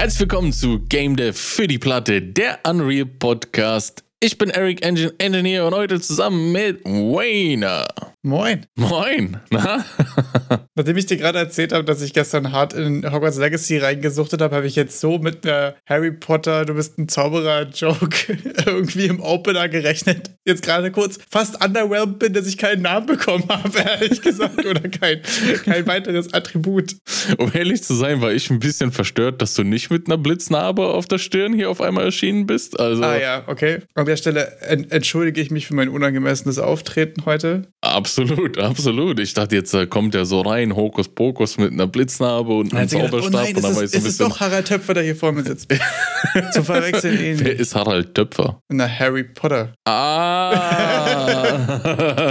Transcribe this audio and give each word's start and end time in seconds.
Herzlich 0.00 0.20
willkommen 0.20 0.50
zu 0.50 0.78
Game 0.88 1.14
Dev 1.14 1.38
für 1.38 1.68
die 1.68 1.78
Platte, 1.78 2.22
der 2.22 2.60
Unreal 2.66 3.04
Podcast. 3.04 4.02
Ich 4.18 4.38
bin 4.38 4.48
Eric 4.48 4.82
Engine 4.82 5.12
Engineer 5.18 5.66
und 5.66 5.74
heute 5.74 6.00
zusammen 6.00 6.52
mit 6.52 6.82
Wayne. 6.86 7.86
Moin. 8.22 8.66
Moin. 8.76 9.38
Na? 9.50 9.82
Nachdem 10.74 10.96
ich 10.98 11.06
dir 11.06 11.16
gerade 11.16 11.38
erzählt 11.38 11.72
habe, 11.72 11.84
dass 11.84 12.02
ich 12.02 12.12
gestern 12.12 12.52
hart 12.52 12.74
in 12.74 13.10
Hogwarts 13.10 13.38
Legacy 13.38 13.78
reingesuchtet 13.78 14.42
habe, 14.42 14.56
habe 14.56 14.66
ich 14.66 14.76
jetzt 14.76 15.00
so 15.00 15.18
mit 15.18 15.46
einer 15.46 15.74
Harry 15.86 16.12
Potter, 16.12 16.66
du 16.66 16.74
bist 16.74 16.98
ein 16.98 17.08
Zauberer-Joke 17.08 18.36
irgendwie 18.66 19.06
im 19.06 19.20
Opener 19.20 19.70
gerechnet. 19.70 20.32
Jetzt 20.44 20.62
gerade 20.62 20.90
kurz 20.90 21.18
fast 21.30 21.64
underwhelmed 21.64 22.18
bin, 22.18 22.34
dass 22.34 22.46
ich 22.46 22.58
keinen 22.58 22.82
Namen 22.82 23.06
bekommen 23.06 23.44
habe, 23.48 23.78
ehrlich 24.00 24.20
gesagt, 24.20 24.66
oder 24.66 24.86
kein, 24.88 25.22
kein 25.64 25.86
weiteres 25.86 26.34
Attribut. 26.34 26.96
Um 27.38 27.50
ehrlich 27.54 27.82
zu 27.82 27.94
sein, 27.94 28.20
war 28.20 28.32
ich 28.32 28.50
ein 28.50 28.58
bisschen 28.58 28.92
verstört, 28.92 29.40
dass 29.40 29.54
du 29.54 29.62
nicht 29.62 29.90
mit 29.90 30.08
einer 30.08 30.18
Blitznarbe 30.18 30.86
auf 30.88 31.06
der 31.06 31.18
Stirn 31.18 31.54
hier 31.54 31.70
auf 31.70 31.80
einmal 31.80 32.04
erschienen 32.04 32.44
bist. 32.46 32.78
Also 32.78 33.02
Ah 33.02 33.18
ja, 33.18 33.44
okay. 33.46 33.78
An 33.94 34.04
der 34.04 34.16
Stelle 34.16 34.58
en 34.60 34.90
entschuldige 34.90 35.40
ich 35.40 35.50
mich 35.50 35.66
für 35.66 35.74
mein 35.74 35.88
unangemessenes 35.88 36.58
Auftreten 36.58 37.24
heute. 37.24 37.68
absolut, 37.80 38.09
absolut. 38.58 39.20
Ich 39.20 39.34
dachte, 39.34 39.56
jetzt 39.56 39.76
kommt 39.90 40.14
er 40.14 40.24
so 40.24 40.40
rein, 40.40 40.74
Hokuspokus 40.74 41.58
mit 41.58 41.72
einer 41.72 41.86
Blitznarbe 41.86 42.52
und 42.52 42.74
einem 42.74 42.88
sie 42.88 42.96
gedacht, 42.96 43.12
Zauberstab 43.12 43.34
oh 43.34 43.44
nein, 43.44 43.56
und 43.56 43.62
dann 43.64 43.72
es 43.72 43.80
ist, 43.80 43.92
so 43.92 43.98
ein 43.98 44.02
es 44.02 44.08
ist 44.08 44.20
doch 44.20 44.40
Harald 44.40 44.66
Töpfer, 44.68 44.94
der 44.94 45.02
hier 45.02 45.16
vor 45.16 45.32
mir 45.32 45.42
sitzt. 45.44 45.70
Zu 46.52 46.62
verwechseln 46.62 47.18
Wer 47.18 47.26
ähnlich. 47.26 47.60
ist 47.60 47.74
Harald 47.74 48.14
Töpfer? 48.14 48.60
Na, 48.68 48.88
Harry 48.88 49.24
Potter. 49.24 49.74
Ah! 49.84 50.50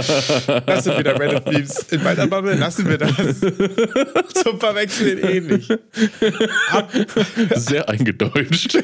Das 0.66 0.84
sind 0.84 0.98
wieder 0.98 1.18
Reddit-Memes. 1.18 1.86
In 1.90 2.02
meiner 2.02 2.26
Bubble 2.26 2.54
lassen 2.54 2.88
wir 2.88 2.98
das. 2.98 3.14
Zum 4.42 4.58
Verwechseln 4.58 5.18
ähnlich. 5.18 5.68
Sehr 7.54 7.88
eingedeutscht. 7.88 8.78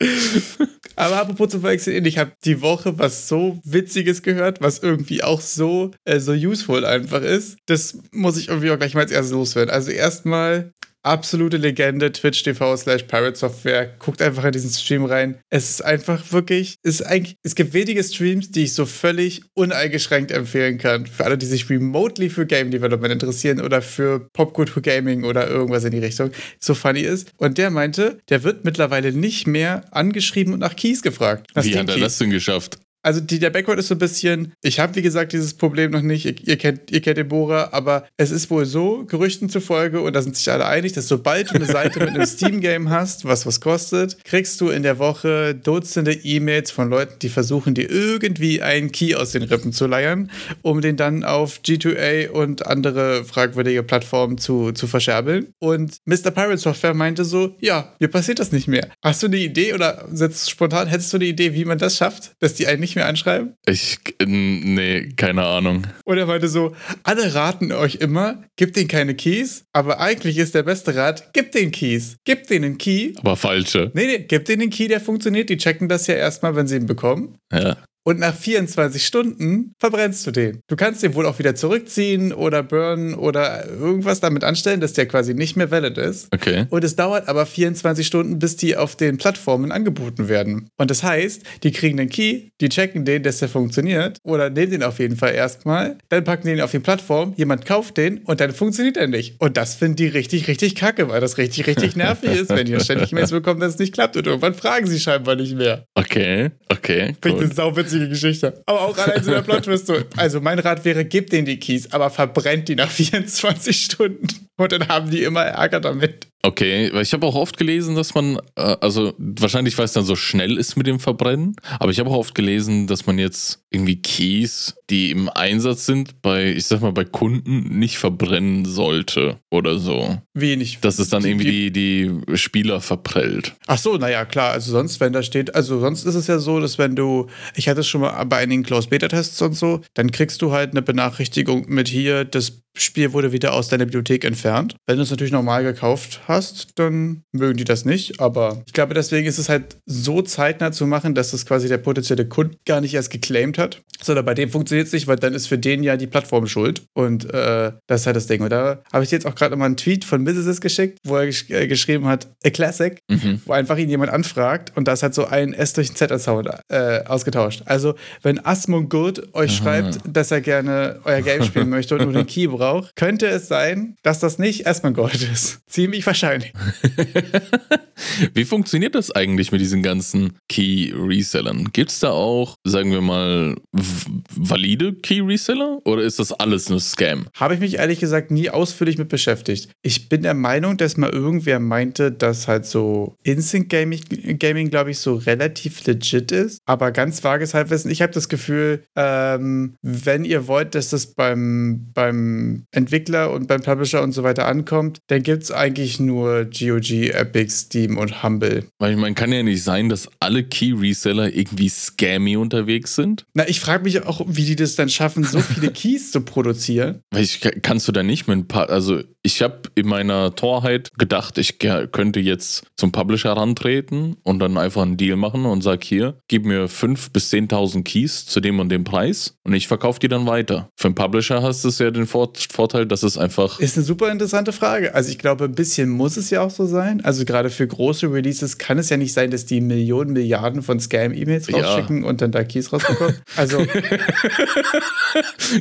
aber 0.96 1.16
apropos 1.16 1.48
zum 1.50 1.60
Verwechseln 1.60 2.04
ich 2.04 2.18
habe 2.18 2.32
die 2.44 2.60
Woche 2.60 2.98
was 2.98 3.28
so 3.28 3.60
Witziges 3.64 4.22
gehört, 4.22 4.60
was 4.60 4.78
irgendwie 4.78 5.22
auch 5.22 5.40
so, 5.40 5.90
äh, 6.04 6.20
so 6.20 6.32
useful 6.32 6.84
einfach 6.84 7.22
ist. 7.22 7.58
Das 7.66 7.98
muss 8.12 8.36
ich 8.36 8.48
irgendwie 8.48 8.70
auch 8.70 8.78
gleich 8.78 8.94
mal 8.94 9.02
als 9.02 9.12
erstes 9.12 9.32
loswerden. 9.32 9.70
Also 9.70 9.90
erstmal 9.90 10.72
absolute 11.02 11.56
Legende, 11.56 12.12
Twitch 12.12 12.42
TV 12.42 12.76
slash 12.76 13.04
Pirate 13.04 13.36
Software. 13.36 13.94
Guckt 13.98 14.20
einfach 14.22 14.44
in 14.44 14.52
diesen 14.52 14.70
Stream 14.70 15.04
rein. 15.04 15.38
Es 15.50 15.70
ist 15.70 15.84
einfach 15.84 16.32
wirklich, 16.32 16.76
es 16.82 17.00
ist 17.00 17.06
eigentlich, 17.06 17.36
es 17.42 17.54
gibt 17.54 17.72
wenige 17.72 18.02
Streams, 18.02 18.50
die 18.50 18.64
ich 18.64 18.74
so 18.74 18.86
völlig 18.86 19.42
uneingeschränkt 19.54 20.30
empfehlen 20.30 20.78
kann. 20.78 21.06
Für 21.06 21.24
alle, 21.24 21.38
die 21.38 21.46
sich 21.46 21.68
remotely 21.70 22.30
für 22.30 22.46
Game 22.46 22.70
Development 22.70 23.12
interessieren 23.12 23.60
oder 23.60 23.82
für 23.82 24.28
Popkultur 24.32 24.82
Gaming 24.82 25.24
oder 25.24 25.48
irgendwas 25.48 25.84
in 25.84 25.92
die 25.92 25.98
Richtung, 25.98 26.30
so 26.60 26.74
funny 26.74 27.00
ist. 27.00 27.32
Und 27.36 27.58
der 27.58 27.70
meinte, 27.70 28.18
der 28.28 28.42
wird 28.42 28.64
mittlerweile 28.64 29.12
nicht 29.12 29.46
mehr 29.46 29.84
angeschrieben 29.90 30.52
und 30.52 30.60
nach 30.60 30.76
Keys 30.76 31.02
gefragt. 31.02 31.46
Nach 31.54 31.64
Wie 31.64 31.78
hat 31.78 31.88
er 31.88 31.98
das 31.98 32.18
denn 32.18 32.30
geschafft? 32.30 32.78
Also 33.02 33.20
die, 33.20 33.38
der 33.38 33.50
Background 33.50 33.78
ist 33.78 33.88
so 33.88 33.94
ein 33.94 33.98
bisschen, 33.98 34.52
ich 34.62 34.80
habe 34.80 34.96
wie 34.96 35.02
gesagt 35.02 35.32
dieses 35.32 35.54
Problem 35.54 35.90
noch 35.90 36.02
nicht, 36.02 36.24
ihr, 36.24 36.34
ihr, 36.46 36.56
kennt, 36.56 36.90
ihr 36.90 37.00
kennt 37.00 37.18
den 37.18 37.28
Bohrer, 37.28 37.72
aber 37.72 38.06
es 38.16 38.30
ist 38.30 38.50
wohl 38.50 38.66
so, 38.66 39.04
Gerüchten 39.06 39.48
zufolge, 39.48 40.00
und 40.00 40.14
da 40.14 40.22
sind 40.22 40.36
sich 40.36 40.50
alle 40.50 40.66
einig, 40.66 40.92
dass 40.92 41.08
sobald 41.08 41.50
du 41.50 41.54
eine 41.54 41.66
Seite 41.66 42.00
mit 42.00 42.10
einem 42.10 42.26
Steam-Game 42.26 42.90
hast, 42.90 43.24
was 43.24 43.46
was 43.46 43.60
kostet, 43.60 44.24
kriegst 44.24 44.60
du 44.60 44.68
in 44.68 44.82
der 44.82 44.98
Woche 44.98 45.54
Dutzende 45.54 46.12
E-Mails 46.12 46.70
von 46.70 46.90
Leuten, 46.90 47.14
die 47.22 47.28
versuchen 47.28 47.74
dir 47.74 47.90
irgendwie 47.90 48.62
einen 48.62 48.92
Key 48.92 49.14
aus 49.14 49.32
den 49.32 49.42
Rippen 49.42 49.72
zu 49.72 49.86
leiern, 49.86 50.30
um 50.62 50.80
den 50.80 50.96
dann 50.96 51.24
auf 51.24 51.60
G2A 51.64 52.28
und 52.30 52.66
andere 52.66 53.24
fragwürdige 53.24 53.82
Plattformen 53.82 54.38
zu, 54.38 54.72
zu 54.72 54.86
verscherbeln. 54.86 55.52
Und 55.58 55.98
Mr. 56.04 56.30
Pirate 56.30 56.58
Software 56.58 56.94
meinte 56.94 57.24
so, 57.24 57.56
ja, 57.60 57.94
mir 57.98 58.08
passiert 58.08 58.38
das 58.38 58.52
nicht 58.52 58.68
mehr. 58.68 58.88
Hast 59.02 59.22
du 59.22 59.26
eine 59.26 59.38
Idee 59.38 59.74
oder 59.74 60.06
setzt 60.12 60.50
spontan, 60.50 60.88
hättest 60.88 61.12
du 61.12 61.16
eine 61.16 61.26
Idee, 61.26 61.54
wie 61.54 61.64
man 61.64 61.78
das 61.78 61.96
schafft, 61.96 62.32
dass 62.40 62.54
die 62.54 62.66
einen 62.66 62.80
nicht 62.88 62.96
mehr 62.96 63.06
anschreiben? 63.06 63.54
Ich, 63.66 63.98
nee, 64.24 65.10
keine 65.16 65.44
Ahnung. 65.44 65.86
Und 66.04 66.18
er 66.18 66.26
meinte 66.26 66.48
so, 66.48 66.74
alle 67.02 67.34
raten 67.34 67.72
euch 67.72 67.96
immer, 67.96 68.42
gebt 68.56 68.76
denen 68.76 68.88
keine 68.88 69.14
Keys, 69.14 69.64
aber 69.72 70.00
eigentlich 70.00 70.38
ist 70.38 70.54
der 70.54 70.62
beste 70.62 70.94
Rat, 70.96 71.32
gebt 71.32 71.54
denen 71.54 71.70
Keys. 71.70 72.16
Gebt 72.24 72.50
denen 72.50 72.64
einen 72.64 72.78
Key. 72.78 73.12
Aber 73.18 73.36
falsche. 73.36 73.90
Nee, 73.94 74.06
nee, 74.06 74.18
gebt 74.20 74.48
denen 74.48 74.62
einen 74.62 74.70
Key, 74.70 74.88
der 74.88 75.00
funktioniert. 75.00 75.50
Die 75.50 75.56
checken 75.56 75.88
das 75.88 76.06
ja 76.06 76.14
erstmal, 76.14 76.56
wenn 76.56 76.66
sie 76.66 76.76
ihn 76.76 76.86
bekommen. 76.86 77.38
Ja. 77.52 77.76
Und 78.08 78.20
nach 78.20 78.34
24 78.34 79.04
Stunden 79.04 79.74
verbrennst 79.78 80.26
du 80.26 80.30
den. 80.30 80.62
Du 80.66 80.76
kannst 80.76 81.02
den 81.02 81.14
wohl 81.14 81.26
auch 81.26 81.38
wieder 81.38 81.54
zurückziehen 81.54 82.32
oder 82.32 82.62
burnen 82.62 83.12
oder 83.12 83.68
irgendwas 83.68 84.20
damit 84.20 84.44
anstellen, 84.44 84.80
dass 84.80 84.94
der 84.94 85.04
quasi 85.04 85.34
nicht 85.34 85.58
mehr 85.58 85.70
valid 85.70 85.98
ist. 85.98 86.28
Okay. 86.32 86.64
Und 86.70 86.84
es 86.84 86.96
dauert 86.96 87.28
aber 87.28 87.44
24 87.44 88.06
Stunden, 88.06 88.38
bis 88.38 88.56
die 88.56 88.78
auf 88.78 88.96
den 88.96 89.18
Plattformen 89.18 89.70
angeboten 89.70 90.30
werden. 90.30 90.70
Und 90.78 90.90
das 90.90 91.02
heißt, 91.02 91.42
die 91.64 91.70
kriegen 91.70 91.98
den 91.98 92.08
Key, 92.08 92.44
die 92.62 92.70
checken 92.70 93.04
den, 93.04 93.24
dass 93.24 93.40
der 93.40 93.50
funktioniert 93.50 94.16
oder 94.22 94.48
nehmen 94.48 94.70
den 94.70 94.82
auf 94.84 95.00
jeden 95.00 95.16
Fall 95.16 95.34
erstmal, 95.34 95.98
dann 96.08 96.24
packen 96.24 96.46
den 96.46 96.62
auf 96.62 96.70
die 96.70 96.78
Plattform, 96.78 97.34
jemand 97.36 97.66
kauft 97.66 97.98
den 97.98 98.20
und 98.20 98.40
dann 98.40 98.54
funktioniert 98.54 98.96
er 98.96 99.08
nicht. 99.08 99.38
Und 99.38 99.58
das 99.58 99.74
finden 99.74 99.96
die 99.96 100.06
richtig, 100.06 100.48
richtig 100.48 100.76
kacke, 100.76 101.10
weil 101.10 101.20
das 101.20 101.36
richtig, 101.36 101.66
richtig 101.66 101.94
nervig 101.94 102.30
ist, 102.30 102.48
wenn 102.48 102.68
ihr 102.68 102.80
ständig 102.80 103.12
E-Mails 103.12 103.32
bekommt, 103.32 103.60
dass 103.60 103.74
es 103.74 103.78
nicht 103.78 103.92
klappt 103.92 104.16
und 104.16 104.26
irgendwann 104.26 104.54
fragen 104.54 104.86
sie 104.86 104.98
scheinbar 104.98 105.36
nicht 105.36 105.54
mehr. 105.54 105.84
Okay, 105.94 106.52
okay. 106.70 107.14
Finde 107.20 107.40
ich 107.40 107.44
eine 107.44 107.54
sauwitzige 107.54 107.97
Geschichte. 108.06 108.62
Aber 108.66 108.82
auch 108.82 108.98
allein 108.98 109.24
so 109.24 109.30
der 109.30 109.42
Plot-Twist 109.48 109.86
so. 109.86 109.96
Also 110.16 110.40
mein 110.40 110.58
Rat 110.58 110.84
wäre, 110.84 111.04
gebt 111.04 111.32
denen 111.32 111.46
die 111.46 111.58
Keys, 111.58 111.90
aber 111.92 112.10
verbrennt 112.10 112.68
die 112.68 112.76
nach 112.76 112.90
24 112.90 113.84
Stunden. 113.84 114.47
Und 114.58 114.72
dann 114.72 114.88
haben 114.88 115.10
die 115.10 115.22
immer 115.22 115.42
Ärger 115.42 115.80
damit. 115.80 116.26
Okay, 116.42 116.90
weil 116.92 117.02
ich 117.02 117.12
habe 117.12 117.26
auch 117.26 117.34
oft 117.34 117.56
gelesen, 117.58 117.96
dass 117.96 118.14
man, 118.14 118.36
äh, 118.54 118.76
also 118.80 119.12
wahrscheinlich, 119.18 119.76
weil 119.76 119.86
es 119.86 119.92
dann 119.92 120.04
so 120.04 120.14
schnell 120.14 120.56
ist 120.56 120.76
mit 120.76 120.86
dem 120.86 121.00
Verbrennen, 121.00 121.56
aber 121.80 121.90
ich 121.90 121.98
habe 121.98 122.08
auch 122.10 122.16
oft 122.16 122.34
gelesen, 122.34 122.86
dass 122.86 123.06
man 123.06 123.18
jetzt 123.18 123.64
irgendwie 123.70 124.00
Keys, 124.00 124.76
die 124.88 125.10
im 125.10 125.28
Einsatz 125.28 125.84
sind, 125.84 126.22
bei, 126.22 126.52
ich 126.52 126.66
sag 126.66 126.80
mal, 126.80 126.92
bei 126.92 127.04
Kunden 127.04 127.78
nicht 127.80 127.98
verbrennen 127.98 128.64
sollte 128.66 129.40
oder 129.50 129.78
so. 129.78 130.18
Wenig. 130.32 130.78
Dass 130.80 131.00
es 131.00 131.08
dann 131.08 131.24
Die- 131.24 131.30
irgendwie 131.30 131.70
die, 131.70 132.20
die 132.28 132.36
Spieler 132.38 132.80
verprellt. 132.80 133.56
Ach 133.66 133.78
so, 133.78 133.96
naja, 133.96 134.24
klar. 134.24 134.52
Also 134.52 134.70
sonst, 134.70 135.00
wenn 135.00 135.12
da 135.12 135.24
steht, 135.24 135.54
also 135.56 135.80
sonst 135.80 136.04
ist 136.04 136.14
es 136.14 136.28
ja 136.28 136.38
so, 136.38 136.60
dass 136.60 136.78
wenn 136.78 136.94
du, 136.94 137.26
ich 137.56 137.68
hatte 137.68 137.80
es 137.80 137.88
schon 137.88 138.00
mal 138.02 138.24
bei 138.24 138.36
einigen 138.38 138.62
Closed-Beta-Tests 138.62 139.42
und 139.42 139.54
so, 139.54 139.80
dann 139.94 140.12
kriegst 140.12 140.40
du 140.40 140.52
halt 140.52 140.70
eine 140.70 140.82
Benachrichtigung 140.82 141.64
mit 141.68 141.88
hier, 141.88 142.24
das 142.24 142.62
Spiel 142.80 143.12
wurde 143.12 143.32
wieder 143.32 143.52
aus 143.52 143.68
deiner 143.68 143.84
Bibliothek 143.84 144.24
entfernt. 144.24 144.76
Wenn 144.86 144.96
du 144.96 145.02
es 145.02 145.10
natürlich 145.10 145.32
normal 145.32 145.62
gekauft 145.64 146.20
hast, 146.28 146.78
dann 146.78 147.22
mögen 147.32 147.56
die 147.56 147.64
das 147.64 147.84
nicht. 147.84 148.20
Aber 148.20 148.62
ich 148.66 148.72
glaube, 148.72 148.94
deswegen 148.94 149.26
ist 149.26 149.38
es 149.38 149.48
halt 149.48 149.76
so 149.86 150.22
zeitnah 150.22 150.72
zu 150.72 150.86
machen, 150.86 151.14
dass 151.14 151.30
das 151.32 151.46
quasi 151.46 151.68
der 151.68 151.78
potenzielle 151.78 152.26
Kunde 152.26 152.56
gar 152.66 152.80
nicht 152.80 152.94
erst 152.94 153.10
geclaimed 153.10 153.58
hat. 153.58 153.82
Sondern 154.02 154.24
bei 154.24 154.34
dem 154.34 154.50
funktioniert 154.50 154.86
es 154.86 154.92
nicht, 154.92 155.06
weil 155.08 155.16
dann 155.16 155.34
ist 155.34 155.46
für 155.48 155.58
den 155.58 155.82
ja 155.82 155.96
die 155.96 156.06
Plattform 156.06 156.46
schuld. 156.46 156.82
Und 156.94 157.24
äh, 157.32 157.72
das 157.86 158.02
ist 158.02 158.06
halt 158.06 158.16
das 158.16 158.26
Ding. 158.26 158.42
Und 158.42 158.50
da 158.50 158.82
habe 158.92 159.04
ich 159.04 159.10
jetzt 159.10 159.26
auch 159.26 159.34
gerade 159.34 159.56
mal 159.56 159.66
einen 159.66 159.76
Tweet 159.76 160.04
von 160.04 160.22
Mrs. 160.22 160.60
geschickt, 160.60 160.98
wo 161.04 161.16
er 161.16 161.26
gesch 161.26 161.50
äh, 161.50 161.66
geschrieben 161.66 162.06
hat, 162.06 162.28
a 162.44 162.50
classic, 162.50 162.98
Mhm. 163.10 163.40
wo 163.46 163.52
einfach 163.52 163.76
ihn 163.78 163.88
jemand 163.88 164.12
anfragt 164.12 164.72
und 164.76 164.86
da 164.86 164.92
ist 164.92 165.02
halt 165.02 165.14
so 165.14 165.24
ein 165.26 165.52
S 165.54 165.72
durch 165.72 165.90
ein 165.90 165.96
Z-Sound 165.96 166.48
äh, 166.68 167.04
ausgetauscht. 167.04 167.62
Also, 167.64 167.94
wenn 168.22 168.44
Asmongold 168.44 169.34
euch 169.34 169.56
schreibt, 169.56 170.00
dass 170.06 170.30
er 170.30 170.40
gerne 170.40 171.00
euer 171.04 171.22
Game 171.22 171.42
spielen 171.42 171.68
möchte 171.70 171.94
und 171.96 172.04
nur 172.04 172.12
den 172.12 172.26
Key 172.26 172.46
braucht, 172.46 172.67
könnte 172.94 173.26
es 173.26 173.48
sein, 173.48 173.96
dass 174.02 174.20
das 174.20 174.38
nicht 174.38 174.66
Asmongold 174.66 175.22
ist. 175.22 175.60
Ziemlich 175.68 176.06
wahrscheinlich. 176.06 176.52
Wie 178.34 178.44
funktioniert 178.44 178.94
das 178.94 179.10
eigentlich 179.10 179.52
mit 179.52 179.60
diesen 179.60 179.82
ganzen 179.82 180.34
Key-Resellern? 180.48 181.70
Gibt 181.72 181.90
es 181.90 182.00
da 182.00 182.10
auch, 182.10 182.54
sagen 182.64 182.90
wir 182.92 183.00
mal, 183.00 183.56
valide 183.72 184.94
Key-Reseller 184.94 185.80
oder 185.84 186.02
ist 186.02 186.18
das 186.18 186.32
alles 186.32 186.68
nur 186.68 186.80
Scam? 186.80 187.26
Habe 187.34 187.54
ich 187.54 187.60
mich 187.60 187.76
ehrlich 187.76 188.00
gesagt 188.00 188.30
nie 188.30 188.50
ausführlich 188.50 188.98
mit 188.98 189.08
beschäftigt. 189.08 189.70
Ich 189.82 190.08
bin 190.08 190.22
der 190.22 190.34
Meinung, 190.34 190.76
dass 190.76 190.96
mal 190.96 191.10
irgendwer 191.10 191.60
meinte, 191.60 192.12
dass 192.12 192.48
halt 192.48 192.66
so 192.66 193.16
Instant 193.22 193.68
Gaming, 193.68 194.00
Gaming 194.38 194.70
glaube 194.70 194.90
ich, 194.90 194.98
so 194.98 195.14
relativ 195.14 195.84
legit 195.86 196.32
ist. 196.32 196.60
Aber 196.66 196.92
ganz 196.92 197.24
vages 197.24 197.54
Halbwissen. 197.54 197.90
Ich 197.90 198.02
habe 198.02 198.12
das 198.12 198.28
Gefühl, 198.28 198.84
ähm, 198.96 199.74
wenn 199.82 200.24
ihr 200.24 200.46
wollt, 200.46 200.74
dass 200.74 200.90
das 200.90 201.14
beim, 201.14 201.90
beim 201.94 202.64
Entwickler 202.70 203.32
und 203.32 203.48
beim 203.48 203.62
Publisher 203.62 204.02
und 204.02 204.12
so 204.12 204.22
weiter 204.22 204.46
ankommt, 204.46 204.98
dann 205.08 205.22
gibt 205.22 205.42
es 205.42 205.50
eigentlich 205.50 205.98
nur 205.98 206.44
GOG-Epics, 206.44 207.68
die 207.70 207.87
Steam 207.88 207.98
und 207.98 208.22
Humble. 208.22 208.64
Weil 208.78 208.92
ich 208.92 208.98
meine, 208.98 209.14
kann 209.14 209.32
ja 209.32 209.42
nicht 209.42 209.62
sein, 209.62 209.88
dass 209.88 210.08
alle 210.20 210.44
Key-Reseller 210.44 211.34
irgendwie 211.34 211.68
scammy 211.68 212.36
unterwegs 212.36 212.94
sind. 212.94 213.24
Na, 213.34 213.48
ich 213.48 213.60
frage 213.60 213.84
mich 213.84 214.04
auch, 214.04 214.20
wie 214.26 214.44
die 214.44 214.56
das 214.56 214.76
dann 214.76 214.88
schaffen, 214.88 215.24
so 215.24 215.40
viele 215.54 215.70
Keys 215.70 216.12
zu 216.12 216.20
produzieren. 216.20 217.00
Weil 217.10 217.22
ich 217.22 217.40
kannst 217.62 217.88
du 217.88 217.92
da 217.92 218.02
nicht 218.02 218.28
mit 218.28 218.38
ein 218.38 218.48
paar, 218.48 218.68
also 218.70 219.02
ich 219.22 219.42
habe 219.42 219.62
in 219.74 219.88
meiner 219.88 220.34
Torheit 220.34 220.90
gedacht, 220.96 221.38
ich 221.38 221.58
könnte 221.58 222.20
jetzt 222.20 222.64
zum 222.76 222.92
Publisher 222.92 223.32
rantreten 223.32 224.16
und 224.22 224.38
dann 224.38 224.56
einfach 224.56 224.82
einen 224.82 224.96
Deal 224.96 225.16
machen 225.16 225.44
und 225.44 225.62
sag 225.62 225.84
hier, 225.84 226.18
gib 226.28 226.46
mir 226.46 226.66
5.000 226.66 227.12
bis 227.12 227.32
10.000 227.32 227.82
Keys 227.82 228.26
zu 228.26 228.40
dem 228.40 228.60
und 228.60 228.70
dem 228.70 228.84
Preis 228.84 229.34
und 229.44 229.54
ich 229.54 229.68
verkaufe 229.68 230.00
die 230.00 230.08
dann 230.08 230.26
weiter. 230.26 230.70
Für 230.76 230.88
einen 230.88 230.94
Publisher 230.94 231.42
hast 231.42 231.64
du 231.64 231.84
ja 231.84 231.90
den 231.90 232.06
Vorteil, 232.06 232.86
dass 232.86 233.02
es 233.02 233.18
einfach... 233.18 233.60
Ist 233.60 233.76
eine 233.76 233.84
super 233.84 234.10
interessante 234.10 234.52
Frage. 234.52 234.94
Also 234.94 235.10
ich 235.10 235.18
glaube, 235.18 235.44
ein 235.44 235.54
bisschen 235.54 235.90
muss 235.90 236.16
es 236.16 236.30
ja 236.30 236.40
auch 236.40 236.50
so 236.50 236.66
sein. 236.66 237.04
Also 237.04 237.24
gerade 237.24 237.50
für 237.50 237.66
große 237.78 238.12
Releases 238.12 238.58
kann 238.58 238.76
es 238.78 238.90
ja 238.90 238.96
nicht 238.96 239.12
sein, 239.12 239.30
dass 239.30 239.46
die 239.46 239.60
Millionen, 239.60 240.12
Milliarden 240.12 240.62
von 240.62 240.80
Scam-E-Mails 240.80 241.52
rausschicken 241.52 242.02
ja. 242.02 242.08
und 242.08 242.20
dann 242.20 242.32
da 242.32 242.42
Keys 242.42 242.72
rausbekommen. 242.72 243.14
Also... 243.36 243.60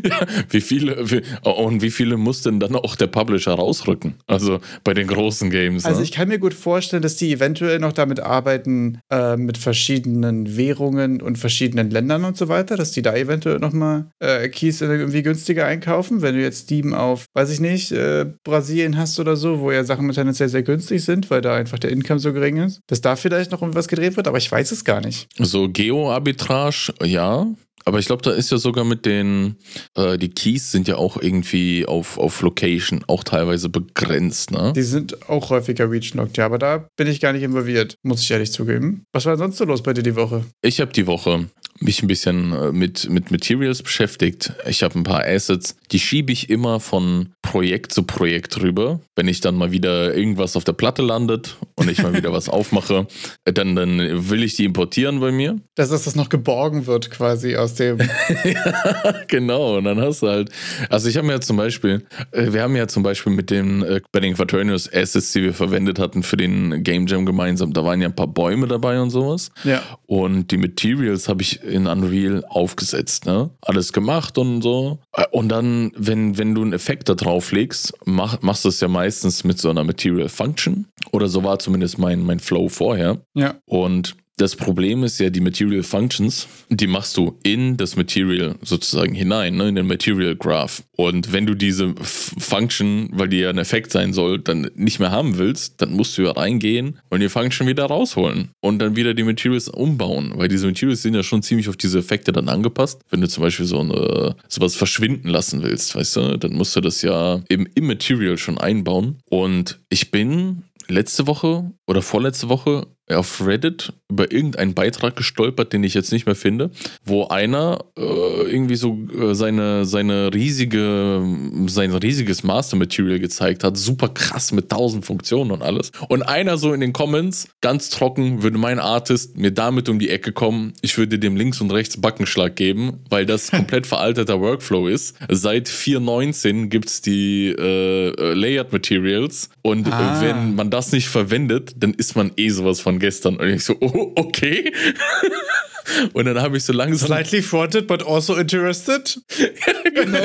ja, 0.03 0.25
wie 0.49 0.61
viele... 0.61 1.11
Wie, 1.11 1.21
und 1.43 1.83
wie 1.83 1.91
viele 1.91 2.17
muss 2.17 2.41
denn 2.41 2.59
dann 2.59 2.75
auch 2.75 2.95
der 2.95 3.05
Publisher 3.05 3.53
rausrücken? 3.53 4.15
Also 4.25 4.59
bei 4.83 4.95
den 4.95 5.05
großen 5.07 5.51
Games. 5.51 5.85
Also 5.85 5.99
ne? 5.99 6.05
ich 6.05 6.11
kann 6.11 6.27
mir 6.27 6.39
gut 6.39 6.55
vorstellen, 6.55 7.03
dass 7.03 7.17
die 7.17 7.31
eventuell 7.31 7.77
noch 7.77 7.93
damit 7.93 8.19
arbeiten, 8.19 8.99
äh, 9.11 9.37
mit 9.37 9.59
verschiedenen 9.59 10.57
Währungen 10.57 11.21
und 11.21 11.37
verschiedenen 11.37 11.91
Ländern 11.91 12.25
und 12.25 12.35
so 12.35 12.47
weiter, 12.47 12.77
dass 12.77 12.93
die 12.93 13.03
da 13.03 13.15
eventuell 13.15 13.59
nochmal 13.59 14.07
äh, 14.19 14.49
Keys 14.49 14.81
irgendwie 14.81 15.21
günstiger 15.21 15.67
einkaufen. 15.67 16.23
Wenn 16.23 16.33
du 16.33 16.41
jetzt 16.41 16.63
Steam 16.63 16.95
auf, 16.95 17.25
weiß 17.35 17.51
ich 17.51 17.59
nicht, 17.59 17.91
äh, 17.91 18.25
Brasilien 18.43 18.97
hast 18.97 19.19
oder 19.19 19.35
so, 19.35 19.59
wo 19.59 19.71
ja 19.71 19.83
Sachen 19.83 20.11
tendenziell 20.11 20.49
sehr 20.49 20.63
günstig 20.63 21.03
sind, 21.03 21.29
weil 21.29 21.41
da 21.41 21.55
einfach 21.55 21.77
der 21.77 21.91
Income 22.07 22.19
so 22.21 22.31
gering 22.31 22.57
ist, 22.57 22.79
dass 22.87 23.01
da 23.01 23.17
vielleicht 23.17 23.51
noch 23.51 23.61
was 23.61 23.89
gedreht 23.89 24.15
wird, 24.15 24.27
aber 24.27 24.37
ich 24.37 24.49
weiß 24.49 24.71
es 24.71 24.85
gar 24.85 25.01
nicht. 25.01 25.27
So 25.37 25.67
Geo-Arbitrage, 25.67 26.93
ja, 27.03 27.47
aber 27.87 27.99
ich 27.99 28.05
glaube, 28.05 28.21
da 28.21 28.31
ist 28.31 28.51
ja 28.51 28.57
sogar 28.57 28.83
mit 28.83 29.05
den, 29.05 29.55
äh, 29.95 30.17
die 30.17 30.27
Keys 30.27 30.71
sind 30.73 30.89
ja 30.89 30.97
auch 30.97 31.15
irgendwie 31.15 31.85
auf, 31.85 32.17
auf 32.17 32.41
Location 32.41 33.05
auch 33.07 33.23
teilweise 33.23 33.69
begrenzt, 33.69 34.51
ne? 34.51 34.73
Die 34.75 34.83
sind 34.83 35.29
auch 35.29 35.49
häufiger 35.51 35.89
region 35.89 36.29
ja, 36.35 36.45
aber 36.45 36.57
da 36.57 36.89
bin 36.97 37.07
ich 37.07 37.21
gar 37.21 37.31
nicht 37.31 37.43
involviert, 37.43 37.95
muss 38.03 38.21
ich 38.21 38.29
ehrlich 38.29 38.51
zugeben. 38.51 39.03
Was 39.13 39.25
war 39.25 39.37
sonst 39.37 39.57
so 39.57 39.63
los 39.63 39.83
bei 39.83 39.93
dir 39.93 40.03
die 40.03 40.17
Woche? 40.17 40.43
Ich 40.61 40.81
habe 40.81 40.91
die 40.91 41.07
Woche 41.07 41.47
mich 41.79 42.01
ein 42.01 42.07
bisschen 42.07 42.53
äh, 42.53 42.71
mit, 42.71 43.09
mit 43.09 43.31
Materials 43.31 43.83
beschäftigt. 43.83 44.53
Ich 44.67 44.83
habe 44.83 44.97
ein 44.99 45.03
paar 45.03 45.23
Assets, 45.25 45.75
die 45.91 45.99
schiebe 45.99 46.31
ich 46.31 46.49
immer 46.49 46.79
von 46.79 47.33
Projekt 47.41 47.91
zu 47.91 48.03
Projekt 48.03 48.61
rüber. 48.61 48.99
Wenn 49.15 49.27
ich 49.27 49.41
dann 49.41 49.55
mal 49.55 49.71
wieder 49.71 50.15
irgendwas 50.15 50.55
auf 50.55 50.63
der 50.63 50.73
Platte 50.73 51.01
landet 51.01 51.55
und 51.75 51.89
ich 51.89 52.01
mal 52.01 52.13
wieder 52.13 52.31
was 52.31 52.49
aufmache, 52.57 53.07
dann, 53.45 53.75
dann 53.75 54.29
will 54.29 54.43
ich 54.43 54.55
die 54.55 54.65
importieren 54.65 55.19
bei 55.19 55.31
mir. 55.31 55.59
Dass 55.75 55.89
das 55.89 56.15
noch 56.15 56.29
geborgen 56.29 56.87
wird 56.87 57.11
quasi 57.11 57.55
aus 57.55 57.75
dem. 57.77 57.97
ja, 58.43 59.13
genau. 59.27 59.77
Und 59.77 59.85
dann 59.85 59.99
hast 60.01 60.21
du 60.21 60.27
halt. 60.27 60.49
Also 60.89 61.09
ich 61.09 61.17
habe 61.17 61.27
mir 61.27 61.33
ja 61.33 61.41
zum 61.41 61.57
Beispiel, 61.57 62.05
äh, 62.31 62.51
wir 62.53 62.61
haben 62.61 62.75
ja 62.75 62.87
zum 62.87 63.03
Beispiel 63.03 63.33
mit 63.33 63.49
den 63.49 63.83
äh, 63.83 64.01
bei 64.11 64.19
den 64.19 64.33
Quaternius 64.35 64.91
Assets, 64.93 65.31
die 65.33 65.43
wir 65.43 65.53
verwendet 65.53 65.99
hatten 65.99 66.23
für 66.23 66.37
den 66.37 66.83
Game 66.83 67.07
Jam 67.07 67.25
gemeinsam, 67.25 67.73
da 67.73 67.83
waren 67.83 68.01
ja 68.01 68.07
ein 68.07 68.15
paar 68.15 68.27
Bäume 68.27 68.67
dabei 68.67 68.99
und 68.99 69.09
sowas. 69.09 69.51
Ja. 69.63 69.81
Und 70.05 70.51
die 70.51 70.57
Materials 70.57 71.29
habe 71.29 71.41
ich 71.41 71.63
in 71.63 71.87
Unreal 71.87 72.43
aufgesetzt, 72.49 73.25
ne? 73.25 73.49
Alles 73.61 73.93
gemacht 73.93 74.37
und 74.37 74.61
so. 74.61 74.99
Und 75.31 75.49
dann, 75.49 75.91
wenn, 75.95 76.37
wenn 76.37 76.55
du 76.55 76.61
einen 76.61 76.73
Effekt 76.73 77.09
da 77.09 77.15
drauf 77.15 77.51
legst, 77.51 77.93
mach, 78.05 78.41
machst 78.41 78.65
du 78.65 78.69
es 78.69 78.79
ja 78.79 78.87
meistens 78.87 79.43
mit 79.43 79.59
so 79.59 79.69
einer 79.69 79.83
Material 79.83 80.29
Function. 80.29 80.85
Oder 81.11 81.27
so 81.27 81.43
war 81.43 81.59
zumindest 81.59 81.97
mein, 81.97 82.23
mein 82.23 82.39
Flow 82.39 82.69
vorher. 82.69 83.19
Ja. 83.33 83.55
Und 83.65 84.15
das 84.37 84.55
Problem 84.55 85.03
ist 85.03 85.19
ja, 85.19 85.31
die 85.31 85.41
Material 85.41 85.81
Functions, 85.81 86.47
die 86.69 86.85
machst 86.85 87.17
du 87.17 87.39
in 87.41 87.75
das 87.75 87.95
Material 87.95 88.55
sozusagen 88.61 89.15
hinein, 89.15 89.55
ne, 89.55 89.69
in 89.69 89.75
den 89.75 89.87
Material 89.87 90.35
Graph. 90.35 90.83
Und 90.95 91.33
wenn 91.33 91.47
du 91.47 91.55
diese 91.55 91.95
Function, 91.97 93.09
weil 93.11 93.29
die 93.29 93.39
ja 93.39 93.49
ein 93.49 93.57
Effekt 93.57 93.91
sein 93.91 94.13
soll, 94.13 94.39
dann 94.39 94.69
nicht 94.75 94.99
mehr 94.99 95.11
haben 95.11 95.39
willst, 95.39 95.81
dann 95.81 95.91
musst 95.91 96.17
du 96.17 96.23
ja 96.23 96.31
reingehen 96.31 96.99
und 97.09 97.19
die 97.19 97.29
Function 97.29 97.67
wieder 97.67 97.85
rausholen 97.85 98.49
und 98.61 98.77
dann 98.79 98.95
wieder 98.95 99.15
die 99.15 99.23
Materials 99.23 99.69
umbauen, 99.69 100.33
weil 100.35 100.47
diese 100.47 100.67
Materials 100.67 101.01
sind 101.01 101.15
ja 101.15 101.23
schon 101.23 101.41
ziemlich 101.41 101.67
auf 101.67 101.77
diese 101.77 101.99
Effekte 101.99 102.31
dann 102.31 102.47
angepasst. 102.47 103.01
Wenn 103.09 103.21
du 103.21 103.27
zum 103.27 103.41
Beispiel 103.41 103.65
so 103.65 103.79
eine, 103.79 104.35
sowas 104.47 104.75
verschwinden 104.75 105.29
lassen 105.29 105.63
willst, 105.63 105.95
weißt 105.95 106.15
du, 106.15 106.37
dann 106.37 106.53
musst 106.53 106.75
du 106.75 106.81
das 106.81 107.01
ja 107.01 107.41
eben 107.49 107.65
im 107.73 107.87
Material 107.87 108.37
schon 108.37 108.59
einbauen. 108.59 109.17
Und 109.29 109.79
ich 109.89 110.11
bin 110.11 110.63
letzte 110.87 111.25
Woche 111.25 111.71
oder 111.87 112.01
vorletzte 112.01 112.49
Woche 112.49 112.87
auf 113.09 113.45
Reddit 113.45 113.93
über 114.09 114.31
irgendeinen 114.31 114.73
Beitrag 114.73 115.15
gestolpert, 115.15 115.73
den 115.73 115.83
ich 115.83 115.93
jetzt 115.93 116.11
nicht 116.11 116.25
mehr 116.25 116.35
finde, 116.35 116.71
wo 117.05 117.27
einer 117.27 117.85
äh, 117.97 118.01
irgendwie 118.01 118.75
so 118.75 118.97
äh, 119.17 119.33
seine, 119.33 119.85
seine 119.85 120.33
riesige, 120.33 121.25
sein 121.67 121.93
riesiges 121.93 122.43
Master 122.43 122.77
Material 122.77 123.19
gezeigt 123.19 123.63
hat. 123.63 123.77
Super 123.77 124.09
krass 124.09 124.51
mit 124.51 124.69
tausend 124.69 125.05
Funktionen 125.05 125.51
und 125.51 125.61
alles. 125.61 125.91
Und 126.09 126.23
einer 126.23 126.57
so 126.57 126.73
in 126.73 126.81
den 126.81 126.93
Comments, 126.93 127.47
ganz 127.61 127.89
trocken, 127.89 128.43
würde 128.43 128.57
mein 128.57 128.79
Artist 128.79 129.37
mir 129.37 129.51
damit 129.51 129.89
um 129.89 129.99
die 129.99 130.09
Ecke 130.09 130.31
kommen, 130.31 130.73
ich 130.81 130.97
würde 130.97 131.19
dem 131.19 131.35
links 131.35 131.61
und 131.61 131.71
rechts 131.71 131.99
Backenschlag 131.99 132.55
geben, 132.55 132.99
weil 133.09 133.25
das 133.25 133.51
komplett 133.51 133.87
veralteter 133.87 134.39
Workflow 134.41 134.87
ist. 134.87 135.17
Seit 135.29 135.69
4.19 135.69 136.67
gibt 136.67 136.89
es 136.89 137.01
die 137.01 137.49
äh, 137.49 138.33
Layered 138.33 138.71
Materials 138.71 139.49
und 139.61 139.91
ah. 139.91 140.21
wenn 140.21 140.55
man 140.55 140.69
das 140.69 140.91
nicht 140.91 141.07
verwendet, 141.07 141.73
dann 141.77 141.93
ist 141.93 142.15
man 142.15 142.31
eh 142.37 142.49
sowas 142.49 142.79
von 142.79 142.96
gestern. 142.99 143.37
Und 143.37 143.49
ich 143.49 143.63
so, 143.63 143.75
oh, 143.79 144.13
okay. 144.15 144.71
Und 146.13 146.25
dann 146.25 146.41
habe 146.41 146.57
ich 146.57 146.63
so 146.63 146.73
langsam. 146.73 147.07
Slightly 147.07 147.41
fronted, 147.41 147.87
but 147.87 148.05
also 148.05 148.35
interested. 148.35 149.19
genau. 149.95 150.17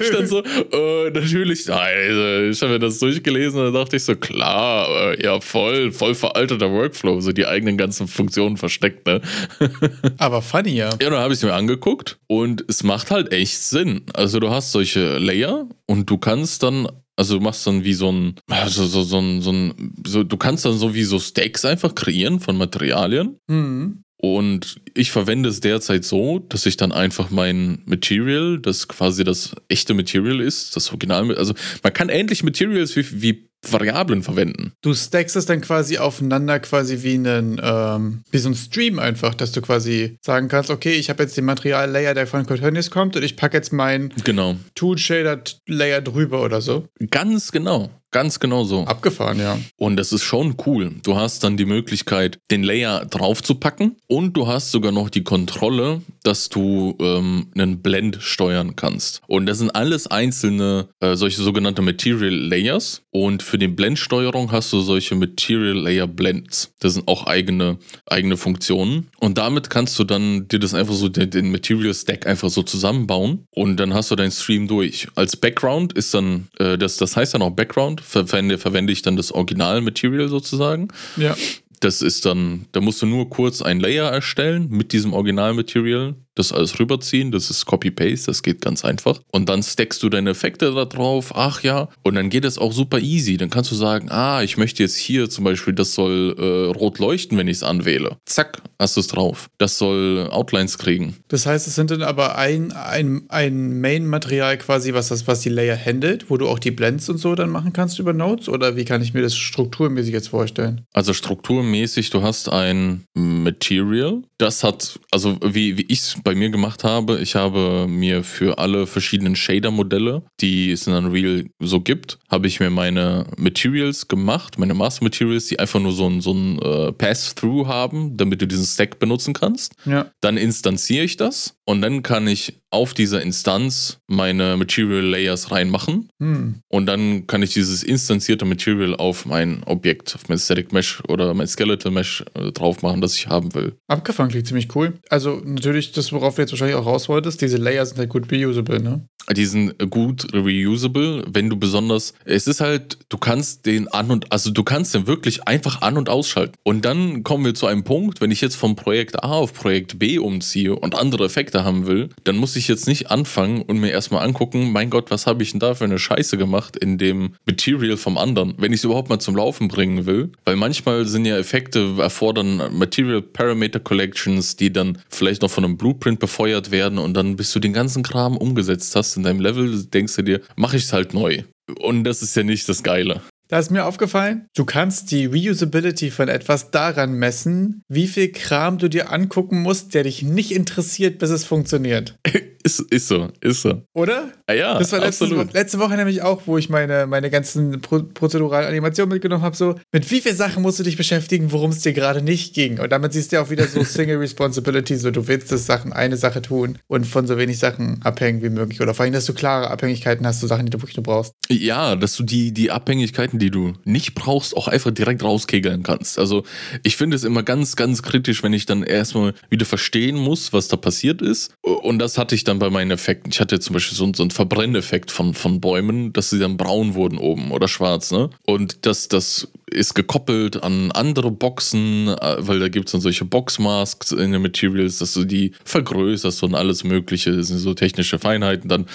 Ich 0.00 0.10
dann 0.10 0.26
so, 0.26 0.42
äh, 0.42 1.10
natürlich, 1.10 1.70
also, 1.70 2.50
ich 2.50 2.60
habe 2.62 2.72
mir 2.72 2.78
das 2.78 2.98
durchgelesen 2.98 3.60
und 3.60 3.66
dann 3.66 3.74
dachte 3.74 3.96
ich 3.96 4.04
so, 4.04 4.16
klar, 4.16 4.88
äh, 5.12 5.22
ja, 5.22 5.40
voll, 5.40 5.92
voll 5.92 6.14
veralteter 6.14 6.70
Workflow, 6.70 7.20
so 7.20 7.32
die 7.32 7.46
eigenen 7.46 7.76
ganzen 7.76 8.08
Funktionen 8.08 8.56
versteckt, 8.56 9.06
ne? 9.06 9.20
Aber 10.18 10.42
funny, 10.42 10.74
ja. 10.74 10.90
Ja, 11.00 11.10
dann 11.10 11.18
habe 11.18 11.32
ich 11.32 11.38
es 11.38 11.44
mir 11.44 11.54
angeguckt 11.54 12.18
und 12.26 12.64
es 12.68 12.82
macht 12.82 13.10
halt 13.10 13.32
echt 13.32 13.58
Sinn. 13.58 14.02
Also 14.14 14.40
du 14.40 14.50
hast 14.50 14.72
solche 14.72 15.18
Layer 15.18 15.68
und 15.86 16.10
du 16.10 16.18
kannst 16.18 16.62
dann 16.62 16.88
also 17.16 17.38
du 17.38 17.44
machst 17.44 17.66
dann 17.66 17.84
wie 17.84 17.94
so 17.94 18.10
ein, 18.10 18.34
also 18.48 18.86
so, 18.86 19.02
so, 19.02 19.40
so 19.40 19.52
ein, 19.52 19.94
so, 20.06 20.24
du 20.24 20.36
kannst 20.36 20.64
dann 20.64 20.76
so 20.76 20.94
wie 20.94 21.04
so 21.04 21.18
Stacks 21.18 21.64
einfach 21.64 21.94
kreieren 21.94 22.40
von 22.40 22.56
Materialien. 22.56 23.38
Mhm. 23.48 24.04
Und 24.16 24.76
ich 24.94 25.10
verwende 25.10 25.48
es 25.48 25.60
derzeit 25.60 26.04
so, 26.04 26.38
dass 26.38 26.66
ich 26.66 26.76
dann 26.76 26.92
einfach 26.92 27.30
mein 27.30 27.82
Material, 27.84 28.58
das 28.58 28.88
quasi 28.88 29.24
das 29.24 29.54
echte 29.68 29.92
Material 29.92 30.40
ist, 30.40 30.76
das 30.76 30.88
Original, 30.88 31.36
also 31.36 31.54
man 31.82 31.92
kann 31.92 32.08
ähnlich 32.08 32.42
Materials 32.42 32.96
wie, 32.96 33.22
wie 33.22 33.48
Variablen 33.72 34.22
verwenden. 34.22 34.72
Du 34.82 34.94
stackst 34.94 35.36
es 35.36 35.46
dann 35.46 35.60
quasi 35.60 35.98
aufeinander, 35.98 36.60
quasi 36.60 37.02
wie, 37.02 37.14
einen, 37.14 37.60
ähm, 37.62 38.22
wie 38.30 38.38
so 38.38 38.48
ein 38.48 38.54
Stream 38.54 38.98
einfach, 38.98 39.34
dass 39.34 39.52
du 39.52 39.62
quasi 39.62 40.18
sagen 40.20 40.48
kannst, 40.48 40.70
okay, 40.70 40.92
ich 40.92 41.10
habe 41.10 41.22
jetzt 41.22 41.36
den 41.36 41.44
Material-Layer, 41.44 42.14
der 42.14 42.26
von 42.26 42.46
Copernicus 42.46 42.90
kommt 42.90 43.16
und 43.16 43.22
ich 43.22 43.36
packe 43.36 43.56
jetzt 43.56 43.72
meinen 43.72 44.12
genau. 44.24 44.56
Tool-Shader-Layer 44.74 46.02
drüber 46.02 46.42
oder 46.42 46.60
so. 46.60 46.88
Ganz 47.10 47.52
genau. 47.52 47.90
Ganz 48.14 48.38
genau 48.38 48.62
so. 48.62 48.84
Abgefahren, 48.84 49.40
ja. 49.40 49.58
Und 49.76 49.96
das 49.96 50.12
ist 50.12 50.22
schon 50.22 50.54
cool. 50.66 50.92
Du 51.02 51.16
hast 51.16 51.42
dann 51.42 51.56
die 51.56 51.64
Möglichkeit, 51.64 52.38
den 52.48 52.62
Layer 52.62 53.04
draufzupacken 53.06 53.96
und 54.06 54.34
du 54.34 54.46
hast 54.46 54.70
sogar 54.70 54.92
noch 54.92 55.10
die 55.10 55.24
Kontrolle, 55.24 56.00
dass 56.22 56.48
du 56.48 56.96
ähm, 57.00 57.48
einen 57.56 57.82
Blend 57.82 58.18
steuern 58.20 58.76
kannst. 58.76 59.20
Und 59.26 59.46
das 59.46 59.58
sind 59.58 59.74
alles 59.74 60.06
einzelne 60.06 60.90
äh, 61.00 61.16
solche 61.16 61.42
sogenannte 61.42 61.82
Material 61.82 62.32
Layers. 62.32 63.02
Und 63.16 63.44
für 63.44 63.58
die 63.58 63.68
Blendsteuerung 63.68 64.50
hast 64.50 64.72
du 64.72 64.80
solche 64.80 65.14
Material 65.14 65.76
Layer 65.76 66.08
Blends. 66.08 66.74
Das 66.80 66.94
sind 66.94 67.06
auch 67.06 67.28
eigene, 67.28 67.78
eigene 68.06 68.36
Funktionen. 68.36 69.06
Und 69.20 69.38
damit 69.38 69.70
kannst 69.70 69.96
du 70.00 70.02
dann 70.02 70.48
dir 70.48 70.58
das 70.58 70.74
einfach 70.74 70.94
so, 70.94 71.08
den, 71.08 71.30
den 71.30 71.52
Material 71.52 71.94
Stack 71.94 72.26
einfach 72.26 72.50
so 72.50 72.64
zusammenbauen. 72.64 73.46
Und 73.52 73.76
dann 73.76 73.94
hast 73.94 74.10
du 74.10 74.16
deinen 74.16 74.32
Stream 74.32 74.66
durch. 74.66 75.06
Als 75.14 75.36
Background 75.36 75.92
ist 75.92 76.12
dann, 76.12 76.48
äh, 76.58 76.76
das, 76.76 76.96
das 76.96 77.16
heißt 77.16 77.34
dann 77.34 77.42
auch 77.42 77.50
Background 77.50 78.00
verwende, 78.00 78.58
verwende 78.58 78.92
ich 78.92 79.02
dann 79.02 79.16
das 79.16 79.30
Original-Material 79.30 80.28
sozusagen. 80.28 80.88
Ja. 81.16 81.36
Das 81.78 82.02
ist 82.02 82.26
dann, 82.26 82.66
da 82.72 82.80
musst 82.80 83.00
du 83.00 83.06
nur 83.06 83.30
kurz 83.30 83.62
ein 83.62 83.78
Layer 83.78 84.10
erstellen 84.10 84.70
mit 84.70 84.92
diesem 84.92 85.12
Original-Material 85.12 86.16
das 86.34 86.52
alles 86.52 86.78
rüberziehen, 86.78 87.30
das 87.30 87.50
ist 87.50 87.66
Copy-Paste, 87.66 88.26
das 88.26 88.42
geht 88.42 88.60
ganz 88.60 88.84
einfach. 88.84 89.20
Und 89.32 89.48
dann 89.48 89.62
stackst 89.62 90.02
du 90.02 90.08
deine 90.08 90.30
Effekte 90.30 90.72
da 90.74 90.84
drauf, 90.84 91.32
ach 91.34 91.62
ja, 91.62 91.88
und 92.02 92.14
dann 92.14 92.30
geht 92.30 92.44
es 92.44 92.58
auch 92.58 92.72
super 92.72 92.98
easy. 92.98 93.36
Dann 93.36 93.50
kannst 93.50 93.70
du 93.70 93.74
sagen, 93.74 94.10
ah, 94.10 94.42
ich 94.42 94.56
möchte 94.56 94.82
jetzt 94.82 94.96
hier 94.96 95.30
zum 95.30 95.44
Beispiel, 95.44 95.74
das 95.74 95.94
soll 95.94 96.34
äh, 96.38 96.76
rot 96.76 96.98
leuchten, 96.98 97.38
wenn 97.38 97.48
ich 97.48 97.58
es 97.58 97.62
anwähle. 97.62 98.16
Zack, 98.24 98.62
hast 98.78 98.96
du 98.96 99.00
es 99.00 99.06
drauf. 99.06 99.48
Das 99.58 99.78
soll 99.78 100.28
Outlines 100.30 100.78
kriegen. 100.78 101.16
Das 101.28 101.46
heißt, 101.46 101.66
es 101.66 101.74
sind 101.74 101.90
dann 101.90 102.02
aber 102.02 102.36
ein, 102.36 102.72
ein, 102.72 103.24
ein 103.28 103.80
Main-Material 103.80 104.58
quasi, 104.58 104.94
was 104.94 105.08
das, 105.08 105.26
was 105.26 105.40
die 105.40 105.48
Layer 105.48 105.76
handelt, 105.76 106.30
wo 106.30 106.36
du 106.36 106.48
auch 106.48 106.58
die 106.58 106.70
Blends 106.70 107.08
und 107.08 107.18
so 107.18 107.34
dann 107.34 107.50
machen 107.50 107.72
kannst 107.72 107.98
über 107.98 108.12
Nodes? 108.12 108.48
Oder 108.48 108.76
wie 108.76 108.84
kann 108.84 109.02
ich 109.02 109.14
mir 109.14 109.22
das 109.22 109.36
strukturmäßig 109.36 110.12
jetzt 110.12 110.28
vorstellen? 110.28 110.82
Also 110.92 111.12
strukturmäßig, 111.12 112.10
du 112.10 112.22
hast 112.22 112.48
ein 112.48 113.04
Material, 113.14 114.22
das 114.38 114.64
hat, 114.64 114.98
also 115.10 115.38
wie, 115.44 115.78
wie 115.78 115.86
ich 115.88 116.00
es 116.00 116.23
bei 116.24 116.34
mir 116.34 116.50
gemacht 116.50 116.82
habe, 116.82 117.20
ich 117.20 117.34
habe 117.34 117.86
mir 117.88 118.24
für 118.24 118.58
alle 118.58 118.86
verschiedenen 118.86 119.36
Shader-Modelle, 119.36 120.22
die 120.40 120.72
es 120.72 120.86
in 120.86 120.94
Unreal 120.94 121.44
so 121.60 121.80
gibt, 121.80 122.18
habe 122.30 122.46
ich 122.46 122.58
mir 122.58 122.70
meine 122.70 123.26
Materials 123.36 124.08
gemacht, 124.08 124.58
meine 124.58 124.74
Master 124.74 125.04
Materials, 125.04 125.46
die 125.46 125.58
einfach 125.58 125.80
nur 125.80 125.92
so 125.92 126.08
ein, 126.08 126.20
so 126.20 126.32
ein 126.32 126.58
äh, 126.60 126.92
Pass-Through 126.92 127.68
haben, 127.68 128.16
damit 128.16 128.40
du 128.40 128.46
diesen 128.46 128.64
Stack 128.64 128.98
benutzen 128.98 129.34
kannst. 129.34 129.74
Ja. 129.84 130.10
Dann 130.20 130.36
instanziere 130.36 131.04
ich 131.04 131.16
das 131.16 131.56
und 131.66 131.82
dann 131.82 132.02
kann 132.02 132.26
ich 132.26 132.60
auf 132.74 132.92
dieser 132.92 133.22
Instanz 133.22 133.98
meine 134.06 134.56
Material 134.56 135.00
Layers 135.00 135.50
reinmachen. 135.50 136.10
Hm. 136.20 136.56
Und 136.68 136.86
dann 136.86 137.26
kann 137.26 137.42
ich 137.42 137.54
dieses 137.54 137.82
instanzierte 137.82 138.44
Material 138.44 138.94
auf 138.96 139.24
mein 139.24 139.62
Objekt, 139.64 140.14
auf 140.14 140.28
mein 140.28 140.38
Static 140.38 140.72
Mesh 140.72 141.02
oder 141.08 141.32
mein 141.34 141.46
Skeletal 141.46 141.92
Mesh 141.92 142.24
äh, 142.34 142.52
drauf 142.52 142.82
machen, 142.82 143.00
das 143.00 143.14
ich 143.14 143.28
haben 143.28 143.54
will. 143.54 143.76
Abgefangen 143.86 144.30
klingt 144.30 144.46
ziemlich 144.46 144.74
cool. 144.74 144.94
Also 145.08 145.40
natürlich, 145.44 145.92
das, 145.92 146.12
worauf 146.12 146.34
du 146.34 146.42
jetzt 146.42 146.50
wahrscheinlich 146.50 146.76
auch 146.76 146.86
raus 146.86 147.08
wolltest, 147.08 147.40
diese 147.40 147.56
Layers 147.56 147.90
sind 147.90 147.98
halt 147.98 148.10
gut 148.10 148.30
reusable, 148.30 148.80
ne? 148.80 149.06
Die 149.32 149.46
sind 149.46 149.90
gut 149.90 150.34
reusable, 150.34 151.24
wenn 151.26 151.48
du 151.48 151.56
besonders. 151.56 152.12
Es 152.26 152.46
ist 152.46 152.60
halt, 152.60 152.98
du 153.08 153.16
kannst 153.16 153.64
den 153.64 153.88
an 153.88 154.10
und 154.10 154.30
also 154.30 154.50
du 154.50 154.62
kannst 154.62 154.94
den 154.94 155.06
wirklich 155.06 155.48
einfach 155.48 155.80
an 155.80 155.96
und 155.96 156.10
ausschalten. 156.10 156.56
Und 156.62 156.84
dann 156.84 157.22
kommen 157.22 157.44
wir 157.44 157.54
zu 157.54 157.66
einem 157.66 157.84
Punkt, 157.84 158.20
wenn 158.20 158.30
ich 158.30 158.42
jetzt 158.42 158.56
vom 158.56 158.76
Projekt 158.76 159.24
A 159.24 159.32
auf 159.32 159.54
Projekt 159.54 159.98
B 159.98 160.18
umziehe 160.18 160.76
und 160.76 160.94
andere 160.94 161.24
Effekte 161.24 161.64
haben 161.64 161.86
will, 161.86 162.10
dann 162.24 162.36
muss 162.36 162.56
ich 162.56 162.68
jetzt 162.68 162.86
nicht 162.86 163.10
anfangen 163.10 163.62
und 163.62 163.78
mir 163.78 163.90
erstmal 163.90 164.26
angucken, 164.26 164.72
mein 164.72 164.90
Gott, 164.90 165.10
was 165.10 165.26
habe 165.26 165.42
ich 165.42 165.52
denn 165.52 165.60
da 165.60 165.74
für 165.74 165.84
eine 165.84 165.98
Scheiße 165.98 166.36
gemacht 166.36 166.76
in 166.76 166.98
dem 166.98 167.34
Material 167.46 167.96
vom 167.96 168.18
anderen, 168.18 168.54
wenn 168.58 168.72
ich 168.72 168.80
es 168.80 168.84
überhaupt 168.84 169.08
mal 169.08 169.20
zum 169.20 169.36
Laufen 169.36 169.68
bringen 169.68 170.04
will. 170.04 170.32
Weil 170.44 170.56
manchmal 170.56 171.06
sind 171.06 171.24
ja 171.24 171.38
Effekte 171.38 171.94
erfordern 171.98 172.76
Material 172.76 173.22
Parameter 173.22 173.80
Collections, 173.80 174.56
die 174.56 174.70
dann 174.70 174.98
vielleicht 175.08 175.40
noch 175.40 175.50
von 175.50 175.64
einem 175.64 175.78
Blueprint 175.78 176.18
befeuert 176.18 176.70
werden 176.70 176.98
und 176.98 177.14
dann 177.14 177.36
bis 177.36 177.52
du 177.52 177.58
den 177.58 177.72
ganzen 177.72 178.02
Kram 178.02 178.36
umgesetzt 178.36 178.94
hast 178.94 179.13
in 179.16 179.22
deinem 179.22 179.40
Level, 179.40 179.84
denkst 179.84 180.16
du 180.16 180.22
dir, 180.22 180.40
mache 180.56 180.76
ich 180.76 180.84
es 180.84 180.92
halt 180.92 181.14
neu. 181.14 181.42
Und 181.80 182.04
das 182.04 182.22
ist 182.22 182.36
ja 182.36 182.42
nicht 182.42 182.68
das 182.68 182.82
Geile. 182.82 183.22
Da 183.48 183.58
ist 183.58 183.70
mir 183.70 183.84
aufgefallen, 183.84 184.46
du 184.56 184.64
kannst 184.64 185.10
die 185.10 185.26
Reusability 185.26 186.10
von 186.10 186.28
etwas 186.28 186.70
daran 186.70 187.12
messen, 187.12 187.82
wie 187.88 188.06
viel 188.06 188.32
Kram 188.32 188.78
du 188.78 188.88
dir 188.88 189.12
angucken 189.12 189.60
musst, 189.60 189.94
der 189.94 190.04
dich 190.04 190.22
nicht 190.22 190.52
interessiert, 190.52 191.18
bis 191.18 191.30
es 191.30 191.44
funktioniert. 191.44 192.16
Ist, 192.64 192.80
ist 192.90 193.08
so, 193.08 193.28
ist 193.42 193.60
so. 193.60 193.82
Oder? 193.92 194.32
Ah 194.46 194.54
ja, 194.54 194.78
Das 194.78 194.90
war 194.90 195.00
letzte, 195.00 195.24
absolut. 195.24 195.48
Wo 195.48 195.52
letzte 195.52 195.78
Woche 195.78 195.96
nämlich 195.96 196.22
auch, 196.22 196.42
wo 196.46 196.56
ich 196.56 196.70
meine, 196.70 197.06
meine 197.06 197.28
ganzen 197.28 197.82
Pro 197.82 198.02
prozeduralen 198.02 198.66
Animationen 198.66 199.12
mitgenommen 199.12 199.42
habe. 199.42 199.54
So, 199.54 199.74
mit 199.92 200.10
wie 200.10 200.22
vielen 200.22 200.34
Sachen 200.34 200.62
musst 200.62 200.78
du 200.78 200.82
dich 200.82 200.96
beschäftigen, 200.96 201.52
worum 201.52 201.72
es 201.72 201.80
dir 201.80 201.92
gerade 201.92 202.22
nicht 202.22 202.54
ging? 202.54 202.80
Und 202.80 202.90
damit 202.90 203.12
siehst 203.12 203.32
du 203.32 203.36
ja 203.36 203.42
auch 203.42 203.50
wieder 203.50 203.68
so 203.68 203.84
Single 203.84 204.16
Responsibility, 204.16 204.96
so 204.96 205.10
du 205.10 205.28
willst 205.28 205.52
das 205.52 205.66
Sachen, 205.66 205.92
eine 205.92 206.16
Sache 206.16 206.40
tun 206.40 206.78
und 206.86 207.06
von 207.06 207.26
so 207.26 207.36
wenig 207.36 207.58
Sachen 207.58 208.00
abhängen 208.02 208.42
wie 208.42 208.48
möglich. 208.48 208.80
Oder 208.80 208.94
vor 208.94 209.04
allem, 209.04 209.12
dass 209.12 209.26
du 209.26 209.34
klare 209.34 209.70
Abhängigkeiten 209.70 210.26
hast, 210.26 210.40
so 210.40 210.46
Sachen, 210.46 210.64
die 210.64 210.70
du 210.70 210.80
wirklich 210.80 210.96
nur 210.96 211.04
brauchst. 211.04 211.34
Ja, 211.50 211.96
dass 211.96 212.16
du 212.16 212.22
die, 212.22 212.52
die 212.52 212.70
Abhängigkeiten, 212.70 213.38
die 213.38 213.50
du 213.50 213.74
nicht 213.84 214.14
brauchst, 214.14 214.56
auch 214.56 214.68
einfach 214.68 214.90
direkt 214.90 215.22
rauskegeln 215.22 215.82
kannst. 215.82 216.18
Also 216.18 216.44
ich 216.82 216.96
finde 216.96 217.16
es 217.16 217.24
immer 217.24 217.42
ganz, 217.42 217.76
ganz 217.76 218.02
kritisch, 218.02 218.42
wenn 218.42 218.54
ich 218.54 218.64
dann 218.64 218.82
erstmal 218.82 219.34
wieder 219.50 219.66
verstehen 219.66 220.16
muss, 220.16 220.54
was 220.54 220.68
da 220.68 220.76
passiert 220.76 221.20
ist. 221.20 221.52
Und 221.60 221.98
das 221.98 222.16
hatte 222.16 222.34
ich 222.34 222.44
dann 222.44 222.53
bei 222.58 222.70
meinen 222.70 222.90
Effekten. 222.90 223.30
Ich 223.30 223.40
hatte 223.40 223.60
zum 223.60 223.74
Beispiel 223.74 223.96
so, 223.96 224.10
so 224.14 224.22
einen 224.22 224.30
Verbrenneffekt 224.30 225.10
von, 225.10 225.34
von 225.34 225.60
Bäumen, 225.60 226.12
dass 226.12 226.30
sie 226.30 226.38
dann 226.38 226.56
braun 226.56 226.94
wurden 226.94 227.18
oben 227.18 227.50
oder 227.50 227.68
schwarz, 227.68 228.10
ne? 228.10 228.30
Und 228.46 228.86
das, 228.86 229.08
das 229.08 229.48
ist 229.66 229.94
gekoppelt 229.94 230.62
an 230.62 230.92
andere 230.92 231.30
Boxen, 231.30 232.08
äh, 232.08 232.36
weil 232.38 232.60
da 232.60 232.68
gibt 232.68 232.88
es 232.88 232.92
dann 232.92 233.00
solche 233.00 233.24
Boxmasks 233.24 234.12
in 234.12 234.32
den 234.32 234.42
Materials, 234.42 234.98
dass 234.98 235.14
du 235.14 235.24
die 235.24 235.52
vergrößerst 235.64 236.42
und 236.42 236.54
alles 236.54 236.84
Mögliche. 236.84 237.36
Das 237.36 237.48
sind 237.48 237.58
so 237.58 237.74
technische 237.74 238.18
Feinheiten 238.18 238.68
dann. 238.68 238.86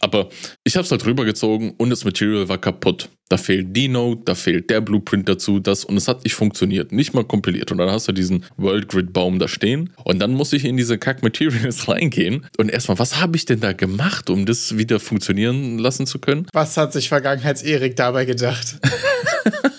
Aber 0.00 0.28
ich 0.64 0.76
habe 0.76 0.84
es 0.84 0.90
halt 0.90 1.04
rübergezogen 1.06 1.74
und 1.76 1.90
das 1.90 2.04
Material 2.04 2.48
war 2.48 2.58
kaputt. 2.58 3.08
Da 3.28 3.38
fehlt 3.38 3.76
die 3.76 3.88
Node, 3.88 4.22
da 4.24 4.36
fehlt 4.36 4.70
der 4.70 4.80
Blueprint 4.80 5.28
dazu, 5.28 5.58
das 5.58 5.84
und 5.84 5.96
es 5.96 6.06
hat 6.06 6.22
nicht 6.22 6.34
funktioniert, 6.34 6.92
nicht 6.92 7.12
mal 7.12 7.24
kompiliert. 7.24 7.72
Und 7.72 7.78
dann 7.78 7.90
hast 7.90 8.06
du 8.06 8.12
diesen 8.12 8.44
World 8.56 8.88
Grid 8.88 9.12
Baum 9.12 9.40
da 9.40 9.48
stehen 9.48 9.92
und 10.04 10.20
dann 10.20 10.32
muss 10.32 10.52
ich 10.52 10.64
in 10.64 10.76
diese 10.76 10.96
Kack 10.96 11.22
Materials 11.24 11.88
reingehen 11.88 12.46
und 12.56 12.70
erstmal, 12.70 12.98
was 13.00 13.20
habe 13.20 13.36
ich 13.36 13.44
denn 13.44 13.58
da 13.58 13.72
gemacht, 13.72 14.30
um 14.30 14.46
das 14.46 14.78
wieder 14.78 15.00
funktionieren 15.00 15.78
lassen 15.78 16.06
zu 16.06 16.20
können? 16.20 16.46
Was 16.52 16.76
hat 16.76 16.92
sich 16.92 17.08
Vergangenheits-Erik 17.08 17.96
dabei 17.96 18.26
gedacht? 18.26 18.78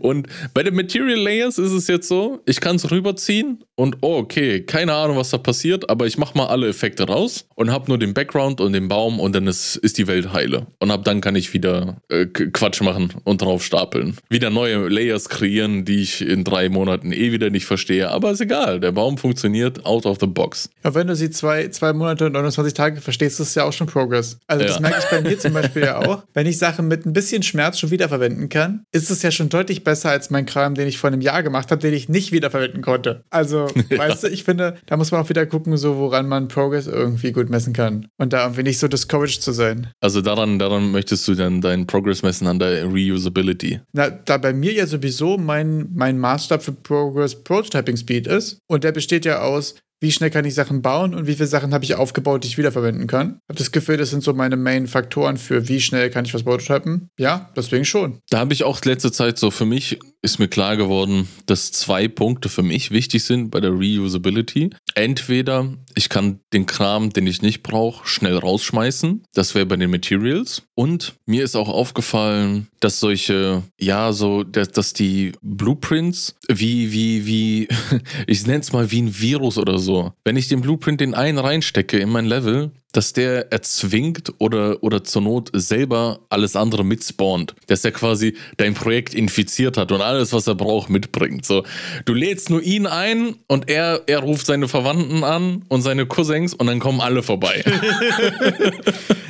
Und 0.00 0.28
bei 0.54 0.62
den 0.62 0.74
Material 0.74 1.18
Layers 1.18 1.58
ist 1.58 1.72
es 1.72 1.86
jetzt 1.88 2.08
so, 2.08 2.40
ich 2.46 2.60
kann 2.60 2.76
es 2.76 2.90
rüberziehen 2.90 3.64
und 3.74 3.96
oh, 4.00 4.16
okay, 4.18 4.62
keine 4.62 4.92
Ahnung, 4.94 5.16
was 5.16 5.30
da 5.30 5.38
passiert, 5.38 5.88
aber 5.88 6.06
ich 6.06 6.18
mache 6.18 6.36
mal 6.36 6.46
alle 6.46 6.68
Effekte 6.68 7.04
raus 7.04 7.46
und 7.54 7.70
habe 7.70 7.86
nur 7.88 7.98
den 7.98 8.14
Background 8.14 8.60
und 8.60 8.72
den 8.72 8.88
Baum 8.88 9.20
und 9.20 9.34
dann 9.34 9.46
ist, 9.46 9.76
ist 9.76 9.98
die 9.98 10.06
Welt 10.06 10.32
heile. 10.32 10.66
Und 10.80 10.90
ab 10.90 11.04
dann 11.04 11.20
kann 11.20 11.36
ich 11.36 11.52
wieder 11.52 11.98
äh, 12.08 12.26
Quatsch 12.26 12.80
machen 12.80 13.12
und 13.24 13.42
drauf 13.42 13.64
stapeln. 13.64 14.16
Wieder 14.28 14.50
neue 14.50 14.88
Layers 14.88 15.28
kreieren, 15.28 15.84
die 15.84 16.02
ich 16.02 16.20
in 16.26 16.44
drei 16.44 16.68
Monaten 16.68 17.12
eh 17.12 17.32
wieder 17.32 17.50
nicht 17.50 17.66
verstehe, 17.66 18.10
aber 18.10 18.30
ist 18.32 18.40
egal, 18.40 18.80
der 18.80 18.92
Baum 18.92 19.18
funktioniert 19.18 19.84
out 19.84 20.06
of 20.06 20.18
the 20.20 20.26
box. 20.26 20.70
Ja, 20.84 20.94
wenn 20.94 21.06
du 21.06 21.14
sie 21.14 21.30
zwei, 21.30 21.68
zwei 21.68 21.92
Monate 21.92 22.26
und 22.26 22.32
29 22.32 22.74
Tage 22.74 23.00
verstehst, 23.00 23.38
ist 23.40 23.54
ja 23.54 23.64
auch 23.64 23.72
schon 23.72 23.86
Progress. 23.86 24.38
Also 24.46 24.64
das 24.64 24.76
Ja. 24.76 24.80
merke 24.80 24.98
ich 24.98 25.04
bei 25.10 25.20
mir 25.22 25.38
zum 25.38 25.52
Beispiel 25.52 25.82
ja 25.82 25.98
auch. 25.98 26.22
Wenn 26.34 26.46
ich 26.46 26.58
Sachen 26.58 26.88
mit 26.88 27.06
ein 27.06 27.12
bisschen 27.12 27.42
Schmerz 27.42 27.78
schon 27.78 27.90
wiederverwenden 27.90 28.48
kann, 28.48 28.84
ist 28.92 29.10
es 29.10 29.22
ja 29.22 29.30
schon 29.30 29.48
deutlich 29.48 29.67
besser 29.84 30.10
als 30.10 30.30
mein 30.30 30.46
Kram, 30.46 30.74
den 30.74 30.88
ich 30.88 30.98
vor 30.98 31.08
einem 31.08 31.20
Jahr 31.20 31.42
gemacht 31.42 31.70
habe, 31.70 31.80
den 31.80 31.94
ich 31.94 32.08
nicht 32.08 32.32
wiederverwenden 32.32 32.82
konnte. 32.82 33.24
Also, 33.30 33.66
weißt 33.96 34.24
du, 34.24 34.28
ich 34.28 34.44
finde, 34.44 34.76
da 34.86 34.96
muss 34.96 35.10
man 35.10 35.22
auch 35.22 35.28
wieder 35.28 35.46
gucken, 35.46 35.76
so 35.76 35.96
woran 35.96 36.28
man 36.28 36.48
Progress 36.48 36.86
irgendwie 36.86 37.32
gut 37.32 37.50
messen 37.50 37.72
kann. 37.72 38.08
Und 38.18 38.32
da 38.32 38.42
irgendwie 38.42 38.64
nicht 38.64 38.78
so 38.78 38.88
discouraged 38.88 39.42
zu 39.42 39.52
sein. 39.52 39.88
Also 40.00 40.20
daran, 40.20 40.58
daran 40.58 40.90
möchtest 40.90 41.26
du 41.28 41.34
dann 41.34 41.60
deinen 41.60 41.86
Progress 41.86 42.22
messen 42.22 42.46
an 42.46 42.58
der 42.58 42.84
Reusability. 42.84 43.80
Na, 43.92 44.10
da 44.10 44.38
bei 44.38 44.52
mir 44.52 44.72
ja 44.72 44.86
sowieso 44.86 45.38
mein, 45.38 45.88
mein 45.94 46.18
Maßstab 46.18 46.62
für 46.62 46.72
Progress 46.72 47.34
Prototyping 47.42 47.96
Speed 47.96 48.26
ist. 48.26 48.58
Und 48.66 48.84
der 48.84 48.92
besteht 48.92 49.24
ja 49.24 49.40
aus, 49.40 49.74
wie 50.00 50.12
schnell 50.12 50.30
kann 50.30 50.44
ich 50.44 50.54
Sachen 50.54 50.82
bauen 50.82 51.14
und 51.14 51.26
wie 51.26 51.34
viele 51.34 51.46
Sachen 51.46 51.74
habe 51.74 51.84
ich 51.84 51.94
aufgebaut, 51.94 52.44
die 52.44 52.48
ich 52.48 52.58
wiederverwenden 52.58 53.06
kann. 53.06 53.40
Habe 53.48 53.58
das 53.58 53.72
Gefühl, 53.72 53.96
das 53.96 54.10
sind 54.10 54.22
so 54.22 54.32
meine 54.32 54.56
Main-Faktoren 54.56 55.36
für, 55.36 55.68
wie 55.68 55.80
schnell 55.80 56.10
kann 56.10 56.24
ich 56.24 56.34
was 56.34 56.44
prototypen. 56.44 57.10
Ja, 57.18 57.50
deswegen 57.56 57.84
schon. 57.84 58.20
Da 58.30 58.38
habe 58.38 58.52
ich 58.52 58.64
auch 58.64 58.80
letzte 58.84 59.10
Zeit 59.10 59.38
so 59.38 59.50
für 59.50 59.66
mich 59.66 59.98
ist 60.20 60.38
mir 60.38 60.48
klar 60.48 60.76
geworden, 60.76 61.28
dass 61.46 61.70
zwei 61.72 62.08
Punkte 62.08 62.48
für 62.48 62.62
mich 62.62 62.90
wichtig 62.90 63.22
sind 63.24 63.50
bei 63.50 63.60
der 63.60 63.70
Reusability. 63.70 64.70
Entweder 64.94 65.74
ich 65.94 66.08
kann 66.08 66.40
den 66.52 66.66
Kram, 66.66 67.12
den 67.12 67.26
ich 67.26 67.42
nicht 67.42 67.62
brauche, 67.62 68.06
schnell 68.06 68.36
rausschmeißen. 68.36 69.22
Das 69.34 69.54
wäre 69.54 69.66
bei 69.66 69.76
den 69.76 69.90
Materials. 69.90 70.62
Und 70.74 71.14
mir 71.26 71.44
ist 71.44 71.54
auch 71.54 71.68
aufgefallen, 71.68 72.68
dass 72.80 73.00
solche, 73.00 73.62
ja, 73.78 74.12
so, 74.12 74.44
dass, 74.44 74.92
die 74.92 75.32
Blueprints 75.42 76.34
wie, 76.48 76.92
wie, 76.92 77.26
wie, 77.26 77.68
ich 78.26 78.46
nenne 78.46 78.60
es 78.60 78.72
mal 78.72 78.90
wie 78.90 79.02
ein 79.02 79.20
Virus 79.20 79.58
oder 79.58 79.78
so. 79.78 80.12
Wenn 80.24 80.36
ich 80.36 80.48
den 80.48 80.60
Blueprint 80.60 81.00
in 81.00 81.14
einen 81.14 81.38
reinstecke 81.38 81.98
in 81.98 82.10
mein 82.10 82.26
Level, 82.26 82.72
dass 82.92 83.12
der 83.12 83.52
erzwingt 83.52 84.32
oder, 84.38 84.82
oder 84.82 85.04
zur 85.04 85.22
Not 85.22 85.50
selber 85.52 86.20
alles 86.30 86.56
andere 86.56 86.84
mitspawnt. 86.84 87.54
Dass 87.66 87.84
er 87.84 87.92
quasi 87.92 88.36
dein 88.56 88.74
Projekt 88.74 89.14
infiziert 89.14 89.76
hat 89.76 89.92
und 89.92 90.00
alles, 90.00 90.32
was 90.32 90.46
er 90.46 90.54
braucht, 90.54 90.90
mitbringt. 90.90 91.44
So, 91.44 91.64
du 92.04 92.14
lädst 92.14 92.50
nur 92.50 92.62
ihn 92.62 92.86
ein 92.86 93.34
und 93.46 93.68
er, 93.68 94.02
er 94.06 94.20
ruft 94.20 94.46
seine 94.46 94.68
Verwandten 94.68 95.24
an 95.24 95.64
und 95.68 95.82
seine 95.82 96.06
Cousins 96.06 96.54
und 96.54 96.66
dann 96.66 96.78
kommen 96.78 97.00
alle 97.00 97.22
vorbei. 97.22 97.64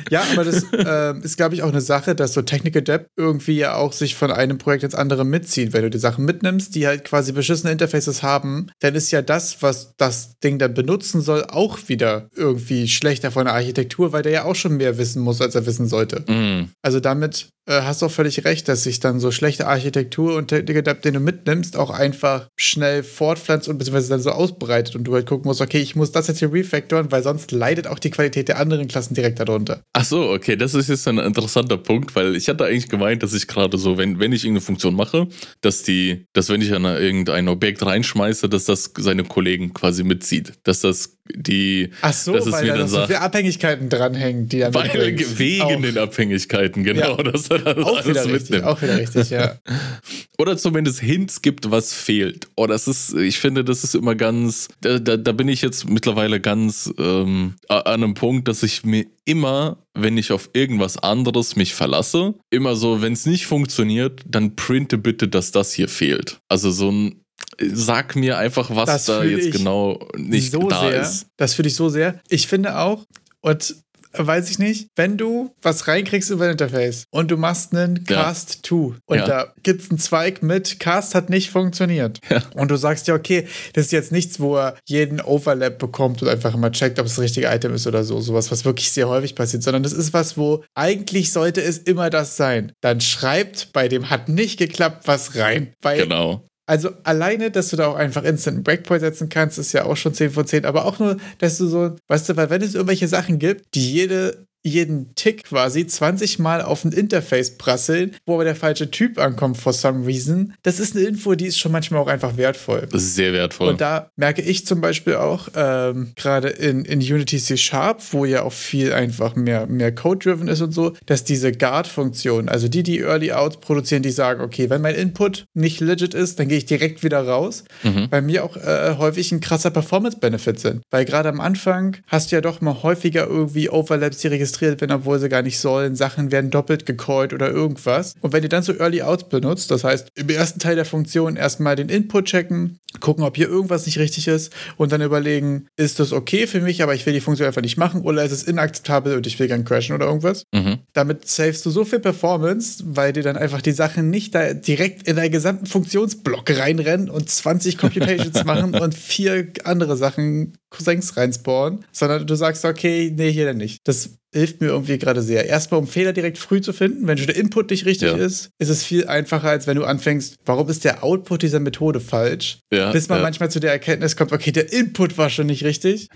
Ja, 0.09 0.23
aber 0.31 0.43
das 0.43 0.65
ähm, 0.73 1.21
ist, 1.23 1.37
glaube 1.37 1.55
ich, 1.55 1.63
auch 1.63 1.69
eine 1.69 1.81
Sache, 1.81 2.15
dass 2.15 2.33
so 2.33 2.41
Technical 2.41 2.81
Debt 2.81 3.07
irgendwie 3.15 3.57
ja 3.57 3.75
auch 3.75 3.93
sich 3.93 4.15
von 4.15 4.31
einem 4.31 4.57
Projekt 4.57 4.83
ins 4.83 4.95
andere 4.95 5.23
mitzieht. 5.25 5.73
Wenn 5.73 5.83
du 5.83 5.89
die 5.89 5.99
Sachen 5.99 6.25
mitnimmst, 6.25 6.75
die 6.75 6.87
halt 6.87 7.03
quasi 7.03 7.31
beschissene 7.31 7.71
Interfaces 7.71 8.23
haben, 8.23 8.67
dann 8.79 8.95
ist 8.95 9.11
ja 9.11 9.21
das, 9.21 9.61
was 9.61 9.93
das 9.97 10.39
Ding 10.39 10.57
dann 10.57 10.73
benutzen 10.73 11.21
soll, 11.21 11.45
auch 11.45 11.77
wieder 11.87 12.29
irgendwie 12.35 12.87
schlechter 12.87 13.31
von 13.31 13.47
der 13.49 13.55
Architektur, 13.55 14.11
weil 14.11 14.23
der 14.23 14.31
ja 14.31 14.43
auch 14.45 14.55
schon 14.55 14.77
mehr 14.77 14.97
wissen 14.97 15.21
muss, 15.21 15.41
als 15.41 15.55
er 15.55 15.65
wissen 15.65 15.87
sollte. 15.87 16.23
Mm. 16.31 16.69
Also 16.81 16.99
damit 16.99 17.49
hast 17.69 18.03
auch 18.03 18.11
völlig 18.11 18.43
recht, 18.45 18.67
dass 18.67 18.83
sich 18.83 18.99
dann 18.99 19.19
so 19.19 19.31
schlechte 19.31 19.67
Architektur 19.67 20.35
und 20.35 20.47
Technik, 20.47 21.01
den 21.01 21.13
du 21.13 21.19
mitnimmst, 21.19 21.77
auch 21.77 21.89
einfach 21.89 22.47
schnell 22.55 23.03
fortpflanzt 23.03 23.67
und 23.67 23.77
beziehungsweise 23.77 24.09
dann 24.09 24.21
so 24.21 24.31
ausbreitet 24.31 24.95
und 24.95 25.03
du 25.05 25.13
halt 25.13 25.25
gucken 25.25 25.47
musst, 25.47 25.61
okay, 25.61 25.79
ich 25.79 25.95
muss 25.95 26.11
das 26.11 26.27
jetzt 26.27 26.39
hier 26.39 26.51
refactoren, 26.51 27.11
weil 27.11 27.23
sonst 27.23 27.51
leidet 27.51 27.87
auch 27.87 27.99
die 27.99 28.09
Qualität 28.09 28.47
der 28.47 28.59
anderen 28.59 28.87
Klassen 28.87 29.13
direkt 29.13 29.39
darunter. 29.39 29.81
Ach 29.93 30.03
so, 30.05 30.29
okay, 30.29 30.55
das 30.55 30.73
ist 30.73 30.89
jetzt 30.89 31.07
ein 31.07 31.17
interessanter 31.19 31.77
Punkt, 31.77 32.15
weil 32.15 32.35
ich 32.35 32.49
hatte 32.49 32.65
eigentlich 32.65 32.89
gemeint, 32.89 33.23
dass 33.23 33.33
ich 33.33 33.47
gerade 33.47 33.77
so, 33.77 33.97
wenn, 33.97 34.19
wenn 34.19 34.31
ich 34.33 34.43
irgendeine 34.43 34.65
Funktion 34.65 34.95
mache, 34.95 35.27
dass 35.61 35.83
die, 35.83 36.25
dass 36.33 36.49
wenn 36.49 36.61
ich 36.61 36.73
an 36.73 36.85
irgendein 36.85 37.47
Objekt 37.47 37.85
reinschmeiße, 37.85 38.49
dass 38.49 38.65
das 38.65 38.91
seine 38.97 39.23
Kollegen 39.23 39.73
quasi 39.73 40.03
mitzieht. 40.03 40.53
Dass 40.63 40.81
das 40.81 41.17
die. 41.35 41.91
Ach 42.01 42.13
so, 42.13 42.33
dass 42.33 42.47
es 42.47 42.51
weil 42.53 42.63
mir 42.63 42.71
da 42.71 42.77
dann 42.79 42.87
so 42.87 42.95
sagt, 42.95 43.07
viele 43.07 43.21
Abhängigkeiten 43.21 43.89
dranhängen, 43.89 44.49
die 44.49 44.59
dann 44.59 44.73
weil 44.73 44.89
wegen 45.37 45.61
Auch- 45.61 45.81
den 45.81 45.97
Abhängigkeiten, 45.97 46.83
genau, 46.83 47.17
Ja. 47.17 47.23
dass 47.23 47.49
er 47.65 47.75
das 47.75 47.85
auch 47.85 48.05
wieder 48.05 48.25
richtig, 48.25 48.41
mitnimmt. 48.41 48.63
auch 48.65 48.81
wieder 48.81 48.97
richtig, 48.97 49.29
ja. 49.29 49.57
Oder 50.37 50.57
zumindest 50.57 50.99
Hints 50.99 51.41
gibt, 51.41 51.69
was 51.71 51.93
fehlt. 51.93 52.47
Oh, 52.55 52.67
das 52.67 52.87
ist, 52.87 53.13
ich 53.13 53.39
finde, 53.39 53.63
das 53.63 53.83
ist 53.83 53.95
immer 53.95 54.15
ganz, 54.15 54.67
da, 54.81 54.99
da, 54.99 55.17
da 55.17 55.31
bin 55.31 55.47
ich 55.47 55.61
jetzt 55.61 55.89
mittlerweile 55.89 56.39
ganz 56.39 56.91
ähm, 56.97 57.55
an 57.67 57.85
einem 57.85 58.13
Punkt, 58.13 58.47
dass 58.47 58.63
ich 58.63 58.83
mir 58.83 59.05
immer, 59.25 59.77
wenn 59.93 60.17
ich 60.17 60.31
auf 60.31 60.49
irgendwas 60.53 60.97
anderes 60.97 61.55
mich 61.55 61.73
verlasse, 61.73 62.35
immer 62.49 62.75
so, 62.75 63.01
wenn 63.01 63.13
es 63.13 63.25
nicht 63.25 63.45
funktioniert, 63.45 64.21
dann 64.25 64.55
printe 64.55 64.97
bitte, 64.97 65.27
dass 65.27 65.51
das 65.51 65.73
hier 65.73 65.89
fehlt. 65.89 66.39
Also 66.47 66.71
so 66.71 66.91
ein, 66.91 67.21
sag 67.61 68.15
mir 68.15 68.37
einfach, 68.37 68.73
was 68.73 68.85
Das 68.85 69.05
da 69.05 69.23
jetzt 69.23 69.51
genau 69.51 70.07
nicht 70.15 70.51
so 70.51 70.67
da 70.67 70.81
sehr. 70.81 71.01
ist. 71.01 71.27
Das 71.37 71.53
fühle 71.53 71.67
ich 71.67 71.75
so 71.75 71.89
sehr. 71.89 72.19
Ich 72.29 72.47
finde 72.47 72.77
auch, 72.77 73.05
und 73.41 73.75
weiß 74.13 74.49
ich 74.49 74.59
nicht, 74.59 74.87
wenn 74.95 75.17
du 75.17 75.53
was 75.61 75.87
reinkriegst 75.87 76.29
über 76.29 76.45
ein 76.45 76.51
Interface 76.51 77.03
und 77.11 77.29
du 77.31 77.37
machst 77.37 77.73
einen 77.75 78.03
Ja. 78.09 78.23
Cast 78.23 78.65
2 78.65 78.75
und 79.05 79.17
Ja. 79.17 79.25
da 79.27 79.53
gibt 79.63 79.81
es 79.81 79.89
einen 79.89 79.99
Zweig 79.99 80.41
mit 80.43 80.79
Cast 80.79 81.15
hat 81.15 81.29
nicht 81.29 81.51
funktioniert. 81.51 82.19
Ja. 82.29 82.41
Und 82.55 82.71
du 82.71 82.75
sagst 82.77 83.07
ja, 83.07 83.13
okay, 83.15 83.47
das 83.73 83.85
ist 83.85 83.91
jetzt 83.91 84.11
nichts, 84.11 84.39
wo 84.39 84.55
er 84.57 84.75
jeden 84.87 85.21
Overlap 85.21 85.77
bekommt 85.79 86.21
und 86.21 86.27
einfach 86.29 86.53
immer 86.53 86.71
checkt, 86.71 86.99
ob 86.99 87.05
es 87.05 87.15
das 87.15 87.23
richtige 87.23 87.47
Item 87.47 87.73
ist 87.73 87.87
oder 87.87 88.03
so. 88.03 88.19
Sowas, 88.19 88.51
was 88.51 88.65
wirklich 88.65 88.91
sehr 88.91 89.07
häufig 89.07 89.35
passiert, 89.35 89.63
sondern 89.63 89.83
das 89.83 89.93
ist 89.93 90.13
was, 90.13 90.37
wo 90.37 90.63
eigentlich 90.75 91.31
sollte 91.31 91.61
es 91.61 91.77
immer 91.77 92.09
das 92.09 92.35
sein. 92.37 92.71
Dann 92.81 93.01
schreibt 93.01 93.71
bei 93.73 93.87
dem 93.87 94.09
hat 94.09 94.29
nicht 94.29 94.57
geklappt 94.57 95.07
was 95.07 95.35
rein. 95.35 95.73
Weil 95.81 95.99
Genau. 96.03 96.45
Also 96.69 96.91
alleine, 97.01 97.49
dass 97.49 97.69
du 97.69 97.77
da 97.77 97.87
auch 97.87 97.95
einfach 97.95 98.23
instant 98.23 98.57
einen 98.57 98.63
Breakpoint 98.63 99.01
setzen 99.01 99.27
kannst, 99.27 99.57
ist 99.57 99.73
ja 99.73 99.85
auch 99.85 99.97
schon 99.97 100.13
10 100.13 100.29
von 100.29 100.45
10. 100.45 100.65
Aber 100.65 100.85
auch 100.85 100.99
nur, 100.99 101.17
dass 101.39 101.57
du 101.57 101.65
so, 101.65 101.95
weißt 102.07 102.29
du, 102.29 102.37
weil 102.37 102.51
wenn 102.51 102.61
es 102.61 102.75
irgendwelche 102.75 103.07
Sachen 103.07 103.39
gibt, 103.39 103.73
die 103.73 103.91
jede, 103.91 104.45
jeden 104.63 105.15
Tick 105.15 105.45
quasi 105.45 105.87
20 105.87 106.39
Mal 106.39 106.61
auf 106.61 106.83
ein 106.83 106.91
Interface 106.91 107.57
prasseln, 107.57 108.15
wo 108.25 108.35
aber 108.35 108.43
der 108.43 108.55
falsche 108.55 108.91
Typ 108.91 109.17
ankommt 109.19 109.57
for 109.57 109.73
some 109.73 110.05
reason, 110.05 110.53
das 110.63 110.79
ist 110.79 110.95
eine 110.95 111.05
Info, 111.05 111.35
die 111.35 111.45
ist 111.47 111.59
schon 111.59 111.71
manchmal 111.71 112.01
auch 112.01 112.07
einfach 112.07 112.35
wertvoll. 112.37 112.87
Das 112.91 113.03
ist 113.03 113.15
sehr 113.15 113.31
wertvoll. 113.33 113.69
Und 113.69 113.81
da 113.81 114.09
merke 114.17 114.41
ich 114.41 114.65
zum 114.65 114.81
Beispiel 114.81 115.15
auch, 115.15 115.47
ähm, 115.55 116.11
gerade 116.15 116.49
in, 116.49 116.83
in 116.85 116.99
Unity 116.99 117.37
C 117.39 117.57
Sharp, 117.57 118.01
wo 118.11 118.25
ja 118.25 118.43
auch 118.43 118.53
viel 118.53 118.91
einfach 118.93 119.35
mehr, 119.35 119.67
mehr 119.67 119.93
Code-driven 119.93 120.47
ist 120.47 120.61
und 120.61 120.71
so, 120.71 120.93
dass 121.05 121.23
diese 121.23 121.51
Guard-Funktion, 121.51 122.49
also 122.49 122.67
die, 122.67 122.83
die 122.83 122.99
Early 122.99 123.31
Outs 123.31 123.57
produzieren, 123.57 124.03
die 124.03 124.11
sagen, 124.11 124.41
okay, 124.41 124.69
wenn 124.69 124.81
mein 124.81 124.95
Input 124.95 125.45
nicht 125.53 125.79
legit 125.79 126.13
ist, 126.13 126.39
dann 126.39 126.47
gehe 126.49 126.57
ich 126.57 126.65
direkt 126.65 127.03
wieder 127.03 127.21
raus, 127.25 127.63
Mhm. 127.83 128.09
bei 128.09 128.21
mir 128.21 128.43
auch 128.43 128.57
äh, 128.57 128.95
häufig 128.97 129.31
ein 129.31 129.39
krasser 129.39 129.69
Performance-Benefit 129.71 130.59
sind. 130.59 130.81
Weil 130.91 131.05
gerade 131.05 131.29
am 131.29 131.39
Anfang 131.39 131.97
hast 132.07 132.31
du 132.31 132.35
ja 132.35 132.41
doch 132.41 132.61
mal 132.61 132.83
häufiger 132.83 133.25
irgendwie 133.27 133.69
Overlaps, 133.69 134.17
die 134.19 134.27
registriert 134.49 134.81
werden, 134.81 134.91
obwohl 134.91 135.19
sie 135.19 135.29
gar 135.29 135.41
nicht 135.41 135.59
sollen. 135.59 135.95
Sachen 135.95 136.31
werden 136.31 136.49
doppelt 136.49 136.85
gecallt 136.85 137.33
oder 137.33 137.49
irgendwas. 137.49 138.15
Und 138.21 138.33
wenn 138.33 138.43
ihr 138.43 138.49
dann 138.49 138.63
so 138.63 138.73
Early 138.73 139.01
Outs 139.01 139.29
benutzt, 139.29 139.71
das 139.71 139.83
heißt, 139.83 140.09
im 140.15 140.29
ersten 140.29 140.59
Teil 140.59 140.75
der 140.75 140.85
Funktion 140.85 141.35
erstmal 141.35 141.75
den 141.75 141.89
Input 141.89 142.25
checken, 142.25 142.79
gucken, 142.99 143.23
ob 143.23 143.35
hier 143.35 143.47
irgendwas 143.47 143.85
nicht 143.85 143.99
richtig 143.99 144.27
ist 144.27 144.51
und 144.77 144.91
dann 144.91 145.01
überlegen, 145.01 145.67
ist 145.77 145.99
das 145.99 146.11
okay 146.11 146.47
für 146.47 146.59
mich, 146.59 146.81
aber 146.81 146.95
ich 146.95 147.05
will 147.05 147.13
die 147.13 147.21
Funktion 147.21 147.47
einfach 147.47 147.61
nicht 147.61 147.77
machen 147.77 148.01
oder 148.01 148.23
ist 148.23 148.31
es 148.31 148.43
inakzeptabel 148.43 149.15
und 149.15 149.27
ich 149.27 149.39
will 149.39 149.47
gern 149.47 149.63
crashen 149.63 149.95
oder 149.95 150.07
irgendwas. 150.07 150.43
Mhm. 150.51 150.79
Damit 150.93 151.27
savest 151.27 151.65
du 151.65 151.69
so 151.69 151.85
viel 151.85 151.99
Performance, 151.99 152.83
weil 152.87 153.13
dir 153.13 153.23
dann 153.23 153.37
einfach 153.37 153.61
die 153.61 153.71
Sachen 153.71 154.09
nicht 154.09 154.33
da 154.33 154.53
direkt 154.53 155.07
in 155.07 155.17
deinen 155.17 155.31
gesamten 155.31 155.67
Funktionsblock 155.67 156.49
reinrennen 156.49 157.09
und 157.09 157.29
20 157.29 157.77
Computations 157.77 158.43
machen 158.45 158.73
und 158.73 158.95
vier 158.95 159.49
andere 159.65 159.95
Sachen 159.95 160.57
Cousins 160.69 161.15
reinspawnen, 161.17 161.85
sondern 161.91 162.25
du 162.25 162.35
sagst, 162.35 162.65
okay, 162.65 163.13
nee, 163.15 163.31
hier 163.31 163.45
dann 163.45 163.57
nicht. 163.57 163.81
Das 163.85 164.18
hilft 164.33 164.61
mir 164.61 164.67
irgendwie 164.67 164.97
gerade 164.97 165.21
sehr. 165.21 165.45
Erstmal, 165.47 165.79
um 165.79 165.87
Fehler 165.87 166.13
direkt 166.13 166.37
früh 166.37 166.61
zu 166.61 166.71
finden. 166.73 167.07
Wenn 167.07 167.17
schon 167.17 167.27
der 167.27 167.35
Input 167.35 167.71
nicht 167.71 167.85
richtig 167.85 168.09
Ja. 168.09 168.17
ist, 168.17 168.49
ist 168.59 168.69
es 168.69 168.83
viel 168.83 169.07
einfacher, 169.07 169.49
als 169.49 169.65
wenn 169.67 169.75
du 169.75 169.83
anfängst, 169.85 170.35
warum 170.45 170.69
ist 170.69 170.83
der 170.85 171.03
Output 171.03 171.41
dieser 171.41 171.59
Methode 171.59 171.99
falsch? 171.99 172.59
Ja, 172.71 172.91
Bis 172.91 173.09
man 173.09 173.19
ja. 173.19 173.23
manchmal 173.23 173.49
zu 173.49 173.59
der 173.59 173.71
Erkenntnis 173.71 174.15
kommt, 174.15 174.31
okay, 174.31 174.51
der 174.51 174.71
Input 174.71 175.17
war 175.17 175.29
schon 175.29 175.47
nicht 175.47 175.63
richtig. 175.63 176.07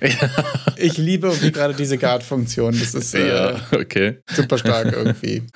Ich 0.78 0.98
liebe 0.98 1.28
irgendwie 1.28 1.52
gerade 1.52 1.74
diese 1.74 1.98
Guard-Funktion. 1.98 2.78
Das 2.80 2.94
ist 2.94 3.16
äh, 3.16 3.28
Ja, 3.28 3.60
okay. 3.72 4.20
super 4.32 4.58
stark 4.58 4.92
irgendwie. 4.94 5.44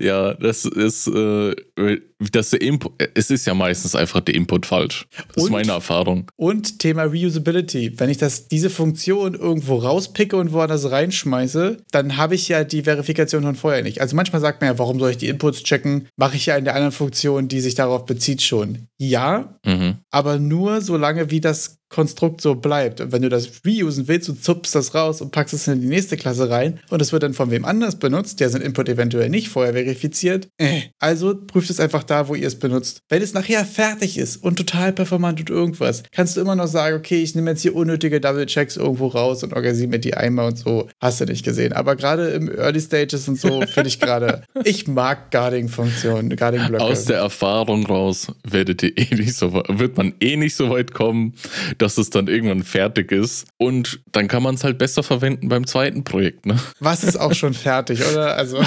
Ja, 0.00 0.34
das 0.34 0.64
ist, 0.64 1.06
äh, 1.06 1.54
der 1.54 2.60
Input, 2.60 2.92
es 3.14 3.30
ist 3.30 3.46
ja 3.46 3.54
meistens 3.54 3.94
einfach 3.94 4.20
der 4.20 4.34
Input 4.34 4.66
falsch. 4.66 5.06
Das 5.28 5.36
ist 5.36 5.42
Und? 5.44 5.52
meine 5.52 5.72
Erfahrung. 5.72 6.30
Und 6.36 6.78
Thema 6.80 7.04
Reusability. 7.04 7.92
Wenn 7.98 8.10
ich 8.10 8.18
das, 8.18 8.48
diese 8.48 8.68
Funktion 8.70 9.34
irgendwo 9.34 9.76
rauspicke 9.76 10.36
und 10.36 10.52
woanders 10.52 10.90
reinschmeiße, 10.90 11.69
dann 11.90 12.16
habe 12.16 12.34
ich 12.34 12.48
ja 12.48 12.64
die 12.64 12.82
Verifikation 12.82 13.42
von 13.42 13.54
vorher 13.56 13.82
nicht. 13.82 14.00
Also 14.00 14.14
manchmal 14.16 14.40
sagt 14.40 14.60
man 14.60 14.70
ja, 14.70 14.78
warum 14.78 14.98
soll 15.00 15.10
ich 15.10 15.16
die 15.18 15.28
Inputs 15.28 15.62
checken? 15.62 16.08
Mache 16.16 16.36
ich 16.36 16.46
ja 16.46 16.56
in 16.56 16.64
der 16.64 16.74
anderen 16.74 16.92
Funktion, 16.92 17.48
die 17.48 17.60
sich 17.60 17.74
darauf 17.74 18.04
bezieht, 18.06 18.42
schon. 18.42 18.86
Ja, 18.98 19.58
Mhm. 19.66 19.96
aber 20.10 20.38
nur 20.38 20.80
solange 20.80 21.30
wie 21.30 21.40
das 21.40 21.79
Konstrukt 21.90 22.40
so 22.40 22.54
bleibt. 22.54 23.00
Und 23.00 23.10
wenn 23.10 23.22
du 23.22 23.28
das 23.28 23.50
reusen 23.66 24.06
willst, 24.06 24.28
du 24.28 24.32
zupfst 24.32 24.74
das 24.74 24.94
raus 24.94 25.20
und 25.20 25.32
packst 25.32 25.52
es 25.54 25.66
in 25.66 25.80
die 25.80 25.88
nächste 25.88 26.16
Klasse 26.16 26.48
rein 26.48 26.78
und 26.88 27.02
es 27.02 27.12
wird 27.12 27.24
dann 27.24 27.34
von 27.34 27.50
wem 27.50 27.64
anders 27.64 27.96
benutzt, 27.96 28.38
der 28.38 28.48
sein 28.48 28.62
Input 28.62 28.88
eventuell 28.88 29.28
nicht 29.28 29.48
vorher 29.48 29.72
verifiziert. 29.72 30.48
Äh. 30.56 30.82
Also 31.00 31.34
prüft 31.34 31.68
es 31.68 31.80
einfach 31.80 32.04
da, 32.04 32.28
wo 32.28 32.36
ihr 32.36 32.46
es 32.46 32.58
benutzt. 32.58 33.02
Wenn 33.08 33.22
es 33.22 33.34
nachher 33.34 33.64
fertig 33.64 34.18
ist 34.18 34.36
und 34.36 34.56
total 34.56 34.92
performant 34.92 35.40
und 35.40 35.50
irgendwas, 35.50 36.04
kannst 36.12 36.36
du 36.36 36.40
immer 36.40 36.54
noch 36.54 36.68
sagen, 36.68 36.96
okay, 36.96 37.22
ich 37.22 37.34
nehme 37.34 37.50
jetzt 37.50 37.62
hier 37.62 37.74
unnötige 37.74 38.20
Double-Checks 38.20 38.76
irgendwo 38.76 39.08
raus 39.08 39.42
und 39.42 39.52
organisiere 39.52 39.88
mir 39.88 39.98
die 39.98 40.14
einmal 40.14 40.46
und 40.46 40.58
so. 40.58 40.88
Hast 41.00 41.20
du 41.20 41.24
nicht 41.24 41.44
gesehen. 41.44 41.72
Aber 41.72 41.96
gerade 41.96 42.28
im 42.28 42.48
Early 42.48 42.80
Stages 42.80 43.26
und 43.26 43.40
so 43.40 43.62
finde 43.62 43.88
ich 43.88 43.98
gerade, 43.98 44.44
ich 44.64 44.86
mag 44.86 45.32
Guarding-Funktionen, 45.32 46.36
Guarding-Blöcke. 46.36 46.84
Aus 46.84 47.06
der 47.06 47.18
Erfahrung 47.18 47.84
raus 47.86 48.28
werdet 48.48 48.84
ihr 48.84 48.96
eh 48.96 49.14
nicht 49.16 49.34
so, 49.34 49.52
wird 49.52 49.96
man 49.96 50.14
eh 50.20 50.36
nicht 50.36 50.54
so 50.54 50.70
weit 50.70 50.92
kommen, 50.92 51.34
dass 51.80 51.98
es 51.98 52.10
dann 52.10 52.28
irgendwann 52.28 52.62
fertig 52.62 53.12
ist. 53.12 53.46
Und 53.56 54.00
dann 54.12 54.28
kann 54.28 54.42
man 54.42 54.54
es 54.54 54.64
halt 54.64 54.78
besser 54.78 55.02
verwenden 55.02 55.48
beim 55.48 55.66
zweiten 55.66 56.04
Projekt. 56.04 56.46
Ne? 56.46 56.58
Was 56.78 57.04
ist 57.04 57.18
auch 57.18 57.34
schon 57.34 57.54
fertig, 57.54 58.02
oder? 58.10 58.36
Also. 58.36 58.58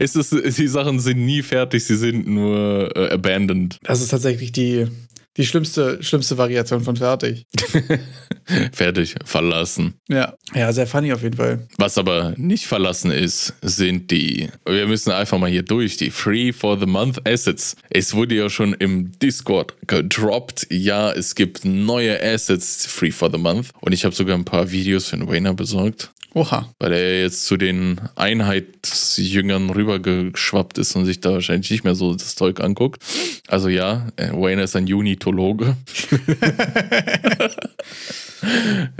es 0.00 0.16
ist, 0.16 0.58
die 0.58 0.68
Sachen 0.68 1.00
sind 1.00 1.24
nie 1.24 1.42
fertig, 1.42 1.84
sie 1.84 1.96
sind 1.96 2.26
nur 2.26 2.94
äh, 2.96 3.12
abandoned. 3.12 3.78
Das 3.82 4.00
ist 4.00 4.08
tatsächlich 4.08 4.52
die, 4.52 4.86
die 5.36 5.46
schlimmste, 5.46 6.02
schlimmste 6.02 6.38
Variation 6.38 6.82
von 6.82 6.96
fertig. 6.96 7.46
Fertig, 8.72 9.16
verlassen. 9.24 9.94
Ja. 10.08 10.34
Ja, 10.54 10.72
sehr 10.72 10.86
funny 10.86 11.12
auf 11.12 11.22
jeden 11.22 11.36
Fall. 11.36 11.66
Was 11.78 11.98
aber 11.98 12.32
nicht 12.36 12.66
verlassen 12.66 13.10
ist, 13.10 13.54
sind 13.60 14.10
die, 14.12 14.48
wir 14.64 14.86
müssen 14.86 15.10
einfach 15.10 15.38
mal 15.38 15.50
hier 15.50 15.64
durch, 15.64 15.96
die 15.96 16.10
Free 16.10 16.52
for 16.52 16.78
the 16.78 16.86
Month 16.86 17.28
Assets. 17.28 17.76
Es 17.90 18.14
wurde 18.14 18.36
ja 18.36 18.48
schon 18.48 18.72
im 18.74 19.18
Discord 19.18 19.74
gedroppt, 19.88 20.68
ja, 20.70 21.10
es 21.12 21.34
gibt 21.34 21.64
neue 21.64 22.22
Assets 22.22 22.86
Free 22.86 23.10
for 23.10 23.30
the 23.32 23.38
Month. 23.38 23.70
Und 23.80 23.92
ich 23.92 24.04
habe 24.04 24.14
sogar 24.14 24.36
ein 24.36 24.44
paar 24.44 24.70
Videos 24.70 25.08
für 25.08 25.16
den 25.16 25.28
Wayner 25.28 25.54
besorgt, 25.54 26.12
Oha. 26.34 26.72
weil 26.78 26.92
er 26.92 27.22
jetzt 27.22 27.46
zu 27.46 27.56
den 27.56 28.00
Einheitsjüngern 28.14 29.70
rübergeschwappt 29.70 30.78
ist 30.78 30.94
und 30.94 31.04
sich 31.04 31.20
da 31.20 31.32
wahrscheinlich 31.32 31.70
nicht 31.70 31.84
mehr 31.84 31.94
so 31.94 32.14
das 32.14 32.36
Zeug 32.36 32.60
anguckt. 32.60 33.02
Also 33.48 33.68
ja, 33.68 34.08
äh, 34.16 34.30
Wayner 34.32 34.64
ist 34.64 34.76
ein 34.76 34.86
Unitologe. 35.26 35.76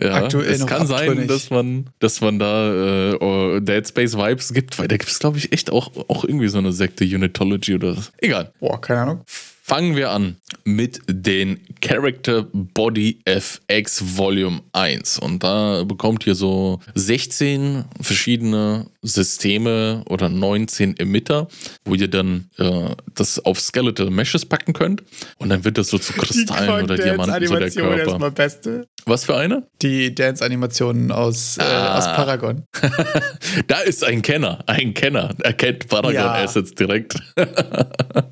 Ja, 0.02 0.14
Aktuell 0.14 0.50
es 0.54 0.66
kann 0.66 0.86
sein, 0.86 1.10
abtrünnig. 1.10 1.28
dass 1.28 1.50
man, 1.50 1.86
dass 2.00 2.20
man 2.20 2.38
da 2.38 3.12
äh, 3.12 3.14
oh, 3.20 3.60
Dead 3.60 3.86
Space 3.86 4.16
Vibes 4.16 4.52
gibt, 4.52 4.78
weil 4.78 4.88
da 4.88 4.96
gibt 4.96 5.10
es, 5.10 5.18
glaube 5.18 5.38
ich, 5.38 5.52
echt 5.52 5.70
auch, 5.70 5.92
auch 6.08 6.24
irgendwie 6.24 6.48
so 6.48 6.58
eine 6.58 6.72
Sekte 6.72 7.04
Unitology 7.04 7.74
oder 7.74 7.96
was. 7.96 8.12
Egal. 8.18 8.52
Boah, 8.58 8.80
keine 8.80 9.00
Ahnung. 9.02 9.20
Fangen 9.62 9.94
wir 9.94 10.10
an 10.10 10.36
mit 10.64 11.00
den 11.08 11.60
Character 11.80 12.46
Body 12.52 13.18
FX 13.24 14.16
Volume 14.16 14.60
1. 14.72 15.18
Und 15.18 15.44
da 15.44 15.84
bekommt 15.84 16.26
ihr 16.26 16.34
so 16.34 16.80
16 16.94 17.84
verschiedene 18.00 18.86
Systeme 19.06 20.02
oder 20.08 20.28
19 20.28 20.98
Emitter, 20.98 21.48
wo 21.84 21.94
ihr 21.94 22.08
dann 22.08 22.50
äh, 22.58 22.90
das 23.14 23.44
auf 23.44 23.60
Skeletal 23.60 24.10
Meshes 24.10 24.44
packen 24.44 24.72
könnt. 24.72 25.02
Und 25.38 25.48
dann 25.48 25.64
wird 25.64 25.78
das 25.78 25.88
so 25.88 25.98
zu 25.98 26.12
Kristallen 26.12 26.84
oder 26.84 26.96
Diamanten 26.96 27.46
so 27.46 27.56
der 27.56 27.70
Körper. 27.70 28.30
Beste. 28.30 28.86
Was 29.06 29.24
für 29.24 29.36
eine? 29.36 29.68
Die 29.82 30.14
Dance-Animationen 30.14 31.12
aus, 31.12 31.58
äh, 31.58 31.62
ah. 31.62 31.98
aus 31.98 32.04
Paragon. 32.06 32.64
da 33.68 33.80
ist 33.80 34.02
ein 34.02 34.20
Kenner, 34.22 34.64
ein 34.66 34.94
Kenner. 34.94 35.34
Er 35.42 35.52
kennt 35.52 35.88
Paragon-Assets 35.88 36.70
ja. 36.70 36.86
direkt. 36.86 37.14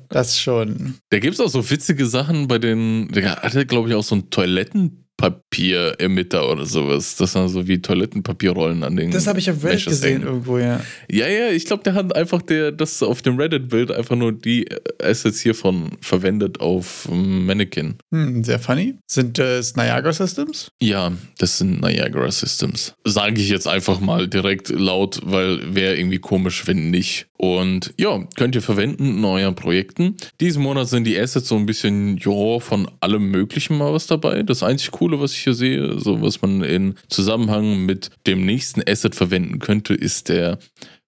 das 0.09 0.37
schon. 0.37 0.95
Da 1.09 1.19
gibt 1.19 1.35
es 1.35 1.39
auch 1.39 1.49
so 1.49 1.69
witzige 1.69 2.05
Sachen 2.05 2.47
bei 2.47 2.59
den, 2.59 3.07
der 3.09 3.37
hatte, 3.37 3.65
glaube 3.65 3.89
ich, 3.89 3.95
auch 3.95 4.03
so 4.03 4.15
ein 4.15 4.29
Toiletten- 4.29 5.04
Papieremitter 5.25 6.51
oder 6.51 6.65
sowas. 6.65 7.15
Das 7.15 7.33
sind 7.33 7.49
so 7.49 7.67
wie 7.67 7.81
Toilettenpapierrollen 7.81 8.83
an 8.83 8.95
den. 8.95 9.09
Das 9.09 9.25
habe 9.25 9.39
ich 9.39 9.49
auf 9.49 9.63
Reddit 9.63 9.85
gesehen 9.85 10.21
irgendwo, 10.21 10.59
ja. 10.59 10.81
Ja, 11.09 11.27
ja, 11.27 11.49
ich 11.49 11.65
glaube, 11.65 11.81
der 11.83 11.95
hat 11.95 12.15
einfach 12.15 12.43
der, 12.43 12.71
das 12.71 13.01
auf 13.01 13.23
dem 13.23 13.39
Reddit-Bild 13.39 13.91
einfach 13.91 14.15
nur 14.15 14.31
die 14.31 14.67
Assets 15.01 15.39
hiervon 15.39 15.97
verwendet 15.99 16.59
auf 16.59 17.07
Mannequin. 17.09 17.95
Hm, 18.11 18.43
sehr 18.43 18.59
funny. 18.59 18.95
Sind 19.07 19.39
das 19.39 19.75
Niagara 19.75 20.13
Systems? 20.13 20.69
Ja, 20.79 21.11
das 21.39 21.57
sind 21.57 21.81
Niagara 21.81 22.31
Systems. 22.31 22.93
Sage 23.03 23.41
ich 23.41 23.49
jetzt 23.49 23.67
einfach 23.67 23.99
mal 23.99 24.27
direkt 24.27 24.69
laut, 24.69 25.21
weil 25.23 25.73
wäre 25.73 25.95
irgendwie 25.95 26.19
komisch, 26.19 26.67
wenn 26.67 26.91
nicht. 26.91 27.27
Und 27.37 27.93
ja, 27.99 28.23
könnt 28.37 28.55
ihr 28.55 28.61
verwenden 28.61 29.17
in 29.17 29.25
euren 29.25 29.55
Projekten. 29.55 30.15
Diesen 30.39 30.63
Monat 30.63 30.87
sind 30.87 31.03
die 31.03 31.19
Assets 31.19 31.49
so 31.49 31.55
ein 31.55 31.65
bisschen, 31.65 32.17
ja, 32.17 32.59
von 32.59 32.89
allem 33.01 33.29
Möglichen 33.29 33.77
mal 33.77 33.93
was 33.93 34.07
dabei. 34.07 34.41
Das 34.43 34.63
einzig 34.63 34.91
Coole, 34.91 35.14
was 35.19 35.33
ich 35.33 35.39
hier 35.39 35.53
sehe, 35.53 35.99
so 35.99 36.21
was 36.21 36.41
man 36.41 36.63
in 36.63 36.95
Zusammenhang 37.09 37.85
mit 37.85 38.09
dem 38.27 38.45
nächsten 38.45 38.81
Asset 38.87 39.15
verwenden 39.15 39.59
könnte, 39.59 39.93
ist 39.93 40.29
der 40.29 40.59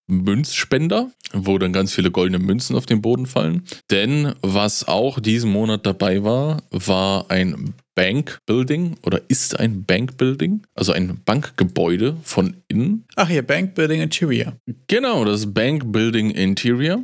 Münzspender, 0.07 1.11
wo 1.33 1.57
dann 1.57 1.73
ganz 1.73 1.93
viele 1.93 2.11
goldene 2.11 2.39
Münzen 2.39 2.75
auf 2.75 2.85
den 2.85 3.01
Boden 3.01 3.25
fallen. 3.25 3.63
Denn 3.91 4.33
was 4.41 4.87
auch 4.87 5.19
diesen 5.19 5.51
Monat 5.51 5.85
dabei 5.85 6.23
war, 6.23 6.63
war 6.71 7.29
ein 7.29 7.73
Bank 7.93 8.39
Building 8.45 8.95
oder 9.03 9.21
ist 9.27 9.59
ein 9.59 9.83
Bank 9.83 10.17
Building, 10.17 10.61
also 10.75 10.93
ein 10.93 11.19
Bankgebäude 11.25 12.15
von 12.23 12.57
innen. 12.67 13.05
Ach 13.15 13.29
ja, 13.29 13.41
Bank 13.41 13.73
Building 13.75 14.01
Interior. 14.01 14.55
Genau, 14.87 15.25
das 15.25 15.51
Bank 15.51 15.91
Building 15.91 16.29
Interior. 16.29 17.03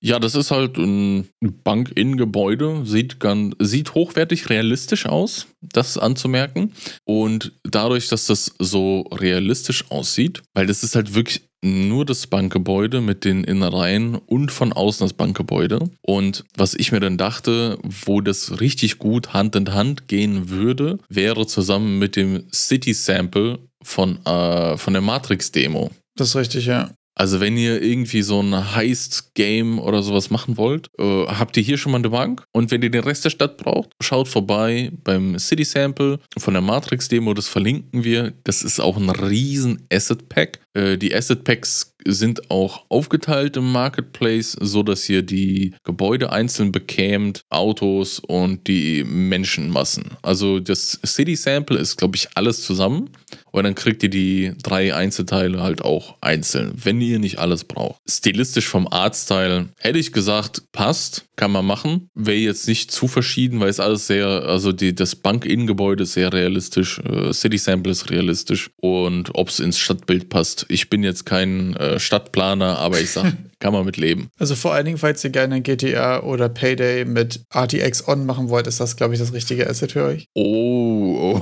Ja, 0.00 0.18
das 0.18 0.34
ist 0.34 0.50
halt 0.50 0.76
ein 0.76 1.28
Bank-In-Gebäude, 1.40 2.82
sieht, 2.84 3.16
sieht 3.58 3.94
hochwertig 3.94 4.50
realistisch 4.50 5.06
aus, 5.06 5.46
das 5.60 5.98
anzumerken. 5.98 6.72
Und 7.04 7.52
dadurch, 7.62 8.08
dass 8.08 8.26
das 8.26 8.54
so 8.58 9.02
realistisch 9.12 9.90
aussieht, 9.90 10.42
weil 10.54 10.66
das 10.66 10.82
ist 10.82 10.94
halt 10.94 11.14
wirklich 11.14 11.42
nur 11.64 12.04
das 12.04 12.26
Bankgebäude 12.26 13.00
mit 13.00 13.24
den 13.24 13.42
Innereien 13.42 14.16
und 14.16 14.52
von 14.52 14.72
außen 14.72 15.04
das 15.04 15.14
Bankgebäude. 15.14 15.88
Und 16.02 16.44
was 16.56 16.74
ich 16.74 16.92
mir 16.92 17.00
dann 17.00 17.16
dachte, 17.16 17.78
wo 17.82 18.20
das 18.20 18.60
richtig 18.60 18.98
gut 18.98 19.32
Hand 19.32 19.56
in 19.56 19.72
Hand 19.72 20.06
gehen 20.06 20.50
würde, 20.50 20.98
wäre 21.08 21.46
zusammen 21.46 21.98
mit 21.98 22.16
dem 22.16 22.44
City 22.52 22.92
Sample 22.92 23.58
von, 23.82 24.24
äh, 24.26 24.76
von 24.76 24.92
der 24.92 25.02
Matrix-Demo. 25.02 25.90
Das 26.16 26.28
ist 26.28 26.36
richtig, 26.36 26.66
ja. 26.66 26.90
Also 27.14 27.40
wenn 27.40 27.56
ihr 27.56 27.80
irgendwie 27.80 28.22
so 28.22 28.40
ein 28.40 28.74
Heist-Game 28.74 29.78
oder 29.78 30.02
sowas 30.02 30.30
machen 30.30 30.56
wollt, 30.56 30.88
äh, 30.98 31.26
habt 31.26 31.56
ihr 31.56 31.62
hier 31.62 31.78
schon 31.78 31.92
mal 31.92 31.98
eine 31.98 32.10
Bank. 32.10 32.44
Und 32.52 32.70
wenn 32.70 32.82
ihr 32.82 32.90
den 32.90 33.04
Rest 33.04 33.24
der 33.24 33.30
Stadt 33.30 33.56
braucht, 33.56 33.90
schaut 34.00 34.28
vorbei 34.28 34.90
beim 35.04 35.38
City 35.38 35.64
Sample 35.64 36.18
von 36.36 36.54
der 36.54 36.62
Matrix-Demo, 36.62 37.34
das 37.34 37.48
verlinken 37.48 38.02
wir. 38.04 38.32
Das 38.42 38.62
ist 38.62 38.80
auch 38.80 38.96
ein 38.96 39.10
riesen 39.10 39.86
Asset-Pack. 39.92 40.60
Äh, 40.74 40.98
die 40.98 41.14
Asset-Packs 41.14 41.94
sind 42.06 42.50
auch 42.50 42.84
aufgeteilt 42.90 43.56
im 43.56 43.72
Marketplace, 43.72 44.56
so 44.60 44.82
dass 44.82 45.08
ihr 45.08 45.22
die 45.22 45.74
Gebäude 45.84 46.32
einzeln 46.32 46.70
bekämt, 46.70 47.42
Autos 47.48 48.18
und 48.18 48.66
die 48.66 49.04
Menschenmassen. 49.04 50.10
Also 50.22 50.60
das 50.60 51.00
City 51.04 51.36
Sample 51.36 51.78
ist, 51.78 51.96
glaube 51.96 52.16
ich, 52.16 52.28
alles 52.34 52.62
zusammen. 52.62 53.10
Und 53.52 53.64
dann 53.64 53.74
kriegt 53.74 54.02
ihr 54.02 54.10
die 54.10 54.52
drei 54.62 54.94
Einzelteile 54.94 55.62
halt 55.62 55.82
auch 55.82 56.16
einzeln, 56.20 56.72
wenn 56.74 57.00
ihr 57.00 57.20
nicht 57.20 57.38
alles 57.38 57.64
braucht. 57.64 58.00
Stilistisch 58.08 58.66
vom 58.66 58.88
Artstyle 58.88 59.68
hätte 59.78 59.98
ich 59.98 60.12
gesagt, 60.12 60.72
passt, 60.72 61.24
kann 61.36 61.50
man 61.50 61.66
machen. 61.66 62.10
Wäre 62.14 62.38
jetzt 62.38 62.68
nicht 62.68 62.90
zu 62.90 63.08
verschieden, 63.08 63.60
weil 63.60 63.68
es 63.68 63.80
alles 63.80 64.06
sehr, 64.06 64.26
also 64.26 64.72
die, 64.72 64.94
das 64.94 65.16
Bank-In-Gebäude 65.16 66.04
ist 66.04 66.12
sehr 66.12 66.32
realistisch, 66.32 67.00
äh, 67.00 67.32
City 67.32 67.58
Sample 67.58 67.92
ist 67.92 68.10
realistisch 68.10 68.70
und 68.76 69.34
ob 69.34 69.48
es 69.48 69.60
ins 69.60 69.78
Stadtbild 69.78 70.28
passt. 70.28 70.66
Ich 70.68 70.90
bin 70.90 71.02
jetzt 71.02 71.24
kein 71.26 71.74
äh, 71.76 71.98
Stadtplaner, 71.98 72.78
aber 72.78 73.00
ich 73.00 73.10
sag, 73.10 73.32
kann 73.64 73.72
man 73.72 73.86
mit 73.86 73.96
leben. 73.96 74.28
Also 74.38 74.56
vor 74.56 74.74
allen 74.74 74.84
Dingen, 74.84 74.98
falls 74.98 75.24
ihr 75.24 75.30
gerne 75.30 75.62
GTA 75.62 76.22
oder 76.22 76.50
Payday 76.50 77.06
mit 77.06 77.46
RTX 77.50 78.06
On 78.06 78.26
machen 78.26 78.50
wollt, 78.50 78.66
ist 78.66 78.78
das, 78.78 78.94
glaube 78.94 79.14
ich, 79.14 79.20
das 79.20 79.32
richtige 79.32 79.70
Asset 79.70 79.92
für 79.92 80.04
euch. 80.04 80.28
Oh, 80.34 81.40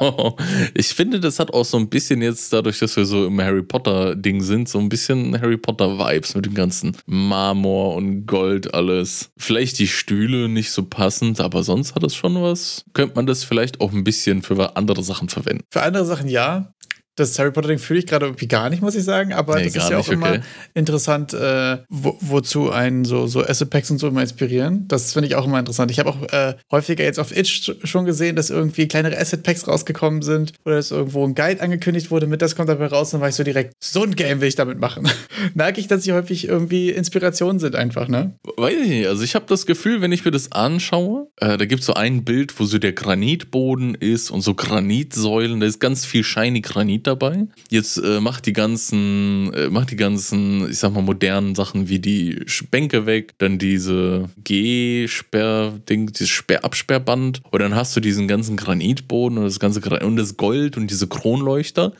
oh. 0.00 0.36
ich 0.74 0.94
finde, 0.94 1.18
das 1.18 1.40
hat 1.40 1.52
auch 1.52 1.64
so 1.64 1.76
ein 1.76 1.88
bisschen 1.88 2.22
jetzt, 2.22 2.52
dadurch, 2.52 2.78
dass 2.78 2.96
wir 2.96 3.04
so 3.04 3.26
im 3.26 3.40
Harry 3.40 3.64
Potter-Ding 3.64 4.42
sind, 4.42 4.68
so 4.68 4.78
ein 4.78 4.88
bisschen 4.88 5.40
Harry 5.40 5.56
Potter-Vibes 5.56 6.36
mit 6.36 6.46
dem 6.46 6.54
ganzen 6.54 6.96
Marmor 7.06 7.96
und 7.96 8.26
Gold 8.26 8.72
alles. 8.72 9.30
Vielleicht 9.36 9.80
die 9.80 9.88
Stühle 9.88 10.48
nicht 10.48 10.70
so 10.70 10.84
passend, 10.84 11.40
aber 11.40 11.64
sonst 11.64 11.96
hat 11.96 12.04
es 12.04 12.14
schon 12.14 12.40
was. 12.40 12.84
Könnte 12.92 13.16
man 13.16 13.26
das 13.26 13.42
vielleicht 13.42 13.80
auch 13.80 13.92
ein 13.92 14.04
bisschen 14.04 14.42
für 14.42 14.76
andere 14.76 15.02
Sachen 15.02 15.28
verwenden? 15.28 15.64
Für 15.72 15.82
andere 15.82 16.04
Sachen 16.04 16.28
ja 16.28 16.72
das 17.20 17.38
Harry 17.38 17.50
Potter-Ding 17.50 17.78
fühle 17.78 18.00
ich 18.00 18.06
gerade 18.06 18.26
irgendwie 18.26 18.48
gar 18.48 18.70
nicht, 18.70 18.82
muss 18.82 18.94
ich 18.94 19.04
sagen. 19.04 19.32
Aber 19.32 19.56
nee, 19.56 19.64
das 19.64 19.76
ist 19.76 19.90
ja 19.90 19.98
auch 19.98 20.06
nicht, 20.06 20.12
immer 20.12 20.30
okay. 20.30 20.40
interessant, 20.74 21.34
äh, 21.34 21.78
wo, 21.88 22.16
wozu 22.20 22.70
einen 22.70 23.04
so, 23.04 23.26
so 23.26 23.44
Asset-Packs 23.44 23.90
und 23.90 23.98
so 23.98 24.08
immer 24.08 24.22
inspirieren. 24.22 24.86
Das 24.88 25.12
finde 25.12 25.28
ich 25.28 25.34
auch 25.34 25.46
immer 25.46 25.58
interessant. 25.58 25.90
Ich 25.90 25.98
habe 25.98 26.10
auch 26.10 26.22
äh, 26.32 26.54
häufiger 26.70 27.04
jetzt 27.04 27.18
auf 27.18 27.36
Itch 27.36 27.72
schon 27.84 28.04
gesehen, 28.04 28.36
dass 28.36 28.50
irgendwie 28.50 28.88
kleinere 28.88 29.18
Asset-Packs 29.18 29.68
rausgekommen 29.68 30.22
sind 30.22 30.52
oder 30.64 30.76
dass 30.76 30.90
irgendwo 30.90 31.24
ein 31.26 31.34
Guide 31.34 31.60
angekündigt 31.60 32.10
wurde, 32.10 32.26
mit 32.26 32.42
das 32.42 32.56
kommt 32.56 32.68
dabei 32.68 32.86
raus. 32.86 33.10
Dann 33.10 33.20
war 33.20 33.28
ich 33.28 33.34
so 33.34 33.44
direkt, 33.44 33.74
so 33.80 34.02
ein 34.02 34.16
Game 34.16 34.40
will 34.40 34.48
ich 34.48 34.56
damit 34.56 34.78
machen. 34.78 35.08
Merke 35.54 35.80
ich, 35.80 35.86
dass 35.86 36.04
sie 36.04 36.12
häufig 36.12 36.48
irgendwie 36.48 36.90
Inspirationen 36.90 37.58
sind 37.58 37.76
einfach, 37.76 38.08
ne? 38.08 38.34
Weiß 38.56 38.74
ich 38.82 38.88
nicht. 38.88 39.06
Also 39.06 39.22
ich 39.22 39.34
habe 39.34 39.44
das 39.48 39.66
Gefühl, 39.66 40.00
wenn 40.00 40.12
ich 40.12 40.24
mir 40.24 40.30
das 40.30 40.52
anschaue, 40.52 41.28
äh, 41.36 41.56
da 41.56 41.64
gibt 41.64 41.80
es 41.80 41.86
so 41.86 41.94
ein 41.94 42.24
Bild, 42.24 42.58
wo 42.58 42.64
so 42.64 42.78
der 42.78 42.92
Granitboden 42.92 43.94
ist 43.94 44.30
und 44.30 44.40
so 44.40 44.54
Granitsäulen. 44.54 45.60
Da 45.60 45.66
ist 45.66 45.80
ganz 45.80 46.04
viel 46.04 46.24
shiny 46.24 46.60
Granit 46.60 47.06
dabei. 47.10 47.46
Jetzt 47.68 47.98
äh, 47.98 48.20
macht 48.20 48.46
die 48.46 48.52
ganzen, 48.52 49.52
äh, 49.52 49.68
macht 49.68 49.90
die 49.90 49.96
ganzen, 49.96 50.70
ich 50.70 50.78
sag 50.78 50.92
mal, 50.92 51.02
modernen 51.02 51.54
Sachen 51.54 51.88
wie 51.88 51.98
die 51.98 52.44
Bänke 52.70 53.06
weg, 53.06 53.34
dann 53.38 53.58
diese 53.58 54.30
G-Sperr-Ding, 54.44 56.12
dieses 56.12 56.28
Sperr-Absperrband. 56.28 57.42
Und 57.50 57.60
dann 57.60 57.74
hast 57.74 57.96
du 57.96 58.00
diesen 58.00 58.28
ganzen 58.28 58.56
Granitboden 58.56 59.38
und 59.38 59.44
das 59.44 59.60
ganze 59.60 59.80
Gran 59.80 60.02
und 60.02 60.16
das 60.16 60.36
Gold 60.36 60.76
und 60.76 60.90
diese 60.90 61.08
Kronleuchter. 61.08 61.92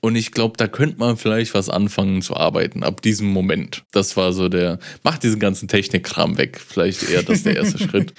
Und 0.00 0.16
ich 0.16 0.32
glaube, 0.32 0.56
da 0.56 0.68
könnte 0.68 0.98
man 0.98 1.16
vielleicht 1.16 1.54
was 1.54 1.68
anfangen 1.68 2.22
zu 2.22 2.36
arbeiten 2.36 2.82
ab 2.82 3.02
diesem 3.02 3.28
Moment. 3.28 3.84
Das 3.92 4.16
war 4.16 4.32
so 4.32 4.48
der, 4.48 4.78
macht 5.02 5.22
diesen 5.22 5.40
ganzen 5.40 5.68
Technikkram 5.68 6.38
weg. 6.38 6.60
Vielleicht 6.64 7.08
eher 7.08 7.22
das 7.22 7.42
der 7.42 7.56
erste 7.56 7.78
Schritt. 7.82 8.12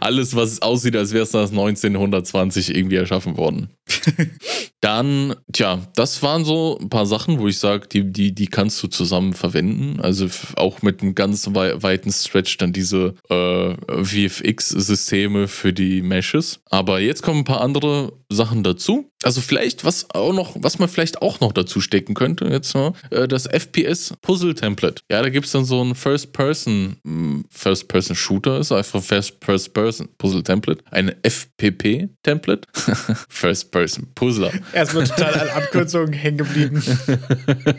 Alles, 0.00 0.34
was 0.36 0.62
aussieht, 0.62 0.96
als 0.96 1.12
wäre 1.12 1.24
es 1.24 1.30
das 1.32 1.50
1920 1.50 2.74
irgendwie 2.74 2.96
erschaffen 2.96 3.36
worden. 3.36 3.70
Dann, 4.86 5.34
tja, 5.52 5.80
das 5.96 6.22
waren 6.22 6.44
so 6.44 6.78
ein 6.80 6.88
paar 6.88 7.06
Sachen, 7.06 7.40
wo 7.40 7.48
ich 7.48 7.58
sage, 7.58 7.88
die, 7.88 8.12
die, 8.12 8.32
die 8.32 8.46
kannst 8.46 8.80
du 8.84 8.86
zusammen 8.86 9.32
verwenden. 9.32 9.98
Also 10.00 10.28
auch 10.54 10.80
mit 10.82 11.02
einem 11.02 11.16
ganz 11.16 11.48
weiten 11.52 12.12
Stretch 12.12 12.56
dann 12.58 12.72
diese 12.72 13.14
äh, 13.28 13.74
VFX-Systeme 14.04 15.48
für 15.48 15.72
die 15.72 16.02
Meshes. 16.02 16.60
Aber 16.70 17.00
jetzt 17.00 17.24
kommen 17.24 17.40
ein 17.40 17.44
paar 17.44 17.62
andere 17.62 18.12
Sachen 18.30 18.62
dazu. 18.62 19.10
Also 19.26 19.40
vielleicht, 19.40 19.84
was 19.84 20.06
auch 20.14 20.32
noch, 20.32 20.54
was 20.60 20.78
man 20.78 20.88
vielleicht 20.88 21.20
auch 21.20 21.40
noch 21.40 21.50
dazu 21.50 21.80
stecken 21.80 22.14
könnte, 22.14 22.44
jetzt 22.44 22.76
ne, 22.76 22.92
das 23.10 23.48
FPS 23.48 24.14
Puzzle 24.22 24.54
Template. 24.54 25.02
Ja, 25.10 25.20
da 25.20 25.30
gibt 25.30 25.46
es 25.46 25.52
dann 25.52 25.64
so 25.64 25.82
ein 25.82 25.96
First 25.96 26.32
Person, 26.32 26.98
hm, 27.04 27.44
First 27.50 27.88
Person 27.88 28.14
Shooter, 28.14 28.60
ist 28.60 28.70
einfach 28.70 29.02
First, 29.02 29.38
First 29.44 29.74
Person 29.74 30.08
Puzzle 30.16 30.44
Template. 30.44 30.84
Ein 30.92 31.12
FPP 31.24 32.08
Template. 32.22 32.68
First 33.28 33.72
Person 33.72 34.06
Puzzler. 34.14 34.52
Erstmal 34.72 35.08
total 35.08 35.34
an 35.40 35.48
Abkürzungen 35.48 36.12
hängen 36.12 36.38
geblieben. 36.38 36.80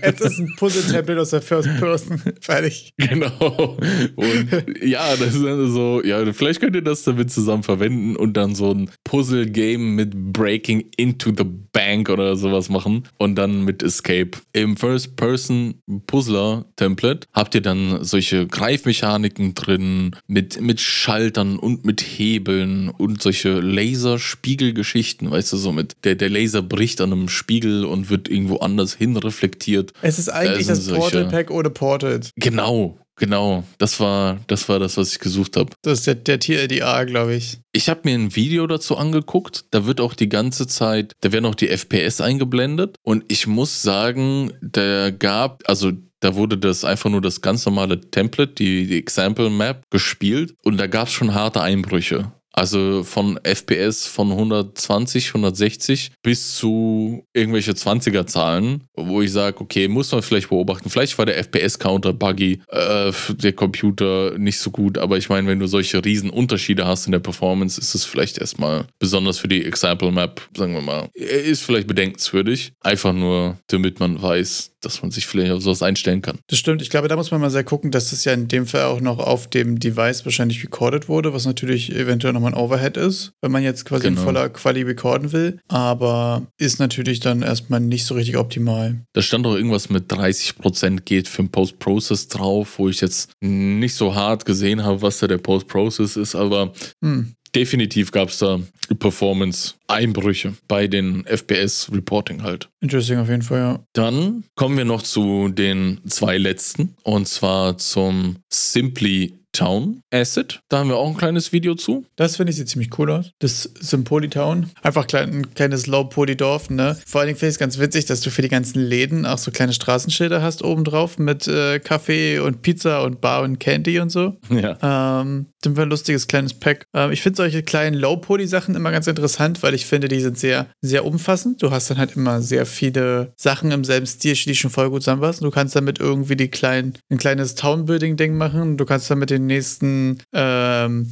Jetzt 0.04 0.20
ist 0.20 0.40
ein 0.40 0.54
Puzzle 0.58 0.84
Template 0.92 1.22
aus 1.22 1.30
der 1.30 1.42
First 1.42 1.70
Person. 1.80 2.22
Fertig. 2.42 2.92
Genau. 2.98 3.78
Und 4.18 4.66
ja, 4.84 5.16
das 5.16 5.34
ist 5.34 5.46
dann 5.46 5.72
so, 5.72 6.04
ja, 6.04 6.34
vielleicht 6.34 6.60
könnt 6.60 6.76
ihr 6.76 6.82
das 6.82 7.04
damit 7.04 7.32
zusammen 7.32 7.64
verwenden 7.64 8.18
und 8.18 8.36
dann 8.36 8.54
so 8.54 8.74
ein 8.74 8.90
Puzzle 9.06 9.46
Game 9.50 9.96
mit 9.96 10.34
Breaking 10.34 10.84
into 10.98 11.37
the 11.38 11.44
Bank 11.44 12.10
oder 12.10 12.36
sowas 12.36 12.70
machen 12.70 13.04
und 13.18 13.36
dann 13.36 13.64
mit 13.64 13.84
Escape. 13.84 14.32
Im 14.54 14.78
First-Person-Puzzler-Template 14.78 17.28
habt 17.34 17.54
ihr 17.56 17.62
dann 17.62 18.04
solche 18.04 18.48
Greifmechaniken 18.48 19.56
drin 19.56 20.16
mit, 20.28 20.62
mit 20.62 20.80
Schaltern 20.80 21.60
und 21.60 21.86
mit 21.86 22.02
Hebeln 22.02 22.90
und 22.90 23.22
solche 23.22 23.60
Laserspiegelgeschichten, 23.60 25.30
weißt 25.32 25.54
du, 25.54 25.58
so 25.58 25.72
mit 25.72 25.96
der, 26.04 26.16
der 26.16 26.30
Laser 26.30 26.62
bricht 26.62 27.02
an 27.02 27.14
einem 27.14 27.30
Spiegel 27.30 27.86
und 27.86 28.10
wird 28.10 28.30
irgendwo 28.30 28.58
anders 28.58 28.94
hin 28.94 29.16
reflektiert. 29.18 29.94
Es 30.02 30.20
ist 30.20 30.30
eigentlich 30.30 30.68
da 30.68 30.74
das 30.74 30.88
Portal 30.88 31.30
Pack 31.30 31.52
ohne 31.52 31.70
Portals. 31.70 32.32
Genau, 32.36 32.98
Genau, 33.18 33.64
das 33.80 34.00
war, 34.00 34.40
das 34.46 34.70
war 34.70 34.78
das, 34.78 34.96
was 34.96 35.12
ich 35.12 35.20
gesucht 35.20 35.58
habe. 35.58 35.72
Das 35.82 36.00
ist 36.00 36.08
der, 36.08 36.16
der 36.16 36.40
TLDA, 36.40 37.04
glaube 37.04 37.36
ich. 37.36 37.60
Ich 37.72 37.90
habe 37.90 38.02
mir 38.04 38.14
ein 38.14 38.36
Video 38.36 38.68
dazu 38.68 38.96
angeguckt. 38.96 39.66
Da 39.72 39.86
wird 39.86 40.00
auch 40.00 40.14
die 40.14 40.30
ganze 40.30 40.68
Zeit, 40.68 41.14
da 41.22 41.32
werden 41.32 41.46
auch 41.46 41.56
die 41.56 41.70
FPS 41.70 42.22
eingeblendet. 42.22 42.96
Und 43.02 43.26
ich 43.28 43.48
muss 43.48 43.82
sagen, 43.82 44.54
da 44.62 45.10
gab, 45.10 45.64
also 45.68 45.92
da 46.20 46.36
wurde 46.36 46.60
das 46.60 46.84
einfach 46.84 47.10
nur 47.10 47.22
das 47.22 47.42
ganz 47.42 47.66
normale 47.66 48.02
Template, 48.02 48.54
die, 48.54 48.86
die 48.86 49.00
Example 49.00 49.50
Map 49.50 49.84
gespielt. 49.90 50.56
Und 50.64 50.78
da 50.78 50.86
gab 50.86 51.08
es 51.08 51.14
schon 51.14 51.34
harte 51.34 51.62
Einbrüche. 51.62 52.32
Also 52.58 53.04
von 53.04 53.40
FPS 53.44 54.08
von 54.08 54.32
120, 54.32 55.28
160 55.28 56.12
bis 56.24 56.56
zu 56.56 57.24
irgendwelche 57.32 57.74
20er 57.74 58.26
Zahlen, 58.26 58.82
wo 58.96 59.22
ich 59.22 59.32
sage, 59.32 59.62
okay, 59.62 59.88
muss 59.88 60.12
man 60.12 60.24
vielleicht 60.24 60.50
beobachten. 60.50 60.90
Vielleicht 60.90 61.16
war 61.20 61.28
der 61.28 61.38
FPS-Counter 61.38 62.14
buggy, 62.14 62.60
äh, 62.70 63.12
der 63.30 63.54
Computer 63.54 64.40
nicht 64.40 64.58
so 64.58 64.72
gut, 64.72 64.98
aber 64.98 65.20
ich 65.20 65.30
meine, 65.30 65.48
wenn 65.48 65.60
du 65.60 65.68
solche 65.68 66.04
riesen 66.04 66.32
Unterschiede 66.32 66.88
hast 66.88 67.06
in 67.06 67.12
der 67.12 67.20
Performance, 67.20 67.80
ist 67.80 67.94
es 67.94 68.06
vielleicht 68.06 68.40
erstmal 68.40 68.88
besonders 68.98 69.38
für 69.38 69.48
die 69.48 69.64
Example 69.64 70.12
Map, 70.12 70.42
sagen 70.58 70.74
wir 70.74 70.82
mal, 70.82 71.10
ist 71.14 71.62
vielleicht 71.62 71.86
bedenkenswürdig. 71.86 72.72
Einfach 72.82 73.14
nur, 73.14 73.60
damit 73.68 74.00
man 74.00 74.20
weiß, 74.20 74.72
dass 74.82 75.02
man 75.02 75.12
sich 75.12 75.28
vielleicht 75.28 75.52
auf 75.52 75.62
sowas 75.62 75.84
einstellen 75.84 76.22
kann. 76.22 76.40
Das 76.48 76.60
stimmt. 76.60 76.82
Ich 76.82 76.90
glaube, 76.90 77.08
da 77.08 77.16
muss 77.16 77.32
man 77.32 77.42
mal 77.42 77.50
sehr 77.50 77.64
gucken, 77.64 77.92
dass 77.92 78.12
das 78.12 78.26
ja 78.26 78.34
in 78.34 78.48
dem 78.48 78.66
Fall 78.66 78.84
auch 78.84 79.02
noch 79.02 79.20
auf 79.20 79.48
dem 79.48 79.80
Device 79.80 80.26
wahrscheinlich 80.26 80.64
recorded 80.64 81.10
wurde, 81.10 81.34
was 81.34 81.46
natürlich 81.46 81.94
eventuell 81.94 82.34
nochmal 82.34 82.47
ein 82.48 82.54
Overhead 82.54 82.98
ist, 82.98 83.32
wenn 83.42 83.52
man 83.52 83.64
jetzt 83.64 83.86
quasi 83.86 84.04
genau. 84.08 84.20
in 84.20 84.26
voller 84.26 84.50
Quali 84.50 84.82
recorden 84.82 85.32
will. 85.32 85.60
Aber 85.68 86.48
ist 86.58 86.80
natürlich 86.80 87.20
dann 87.20 87.42
erstmal 87.42 87.80
nicht 87.80 88.06
so 88.06 88.16
richtig 88.16 88.38
optimal. 88.38 89.02
Da 89.14 89.22
stand 89.22 89.46
auch 89.46 89.56
irgendwas 89.56 89.90
mit 89.90 90.12
30% 90.12 91.02
geht 91.02 91.28
für 91.28 91.44
den 91.44 91.50
Post-Process 91.50 92.28
drauf, 92.28 92.80
wo 92.80 92.90
ich 92.90 93.02
jetzt 93.02 93.32
nicht 93.42 93.96
so 93.96 94.16
hart 94.16 94.46
gesehen 94.46 94.84
habe, 94.84 95.02
was 95.02 95.20
da 95.20 95.28
der 95.28 95.38
Post-Process 95.38 96.16
ist, 96.16 96.36
aber 96.36 96.74
hm 97.04 97.34
definitiv 97.58 98.12
gab 98.12 98.30
es 98.30 98.38
da 98.38 98.60
Performance-Einbrüche 99.00 100.54
bei 100.68 100.88
den 100.88 101.26
FPS-Reporting 101.26 102.44
halt. 102.44 102.70
Interesting 102.82 103.18
auf 103.18 103.30
jeden 103.30 103.42
Fall, 103.42 103.60
ja. 103.60 103.80
Dann 103.94 104.44
kommen 104.56 104.78
wir 104.78 104.86
noch 104.86 105.02
zu 105.02 105.50
den 105.50 106.00
zwei 106.08 106.38
letzten 106.38 106.96
und 107.04 107.28
zwar 107.28 107.78
zum 107.78 108.38
Simply 108.50 109.34
Town 109.58 110.04
Asset. 110.14 110.62
Da 110.70 110.78
haben 110.78 110.90
wir 110.90 110.98
auch 110.98 111.10
ein 111.10 111.18
kleines 111.18 111.52
Video 111.52 111.74
zu. 111.74 112.06
Das 112.16 112.36
finde 112.36 112.52
ich 112.52 112.58
sieht 112.58 112.70
ziemlich 112.70 112.98
cool 113.00 113.10
aus. 113.10 113.32
Das 113.40 113.64
Sympoli 113.80 114.30
Town. 114.30 114.70
Einfach 114.84 115.08
klein, 115.08 115.30
ein 115.34 115.54
kleines 115.56 115.88
Low-Poly-Dorf, 115.88 116.70
ne? 116.70 116.96
Vor 117.08 117.22
allen 117.22 117.30
Dingen 117.30 117.40
finde 117.40 117.50
ich 117.50 117.56
es 117.56 117.60
ganz 117.60 117.80
witzig, 117.80 118.06
dass 118.06 118.22
du 118.22 118.30
für 118.30 118.44
die 118.44 118.50
ganzen 118.50 118.80
Läden 118.80 119.26
auch 119.26 119.40
so 119.40 119.50
kleine 119.50 119.74
Straßenschilder 119.74 120.44
hast 120.44 120.64
oben 120.64 120.84
drauf 120.84 121.18
mit 121.18 121.48
äh, 121.48 121.80
Kaffee 121.80 122.38
und 122.38 122.62
Pizza 122.62 123.04
und 123.04 123.20
Bar 123.20 123.42
und 123.42 123.60
Candy 123.60 124.00
und 124.00 124.12
so. 124.12 124.38
Ja. 124.58 125.22
Ähm, 125.22 125.48
sind 125.64 125.76
wir 125.76 125.84
ein 125.84 125.90
lustiges 125.90 126.28
kleines 126.28 126.54
Pack. 126.54 126.86
Ähm, 126.94 127.12
ich 127.12 127.22
finde 127.22 127.38
solche 127.38 127.64
kleinen 127.64 127.96
Low-Poly-Sachen 127.96 128.76
immer 128.76 128.92
ganz 128.92 129.08
interessant, 129.08 129.64
weil 129.64 129.74
ich 129.74 129.86
finde, 129.86 130.08
die 130.08 130.22
sind 130.22 130.38
sehr, 130.38 130.68
sehr 130.82 131.06
umfassend. 131.06 131.62
Du 131.62 131.72
hast 131.72 131.90
dann 131.90 131.98
halt 131.98 132.16
immer 132.16 132.42
sehr 132.42 132.66
viele 132.66 133.34
Sachen 133.36 133.72
im 133.72 133.84
selben 133.84 134.06
Stil, 134.06 134.36
die 134.36 134.56
schon 134.56 134.72
voll 134.72 134.90
gut 134.90 135.04
zusammenpassen. 135.04 135.44
Du 135.44 135.52
kannst 135.52 135.76
damit 135.76 136.00
irgendwie 136.00 136.36
die 136.36 136.50
kleinen, 136.50 136.94
ein 137.10 137.18
kleines 137.18 137.56
Town-Building-Ding 137.56 138.38
machen. 138.38 138.78
Du 138.78 138.86
kannst 138.86 139.10
damit 139.10 139.30
den 139.30 139.48
nächsten 139.48 140.20
ähm, 140.34 141.12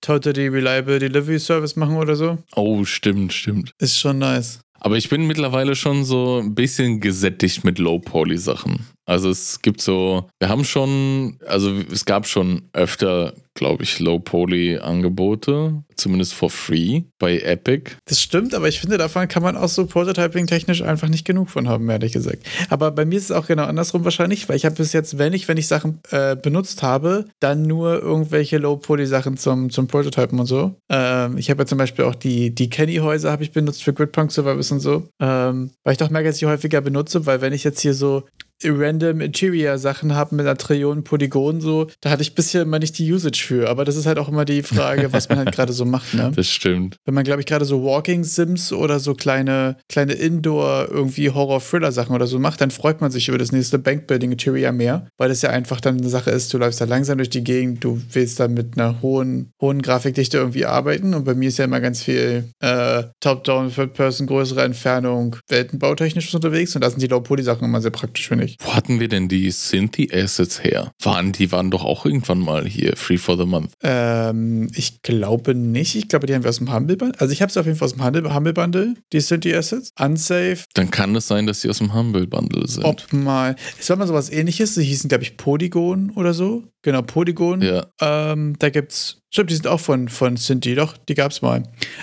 Totally 0.00 0.48
Reliable 0.48 0.98
Delivery 0.98 1.38
Service 1.38 1.76
machen 1.76 1.96
oder 1.96 2.16
so. 2.16 2.38
Oh, 2.56 2.84
stimmt, 2.84 3.32
stimmt. 3.32 3.72
Ist 3.78 3.98
schon 3.98 4.18
nice. 4.18 4.60
Aber 4.80 4.96
ich 4.96 5.08
bin 5.08 5.28
mittlerweile 5.28 5.76
schon 5.76 6.04
so 6.04 6.40
ein 6.40 6.56
bisschen 6.56 6.98
gesättigt 6.98 7.62
mit 7.62 7.78
Low-Poly-Sachen. 7.78 8.84
Also 9.04 9.30
es 9.30 9.60
gibt 9.62 9.80
so, 9.80 10.28
wir 10.38 10.48
haben 10.48 10.64
schon, 10.64 11.38
also 11.46 11.72
es 11.92 12.04
gab 12.04 12.26
schon 12.26 12.62
öfter, 12.72 13.34
glaube 13.54 13.82
ich, 13.82 13.98
Low-Poly-Angebote, 13.98 15.82
zumindest 15.96 16.34
for 16.34 16.50
free 16.50 17.02
bei 17.18 17.38
Epic. 17.40 17.92
Das 18.06 18.20
stimmt, 18.20 18.54
aber 18.54 18.68
ich 18.68 18.80
finde, 18.80 18.98
davon 18.98 19.28
kann 19.28 19.42
man 19.42 19.56
auch 19.56 19.68
so 19.68 19.86
Prototyping-technisch 19.86 20.82
einfach 20.82 21.08
nicht 21.08 21.24
genug 21.24 21.50
von 21.50 21.68
haben, 21.68 21.90
ehrlich 21.90 22.12
gesagt. 22.12 22.46
Aber 22.70 22.92
bei 22.92 23.04
mir 23.04 23.18
ist 23.18 23.24
es 23.24 23.32
auch 23.32 23.46
genau 23.46 23.64
andersrum 23.64 24.04
wahrscheinlich, 24.04 24.48
weil 24.48 24.56
ich 24.56 24.64
habe 24.64 24.76
bis 24.76 24.92
jetzt, 24.92 25.18
wenn 25.18 25.32
ich, 25.32 25.48
wenn 25.48 25.56
ich 25.56 25.66
Sachen 25.66 26.00
äh, 26.10 26.36
benutzt 26.36 26.82
habe, 26.82 27.26
dann 27.40 27.62
nur 27.62 28.00
irgendwelche 28.00 28.58
Low-Poly-Sachen 28.58 29.36
zum, 29.36 29.70
zum 29.70 29.88
Prototypen 29.88 30.38
und 30.38 30.46
so. 30.46 30.76
Ähm, 30.88 31.36
ich 31.38 31.50
habe 31.50 31.62
ja 31.62 31.66
zum 31.66 31.78
Beispiel 31.78 32.04
auch 32.04 32.14
die, 32.14 32.54
die 32.54 32.70
Kenny-Häuser 32.70 33.32
habe 33.32 33.42
ich 33.42 33.52
benutzt 33.52 33.82
für 33.82 33.92
Gridpunk 33.92 34.30
Service 34.32 34.70
und 34.70 34.80
so. 34.80 35.08
Ähm, 35.20 35.72
weil 35.84 35.92
ich 35.92 35.98
doch 35.98 36.10
merke, 36.10 36.28
dass 36.28 36.36
ich 36.36 36.44
häufiger 36.44 36.80
benutze, 36.80 37.26
weil 37.26 37.40
wenn 37.40 37.52
ich 37.52 37.64
jetzt 37.64 37.80
hier 37.80 37.94
so 37.94 38.22
random 38.64 39.20
Interior-Sachen 39.20 40.14
habe 40.14 40.34
mit 40.34 40.46
einer 40.46 40.56
Trillion 40.56 41.04
Polygonen 41.04 41.60
so, 41.60 41.88
da 42.00 42.10
hatte 42.10 42.22
ich 42.22 42.34
bisher 42.34 42.62
immer 42.62 42.78
nicht 42.78 42.98
die 42.98 43.12
Usage 43.12 43.42
für. 43.44 43.68
Aber 43.68 43.84
das 43.84 43.96
ist 43.96 44.06
halt 44.06 44.18
auch 44.18 44.28
immer 44.28 44.44
die 44.44 44.62
Frage, 44.62 45.12
was 45.12 45.28
man 45.28 45.38
halt 45.38 45.52
gerade 45.54 45.72
so 45.72 45.84
macht, 45.84 46.14
ne? 46.14 46.32
Das 46.34 46.48
stimmt. 46.48 46.96
Wenn 47.04 47.14
man, 47.14 47.24
glaube 47.24 47.40
ich, 47.40 47.46
gerade 47.46 47.64
so 47.64 47.82
Walking-Sims 47.82 48.72
oder 48.72 48.98
so 48.98 49.14
kleine, 49.14 49.76
kleine 49.88 50.12
Indoor 50.12 50.88
irgendwie 50.90 51.30
Horror-Thriller-Sachen 51.30 52.14
oder 52.14 52.26
so 52.26 52.38
macht, 52.38 52.60
dann 52.60 52.70
freut 52.70 53.00
man 53.00 53.10
sich 53.10 53.28
über 53.28 53.38
das 53.38 53.52
nächste 53.52 53.78
Bankbuilding-Interior 53.78 54.72
mehr, 54.72 55.08
weil 55.18 55.28
das 55.28 55.42
ja 55.42 55.50
einfach 55.50 55.80
dann 55.80 55.98
eine 55.98 56.08
Sache 56.08 56.30
ist, 56.30 56.52
du 56.52 56.58
läufst 56.58 56.80
da 56.80 56.84
langsam 56.84 57.18
durch 57.18 57.30
die 57.30 57.44
Gegend, 57.44 57.84
du 57.84 58.00
willst 58.12 58.40
dann 58.40 58.54
mit 58.54 58.78
einer 58.78 59.02
hohen, 59.02 59.52
hohen 59.60 59.82
Grafikdichte 59.82 60.38
irgendwie 60.38 60.64
arbeiten. 60.64 61.14
Und 61.14 61.24
bei 61.24 61.34
mir 61.34 61.48
ist 61.48 61.58
ja 61.58 61.64
immer 61.64 61.80
ganz 61.80 62.02
viel 62.02 62.44
äh, 62.60 63.04
Top-Down, 63.20 63.72
Third-Person, 63.72 64.26
größere 64.26 64.62
Entfernung, 64.62 65.36
weltenbautechnisch 65.48 66.34
unterwegs. 66.34 66.74
Und 66.74 66.82
da 66.82 66.90
sind 66.90 67.02
die 67.02 67.08
Low-Poly-Sachen 67.08 67.64
immer 67.64 67.80
sehr 67.80 67.90
praktisch, 67.90 68.28
finde 68.28 68.44
ich 68.44 68.51
nicht. 68.52 68.66
Wo 68.66 68.74
hatten 68.74 69.00
wir 69.00 69.08
denn 69.08 69.28
die 69.28 69.50
Synthi-Assets 69.50 70.62
her? 70.62 70.92
Waren, 71.00 71.32
die 71.32 71.52
waren 71.52 71.70
doch 71.70 71.84
auch 71.84 72.04
irgendwann 72.04 72.38
mal 72.38 72.66
hier, 72.66 72.96
Free 72.96 73.18
for 73.18 73.36
the 73.36 73.46
Month. 73.46 73.72
Ähm, 73.82 74.70
ich 74.74 75.02
glaube 75.02 75.54
nicht. 75.54 75.96
Ich 75.96 76.08
glaube, 76.08 76.26
die 76.26 76.34
haben 76.34 76.44
wir 76.44 76.50
aus 76.50 76.58
dem 76.58 76.72
Humble 76.72 76.96
Bundle. 76.96 77.20
Also 77.20 77.32
ich 77.32 77.42
habe 77.42 77.52
sie 77.52 77.60
auf 77.60 77.66
jeden 77.66 77.78
Fall 77.78 77.86
aus 77.86 77.94
dem 77.94 78.34
Humble 78.34 78.52
Bundle, 78.52 78.94
die 79.12 79.20
Synthi-Assets. 79.20 79.92
Unsafe. 79.98 80.64
Dann 80.74 80.90
kann 80.90 81.14
es 81.16 81.26
sein, 81.26 81.46
dass 81.46 81.60
sie 81.60 81.70
aus 81.70 81.78
dem 81.78 81.94
Humble 81.94 82.26
Bundle 82.26 82.66
sind. 82.68 82.84
Ob 82.84 83.12
mal. 83.12 83.56
Es 83.78 83.88
war 83.90 83.96
mal 83.96 84.06
sowas 84.06 84.30
ähnliches. 84.30 84.74
Sie 84.74 84.84
hießen, 84.84 85.08
glaube 85.08 85.24
ich, 85.24 85.36
Polygon 85.36 86.10
oder 86.10 86.34
so. 86.34 86.64
Genau, 86.82 87.02
Polygon. 87.02 87.62
Ja. 87.62 87.86
Ähm, 88.00 88.56
da 88.58 88.70
gibt's 88.70 89.22
Stimmt, 89.32 89.48
die 89.48 89.54
sind 89.54 89.66
auch 89.66 89.80
von, 89.80 90.10
von 90.10 90.36
Sinti, 90.36 90.74
doch, 90.74 90.94
die 91.08 91.14
gab 91.14 91.32
es 91.32 91.40
mal. 91.40 91.62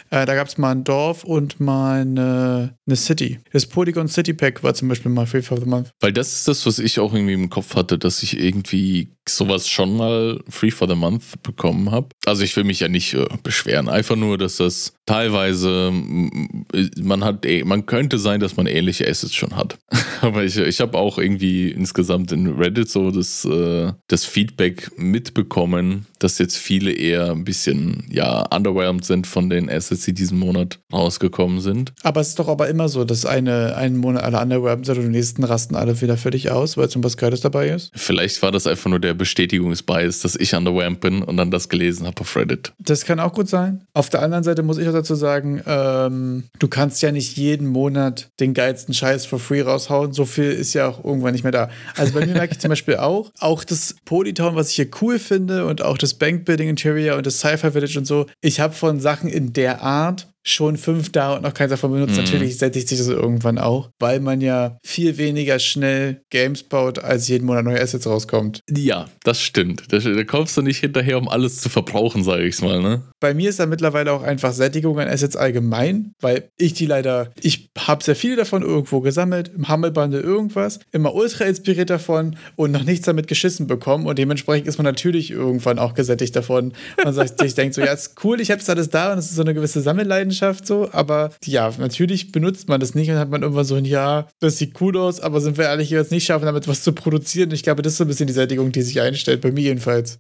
Äh, 0.10 0.26
da 0.26 0.34
gab 0.34 0.48
es 0.48 0.58
mal 0.58 0.72
ein 0.72 0.84
Dorf 0.84 1.24
und 1.24 1.60
mal 1.60 2.02
eine, 2.02 2.76
eine 2.88 2.96
City. 2.96 3.40
Das 3.54 3.68
Polygon 3.68 4.08
City 4.08 4.34
Pack 4.34 4.64
war 4.64 4.74
zum 4.74 4.88
Beispiel 4.88 5.12
mal 5.12 5.28
Free 5.28 5.44
for 5.44 5.60
the 5.60 5.68
Month. 5.68 5.92
Weil 6.00 6.12
das 6.12 6.34
ist 6.34 6.48
das, 6.48 6.66
was 6.66 6.80
ich 6.80 7.00
auch 7.00 7.14
irgendwie 7.14 7.34
im 7.34 7.52
Kopf 7.52 7.76
hatte, 7.76 8.00
dass 8.00 8.24
ich 8.24 8.40
irgendwie 8.40 9.12
sowas 9.28 9.70
schon 9.70 9.96
mal 9.96 10.42
Free 10.50 10.72
for 10.72 10.90
the 10.90 10.96
Month 10.96 11.44
bekommen 11.44 11.92
habe. 11.92 12.08
Also 12.26 12.44
ich 12.44 12.56
will 12.56 12.64
mich 12.64 12.80
ja 12.80 12.88
nicht 12.88 13.14
äh, 13.14 13.28
beschweren, 13.44 13.90
einfach 13.90 14.16
nur, 14.16 14.40
dass 14.40 14.58
das 14.58 14.94
teilweise, 15.06 15.92
man 15.92 17.24
hat, 17.24 17.46
eh, 17.46 17.64
man 17.64 17.86
könnte 17.86 18.18
sein, 18.18 18.40
dass 18.40 18.58
man 18.58 18.66
ähnliche 18.66 19.08
Assets 19.08 19.36
schon 19.36 19.56
hat. 19.56 19.78
Aber 20.22 20.44
ich, 20.44 20.58
ich 20.58 20.82
habe 20.82 20.98
auch 20.98 21.20
irgendwie 21.20 21.70
insgesamt 21.70 22.32
in 22.32 22.48
Reddit 22.48 22.90
so 22.90 23.12
das, 23.12 23.46
äh, 23.46 23.94
das 24.08 24.26
Feedback 24.26 24.69
mitbekommen, 24.98 26.06
dass 26.20 26.38
jetzt 26.38 26.58
viele 26.58 26.92
eher 26.92 27.32
ein 27.32 27.44
bisschen, 27.44 28.06
ja, 28.10 28.44
underwhelmed 28.54 29.06
sind 29.06 29.28
von 29.28 29.50
den 29.50 29.70
Assets, 29.70 30.06
die 30.06 30.14
diesen 30.14 30.38
Monat 30.38 30.80
rausgekommen 30.92 31.62
sind. 31.62 31.94
Aber 32.04 32.22
es 32.22 32.30
ist 32.30 32.40
doch 32.40 32.48
aber 32.48 32.68
immer 32.68 32.90
so, 32.90 33.06
dass 33.06 33.26
eine, 33.26 33.76
einen 33.76 33.98
Monat 33.98 34.24
alle 34.24 34.40
underwhelmed 34.40 34.86
sind 34.86 34.98
und 34.98 35.04
den 35.04 35.12
nächsten 35.12 35.44
rasten 35.44 35.76
alle 35.76 36.00
wieder 36.02 36.18
fertig 36.18 36.52
aus, 36.52 36.78
weil 36.78 36.90
zum 36.90 37.04
was 37.04 37.18
Geiles 37.18 37.42
dabei 37.42 37.70
ist. 37.70 37.92
Vielleicht 37.96 38.42
war 38.42 38.52
das 38.52 38.68
einfach 38.68 38.90
nur 38.90 39.00
der 39.00 39.14
Bestätigungsbias, 39.14 40.20
dass 40.20 40.36
ich 40.36 40.54
underwhelmed 40.56 41.00
bin 41.00 41.22
und 41.22 41.38
dann 41.38 41.52
das 41.52 41.70
gelesen 41.70 42.06
habe 42.06 42.22
auf 42.22 42.36
Reddit. 42.36 42.74
Das 42.80 43.06
kann 43.06 43.20
auch 43.20 43.34
gut 43.34 43.48
sein. 43.48 43.84
Auf 43.94 44.10
der 44.10 44.22
anderen 44.22 44.44
Seite 44.44 44.64
muss 44.64 44.78
ich 44.78 44.88
auch 44.88 44.94
dazu 44.94 45.16
sagen, 45.16 45.62
ähm, 45.66 46.44
du 46.60 46.68
kannst 46.68 47.02
ja 47.02 47.12
nicht 47.12 47.38
jeden 47.38 47.68
Monat 47.68 48.30
den 48.40 48.54
geilsten 48.54 48.94
Scheiß 48.94 49.26
for 49.26 49.40
free 49.40 49.62
raushauen. 49.62 50.14
So 50.14 50.26
viel 50.26 50.52
ist 50.52 50.74
ja 50.74 50.88
auch 50.88 51.04
irgendwann 51.04 51.34
nicht 51.34 51.44
mehr 51.44 51.52
da. 51.52 51.70
Also 51.96 52.14
bei 52.14 52.26
mir 52.26 52.34
merke 52.34 52.54
ich 52.54 52.60
zum 52.60 52.70
Beispiel 52.70 52.98
auch, 52.98 53.32
auch 53.40 53.64
das 53.64 53.96
Polytown, 54.06 54.56
was 54.60 54.70
ich 54.72 54.76
hier 54.76 54.90
cool 55.02 55.18
finde 55.18 55.66
und 55.66 55.82
auch 55.82 55.98
das 55.98 56.14
Bankbuilding 56.14 56.70
Interior 56.70 57.18
und 57.18 57.26
das 57.26 57.40
Sci-Fi 57.40 57.72
Village 57.72 57.98
und 57.98 58.06
so. 58.06 58.26
Ich 58.42 58.60
habe 58.60 58.74
von 58.74 59.00
Sachen 59.00 59.30
in 59.30 59.54
der 59.54 59.82
Art 59.82 60.28
schon 60.50 60.78
fünf 60.78 61.12
da 61.12 61.36
und 61.36 61.44
noch 61.44 61.54
keins 61.54 61.70
davon 61.70 61.92
benutzt. 61.92 62.18
Mhm. 62.18 62.24
Natürlich 62.24 62.58
sättigt 62.58 62.88
sich 62.88 62.98
das 62.98 63.08
irgendwann 63.08 63.58
auch, 63.58 63.90
weil 64.00 64.20
man 64.20 64.42
ja 64.42 64.78
viel 64.84 65.18
weniger 65.18 65.60
schnell 65.60 66.22
Games 66.30 66.64
baut, 66.64 67.00
als 67.00 67.28
jeden 67.28 67.46
Monat 67.46 67.66
neue 67.66 67.80
Assets 67.80 68.08
rauskommt. 68.08 68.62
Ja, 68.70 69.08
das 69.24 69.42
stimmt. 69.42 69.84
Da, 69.90 70.00
da 70.00 70.24
kommst 70.24 70.58
du 70.58 70.62
nicht 70.62 70.80
hinterher, 70.80 71.18
um 71.18 71.30
alles 71.30 71.62
zu 71.62 71.70
verbrauchen, 71.70 72.24
sage 72.24 72.46
ich 72.46 72.60
mal. 72.62 72.82
Ne? 72.82 73.04
Bei 73.20 73.34
mir 73.34 73.50
ist 73.50 73.60
da 73.60 73.66
mittlerweile 73.66 74.12
auch 74.12 74.24
einfach 74.24 74.54
Sättigung 74.54 75.00
an 75.00 75.08
Assets 75.08 75.36
allgemein, 75.36 76.14
weil 76.20 76.50
ich 76.58 76.74
die 76.74 76.86
leider, 76.86 77.32
ich 77.42 77.70
habe 77.78 78.04
sehr 78.04 78.16
viele 78.16 78.36
davon 78.36 78.64
irgendwo 78.64 79.02
gesammelt, 79.02 79.52
im 79.56 79.68
Hammelbande 79.68 80.20
irgendwas, 80.20 80.80
immer 80.92 81.14
ultra 81.14 81.46
inspiriert 81.46 81.90
davon 81.90 82.36
und 82.56 82.72
noch 82.72 82.84
nichts 82.84 83.06
damit 83.06 83.28
geschissen 83.28 83.68
bekommen 83.68 84.08
und 84.08 84.18
dementsprechend 84.18 84.68
ist 84.68 84.78
man 84.78 84.86
natürlich 84.86 85.32
irgendwann 85.32 85.80
auch 85.80 85.94
gesättigt 85.94 86.36
davon. 86.36 86.74
Man 87.04 87.14
sagt, 87.14 87.42
ich 87.44 87.54
denke 87.54 87.74
so, 87.74 87.82
ja, 87.82 87.94
ist 87.94 88.16
cool, 88.24 88.42
ich 88.42 88.52
habe 88.52 88.62
es 88.62 88.70
alles 88.70 88.90
da 88.90 89.14
und 89.14 89.20
es 89.20 89.26
ist 89.26 89.36
so 89.36 89.42
eine 89.42 89.54
gewisse 89.54 89.82
Sammelleidenschaft 89.82 90.39
so, 90.64 90.90
aber 90.92 91.32
ja, 91.44 91.72
natürlich 91.78 92.32
benutzt 92.32 92.68
man 92.70 92.80
das 92.80 92.96
nicht 92.96 93.10
und 93.10 93.18
hat 93.18 93.30
man 93.30 93.42
irgendwann 93.42 93.66
so 93.66 93.76
ein 93.76 93.86
Ja, 93.86 94.28
das 94.40 94.58
sieht 94.58 94.80
cool 94.82 94.98
aus, 94.98 95.20
aber 95.20 95.42
sind 95.42 95.58
wir 95.58 95.66
ehrlich, 95.66 95.92
es 95.92 96.12
nicht 96.12 96.26
schaffen, 96.26 96.46
damit 96.46 96.68
was 96.68 96.84
zu 96.84 96.94
produzieren. 96.94 97.52
Ich 97.52 97.64
glaube, 97.64 97.82
das 97.82 97.94
ist 97.94 97.98
so 97.98 98.06
ein 98.06 98.08
bisschen 98.08 98.28
die 98.28 98.34
Sättigung, 98.34 98.72
die 98.72 98.82
sich 98.82 99.02
einstellt, 99.02 99.42
bei 99.42 99.52
mir 99.52 99.62
jedenfalls. 99.62 100.20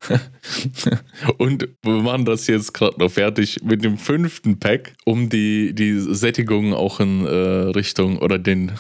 und 1.37 1.67
wir 1.83 1.93
machen 1.93 2.25
das 2.25 2.47
jetzt 2.47 2.73
gerade 2.73 2.99
noch 2.99 3.11
fertig 3.11 3.59
mit 3.63 3.83
dem 3.83 3.97
fünften 3.97 4.59
Pack, 4.59 4.93
um 5.05 5.29
die, 5.29 5.73
die 5.73 5.99
Sättigung 5.99 6.73
auch 6.73 6.99
in 6.99 7.25
äh, 7.25 7.29
Richtung 7.29 8.17
oder 8.19 8.37
den 8.37 8.71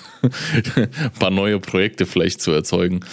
paar 1.19 1.31
neue 1.31 1.59
Projekte 1.59 2.05
vielleicht 2.05 2.41
zu 2.41 2.51
erzeugen. 2.51 3.01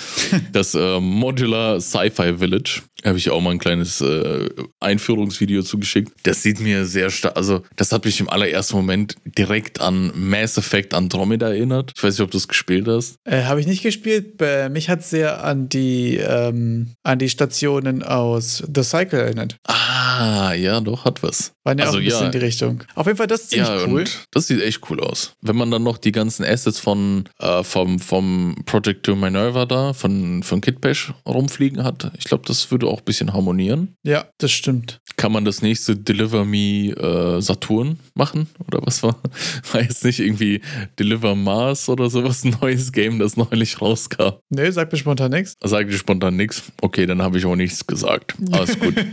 Das 0.52 0.74
äh, 0.74 1.00
Modular 1.00 1.80
Sci-Fi 1.80 2.38
Village 2.38 2.82
habe 3.04 3.18
ich 3.18 3.30
auch 3.30 3.40
mal 3.40 3.50
ein 3.50 3.58
kleines 3.58 4.00
äh, 4.00 4.48
Einführungsvideo 4.80 5.62
zugeschickt. 5.62 6.12
Das 6.22 6.42
sieht 6.42 6.60
mir 6.60 6.84
sehr 6.86 7.10
stark, 7.10 7.36
also 7.36 7.62
das 7.76 7.92
hat 7.92 8.04
mich 8.04 8.15
im 8.20 8.28
allerersten 8.28 8.76
Moment 8.76 9.16
direkt 9.24 9.80
an 9.80 10.12
Mass 10.14 10.58
Effect 10.58 10.94
Andromeda 10.94 11.48
erinnert. 11.48 11.92
Ich 11.96 12.02
weiß 12.02 12.14
nicht, 12.14 12.24
ob 12.24 12.30
du 12.30 12.38
es 12.38 12.48
gespielt 12.48 12.88
hast. 12.88 13.16
Äh, 13.24 13.44
habe 13.44 13.60
ich 13.60 13.66
nicht 13.66 13.82
gespielt. 13.82 14.40
Mich 14.70 14.88
hat 14.88 15.00
es 15.00 15.10
sehr 15.10 15.44
an 15.44 15.68
die, 15.68 16.16
ähm, 16.16 16.92
an 17.02 17.18
die 17.18 17.28
Stationen 17.28 18.02
aus 18.02 18.62
The 18.74 18.82
Cycle 18.82 19.20
erinnert. 19.20 19.56
Ah, 19.64 20.52
ja, 20.54 20.80
doch, 20.80 21.04
hat 21.04 21.22
was. 21.22 21.52
Waren 21.64 21.78
ja 21.78 21.86
also, 21.86 21.96
auch 21.96 22.00
ein 22.00 22.04
bisschen 22.04 22.20
ja, 22.20 22.26
in 22.26 22.32
die 22.32 22.38
Richtung. 22.38 22.84
Auf 22.94 23.06
jeden 23.06 23.18
Fall, 23.18 23.26
das 23.26 23.42
ist 23.42 23.50
ziemlich 23.50 23.68
ja, 23.68 23.86
cool. 23.86 24.04
Das 24.30 24.46
sieht 24.46 24.62
echt 24.62 24.80
cool 24.88 25.00
aus. 25.00 25.34
Wenn 25.40 25.56
man 25.56 25.70
dann 25.70 25.82
noch 25.82 25.98
die 25.98 26.12
ganzen 26.12 26.44
Assets 26.44 26.78
von, 26.78 27.24
äh, 27.38 27.62
vom, 27.64 27.98
vom 27.98 28.56
Project 28.66 29.04
to 29.04 29.16
Minerva 29.16 29.66
da, 29.66 29.92
von, 29.92 30.42
von 30.42 30.60
Kitbash 30.60 31.12
rumfliegen 31.26 31.82
hat, 31.82 32.12
ich 32.18 32.24
glaube, 32.24 32.44
das 32.46 32.70
würde 32.70 32.86
auch 32.86 32.98
ein 32.98 33.04
bisschen 33.04 33.32
harmonieren. 33.32 33.96
Ja, 34.04 34.26
das 34.38 34.52
stimmt. 34.52 35.00
Kann 35.16 35.32
man 35.32 35.46
das 35.46 35.62
nächste 35.62 35.96
Deliver 35.96 36.44
Me 36.44 36.90
äh, 36.90 37.40
Saturn 37.40 37.98
machen? 38.14 38.48
Oder 38.66 38.80
was 38.84 39.02
war? 39.02 39.16
War 39.72 39.80
jetzt 39.80 40.04
nicht 40.04 40.20
irgendwie 40.20 40.60
Deliver 40.98 41.34
Mars 41.34 41.88
oder 41.88 42.10
sowas, 42.10 42.44
ein 42.44 42.54
neues 42.60 42.92
Game, 42.92 43.18
das 43.18 43.36
neulich 43.36 43.80
rauskam? 43.80 44.34
Nee, 44.50 44.70
sagt 44.70 44.92
mir 44.92 44.98
spontan 44.98 45.30
nichts. 45.30 45.54
Sagt 45.64 45.90
dir 45.90 45.96
spontan 45.96 46.36
nichts? 46.36 46.62
Okay, 46.82 47.06
dann 47.06 47.22
habe 47.22 47.38
ich 47.38 47.46
auch 47.46 47.56
nichts 47.56 47.86
gesagt. 47.86 48.34
Alles 48.52 48.78
gut. 48.78 48.94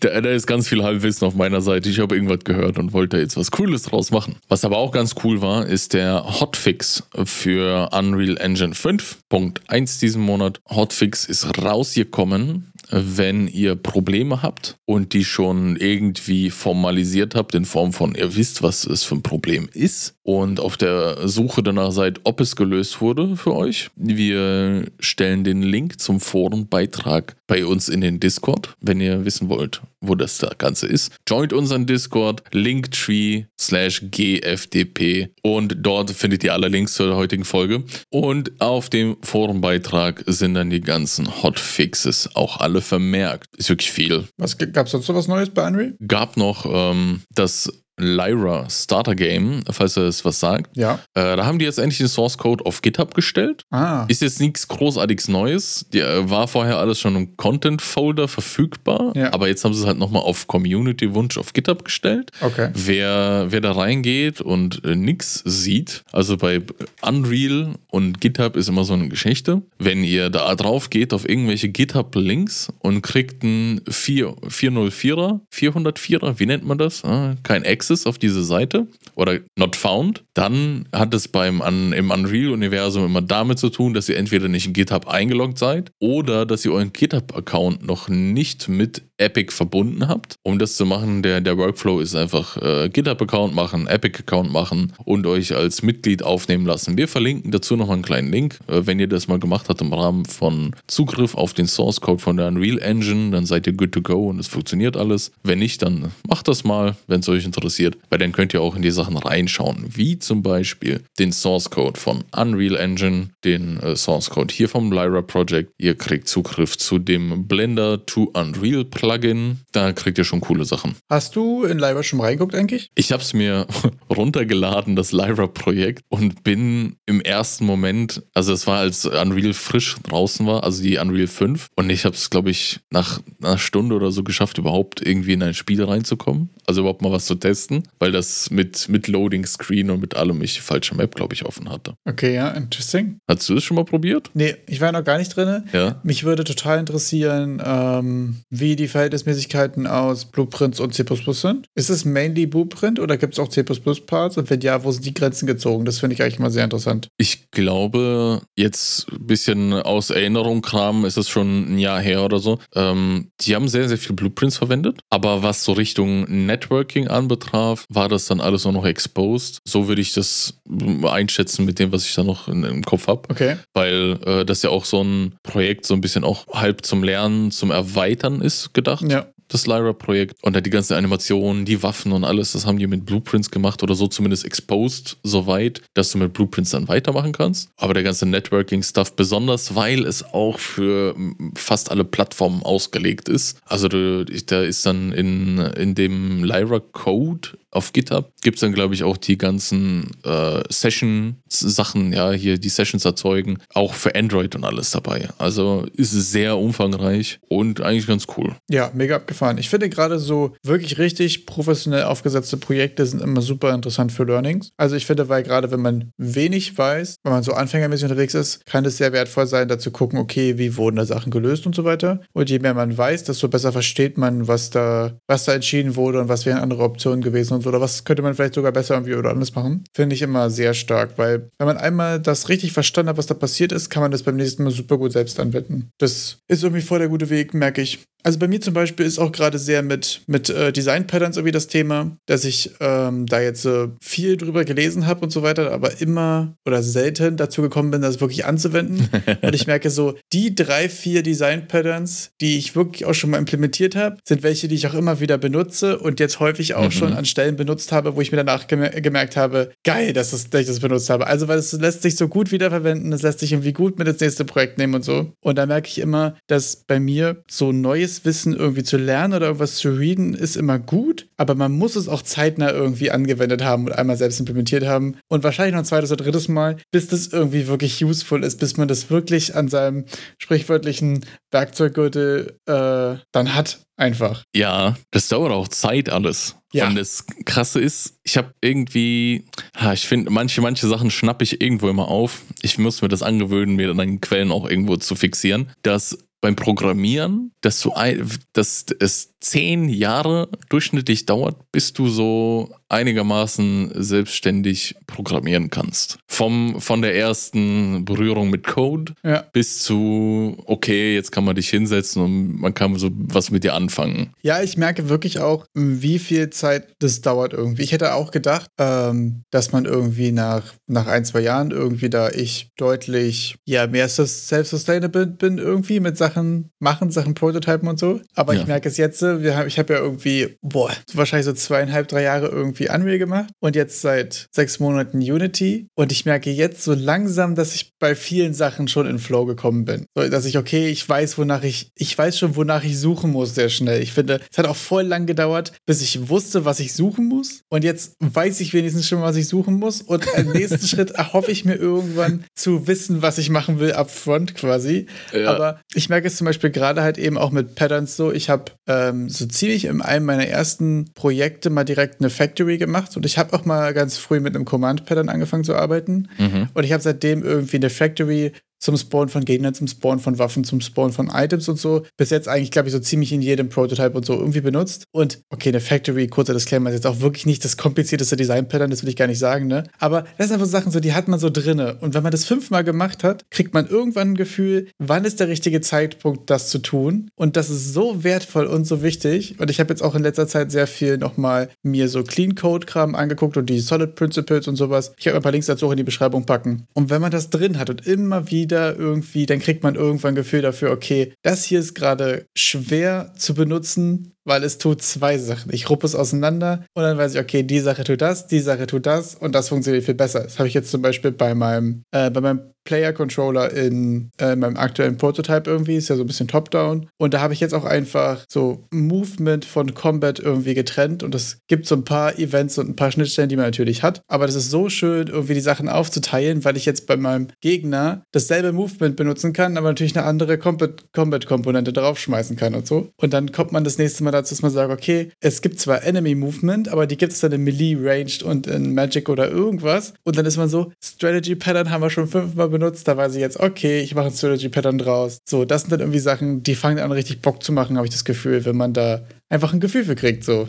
da, 0.00 0.20
da, 0.20 0.30
ist 0.30 0.46
ganz 0.46 0.68
viel 0.68 0.82
Halbwissen 0.82 1.26
auf 1.26 1.34
meiner 1.34 1.62
Seite. 1.62 1.88
Ich 1.88 1.98
habe 1.98 2.14
irgendwas 2.14 2.44
gehört 2.44 2.78
und 2.78 2.92
wollte 2.92 3.18
jetzt 3.18 3.36
was 3.36 3.50
Cooles 3.50 3.84
draus 3.84 4.10
machen. 4.10 4.36
Was 4.48 4.64
aber 4.64 4.76
auch 4.76 4.92
ganz 4.92 5.14
cool 5.24 5.40
war, 5.40 5.66
ist 5.66 5.94
der 5.94 6.40
Hotfix 6.40 7.02
für 7.24 7.88
Unreal 7.92 8.36
Engine 8.36 8.74
5.1 8.74 10.00
diesen 10.00 10.22
Monat. 10.22 10.60
Hotfix 10.68 11.24
ist 11.24 11.58
rausgekommen 11.62 12.73
wenn 12.94 13.48
ihr 13.48 13.74
Probleme 13.74 14.42
habt 14.42 14.76
und 14.84 15.12
die 15.12 15.24
schon 15.24 15.76
irgendwie 15.76 16.50
formalisiert 16.50 17.34
habt 17.34 17.54
in 17.54 17.64
Form 17.64 17.92
von, 17.92 18.14
ihr 18.14 18.36
wisst, 18.36 18.62
was 18.62 18.86
es 18.86 19.02
für 19.02 19.16
ein 19.16 19.22
Problem 19.22 19.68
ist 19.72 20.14
und 20.22 20.60
auf 20.60 20.76
der 20.76 21.28
Suche 21.28 21.62
danach 21.62 21.90
seid, 21.90 22.20
ob 22.24 22.40
es 22.40 22.56
gelöst 22.56 23.00
wurde 23.00 23.36
für 23.36 23.54
euch. 23.54 23.90
Wir 23.96 24.84
stellen 25.00 25.44
den 25.44 25.62
Link 25.62 26.00
zum 26.00 26.20
Forenbeitrag 26.20 27.36
bei 27.46 27.66
uns 27.66 27.88
in 27.88 28.00
den 28.00 28.20
Discord, 28.20 28.76
wenn 28.80 29.00
ihr 29.00 29.24
wissen 29.24 29.48
wollt, 29.48 29.82
wo 30.08 30.14
das 30.14 30.44
Ganze 30.58 30.86
ist. 30.86 31.12
Joint 31.28 31.52
unseren 31.52 31.86
Discord, 31.86 32.42
linktree 32.52 33.44
slash 33.58 34.02
gfdp 34.10 35.30
und 35.42 35.76
dort 35.78 36.10
findet 36.10 36.44
ihr 36.44 36.52
alle 36.52 36.68
Links 36.68 36.94
zur 36.94 37.14
heutigen 37.16 37.44
Folge. 37.44 37.84
Und 38.10 38.60
auf 38.60 38.90
dem 38.90 39.16
Forenbeitrag 39.22 40.24
sind 40.26 40.54
dann 40.54 40.70
die 40.70 40.80
ganzen 40.80 41.42
Hotfixes 41.42 42.30
auch 42.34 42.58
alle 42.58 42.80
vermerkt. 42.80 43.48
Ist 43.56 43.68
wirklich 43.68 43.90
viel. 43.90 44.28
Was 44.36 44.58
gab 44.58 44.86
es 44.86 44.92
sonst 44.92 45.08
noch 45.08 45.16
was 45.16 45.28
Neues 45.28 45.50
bei 45.50 45.66
Unreal? 45.66 45.94
Gab 46.06 46.36
noch 46.36 46.66
ähm, 46.68 47.22
das 47.30 47.83
Lyra 47.96 48.68
Starter 48.68 49.14
Game, 49.14 49.62
falls 49.70 49.96
er 49.96 50.04
es 50.04 50.24
was 50.24 50.40
sagt. 50.40 50.76
Ja. 50.76 51.00
Äh, 51.14 51.36
da 51.36 51.46
haben 51.46 51.58
die 51.58 51.64
jetzt 51.64 51.78
endlich 51.78 51.98
den 51.98 52.08
Source 52.08 52.38
Code 52.38 52.66
auf 52.66 52.82
GitHub 52.82 53.14
gestellt. 53.14 53.64
Ah. 53.70 54.04
Ist 54.08 54.22
jetzt 54.22 54.40
nichts 54.40 54.66
großartiges 54.66 55.28
Neues. 55.28 55.86
Die, 55.92 56.00
äh, 56.00 56.28
war 56.28 56.48
vorher 56.48 56.78
alles 56.78 56.98
schon 56.98 57.14
im 57.14 57.36
Content 57.36 57.82
Folder 57.82 58.26
verfügbar. 58.26 59.12
Ja. 59.14 59.32
Aber 59.32 59.48
jetzt 59.48 59.64
haben 59.64 59.74
sie 59.74 59.80
es 59.80 59.86
halt 59.86 59.98
nochmal 59.98 60.22
auf 60.22 60.46
Community-Wunsch 60.48 61.38
auf 61.38 61.52
GitHub 61.52 61.84
gestellt. 61.84 62.32
Okay. 62.40 62.70
Wer, 62.74 63.46
wer 63.50 63.60
da 63.60 63.72
reingeht 63.72 64.40
und 64.40 64.84
äh, 64.84 64.96
nichts 64.96 65.42
sieht, 65.44 66.04
also 66.12 66.36
bei 66.36 66.62
Unreal 67.02 67.74
und 67.90 68.20
GitHub 68.20 68.56
ist 68.56 68.68
immer 68.68 68.84
so 68.84 68.94
eine 68.94 69.08
Geschichte. 69.08 69.62
Wenn 69.78 70.02
ihr 70.02 70.30
da 70.30 70.54
drauf 70.56 70.90
geht 70.90 71.12
auf 71.12 71.28
irgendwelche 71.28 71.68
GitHub-Links 71.68 72.72
und 72.80 73.02
kriegt 73.02 73.44
einen 73.44 73.82
4, 73.88 74.34
404er, 74.48 75.40
404er, 75.52 76.38
wie 76.38 76.46
nennt 76.46 76.64
man 76.64 76.78
das? 76.78 77.04
Ah, 77.04 77.36
kein 77.42 77.62
Ex 77.62 77.83
Access 77.84 78.06
auf 78.06 78.18
diese 78.18 78.42
Seite 78.42 78.86
oder 79.14 79.40
not 79.58 79.76
found, 79.76 80.24
dann 80.32 80.88
hat 80.92 81.12
es 81.12 81.28
beim 81.28 81.60
an, 81.60 81.92
im 81.92 82.10
Unreal-Universum 82.10 83.04
immer 83.04 83.20
damit 83.20 83.58
zu 83.58 83.68
tun, 83.68 83.92
dass 83.92 84.08
ihr 84.08 84.16
entweder 84.16 84.48
nicht 84.48 84.66
in 84.66 84.72
GitHub 84.72 85.06
eingeloggt 85.06 85.58
seid 85.58 85.90
oder 86.00 86.46
dass 86.46 86.64
ihr 86.64 86.72
euren 86.72 86.92
GitHub-Account 86.92 87.86
noch 87.86 88.08
nicht 88.08 88.68
mit 88.68 89.02
Epic 89.16 89.52
verbunden 89.52 90.08
habt. 90.08 90.36
Um 90.42 90.58
das 90.58 90.76
zu 90.76 90.86
machen, 90.86 91.22
der, 91.22 91.40
der 91.40 91.56
Workflow 91.56 92.00
ist 92.00 92.14
einfach 92.16 92.56
äh, 92.56 92.88
GitHub-Account 92.88 93.54
machen, 93.54 93.86
Epic-Account 93.86 94.52
machen 94.52 94.92
und 95.04 95.26
euch 95.26 95.54
als 95.54 95.82
Mitglied 95.82 96.22
aufnehmen 96.24 96.66
lassen. 96.66 96.98
Wir 96.98 97.06
verlinken 97.06 97.52
dazu 97.52 97.76
noch 97.76 97.90
einen 97.90 98.02
kleinen 98.02 98.32
Link. 98.32 98.58
Äh, 98.66 98.82
wenn 98.86 98.98
ihr 98.98 99.06
das 99.06 99.28
mal 99.28 99.38
gemacht 99.38 99.68
habt 99.68 99.80
im 99.80 99.92
Rahmen 99.92 100.24
von 100.24 100.74
Zugriff 100.88 101.36
auf 101.36 101.54
den 101.54 101.68
Source 101.68 102.00
Code 102.00 102.20
von 102.20 102.36
der 102.36 102.48
Unreal 102.48 102.78
Engine, 102.78 103.30
dann 103.30 103.46
seid 103.46 103.68
ihr 103.68 103.72
good 103.72 103.92
to 103.92 104.02
go 104.02 104.28
und 104.28 104.40
es 104.40 104.48
funktioniert 104.48 104.96
alles. 104.96 105.30
Wenn 105.44 105.60
nicht, 105.60 105.82
dann 105.82 106.10
macht 106.28 106.48
das 106.48 106.64
mal, 106.64 106.96
wenn 107.06 107.20
es 107.20 107.28
euch 107.28 107.44
interessiert, 107.44 107.96
weil 108.10 108.18
dann 108.18 108.32
könnt 108.32 108.52
ihr 108.52 108.62
auch 108.62 108.74
in 108.74 108.82
die 108.82 108.90
Sachen 108.90 109.16
reinschauen, 109.16 109.86
wie 109.94 110.18
zum 110.18 110.42
Beispiel 110.42 111.02
den 111.20 111.30
Source 111.30 111.70
Code 111.70 112.00
von 112.00 112.24
Unreal 112.36 112.76
Engine, 112.76 113.28
den 113.44 113.78
äh, 113.78 113.94
Source 113.94 114.30
Code 114.30 114.52
hier 114.52 114.68
vom 114.68 114.90
Lyra 114.90 115.22
Project. 115.22 115.70
Ihr 115.78 115.94
kriegt 115.94 116.26
Zugriff 116.26 116.76
zu 116.76 116.98
dem 116.98 117.46
Blender 117.46 118.04
to 118.06 118.30
Unreal 118.34 118.84
Plugin 118.84 119.03
Plugin, 119.04 119.58
da 119.72 119.92
kriegt 119.92 120.16
ihr 120.16 120.24
schon 120.24 120.40
coole 120.40 120.64
Sachen. 120.64 120.96
Hast 121.10 121.36
du 121.36 121.64
in 121.64 121.78
Lyra 121.78 122.02
schon 122.02 122.20
reingeguckt 122.20 122.54
eigentlich? 122.54 122.88
Ich 122.94 123.12
habe 123.12 123.22
es 123.22 123.34
mir 123.34 123.66
runtergeladen, 124.10 124.96
das 124.96 125.12
Lyra-Projekt, 125.12 126.02
und 126.08 126.42
bin 126.42 126.96
im 127.04 127.20
ersten 127.20 127.66
Moment, 127.66 128.22
also 128.32 128.54
es 128.54 128.66
war 128.66 128.78
als 128.78 129.04
Unreal 129.04 129.52
frisch 129.52 129.96
draußen 130.04 130.46
war, 130.46 130.64
also 130.64 130.82
die 130.82 130.96
Unreal 130.96 131.26
5, 131.26 131.68
und 131.76 131.90
ich 131.90 132.06
habe 132.06 132.14
es, 132.14 132.30
glaube 132.30 132.50
ich, 132.50 132.80
nach 132.90 133.20
einer 133.42 133.58
Stunde 133.58 133.94
oder 133.94 134.10
so 134.10 134.22
geschafft, 134.22 134.56
überhaupt 134.56 135.06
irgendwie 135.06 135.34
in 135.34 135.42
ein 135.42 135.54
Spiel 135.54 135.84
reinzukommen. 135.84 136.48
Also 136.66 136.80
überhaupt 136.80 137.02
mal 137.02 137.12
was 137.12 137.26
zu 137.26 137.34
testen, 137.34 137.82
weil 137.98 138.10
das 138.10 138.50
mit, 138.50 138.88
mit 138.88 139.06
Loading 139.08 139.44
Screen 139.44 139.90
und 139.90 140.00
mit 140.00 140.16
allem 140.16 140.40
ich 140.40 140.54
die 140.54 140.60
falsche 140.60 140.94
Map, 140.94 141.14
glaube 141.14 141.34
ich, 141.34 141.44
offen 141.44 141.68
hatte. 141.68 141.94
Okay, 142.06 142.34
ja, 142.34 142.48
interesting. 142.52 143.18
Hast 143.28 143.46
du 143.50 143.56
es 143.56 143.64
schon 143.64 143.74
mal 143.74 143.84
probiert? 143.84 144.30
Nee, 144.32 144.56
ich 144.66 144.80
war 144.80 144.90
noch 144.92 145.04
gar 145.04 145.18
nicht 145.18 145.36
drin. 145.36 145.64
Ja. 145.74 146.00
Mich 146.04 146.24
würde 146.24 146.44
total 146.44 146.78
interessieren, 146.78 147.62
ähm, 147.62 148.36
wie 148.48 148.76
die 148.76 148.88
Verhältnismäßigkeiten 148.94 149.88
aus 149.88 150.24
Blueprints 150.24 150.78
und 150.78 150.94
C 150.94 151.04
sind. 151.32 151.66
Ist 151.74 151.90
es 151.90 152.04
mainly 152.04 152.46
Blueprint 152.46 153.00
oder 153.00 153.16
gibt 153.16 153.32
es 153.32 153.40
auch 153.40 153.48
C++-Parts? 153.48 154.38
Und 154.38 154.50
wenn 154.50 154.60
ja, 154.60 154.84
wo 154.84 154.92
sind 154.92 155.04
die 155.04 155.14
Grenzen 155.14 155.48
gezogen? 155.48 155.84
Das 155.84 155.98
finde 155.98 156.14
ich 156.14 156.22
eigentlich 156.22 156.38
mal 156.38 156.52
sehr 156.52 156.62
interessant. 156.62 157.08
Ich 157.16 157.50
glaube, 157.50 158.42
jetzt 158.56 159.10
ein 159.10 159.26
bisschen 159.26 159.72
aus 159.72 160.10
Erinnerung 160.10 160.62
kramen, 160.62 161.04
ist 161.04 161.16
es 161.16 161.28
schon 161.28 161.74
ein 161.74 161.78
Jahr 161.78 162.00
her 162.00 162.24
oder 162.24 162.38
so. 162.38 162.60
Ähm, 162.76 163.30
die 163.40 163.56
haben 163.56 163.66
sehr, 163.66 163.88
sehr 163.88 163.98
viel 163.98 164.14
Blueprints 164.14 164.58
verwendet. 164.58 165.00
Aber 165.10 165.42
was 165.42 165.64
so 165.64 165.72
Richtung 165.72 166.46
Networking 166.46 167.08
anbetraf, 167.08 167.86
war 167.88 168.08
das 168.08 168.26
dann 168.26 168.40
alles 168.40 168.62
nur 168.62 168.74
noch 168.74 168.86
exposed. 168.86 169.58
So 169.64 169.88
würde 169.88 170.02
ich 170.02 170.12
das 170.12 170.60
einschätzen 171.02 171.64
mit 171.64 171.80
dem, 171.80 171.90
was 171.90 172.06
ich 172.06 172.14
da 172.14 172.22
noch 172.22 172.46
in, 172.46 172.62
im 172.62 172.84
Kopf 172.84 173.08
habe. 173.08 173.28
Okay. 173.28 173.56
Weil 173.72 174.20
äh, 174.24 174.44
das 174.44 174.62
ja 174.62 174.70
auch 174.70 174.84
so 174.84 175.02
ein 175.02 175.34
Projekt 175.42 175.84
so 175.84 175.94
ein 175.94 176.00
bisschen 176.00 176.22
auch 176.22 176.46
halb 176.46 176.86
zum 176.86 177.02
Lernen, 177.02 177.50
zum 177.50 177.72
Erweitern 177.72 178.40
ist, 178.40 178.72
gedacht. 178.84 179.04
Ja. 179.10 179.26
das 179.48 179.66
Lyra-Projekt. 179.66 180.36
Und 180.42 180.64
die 180.64 180.70
ganzen 180.70 180.94
Animationen, 180.94 181.64
die 181.64 181.82
Waffen 181.82 182.12
und 182.12 182.24
alles, 182.24 182.52
das 182.52 182.66
haben 182.66 182.78
die 182.78 182.86
mit 182.86 183.04
Blueprints 183.04 183.50
gemacht 183.50 183.82
oder 183.82 183.94
so 183.94 184.06
zumindest 184.06 184.44
exposed, 184.44 185.18
soweit, 185.22 185.82
dass 185.94 186.12
du 186.12 186.18
mit 186.18 186.32
Blueprints 186.32 186.70
dann 186.70 186.88
weitermachen 186.88 187.32
kannst. 187.32 187.70
Aber 187.76 187.94
der 187.94 188.02
ganze 188.02 188.26
Networking-Stuff, 188.26 189.14
besonders 189.14 189.74
weil 189.74 190.06
es 190.06 190.24
auch 190.24 190.58
für 190.58 191.14
fast 191.54 191.90
alle 191.90 192.04
Plattformen 192.04 192.62
ausgelegt 192.62 193.28
ist. 193.28 193.58
Also 193.66 193.88
du, 193.88 194.24
da 194.24 194.62
ist 194.62 194.86
dann 194.86 195.12
in, 195.12 195.58
in 195.58 195.94
dem 195.94 196.44
Lyra-Code 196.44 197.50
auf 197.74 197.92
GitHub 197.92 198.32
gibt 198.42 198.56
es 198.56 198.60
dann, 198.60 198.72
glaube 198.72 198.94
ich, 198.94 199.02
auch 199.02 199.16
die 199.16 199.38
ganzen 199.38 200.10
äh, 200.24 200.62
Session-Sachen, 200.70 202.12
ja, 202.12 202.32
hier 202.32 202.58
die 202.58 202.68
Sessions 202.68 203.04
erzeugen, 203.04 203.58
auch 203.72 203.94
für 203.94 204.14
Android 204.14 204.54
und 204.54 204.64
alles 204.64 204.90
dabei. 204.90 205.28
Also 205.38 205.86
ist 205.94 206.12
es 206.12 206.30
sehr 206.30 206.56
umfangreich 206.56 207.40
und 207.48 207.80
eigentlich 207.80 208.06
ganz 208.06 208.26
cool. 208.36 208.54
Ja, 208.70 208.90
mega 208.94 209.16
abgefahren. 209.16 209.58
Ich 209.58 209.68
finde 209.68 209.88
gerade 209.88 210.18
so 210.18 210.54
wirklich 210.62 210.98
richtig 210.98 211.46
professionell 211.46 212.04
aufgesetzte 212.04 212.56
Projekte 212.56 213.04
sind 213.06 213.22
immer 213.22 213.40
super 213.40 213.74
interessant 213.74 214.12
für 214.12 214.24
Learnings. 214.24 214.70
Also 214.76 214.96
ich 214.96 215.06
finde, 215.06 215.28
weil 215.28 215.42
gerade 215.42 215.70
wenn 215.70 215.80
man 215.80 216.10
wenig 216.16 216.76
weiß, 216.76 217.16
wenn 217.24 217.32
man 217.32 217.42
so 217.42 217.52
anfängermäßig 217.52 218.04
unterwegs 218.04 218.34
ist, 218.34 218.64
kann 218.66 218.84
es 218.84 218.96
sehr 218.98 219.12
wertvoll 219.12 219.46
sein, 219.46 219.68
da 219.68 219.78
zu 219.78 219.90
gucken, 219.90 220.18
okay, 220.18 220.58
wie 220.58 220.76
wurden 220.76 220.96
da 220.96 221.04
Sachen 221.04 221.30
gelöst 221.30 221.66
und 221.66 221.74
so 221.74 221.84
weiter. 221.84 222.20
Und 222.32 222.50
je 222.50 222.58
mehr 222.58 222.74
man 222.74 222.96
weiß, 222.96 223.24
desto 223.24 223.48
besser 223.48 223.72
versteht 223.72 224.18
man, 224.18 224.48
was 224.48 224.70
da, 224.70 225.18
was 225.26 225.44
da 225.44 225.54
entschieden 225.54 225.96
wurde 225.96 226.20
und 226.20 226.28
was 226.28 226.46
wären 226.46 226.58
andere 226.58 226.82
Optionen 226.82 227.22
gewesen 227.22 227.54
und 227.54 227.63
so 227.64 227.70
oder 227.70 227.80
was 227.80 228.04
könnte 228.04 228.22
man 228.22 228.34
vielleicht 228.34 228.54
sogar 228.54 228.72
besser 228.72 228.94
irgendwie 228.94 229.14
oder 229.14 229.30
anders 229.30 229.54
machen. 229.54 229.84
Finde 229.92 230.14
ich 230.14 230.22
immer 230.22 230.50
sehr 230.50 230.74
stark, 230.74 231.18
weil 231.18 231.50
wenn 231.58 231.66
man 231.66 231.76
einmal 231.76 232.20
das 232.20 232.48
richtig 232.48 232.72
verstanden 232.72 233.10
hat, 233.10 233.16
was 233.16 233.26
da 233.26 233.34
passiert 233.34 233.72
ist, 233.72 233.90
kann 233.90 234.02
man 234.02 234.10
das 234.10 234.22
beim 234.22 234.36
nächsten 234.36 234.62
Mal 234.64 234.70
super 234.70 234.98
gut 234.98 235.12
selbst 235.12 235.40
anwenden. 235.40 235.90
Das 235.98 236.38
ist 236.48 236.62
irgendwie 236.62 236.82
voll 236.82 237.00
der 237.00 237.08
gute 237.08 237.30
Weg, 237.30 237.54
merke 237.54 237.82
ich. 237.82 238.00
Also 238.24 238.38
bei 238.38 238.48
mir 238.48 238.60
zum 238.60 238.72
Beispiel 238.72 239.04
ist 239.04 239.18
auch 239.18 239.32
gerade 239.32 239.58
sehr 239.58 239.82
mit, 239.82 240.22
mit 240.26 240.48
äh, 240.48 240.72
Design-Patterns 240.72 241.36
irgendwie 241.36 241.52
das 241.52 241.66
Thema, 241.66 242.16
dass 242.24 242.46
ich 242.46 242.70
ähm, 242.80 243.26
da 243.26 243.40
jetzt 243.40 243.66
äh, 243.66 243.88
viel 244.00 244.38
drüber 244.38 244.64
gelesen 244.64 245.06
habe 245.06 245.20
und 245.20 245.30
so 245.30 245.42
weiter, 245.42 245.70
aber 245.72 246.00
immer 246.00 246.56
oder 246.64 246.82
selten 246.82 247.36
dazu 247.36 247.60
gekommen 247.60 247.90
bin, 247.90 248.00
das 248.00 248.22
wirklich 248.22 248.46
anzuwenden. 248.46 249.10
und 249.42 249.54
ich 249.54 249.66
merke 249.66 249.90
so, 249.90 250.14
die 250.32 250.54
drei, 250.54 250.88
vier 250.88 251.22
Design-Patterns, 251.22 252.30
die 252.40 252.56
ich 252.56 252.74
wirklich 252.74 253.04
auch 253.04 253.12
schon 253.12 253.28
mal 253.28 253.36
implementiert 253.36 253.94
habe, 253.94 254.16
sind 254.26 254.42
welche, 254.42 254.68
die 254.68 254.76
ich 254.76 254.86
auch 254.86 254.94
immer 254.94 255.20
wieder 255.20 255.36
benutze 255.36 255.98
und 255.98 256.18
jetzt 256.18 256.40
häufig 256.40 256.74
auch 256.74 256.86
mhm. 256.86 256.92
schon 256.92 257.12
an 257.12 257.26
Stellen 257.26 257.53
benutzt 257.54 257.92
habe, 257.92 258.16
wo 258.16 258.20
ich 258.20 258.32
mir 258.32 258.38
danach 258.38 258.66
gemer 258.66 258.90
gemerkt 258.90 259.36
habe, 259.36 259.72
geil, 259.84 260.12
dass, 260.12 260.30
das, 260.30 260.50
dass 260.50 260.62
ich 260.62 260.66
das 260.66 260.80
benutzt 260.80 261.10
habe. 261.10 261.26
Also 261.26 261.48
weil 261.48 261.58
es 261.58 261.72
lässt 261.72 262.02
sich 262.02 262.16
so 262.16 262.28
gut 262.28 262.52
wiederverwenden, 262.52 263.12
es 263.12 263.22
lässt 263.22 263.40
sich 263.40 263.52
irgendwie 263.52 263.72
gut 263.72 263.98
mit 263.98 264.08
ins 264.08 264.20
nächste 264.20 264.44
Projekt 264.44 264.78
nehmen 264.78 264.94
und 264.94 265.04
so. 265.04 265.32
Und 265.40 265.56
da 265.56 265.66
merke 265.66 265.88
ich 265.88 265.98
immer, 265.98 266.36
dass 266.46 266.84
bei 266.86 267.00
mir 267.00 267.42
so 267.48 267.72
neues 267.72 268.24
Wissen 268.24 268.54
irgendwie 268.54 268.82
zu 268.82 268.96
lernen 268.96 269.34
oder 269.34 269.46
irgendwas 269.46 269.76
zu 269.76 269.90
readen, 269.90 270.34
ist 270.34 270.56
immer 270.56 270.78
gut, 270.78 271.26
aber 271.36 271.54
man 271.54 271.72
muss 271.72 271.96
es 271.96 272.08
auch 272.08 272.22
zeitnah 272.22 272.70
irgendwie 272.70 273.10
angewendet 273.10 273.62
haben 273.62 273.86
und 273.86 273.92
einmal 273.92 274.16
selbst 274.16 274.40
implementiert 274.40 274.84
haben 274.84 275.16
und 275.28 275.44
wahrscheinlich 275.44 275.74
noch 275.74 275.80
ein 275.80 275.86
zweites 275.86 276.12
oder 276.12 276.24
drittes 276.24 276.48
Mal, 276.48 276.76
bis 276.90 277.08
das 277.08 277.28
irgendwie 277.28 277.66
wirklich 277.66 278.04
useful 278.04 278.44
ist, 278.44 278.58
bis 278.60 278.76
man 278.76 278.88
das 278.88 279.10
wirklich 279.10 279.54
an 279.54 279.68
seinem 279.68 280.04
sprichwörtlichen 280.38 281.24
Werkzeuggürtel 281.50 282.56
äh, 282.66 283.16
dann 283.32 283.54
hat. 283.54 283.80
Einfach. 283.96 284.42
Ja, 284.54 284.96
das 285.12 285.28
dauert 285.28 285.52
auch 285.52 285.68
Zeit 285.68 286.10
alles. 286.10 286.56
Ja. 286.74 286.88
Und 286.88 286.96
das 286.96 287.24
Krasse 287.44 287.80
ist, 287.80 288.18
ich 288.24 288.36
habe 288.36 288.52
irgendwie, 288.60 289.44
ich 289.92 290.08
finde, 290.08 290.30
manche, 290.30 290.60
manche 290.60 290.88
Sachen 290.88 291.08
schnappe 291.08 291.44
ich 291.44 291.60
irgendwo 291.60 291.88
immer 291.88 292.08
auf. 292.08 292.42
Ich 292.62 292.78
muss 292.78 293.00
mir 293.00 293.06
das 293.06 293.22
angewöhnen, 293.22 293.76
mir 293.76 293.86
dann 293.86 294.00
an 294.00 294.20
Quellen 294.20 294.50
auch 294.50 294.68
irgendwo 294.68 294.96
zu 294.96 295.14
fixieren, 295.14 295.70
dass 295.82 296.18
beim 296.44 296.56
Programmieren, 296.56 297.52
dass, 297.62 297.80
du 297.80 297.94
ein, 297.94 298.28
dass 298.52 298.84
es 299.00 299.30
zehn 299.40 299.88
Jahre 299.88 300.50
durchschnittlich 300.68 301.24
dauert, 301.24 301.56
bis 301.72 301.94
du 301.94 302.08
so 302.08 302.74
einigermaßen 302.90 303.92
selbstständig 303.94 304.94
programmieren 305.06 305.70
kannst. 305.70 306.18
Vom, 306.26 306.80
von 306.80 307.00
der 307.00 307.16
ersten 307.16 308.04
Berührung 308.04 308.50
mit 308.50 308.66
Code 308.66 309.14
ja. 309.22 309.44
bis 309.52 309.82
zu, 309.82 310.56
okay, 310.66 311.14
jetzt 311.14 311.32
kann 311.32 311.44
man 311.44 311.56
dich 311.56 311.70
hinsetzen 311.70 312.22
und 312.22 312.60
man 312.60 312.74
kann 312.74 312.94
so 312.96 313.10
was 313.12 313.50
mit 313.50 313.64
dir 313.64 313.74
anfangen. 313.74 314.34
Ja, 314.42 314.62
ich 314.62 314.76
merke 314.76 315.08
wirklich 315.08 315.40
auch, 315.40 315.66
wie 315.74 316.18
viel 316.18 316.50
Zeit 316.50 316.94
das 316.98 317.22
dauert 317.22 317.54
irgendwie. 317.54 317.82
Ich 317.82 317.92
hätte 317.92 318.14
auch 318.14 318.30
gedacht, 318.30 318.70
ähm, 318.78 319.44
dass 319.50 319.72
man 319.72 319.86
irgendwie 319.86 320.30
nach, 320.30 320.74
nach 320.86 321.06
ein, 321.06 321.24
zwei 321.24 321.40
Jahren 321.40 321.70
irgendwie 321.70 322.10
da 322.10 322.28
ich 322.28 322.68
deutlich 322.76 323.56
ja, 323.64 323.86
mehr 323.86 324.08
self-sustainable 324.08 325.26
bin 325.26 325.58
irgendwie 325.58 326.00
mit 326.00 326.16
Sachen 326.16 326.33
Sachen 326.34 326.70
machen, 326.80 327.10
Sachen 327.10 327.34
prototypen 327.34 327.88
und 327.88 327.98
so. 327.98 328.20
Aber 328.34 328.54
ja. 328.54 328.60
ich 328.60 328.66
merke 328.66 328.88
es 328.88 328.96
jetzt, 328.96 329.22
wir 329.22 329.56
haben, 329.56 329.68
ich 329.68 329.78
habe 329.78 329.94
ja 329.94 330.00
irgendwie, 330.00 330.56
boah, 330.62 330.90
wahrscheinlich 331.12 331.46
so 331.46 331.52
zweieinhalb, 331.52 332.08
drei 332.08 332.22
Jahre 332.22 332.48
irgendwie 332.48 332.88
Unreal 332.88 333.18
gemacht 333.18 333.50
und 333.60 333.76
jetzt 333.76 334.00
seit 334.00 334.48
sechs 334.50 334.80
Monaten 334.80 335.18
Unity. 335.18 335.86
Und 335.94 336.12
ich 336.12 336.24
merke 336.24 336.50
jetzt 336.50 336.82
so 336.82 336.94
langsam, 336.94 337.54
dass 337.54 337.74
ich 337.74 337.92
bei 337.98 338.14
vielen 338.14 338.54
Sachen 338.54 338.88
schon 338.88 339.06
in 339.06 339.18
Flow 339.18 339.46
gekommen 339.46 339.84
bin. 339.84 340.06
So, 340.14 340.28
dass 340.28 340.44
ich, 340.44 340.58
okay, 340.58 340.88
ich 340.88 341.08
weiß, 341.08 341.38
wonach 341.38 341.62
ich, 341.62 341.90
ich 341.94 342.16
weiß 342.16 342.38
schon, 342.38 342.56
wonach 342.56 342.84
ich 342.84 342.98
suchen 342.98 343.30
muss, 343.30 343.54
sehr 343.54 343.68
schnell. 343.68 344.02
Ich 344.02 344.12
finde, 344.12 344.40
es 344.50 344.58
hat 344.58 344.66
auch 344.66 344.76
voll 344.76 345.04
lang 345.04 345.26
gedauert, 345.26 345.72
bis 345.86 346.02
ich 346.02 346.28
wusste, 346.28 346.64
was 346.64 346.80
ich 346.80 346.94
suchen 346.94 347.26
muss. 347.26 347.62
Und 347.70 347.84
jetzt 347.84 348.16
weiß 348.20 348.60
ich 348.60 348.74
wenigstens 348.74 349.08
schon, 349.08 349.22
was 349.22 349.36
ich 349.36 349.46
suchen 349.48 349.74
muss. 349.74 350.02
Und 350.02 350.26
im 350.36 350.50
nächsten 350.52 350.86
Schritt 350.86 351.12
erhoffe 351.12 351.50
ich 351.50 351.64
mir 351.64 351.76
irgendwann 351.76 352.44
zu 352.54 352.86
wissen, 352.86 353.22
was 353.22 353.38
ich 353.38 353.50
machen 353.50 353.78
will, 353.78 353.92
upfront 353.92 354.54
quasi. 354.54 355.06
Ja. 355.32 355.54
Aber 355.54 355.80
ich 355.94 356.08
merke 356.08 356.23
es 356.32 356.36
zum 356.36 356.46
Beispiel 356.46 356.70
gerade 356.70 357.02
halt 357.02 357.18
eben 357.18 357.38
auch 357.38 357.50
mit 357.50 357.74
Patterns 357.74 358.16
so. 358.16 358.32
Ich 358.32 358.50
habe 358.50 358.72
ähm, 358.86 359.28
so 359.28 359.46
ziemlich 359.46 359.84
in 359.84 360.02
einem 360.02 360.26
meiner 360.26 360.46
ersten 360.46 361.12
Projekte 361.14 361.70
mal 361.70 361.84
direkt 361.84 362.20
eine 362.20 362.30
Factory 362.30 362.78
gemacht 362.78 363.16
und 363.16 363.26
ich 363.26 363.38
habe 363.38 363.52
auch 363.52 363.64
mal 363.64 363.92
ganz 363.94 364.16
früh 364.16 364.40
mit 364.40 364.54
einem 364.54 364.64
Command-Pattern 364.64 365.28
angefangen 365.28 365.64
zu 365.64 365.74
arbeiten. 365.74 366.28
Mhm. 366.38 366.68
Und 366.74 366.84
ich 366.84 366.92
habe 366.92 367.02
seitdem 367.02 367.42
irgendwie 367.42 367.76
eine 367.76 367.90
Factory 367.90 368.52
zum 368.84 368.98
Spawn 368.98 369.30
von 369.30 369.46
Gegnern, 369.46 369.72
zum 369.72 369.88
Spawn 369.88 370.18
von 370.20 370.38
Waffen, 370.38 370.62
zum 370.62 370.82
Spawn 370.82 371.10
von 371.10 371.30
Items 371.32 371.70
und 371.70 371.78
so. 371.78 372.02
Bis 372.18 372.28
jetzt 372.28 372.48
eigentlich, 372.48 372.70
glaube 372.70 372.88
ich, 372.88 372.92
so 372.92 372.98
ziemlich 372.98 373.32
in 373.32 373.40
jedem 373.40 373.70
Prototype 373.70 374.12
und 374.12 374.26
so 374.26 374.34
irgendwie 374.34 374.60
benutzt. 374.60 375.04
Und 375.10 375.40
okay, 375.48 375.70
eine 375.70 375.80
Factory, 375.80 376.26
kurzer 376.28 376.52
Disclaimer, 376.52 376.90
ist 376.90 376.96
jetzt 376.96 377.06
auch 377.06 377.20
wirklich 377.20 377.46
nicht 377.46 377.64
das 377.64 377.78
komplizierteste 377.78 378.36
Design-Pattern, 378.36 378.90
das 378.90 379.02
will 379.02 379.08
ich 379.08 379.16
gar 379.16 379.26
nicht 379.26 379.38
sagen, 379.38 379.68
ne? 379.68 379.84
Aber 379.98 380.26
das 380.36 380.48
sind 380.48 380.56
einfach 380.56 380.66
Sachen 380.66 380.92
so, 380.92 381.00
die 381.00 381.14
hat 381.14 381.28
man 381.28 381.40
so 381.40 381.48
drinne. 381.48 381.96
Und 382.02 382.12
wenn 382.12 382.22
man 382.22 382.30
das 382.30 382.44
fünfmal 382.44 382.84
gemacht 382.84 383.24
hat, 383.24 383.46
kriegt 383.50 383.72
man 383.72 383.86
irgendwann 383.86 384.32
ein 384.32 384.34
Gefühl, 384.34 384.88
wann 384.98 385.24
ist 385.24 385.40
der 385.40 385.48
richtige 385.48 385.80
Zeitpunkt, 385.80 386.50
das 386.50 386.68
zu 386.68 386.78
tun. 386.78 387.30
Und 387.36 387.56
das 387.56 387.70
ist 387.70 387.94
so 387.94 388.22
wertvoll 388.22 388.66
und 388.66 388.86
so 388.86 389.02
wichtig. 389.02 389.58
Und 389.60 389.70
ich 389.70 389.80
habe 389.80 389.88
jetzt 389.88 390.02
auch 390.02 390.14
in 390.14 390.22
letzter 390.22 390.46
Zeit 390.46 390.70
sehr 390.70 390.86
viel 390.86 391.16
nochmal 391.16 391.70
mir 391.82 392.10
so 392.10 392.22
Clean 392.22 392.54
Code-Kram 392.54 393.14
angeguckt 393.14 393.56
und 393.56 393.70
die 393.70 393.80
Solid 393.80 394.14
Principles 394.14 394.68
und 394.68 394.76
sowas. 394.76 395.14
Ich 395.16 395.26
habe 395.26 395.36
ein 395.36 395.42
paar 395.42 395.52
Links 395.52 395.68
dazu 395.68 395.86
auch 395.86 395.92
in 395.92 395.96
die 395.96 396.02
Beschreibung 396.02 396.44
packen. 396.44 396.86
Und 396.92 397.08
wenn 397.08 397.22
man 397.22 397.30
das 397.30 397.48
drin 397.48 397.78
hat 397.78 397.88
und 397.88 398.06
immer 398.06 398.50
wieder 398.50 398.73
wieder 398.74 398.96
irgendwie, 398.96 399.46
dann 399.46 399.60
kriegt 399.60 399.84
man 399.84 399.94
irgendwann 399.94 400.32
ein 400.32 400.34
Gefühl 400.34 400.62
dafür, 400.62 400.90
okay, 400.90 401.32
das 401.42 401.64
hier 401.64 401.78
ist 401.78 401.94
gerade 401.94 402.46
schwer 402.56 403.32
zu 403.38 403.54
benutzen, 403.54 404.32
weil 404.44 404.64
es 404.64 404.78
tut 404.78 405.00
zwei 405.00 405.38
Sachen. 405.38 405.72
Ich 405.72 405.88
ruppe 405.88 406.06
es 406.06 406.16
auseinander 406.16 406.84
und 406.94 407.04
dann 407.04 407.16
weiß 407.16 407.34
ich, 407.34 407.40
okay, 407.40 407.62
die 407.62 407.78
Sache 407.78 408.02
tut 408.02 408.20
das, 408.20 408.48
die 408.48 408.58
Sache 408.58 408.86
tut 408.86 409.06
das 409.06 409.36
und 409.36 409.54
das 409.54 409.68
funktioniert 409.68 410.04
viel 410.04 410.14
besser. 410.14 410.42
Das 410.42 410.58
habe 410.58 410.66
ich 410.66 410.74
jetzt 410.74 410.90
zum 410.90 411.02
Beispiel 411.02 411.30
bei 411.30 411.54
meinem, 411.54 412.02
äh, 412.10 412.30
bei 412.30 412.40
meinem 412.40 412.73
Player-Controller 412.84 413.72
in 413.72 414.30
äh, 414.38 414.56
meinem 414.56 414.76
aktuellen 414.76 415.16
Prototype 415.16 415.68
irgendwie, 415.68 415.96
ist 415.96 416.08
ja 416.08 416.16
so 416.16 416.22
ein 416.22 416.26
bisschen 416.26 416.48
top-down. 416.48 417.08
Und 417.18 417.34
da 417.34 417.40
habe 417.40 417.54
ich 417.54 417.60
jetzt 417.60 417.74
auch 417.74 417.84
einfach 417.84 418.44
so 418.48 418.84
Movement 418.90 419.64
von 419.64 419.94
Combat 419.94 420.38
irgendwie 420.38 420.74
getrennt 420.74 421.22
und 421.22 421.34
es 421.34 421.58
gibt 421.68 421.86
so 421.86 421.94
ein 421.94 422.04
paar 422.04 422.38
Events 422.38 422.78
und 422.78 422.88
ein 422.88 422.96
paar 422.96 423.10
Schnittstellen, 423.10 423.48
die 423.48 423.56
man 423.56 423.66
natürlich 423.66 424.02
hat. 424.02 424.22
Aber 424.28 424.46
das 424.46 424.54
ist 424.54 424.70
so 424.70 424.88
schön, 424.88 425.28
irgendwie 425.28 425.54
die 425.54 425.60
Sachen 425.60 425.88
aufzuteilen, 425.88 426.64
weil 426.64 426.76
ich 426.76 426.86
jetzt 426.86 427.06
bei 427.06 427.16
meinem 427.16 427.48
Gegner 427.60 428.22
dasselbe 428.32 428.72
Movement 428.72 429.16
benutzen 429.16 429.52
kann, 429.52 429.76
aber 429.76 429.88
natürlich 429.88 430.16
eine 430.16 430.26
andere 430.26 430.58
Combat-Komponente 430.58 431.92
draufschmeißen 431.92 432.56
kann 432.56 432.74
und 432.74 432.86
so. 432.86 433.10
Und 433.16 433.32
dann 433.32 433.52
kommt 433.52 433.72
man 433.72 433.84
das 433.84 433.98
nächste 433.98 434.24
Mal 434.24 434.30
dazu, 434.30 434.54
dass 434.54 434.62
man 434.62 434.70
sagt, 434.70 434.92
okay, 434.92 435.30
es 435.40 435.62
gibt 435.62 435.80
zwar 435.80 436.02
Enemy 436.02 436.34
Movement, 436.34 436.88
aber 436.88 437.06
die 437.06 437.16
gibt 437.16 437.32
es 437.32 437.40
dann 437.40 437.52
in 437.52 437.64
Melee, 437.64 437.96
Ranged 437.98 438.42
und 438.42 438.66
in 438.66 438.94
Magic 438.94 439.28
oder 439.28 439.50
irgendwas. 439.50 440.14
Und 440.24 440.36
dann 440.36 440.46
ist 440.46 440.56
man 440.56 440.68
so, 440.68 440.92
Strategy 441.02 441.54
Pattern 441.54 441.90
haben 441.90 442.02
wir 442.02 442.10
schon 442.10 442.26
fünfmal 442.26 442.68
benutzt, 442.74 443.06
da 443.06 443.16
weiß 443.16 443.34
ich 443.36 443.40
jetzt, 443.40 443.60
okay, 443.60 444.00
ich 444.00 444.16
mache 444.16 444.26
ein 444.26 444.32
Strategy 444.32 444.68
Pattern 444.68 444.98
draus. 444.98 445.38
So, 445.48 445.64
das 445.64 445.82
sind 445.82 445.92
dann 445.92 446.00
irgendwie 446.00 446.18
Sachen, 446.18 446.64
die 446.64 446.74
fangen 446.74 446.98
an 446.98 447.12
richtig 447.12 447.40
Bock 447.40 447.62
zu 447.62 447.72
machen, 447.72 447.96
habe 447.96 448.06
ich 448.06 448.12
das 448.12 448.24
Gefühl, 448.24 448.64
wenn 448.64 448.76
man 448.76 448.92
da 448.92 449.24
einfach 449.48 449.72
ein 449.72 449.80
Gefühl 449.80 450.04
für 450.04 450.14
kriegt, 450.14 450.44
so. 450.44 450.68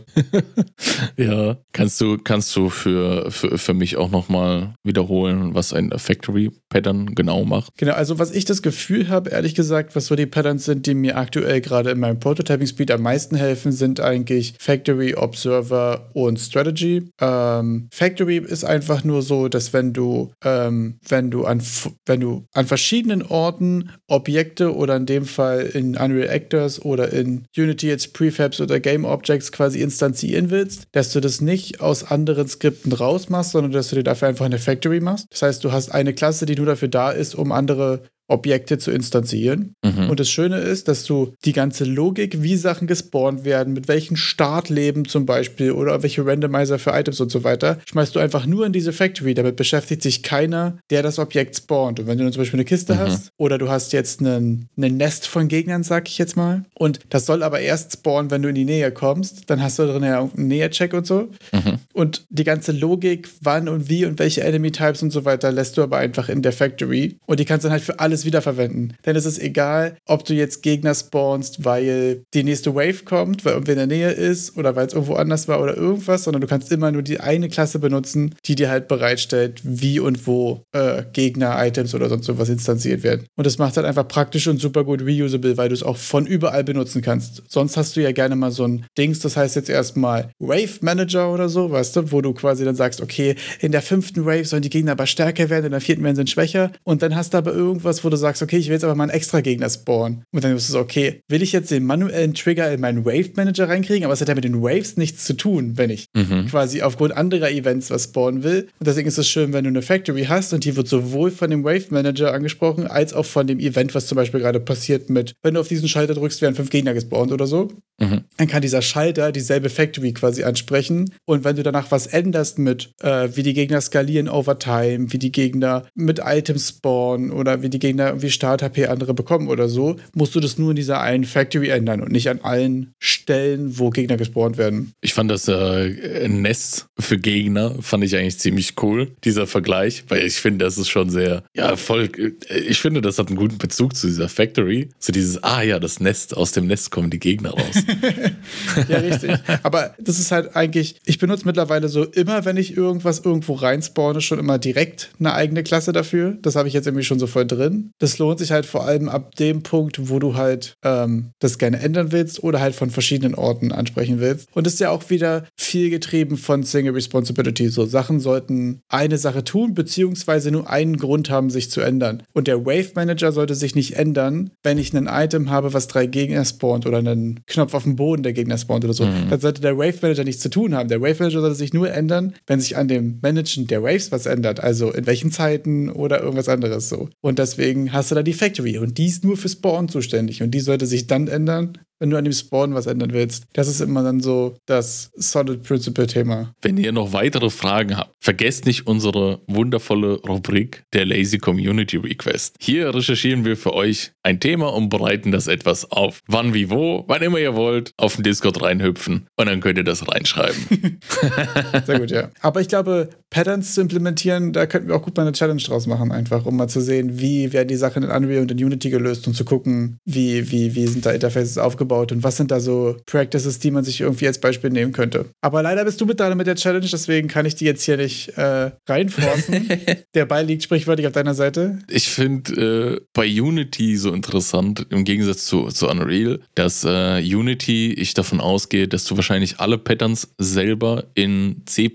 ja, 1.18 1.58
kannst 1.72 2.00
du, 2.02 2.18
kannst 2.18 2.56
du 2.56 2.70
für, 2.70 3.32
für, 3.32 3.58
für 3.58 3.74
mich 3.74 3.98
auch 3.98 4.12
nochmal 4.12 4.76
wiederholen, 4.84 5.54
was 5.54 5.74
ein 5.74 5.92
Factory 5.98 6.52
Pattern 6.70 7.16
genau 7.16 7.46
macht? 7.46 7.72
Genau, 7.78 7.94
also 7.94 8.20
was 8.20 8.32
ich 8.32 8.46
das 8.46 8.62
Gefühl 8.62 9.10
habe, 9.10 9.30
ehrlich 9.30 9.56
gesagt, 9.56 9.96
was 9.96 10.08
so 10.08 10.16
die 10.16 10.26
Patterns 10.26 10.66
sind, 10.66 10.86
die 10.86 10.94
mir 10.94 11.18
aktuell 11.18 11.62
gerade 11.62 11.92
in 11.92 12.00
meinem 12.00 12.20
Prototyping 12.20 12.68
Speed 12.68 12.92
am 12.92 13.02
meisten 13.02 13.36
helfen, 13.36 13.72
sind 13.72 14.00
eigentlich 14.00 14.56
Factory, 14.60 15.16
Observer 15.16 16.10
und 16.14 16.40
Strategy. 16.40 17.10
Ähm, 17.22 17.88
Factory 17.92 18.38
ist 18.38 18.66
einfach 18.66 19.04
nur 19.04 19.22
so, 19.22 19.48
dass 19.48 19.74
wenn 19.74 19.94
du, 19.94 20.32
ähm, 20.44 21.00
wenn 21.08 21.32
du 21.32 21.46
an, 21.46 21.62
wenn 22.06 22.20
du 22.20 22.46
an 22.54 22.68
verschiedenen 22.68 23.24
Orten 23.24 23.92
Objekte 24.08 24.76
oder 24.76 24.96
in 24.96 25.06
dem 25.06 25.26
Fall 25.26 25.62
in 25.62 25.96
Unreal 25.96 26.30
Actors 26.30 26.84
oder 26.84 27.12
in 27.14 27.46
Unity 27.58 27.88
jetzt 27.88 28.14
Prefabs 28.14 28.60
oder 28.66 28.80
Game 28.80 29.06
Objects 29.06 29.52
quasi 29.52 29.80
instanzieren 29.80 30.50
willst, 30.50 30.88
dass 30.92 31.14
du 31.14 31.22
das 31.22 31.40
nicht 31.42 31.82
aus 31.82 32.04
anderen 32.04 32.48
Skripten 32.48 32.92
rausmachst, 32.92 33.52
sondern 33.52 33.72
dass 33.72 33.90
du 33.90 33.96
dir 33.96 34.04
dafür 34.04 34.28
einfach 34.28 34.46
eine 34.46 34.60
Factory 34.60 35.00
machst. 35.00 35.28
Das 35.30 35.42
heißt, 35.42 35.64
du 35.64 35.72
hast 35.72 35.90
eine 35.90 36.14
Klasse, 36.14 36.46
die 36.46 36.56
nur 36.56 36.66
dafür 36.66 36.90
da 36.90 37.12
ist, 37.12 37.36
um 37.36 37.52
andere 37.52 38.04
Objekte 38.28 38.78
zu 38.78 38.92
instanzieren. 38.92 39.76
Mhm. 39.84 40.10
Und 40.10 40.20
das 40.20 40.30
Schöne 40.30 40.58
ist, 40.58 40.88
dass 40.88 41.04
du 41.04 41.34
die 41.46 41.54
ganze 41.54 41.84
Logik, 41.84 42.42
wie 42.42 42.56
Sachen 42.56 42.88
gespawnt 42.88 43.46
werden, 43.46 43.74
mit 43.74 43.88
welchen 43.88 44.18
Startleben 44.18 45.06
zum 45.06 45.26
Beispiel 45.26 45.72
oder 45.72 46.02
welche 46.04 46.26
Randomizer 46.26 46.80
für 46.80 46.92
Items 46.92 47.20
und 47.22 47.32
so 47.32 47.44
weiter, 47.44 47.80
schmeißt 47.86 48.16
du 48.16 48.20
einfach 48.20 48.46
nur 48.46 48.66
in 48.66 48.74
diese 48.74 48.94
Factory. 48.94 49.34
Damit 49.34 49.56
beschäftigt 49.56 50.02
sich 50.02 50.24
keiner, 50.24 50.78
der 50.90 51.04
das 51.04 51.20
Objekt 51.20 51.56
spawnt. 51.56 52.00
Und 52.00 52.08
wenn 52.08 52.18
du 52.18 52.24
dann 52.24 52.34
zum 52.34 52.42
Beispiel 52.42 52.60
eine 52.60 52.66
Kiste 52.66 52.96
mhm. 52.96 53.00
hast 53.00 53.30
oder 53.38 53.58
du 53.58 53.70
hast 53.70 53.94
jetzt 53.94 54.22
einen 54.22 54.70
Nest 54.76 55.28
von 55.28 55.48
Gegnern, 55.48 55.84
sag 55.84 56.08
ich 56.08 56.18
jetzt 56.18 56.36
mal, 56.36 56.64
und 56.74 57.00
das 57.10 57.26
soll 57.26 57.44
aber 57.44 57.60
erst 57.60 57.94
spawnen, 57.94 58.32
wenn 58.32 58.42
du 58.42 58.50
in 58.50 58.56
die 58.56 58.66
Nähe 58.66 58.92
kommst, 58.92 59.50
dann 59.50 59.62
hast 59.62 59.78
du 59.80 59.86
drin 59.86 60.04
ja 60.04 60.22
einen 60.22 60.48
Nähercheck 60.48 60.94
und 60.94 61.06
so. 61.06 61.30
Mhm. 61.52 61.80
Und 61.94 62.26
die 62.30 62.44
ganze 62.44 62.72
Logik, 62.72 63.30
wann 63.42 63.70
und 63.70 63.90
wie 63.90 64.06
und 64.06 64.20
welche 64.20 64.44
Enemy 64.44 64.72
Types 64.72 65.04
und 65.04 65.12
so 65.12 65.26
weiter, 65.26 65.52
lässt 65.52 65.78
du 65.78 65.84
aber 65.84 65.98
einfach 65.98 66.30
in 66.30 66.42
der 66.42 66.52
Factory. 66.52 67.18
Und 67.26 67.40
die 67.40 67.46
kannst 67.46 67.66
dann 67.66 67.72
halt 67.72 67.84
für 67.84 68.00
alle 68.00 68.15
alles 68.16 68.26
wiederverwenden. 68.26 68.94
Denn 69.06 69.18
es 69.18 69.26
ist 69.26 69.42
egal, 69.42 69.98
ob 70.06 70.24
du 70.24 70.34
jetzt 70.34 70.64
Gegner 70.64 70.96
spawnst, 70.96 71.66
weil 71.66 72.24
die 72.34 72.44
nächste 72.44 72.74
Wave 72.74 73.04
kommt, 73.04 73.44
weil 73.44 73.54
irgendwer 73.54 73.74
in 73.74 73.90
der 73.90 73.98
Nähe 73.98 74.12
ist 74.12 74.58
oder 74.58 74.76
weil 74.76 74.88
es 74.88 74.94
irgendwo 74.94 75.16
anders 75.16 75.50
war 75.50 75.62
oder 75.62 75.76
irgendwas, 75.76 76.24
sondern 76.24 76.40
du 76.40 76.48
kannst 76.48 76.72
immer 76.72 76.92
nur 76.92 77.02
die 77.02 77.20
eine 77.20 77.50
Klasse 77.50 77.80
benutzen, 77.80 78.36
die 78.46 78.56
dir 78.56 78.70
halt 78.70 78.88
bereitstellt, 78.88 79.60
wie 79.64 80.00
und 80.00 80.28
wo 80.28 80.64
äh, 80.72 81.04
Gegner, 81.12 81.58
Items 81.66 81.94
oder 81.94 82.08
sonst 82.08 82.26
sowas 82.26 82.48
instanziert 82.48 83.04
werden. 83.04 83.26
Und 83.36 83.46
das 83.46 83.58
macht 83.58 83.76
halt 83.76 83.86
einfach 83.86 84.08
praktisch 84.08 84.48
und 84.48 84.62
super 84.62 84.86
gut 84.86 85.02
reusable, 85.02 85.58
weil 85.58 85.68
du 85.68 85.76
es 85.76 85.84
auch 85.84 85.98
von 85.98 86.26
überall 86.26 86.64
benutzen 86.64 87.02
kannst. 87.02 87.44
Sonst 87.50 87.76
hast 87.76 87.98
du 87.98 88.02
ja 88.02 88.14
gerne 88.14 88.38
mal 88.38 88.52
so 88.52 88.66
ein 88.66 88.86
Dings, 88.98 89.20
das 89.20 89.36
heißt 89.36 89.58
jetzt 89.58 89.70
erstmal 89.70 90.30
Wave 90.40 90.78
Manager 90.80 91.34
oder 91.34 91.50
so, 91.50 91.70
weißt 91.70 91.98
du, 91.98 92.12
wo 92.14 92.22
du 92.22 92.34
quasi 92.34 92.64
dann 92.64 92.76
sagst, 92.76 93.02
okay, 93.02 93.36
in 93.60 93.74
der 93.74 93.82
fünften 93.82 94.26
Wave 94.26 94.46
sollen 94.46 94.62
die 94.62 94.70
Gegner 94.70 94.94
aber 94.94 95.06
stärker 95.06 95.50
werden, 95.50 95.66
in 95.66 95.72
der 95.72 95.82
vierten 95.82 96.04
werden 96.04 96.16
sie 96.16 96.28
schwächer 96.32 96.72
und 96.84 97.02
dann 97.02 97.16
hast 97.16 97.34
du 97.34 97.38
aber 97.38 97.54
irgendwas, 97.54 98.05
wo 98.06 98.10
du 98.10 98.18
sagst, 98.18 98.42
okay, 98.42 98.58
ich 98.58 98.68
will 98.68 98.74
jetzt 98.74 98.84
aber 98.84 98.96
mal 98.96 99.04
einen 99.04 99.12
extra 99.12 99.42
Gegner 99.42 99.70
spawnen. 99.70 100.24
Und 100.32 100.44
dann 100.44 100.56
ist 100.56 100.64
es 100.64 100.70
so, 100.70 100.80
okay, 100.80 101.22
will 101.28 101.42
ich 101.42 101.52
jetzt 101.52 101.72
den 101.72 101.84
manuellen 101.84 102.34
Trigger 102.34 102.72
in 102.72 102.80
meinen 102.80 103.06
Wave 103.06 103.32
Manager 103.36 103.68
reinkriegen, 103.68 104.06
aber 104.06 104.14
es 104.14 104.22
hat 104.22 104.30
ja 104.30 104.36
mit 104.36 104.44
den 104.44 104.62
Waves 104.62 104.98
nichts 104.98 105.26
zu 105.26 105.34
tun, 105.34 105.78
wenn 105.78 105.90
ich 105.90 106.08
mhm. 106.16 106.48
quasi 106.48 106.82
aufgrund 106.82 107.16
anderer 107.18 107.52
Events 107.52 107.90
was 107.90 108.06
spawnen 108.06 108.44
will. 108.44 108.68
Und 108.80 108.88
deswegen 108.88 109.08
ist 109.08 109.18
es 109.18 109.28
schön, 109.28 109.54
wenn 109.54 109.64
du 109.64 109.70
eine 109.70 109.82
Factory 109.82 110.26
hast 110.26 110.54
und 110.54 110.64
die 110.64 110.76
wird 110.76 110.88
sowohl 110.88 111.32
von 111.32 111.50
dem 111.50 111.64
Wave 111.64 111.88
Manager 111.90 112.34
angesprochen, 112.34 112.88
als 112.88 113.14
auch 113.14 113.26
von 113.26 113.48
dem 113.48 113.60
Event, 113.60 113.96
was 113.96 114.08
zum 114.08 114.16
Beispiel 114.16 114.40
gerade 114.40 114.60
passiert 114.60 115.10
mit, 115.10 115.34
wenn 115.44 115.56
du 115.56 115.60
auf 115.60 115.68
diesen 115.68 115.90
Schalter 115.90 116.14
drückst, 116.14 116.42
werden 116.42 116.56
fünf 116.56 116.70
Gegner 116.70 116.94
gespawnt 116.94 117.32
oder 117.32 117.48
so. 117.48 117.70
Mhm. 118.00 118.26
Dann 118.38 118.48
kann 118.48 118.62
dieser 118.62 118.82
Schalter 118.82 119.32
dieselbe 119.32 119.70
Factory 119.70 120.14
quasi 120.14 120.44
ansprechen. 120.44 121.12
Und 121.26 121.44
wenn 121.44 121.56
du 121.56 121.64
danach 121.64 121.92
was 121.92 122.08
änderst 122.08 122.60
mit, 122.60 122.92
äh, 123.02 123.30
wie 123.34 123.44
die 123.44 123.54
Gegner 123.54 123.80
skalieren 123.82 124.28
over 124.28 124.60
time, 124.60 125.12
wie 125.14 125.20
die 125.20 125.32
Gegner 125.32 125.88
mit 125.96 126.20
Items 126.24 126.70
spawnen 126.70 127.32
oder 127.32 127.62
wie 127.62 127.70
die 127.70 127.80
Gegner 127.80 127.95
Gegner 127.96 128.08
irgendwie 128.10 128.30
Start-HP 128.30 128.88
andere 128.88 129.14
bekommen 129.14 129.48
oder 129.48 129.70
so, 129.70 129.96
musst 130.14 130.36
du 130.36 130.40
das 130.40 130.58
nur 130.58 130.72
in 130.72 130.76
dieser 130.76 131.00
einen 131.02 131.24
Factory 131.24 131.70
ändern 131.70 132.02
und 132.02 132.12
nicht 132.12 132.30
an 132.30 132.40
allen 132.42 132.94
Stellen, 133.00 133.80
wo 133.80 133.90
Gegner 133.90 134.18
gespawnt 134.18 134.58
werden. 134.58 134.92
Ich 135.02 135.14
fand 135.14 135.32
das 135.32 135.48
äh, 135.48 136.28
Nest 136.28 136.88
für 137.00 137.18
Gegner, 137.18 137.76
fand 137.82 138.04
ich 138.04 138.16
eigentlich 138.16 138.40
ziemlich 138.40 138.74
cool, 138.82 139.12
dieser 139.24 139.48
Vergleich, 139.48 140.04
weil 140.10 140.26
ich 140.26 140.36
finde, 140.36 140.66
das 140.66 140.78
ist 140.78 140.90
schon 140.90 141.10
sehr, 141.10 141.44
ja, 141.56 141.76
voll, 141.78 142.10
äh, 142.18 142.58
ich 142.60 142.80
finde, 142.80 143.02
das 143.02 143.18
hat 143.18 143.28
einen 143.28 143.38
guten 143.38 143.58
Bezug 143.58 143.96
zu 143.96 144.08
dieser 144.08 144.28
Factory. 144.28 144.90
So 145.00 145.14
dieses, 145.14 145.42
ah 145.44 145.62
ja, 145.62 145.80
das 145.80 146.00
Nest, 146.00 146.36
aus 146.36 146.52
dem 146.52 146.68
Nest 146.68 146.92
kommen 146.92 147.10
die 147.10 147.20
Gegner 147.20 147.52
raus. 147.52 147.84
ja, 148.90 148.98
richtig. 148.98 149.32
Aber 149.64 149.96
das 150.00 150.20
ist 150.20 150.32
halt 150.32 150.56
eigentlich, 150.56 150.96
ich 151.06 151.18
benutze 151.18 151.46
mittlerweile 151.46 151.88
so 151.88 152.04
immer, 152.04 152.46
wenn 152.46 152.58
ich 152.58 152.76
irgendwas 152.76 153.20
irgendwo 153.20 153.54
reinspawne, 153.54 154.22
schon 154.22 154.40
immer 154.40 154.58
direkt 154.58 155.12
eine 155.20 155.34
eigene 155.34 155.64
Klasse 155.64 155.94
dafür. 155.94 156.38
Das 156.42 156.56
habe 156.56 156.68
ich 156.68 156.74
jetzt 156.74 156.88
irgendwie 156.88 157.06
schon 157.06 157.20
so 157.20 157.28
voll 157.28 157.46
drin. 157.46 157.85
Das 158.00 158.18
lohnt 158.18 158.40
sich 158.40 158.52
halt 158.52 158.66
vor 158.66 158.86
allem 158.86 159.10
ab 159.10 159.36
dem 159.36 159.64
Punkt, 159.64 160.10
wo 160.10 160.20
du 160.20 160.36
halt 160.36 160.76
ähm, 160.84 161.32
das 161.40 161.58
gerne 161.58 161.80
ändern 161.80 162.12
willst 162.12 162.44
oder 162.44 162.60
halt 162.60 162.76
von 162.76 162.90
verschiedenen 162.90 163.36
Orten 163.36 163.72
ansprechen 163.72 164.20
willst. 164.20 164.48
Und 164.54 164.68
ist 164.68 164.80
ja 164.80 164.90
auch 164.90 165.10
wieder 165.10 165.46
viel 165.58 165.90
getrieben 165.90 166.38
von 166.38 166.64
Single 166.64 166.94
Responsibility. 166.94 167.70
So 167.70 167.86
Sachen 167.86 168.20
sollten 168.20 168.82
eine 168.90 169.18
Sache 169.18 169.44
tun, 169.44 169.74
beziehungsweise 169.74 170.52
nur 170.52 170.70
einen 170.70 170.98
Grund 170.98 171.30
haben, 171.30 171.50
sich 171.50 171.70
zu 171.70 171.82
ändern. 171.82 172.24
Und 172.34 172.48
der 172.48 172.66
Wave 172.66 172.92
Manager 172.96 173.32
sollte 173.32 173.56
sich 173.56 173.76
nicht 173.76 173.96
ändern, 173.98 174.52
wenn 174.64 174.78
ich 174.78 174.94
ein 174.94 175.08
Item 175.08 175.50
habe, 175.50 175.74
was 175.74 175.88
drei 175.88 176.06
Gegner 176.06 176.46
spawnt 176.46 176.86
oder 176.86 177.00
einen 177.00 177.42
Knopf 177.48 177.74
auf 177.74 177.84
dem 177.84 177.96
Boden 177.96 178.24
der 178.24 178.34
Gegner 178.34 178.58
spawnt 178.58 178.86
oder 178.86 178.94
so. 178.94 179.06
Mhm. 179.06 179.30
Dann 179.30 179.40
sollte 179.40 179.62
der 179.62 179.78
Wave 179.78 180.00
Manager 180.02 180.24
nichts 180.24 180.42
zu 180.42 180.50
tun 180.50 180.76
haben. 180.76 180.90
Der 180.90 181.02
Wave 181.02 181.18
Manager 181.20 181.42
sollte 181.42 181.56
sich 181.56 181.74
nur 181.74 181.92
ändern, 181.92 182.34
wenn 182.48 182.60
sich 182.60 182.78
an 182.78 182.88
dem 182.88 183.20
Managen 183.22 183.68
der 183.68 183.84
Waves 183.84 184.12
was 184.12 184.26
ändert. 184.26 184.60
Also 184.60 184.92
in 184.92 185.06
welchen 185.06 185.32
Zeiten 185.32 185.90
oder 185.90 186.22
irgendwas 186.22 186.50
anderes 186.50 186.90
so. 186.90 187.10
Und 187.22 187.40
deswegen 187.40 187.75
deswegen 187.76 187.94
hast 187.94 188.12
du 188.12 188.16
da 188.16 188.24
die 188.24 188.34
Factory. 188.34 188.78
Und 188.78 188.98
die 188.98 189.06
ist 189.06 189.24
nur 189.24 189.38
für 189.38 189.50
Spawn 189.50 189.90
zuständig. 189.90 190.42
Und 190.42 190.52
die 190.52 190.60
sollte 190.60 190.86
sich 190.86 191.08
dann 191.08 191.28
ändern, 191.28 191.78
wenn 192.00 192.10
du 192.10 192.18
an 192.18 192.24
dem 192.24 192.34
Spawn 192.34 192.74
was 192.74 192.88
ändern 192.88 193.14
willst. 193.14 193.46
Das 193.54 193.68
ist 193.68 193.82
immer 193.82 194.04
dann 194.04 194.22
so 194.22 194.58
das 194.66 195.12
Solid 195.16 195.64
Principle 195.64 196.08
Thema. 196.08 196.54
Wenn 196.62 196.78
ihr 196.78 196.92
noch 196.92 197.14
weitere 197.14 197.50
Fragen 197.50 197.98
habt, 197.98 198.12
vergesst 198.20 198.66
nicht 198.66 198.88
unsere 198.88 199.42
wundervolle 199.48 200.20
Rubrik 200.22 200.84
der 200.94 201.06
Lazy 201.06 201.38
Community 201.38 201.98
Request. 201.98 202.56
Hier 202.60 202.94
recherchieren 202.94 203.46
wir 203.46 203.58
für 203.58 203.74
euch 203.74 204.12
ein 204.24 204.40
Thema 204.40 204.74
und 204.74 204.90
bereiten 204.90 205.32
das 205.32 205.48
etwas 205.48 205.92
auf. 205.92 206.22
Wann, 206.28 206.54
wie, 206.54 206.70
wo, 206.70 207.06
wann 207.08 207.22
immer 207.22 207.40
ihr 207.40 207.56
wollt, 207.56 207.92
auf 207.98 208.16
den 208.16 208.24
Discord 208.24 208.62
reinhüpfen 208.62 209.28
und 209.36 209.48
dann 209.48 209.62
könnt 209.62 209.78
ihr 209.78 209.84
das 209.84 210.08
reinschreiben. 210.08 211.00
Sehr 211.86 212.00
gut, 212.00 212.12
ja. 212.12 212.30
Aber 212.42 212.62
ich 212.62 212.68
glaube, 212.68 213.10
Patterns 213.30 213.74
zu 213.74 213.82
implementieren, 213.82 214.54
da 214.54 214.66
könnten 214.66 214.88
wir 214.88 214.96
auch 214.96 215.02
gut 215.02 215.16
mal 215.18 215.24
eine 215.24 215.34
Challenge 215.34 215.62
draus 215.62 215.88
machen, 215.88 216.12
einfach, 216.12 216.46
um 216.46 216.56
mal 216.56 216.68
zu 216.68 216.82
sehen, 216.82 217.20
wie 217.20 217.54
werden 217.54 217.68
die 217.68 217.76
Sachen 217.76 218.04
in 218.04 218.10
Unreal 218.10 218.42
und 218.42 218.52
in 218.52 218.64
Unity 218.64 218.90
gelöst 218.90 219.28
und 219.28 219.34
zu 219.34 219.46
gucken, 219.46 219.98
wie, 220.06 220.52
wie, 220.52 220.76
wie 220.76 220.88
sind 220.88 221.06
da 221.06 221.12
Interfaces 221.12 221.58
aufgebaut 221.58 221.86
aufgebaut 221.96 222.12
und 222.12 222.24
was 222.24 222.38
sind 222.38 222.52
da 222.52 222.60
so 222.60 222.98
Practices, 223.06 223.60
die 223.60 223.72
man 223.72 223.84
sich 223.84 224.02
irgendwie 224.02 224.28
als 224.28 224.40
Beispiel 224.40 224.70
nehmen 224.70 224.92
könnte. 224.92 225.26
Aber 225.42 225.62
leider 225.62 225.86
bist 225.86 226.00
du 226.02 226.06
mit 226.06 226.20
dran 226.20 226.38
mit 226.38 226.48
der 226.48 226.56
Challenge, 226.56 226.86
deswegen 226.86 227.28
kann 227.28 227.46
ich 227.46 227.56
die 227.56 227.66
jetzt 227.66 227.84
hier 227.84 227.98
nicht 227.98 228.30
äh, 228.38 228.72
reinforcen. 228.88 229.70
der 230.16 230.26
Ball 230.26 230.46
liegt 230.46 230.64
sprichwörtlich 230.64 231.08
auf 231.08 231.14
deiner 231.14 231.34
Seite. 231.34 231.80
Ich 231.90 232.10
finde 232.10 232.98
äh, 232.98 233.02
bei 233.14 233.26
Unity 233.26 233.98
so 233.98 234.12
interessant, 234.12 234.86
im 234.90 235.04
Gegensatz 235.04 235.46
zu, 235.46 235.68
zu 235.68 235.88
Unreal, 235.90 236.40
dass 236.56 236.84
äh, 236.84 237.22
Unity, 237.22 237.94
ich 237.94 238.14
davon 238.14 238.40
ausgehe, 238.40 238.88
dass 238.88 239.06
du 239.06 239.16
wahrscheinlich 239.16 239.60
alle 239.60 239.78
Patterns 239.78 240.30
selber 240.38 241.06
in 241.16 241.62
C 241.66 241.92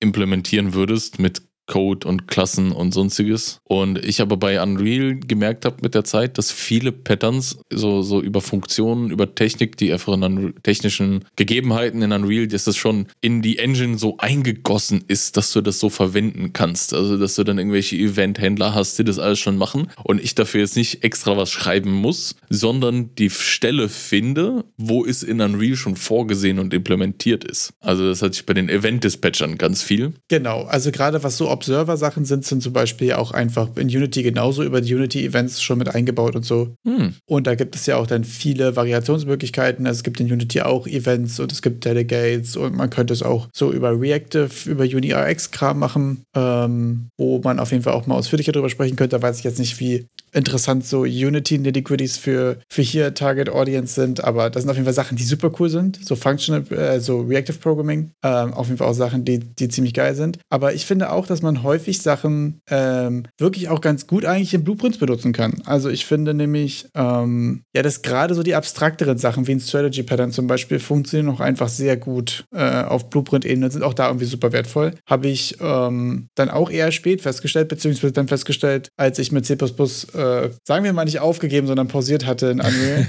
implementieren 0.00 0.74
würdest 0.74 1.18
mit 1.18 1.42
Code 1.72 2.06
und 2.06 2.28
Klassen 2.28 2.70
und 2.70 2.92
sonstiges. 2.92 3.62
Und 3.64 3.96
ich 4.04 4.20
aber 4.20 4.36
bei 4.36 4.62
Unreal 4.62 5.16
gemerkt 5.16 5.64
habe 5.64 5.76
mit 5.80 5.94
der 5.94 6.04
Zeit, 6.04 6.36
dass 6.36 6.52
viele 6.52 6.92
Patterns 6.92 7.60
so, 7.72 8.02
so 8.02 8.20
über 8.20 8.42
Funktionen, 8.42 9.10
über 9.10 9.34
Technik, 9.34 9.78
die 9.78 9.90
einfach 9.90 10.12
in 10.12 10.52
technischen 10.62 11.24
Gegebenheiten 11.36 12.02
in 12.02 12.12
Unreal, 12.12 12.46
dass 12.46 12.64
das 12.64 12.76
schon 12.76 13.06
in 13.22 13.40
die 13.40 13.58
Engine 13.58 13.96
so 13.96 14.18
eingegossen 14.18 15.02
ist, 15.08 15.38
dass 15.38 15.50
du 15.52 15.62
das 15.62 15.80
so 15.80 15.88
verwenden 15.88 16.52
kannst. 16.52 16.92
Also, 16.92 17.16
dass 17.16 17.36
du 17.36 17.44
dann 17.44 17.56
irgendwelche 17.56 17.96
Event-Händler 17.96 18.74
hast, 18.74 18.98
die 18.98 19.04
das 19.04 19.18
alles 19.18 19.38
schon 19.38 19.56
machen 19.56 19.90
und 20.04 20.22
ich 20.22 20.34
dafür 20.34 20.60
jetzt 20.60 20.76
nicht 20.76 21.02
extra 21.04 21.38
was 21.38 21.50
schreiben 21.50 21.90
muss, 21.90 22.36
sondern 22.50 23.14
die 23.14 23.30
Stelle 23.30 23.88
finde, 23.88 24.66
wo 24.76 25.06
es 25.06 25.22
in 25.22 25.40
Unreal 25.40 25.76
schon 25.76 25.96
vorgesehen 25.96 26.58
und 26.58 26.74
implementiert 26.74 27.44
ist. 27.44 27.72
Also, 27.80 28.06
das 28.06 28.20
hatte 28.20 28.34
ich 28.34 28.44
bei 28.44 28.52
den 28.52 28.68
Event-Dispatchern 28.68 29.56
ganz 29.56 29.82
viel. 29.82 30.12
Genau, 30.28 30.64
also 30.64 30.90
gerade 30.90 31.22
was 31.22 31.38
so 31.38 31.48
Observer-Sachen 31.62 32.24
sind, 32.24 32.44
sind 32.44 32.62
zum 32.62 32.72
Beispiel 32.72 33.12
auch 33.12 33.30
einfach 33.30 33.68
in 33.76 33.86
Unity 33.86 34.22
genauso 34.22 34.64
über 34.64 34.80
die 34.80 34.94
Unity-Events 34.94 35.62
schon 35.62 35.78
mit 35.78 35.94
eingebaut 35.94 36.34
und 36.34 36.44
so. 36.44 36.74
Hm. 36.84 37.14
Und 37.26 37.46
da 37.46 37.54
gibt 37.54 37.76
es 37.76 37.86
ja 37.86 37.96
auch 37.96 38.06
dann 38.06 38.24
viele 38.24 38.74
Variationsmöglichkeiten. 38.74 39.86
Also 39.86 39.98
es 39.98 40.02
gibt 40.02 40.18
in 40.18 40.30
Unity 40.32 40.62
auch 40.62 40.86
Events 40.86 41.38
und 41.38 41.52
es 41.52 41.62
gibt 41.62 41.84
Delegates 41.84 42.56
und 42.56 42.74
man 42.76 42.90
könnte 42.90 43.12
es 43.12 43.22
auch 43.22 43.48
so 43.54 43.72
über 43.72 43.98
Reactive, 43.98 44.50
über 44.66 44.84
UniRX-Kram 44.84 45.78
machen, 45.78 46.24
ähm, 46.34 47.08
wo 47.16 47.38
man 47.38 47.60
auf 47.60 47.70
jeden 47.70 47.84
Fall 47.84 47.94
auch 47.94 48.06
mal 48.06 48.16
ausführlicher 48.16 48.52
drüber 48.52 48.68
sprechen 48.68 48.96
könnte. 48.96 49.16
Da 49.16 49.22
weiß 49.22 49.38
ich 49.38 49.44
jetzt 49.44 49.60
nicht, 49.60 49.78
wie 49.78 50.06
interessant 50.32 50.84
so 50.84 51.02
Unity 51.02 51.58
Nitty-Gritties 51.58 52.18
für, 52.18 52.58
für 52.68 52.82
hier 52.82 53.14
Target 53.14 53.50
Audience 53.50 53.94
sind, 53.94 54.24
aber 54.24 54.50
das 54.50 54.62
sind 54.62 54.70
auf 54.70 54.76
jeden 54.76 54.86
Fall 54.86 54.94
Sachen, 54.94 55.16
die 55.16 55.24
super 55.24 55.52
cool 55.58 55.68
sind. 55.68 56.00
So 56.04 56.16
Functional, 56.16 56.64
äh, 56.72 57.00
so 57.00 57.20
Reactive 57.20 57.58
Programming, 57.58 58.10
ähm, 58.22 58.54
auf 58.54 58.66
jeden 58.66 58.78
Fall 58.78 58.88
auch 58.88 58.94
Sachen, 58.94 59.24
die, 59.24 59.38
die 59.38 59.68
ziemlich 59.68 59.94
geil 59.94 60.14
sind. 60.14 60.38
Aber 60.50 60.74
ich 60.74 60.86
finde 60.86 61.12
auch, 61.12 61.26
dass 61.26 61.42
man 61.42 61.62
häufig 61.62 62.00
Sachen 62.00 62.60
ähm, 62.70 63.24
wirklich 63.38 63.68
auch 63.68 63.80
ganz 63.80 64.06
gut 64.06 64.24
eigentlich 64.24 64.54
in 64.54 64.64
Blueprints 64.64 64.98
benutzen 64.98 65.32
kann. 65.32 65.62
Also 65.66 65.90
ich 65.90 66.06
finde 66.06 66.34
nämlich, 66.34 66.86
ähm, 66.94 67.62
ja, 67.74 67.82
dass 67.82 68.02
gerade 68.02 68.34
so 68.34 68.42
die 68.42 68.54
abstrakteren 68.54 69.18
Sachen 69.18 69.46
wie 69.46 69.52
ein 69.52 69.60
Strategy 69.60 70.02
Pattern 70.02 70.32
zum 70.32 70.46
Beispiel 70.46 70.78
funktionieren 70.78 71.34
auch 71.34 71.40
einfach 71.40 71.68
sehr 71.68 71.96
gut 71.96 72.44
äh, 72.54 72.82
auf 72.82 73.10
Blueprint-Ebene, 73.10 73.70
sind 73.70 73.82
auch 73.82 73.94
da 73.94 74.06
irgendwie 74.08 74.26
super 74.26 74.52
wertvoll. 74.52 74.94
Habe 75.06 75.28
ich 75.28 75.56
ähm, 75.60 76.28
dann 76.34 76.48
auch 76.48 76.70
eher 76.70 76.90
spät 76.92 77.20
festgestellt, 77.20 77.68
beziehungsweise 77.68 78.12
dann 78.12 78.28
festgestellt, 78.28 78.88
als 78.96 79.18
ich 79.18 79.32
mit 79.32 79.46
C++ 79.46 79.54
äh, 79.54 80.21
äh, 80.22 80.50
sagen 80.64 80.84
wir 80.84 80.92
mal 80.92 81.04
nicht 81.04 81.20
aufgegeben, 81.20 81.66
sondern 81.66 81.88
pausiert 81.88 82.26
hatte 82.26 82.46
in 82.46 82.60
Unreal, 82.60 83.06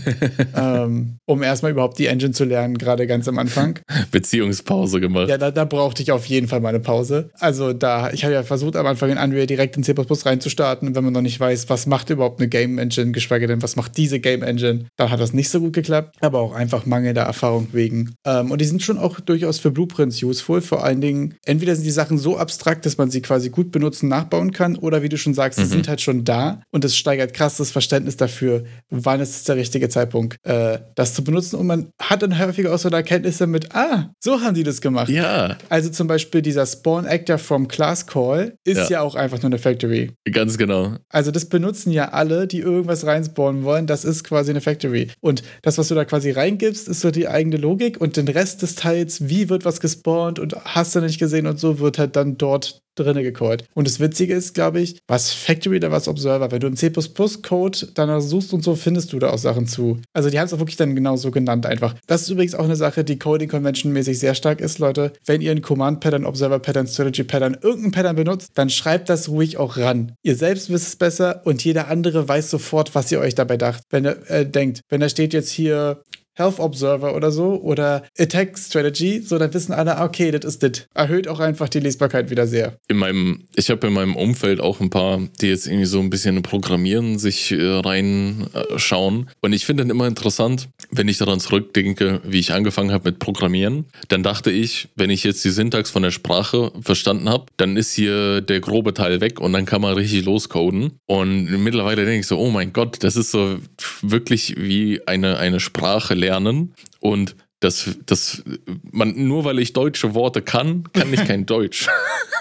ähm, 0.86 1.18
um 1.26 1.44
erstmal 1.44 1.72
überhaupt 1.72 2.00
die 2.00 2.08
Engine 2.08 2.32
zu 2.32 2.44
lernen, 2.44 2.78
gerade 2.78 3.08
ganz 3.08 3.28
am 3.28 3.38
Anfang. 3.38 3.80
Beziehungspause 4.12 5.00
gemacht. 5.00 5.30
Ja, 5.30 5.38
da, 5.38 5.52
da 5.52 5.66
brauchte 5.66 6.02
ich 6.02 6.12
auf 6.12 6.26
jeden 6.26 6.48
Fall 6.48 6.60
mal 6.60 6.70
eine 6.70 6.80
Pause. 6.80 7.30
Also 7.40 7.74
da, 7.74 8.12
ich 8.12 8.24
habe 8.24 8.34
ja 8.34 8.44
versucht, 8.44 8.76
am 8.76 8.86
Anfang 8.86 9.12
in 9.12 9.18
Unreal 9.18 9.48
direkt 9.48 9.78
in 9.78 9.84
C 9.84 9.94
reinzustarten, 9.96 10.96
wenn 10.96 11.04
man 11.04 11.14
noch 11.14 11.22
nicht 11.22 11.40
weiß, 11.40 11.70
was 11.70 11.86
macht 11.86 12.10
überhaupt 12.10 12.40
eine 12.40 12.50
Game 12.50 12.78
Engine, 12.78 13.12
geschweige 13.12 13.48
denn, 13.48 13.62
was 13.62 13.76
macht 13.76 13.98
diese 13.98 14.20
Game 14.20 14.44
Engine, 14.44 14.86
dann 14.98 15.12
hat 15.12 15.20
das 15.20 15.34
nicht 15.34 15.50
so 15.50 15.60
gut 15.60 15.74
geklappt, 15.74 16.18
aber 16.22 16.40
auch 16.40 16.54
einfach 16.54 16.86
mangelnder 16.86 17.24
Erfahrung 17.24 17.68
wegen. 17.72 18.16
Ähm, 18.26 18.52
und 18.52 18.60
die 18.60 18.66
sind 18.66 18.82
schon 18.82 18.98
auch 18.98 19.20
durchaus 19.20 19.60
für 19.60 19.72
Blueprints 19.72 20.22
useful, 20.24 20.62
vor 20.62 20.84
allen 20.84 21.02
Dingen, 21.02 21.36
entweder 21.46 21.76
sind 21.76 21.86
die 21.86 21.92
Sachen 21.92 22.18
so 22.18 22.38
abstrakt, 22.38 22.86
dass 22.86 22.98
man 22.98 23.12
sie 23.12 23.22
quasi 23.22 23.50
gut 23.50 23.72
benutzen, 23.72 24.10
nachbauen 24.10 24.52
kann, 24.52 24.76
oder 24.76 25.04
wie 25.04 25.10
du 25.10 25.18
schon 25.18 25.34
sagst, 25.34 25.60
mhm. 25.60 25.64
sie 25.64 25.70
sind 25.70 25.88
halt 25.88 26.02
schon 26.02 26.24
da 26.24 26.62
und 26.72 26.84
es 26.86 26.98
steigert 27.04 27.34
krass 27.34 27.58
das 27.58 27.70
Verständnis 27.70 28.16
dafür, 28.16 28.64
wann 28.90 29.20
ist 29.20 29.48
der 29.50 29.58
richtige 29.58 29.90
Zeitpunkt, 29.90 30.38
äh, 30.44 30.80
das 30.96 31.14
zu 31.14 31.24
benutzen 31.24 31.58
und 31.58 31.68
man 31.68 31.90
hat 32.00 32.22
dann 32.22 32.40
häufiger 32.40 32.74
auch 32.74 32.80
so 32.80 32.88
eine 32.88 32.96
Erkenntnis 32.98 33.40
damit, 33.40 33.76
ah, 33.76 34.14
so 34.24 34.40
haben 34.40 34.56
die 34.56 34.64
das 34.64 34.80
gemacht. 34.80 35.10
Ja. 35.10 35.58
Also 35.68 35.90
zum 35.90 36.08
Beispiel 36.08 36.42
dieser 36.42 36.66
Spawn 36.66 37.06
Actor 37.06 37.38
from 37.38 37.68
Class 37.68 38.08
Call 38.08 38.56
ist 38.64 38.90
ja, 38.90 38.98
ja 38.98 39.02
auch 39.02 39.16
einfach 39.16 39.42
nur 39.42 39.48
eine 39.48 39.58
Factory. 39.58 40.12
Ganz 40.32 40.58
genau. 40.58 40.96
Also 41.10 41.32
das 41.32 41.46
benutzen 41.46 41.92
ja 41.92 42.10
alle, 42.10 42.48
die 42.48 42.60
irgendwas 42.60 43.06
reinspawnen 43.06 43.64
wollen. 43.64 43.86
Das 43.86 44.06
ist 44.06 44.24
quasi 44.24 44.52
eine 44.52 44.62
Factory. 44.62 45.10
Und 45.20 45.44
das, 45.62 45.78
was 45.78 45.90
du 45.90 45.96
da 45.96 46.06
quasi 46.06 46.32
reingibst, 46.32 46.88
ist 46.88 47.02
so 47.02 47.12
die 47.12 47.28
eigene 47.28 47.58
Logik 47.58 48.00
und 48.00 48.16
den 48.16 48.30
Rest 48.30 48.62
des 48.62 48.76
Teils, 48.76 49.28
wie 49.28 49.50
wird 49.50 49.66
was 49.66 49.82
gespawnt 49.82 50.40
und 50.40 50.56
hast 50.64 50.96
du 50.96 51.02
nicht 51.02 51.20
gesehen 51.20 51.48
und 51.48 51.60
so, 51.60 51.80
wird 51.80 52.00
halt 52.00 52.16
dann 52.16 52.38
dort 52.38 52.84
drinne 52.96 53.24
gecallt. 53.24 53.66
Und 53.74 53.88
das 53.88 54.00
Witzige 54.00 54.34
ist, 54.34 54.54
glaube 54.54 54.80
ich, 54.80 55.00
was 55.08 55.32
Factory 55.32 55.78
oder 55.78 55.92
was 55.92 56.08
Observer. 56.08 56.52
Wenn 56.52 56.60
du 56.60 56.68
im 56.68 56.76
C++-Code 56.76 57.88
danach 57.94 58.22
suchst 58.22 58.54
und 58.54 58.64
so, 58.64 58.76
findest 58.76 59.14
du 59.14 59.20
da 59.20 59.32
auch 59.32 59.38
Sachen 59.38 59.68
zu. 59.68 60.00
Also 60.14 60.30
die 60.30 60.40
haben 60.40 60.46
es 60.46 60.54
auch 60.54 60.60
wirklich 60.60 60.78
dann 60.78 60.96
genau 60.96 61.16
so 61.16 61.32
genannt 61.32 61.66
einfach. 61.66 61.96
Das 62.08 62.24
ist 62.24 62.30
übrigens 62.30 62.56
auch 62.56 62.66
eine 62.66 62.76
Sache, 62.76 63.04
die 63.04 63.20
Coding 63.20 63.50
Convention-mäßig 63.50 64.20
sehr 64.20 64.36
stark 64.36 64.62
ist, 64.62 64.80
Leute. 64.80 65.14
Wenn 65.26 65.42
ihr 65.42 65.52
ein 65.52 65.62
Command-Pattern, 65.62 66.26
Observer-Pattern, 66.26 66.88
Strategy-Pattern, 66.88 67.58
irgendein 67.62 67.92
Pattern 67.92 68.16
benutzt, 68.16 68.52
dann 68.56 68.70
schreibt 68.70 69.10
das 69.10 69.30
ruhig 69.30 69.58
auch 69.58 69.78
ran. 69.78 70.14
Ihr 70.24 70.36
selbst 70.36 70.70
wisst 70.70 70.88
es 70.88 70.96
besser 70.96 71.42
und 71.46 71.64
jeder 71.64 71.88
andere 71.88 72.28
weiß 72.28 72.50
sofort, 72.50 72.96
was 72.96 73.12
ihr 73.12 73.20
euch 73.20 73.36
dabei 73.36 73.58
dacht. 73.58 73.84
Wenn 73.90 74.06
ihr 74.06 74.18
äh, 74.30 74.46
denkt, 74.46 74.82
wenn 74.90 75.02
da 75.02 75.10
steht 75.10 75.34
jetzt 75.34 75.50
hier 75.50 76.04
Health 76.36 76.60
Observer 76.60 77.16
oder 77.16 77.32
so 77.32 77.62
oder 77.62 78.04
Attack 78.18 78.58
Strategy, 78.58 79.22
so 79.22 79.38
dann 79.38 79.54
wissen 79.54 79.74
alle, 79.74 79.98
ah, 79.98 80.06
okay, 80.06 80.32
das 80.32 80.46
ist 80.46 80.64
das. 80.64 80.88
Erhöht 80.94 81.28
auch 81.28 81.40
einfach 81.40 81.70
die 81.70 81.80
Lesbarkeit 81.80 82.30
wieder 82.30 82.48
sehr. 82.48 82.78
In 82.88 82.98
meinem, 82.98 83.44
ich 83.56 83.70
habe 83.70 83.88
in 83.88 83.94
meinem 83.94 84.16
Umfeld 84.16 84.60
auch 84.60 84.80
ein 84.80 84.90
paar, 84.90 85.20
die 85.42 85.48
jetzt 85.48 85.68
irgendwie 85.68 85.86
so 85.86 86.00
ein 86.00 86.10
bisschen 86.10 86.42
Programmieren 86.42 87.20
sich 87.20 87.52
äh, 87.52 87.62
reinschauen. 87.62 89.30
Und 89.42 89.54
ich 89.54 89.66
finde 89.66 89.84
dann 89.84 89.92
immer 89.92 90.08
interessant, 90.08 90.70
wenn 90.92 91.08
ich 91.08 91.18
daran 91.18 91.40
zurückdenke, 91.40 92.22
wie 92.24 92.40
ich 92.40 92.54
angefangen 92.54 92.92
habe 92.92 93.10
mit 93.10 93.20
Programmieren, 93.20 93.86
dann 94.08 94.24
dachte 94.24 94.52
ich, 94.52 94.90
wenn 94.96 95.10
ich 95.10 95.24
jetzt 95.24 95.46
die 95.46 95.52
Syntax 95.52 95.92
von 95.92 96.04
der 96.04 96.12
Sprache 96.12 96.72
verstanden 96.82 97.30
habe, 97.30 97.46
dann 97.58 97.78
ist 97.78 97.94
hier 97.94 98.42
der 98.42 98.60
grobe 98.60 98.94
Teil 98.94 99.22
weg 99.22 99.40
und 99.40 99.54
dann 99.54 99.66
kann 99.66 99.82
man 99.82 99.94
richtig 99.94 100.26
loscoden. 100.26 100.94
Und 101.06 101.64
mittlerweile 101.64 102.06
denke 102.06 102.22
ich 102.22 102.28
so, 102.28 102.40
oh 102.40 102.50
mein 102.50 102.74
Gott, 102.74 103.04
das 103.04 103.16
ist 103.16 103.32
so 103.32 103.58
wirklich 104.02 104.56
wie 104.58 105.02
eine, 105.08 105.38
eine 105.38 105.60
Sprache 105.60 106.16
lernen. 106.24 106.74
Und 107.00 107.36
das, 107.64 107.98
das, 108.06 108.44
man, 108.92 109.14
nur 109.16 109.46
weil 109.46 109.60
ich 109.60 109.74
deutsche 109.74 110.14
Worte 110.14 110.42
kann, 110.42 110.84
kann 110.92 111.14
ich 111.14 111.24
kein 111.24 111.46
Deutsch. 111.46 111.88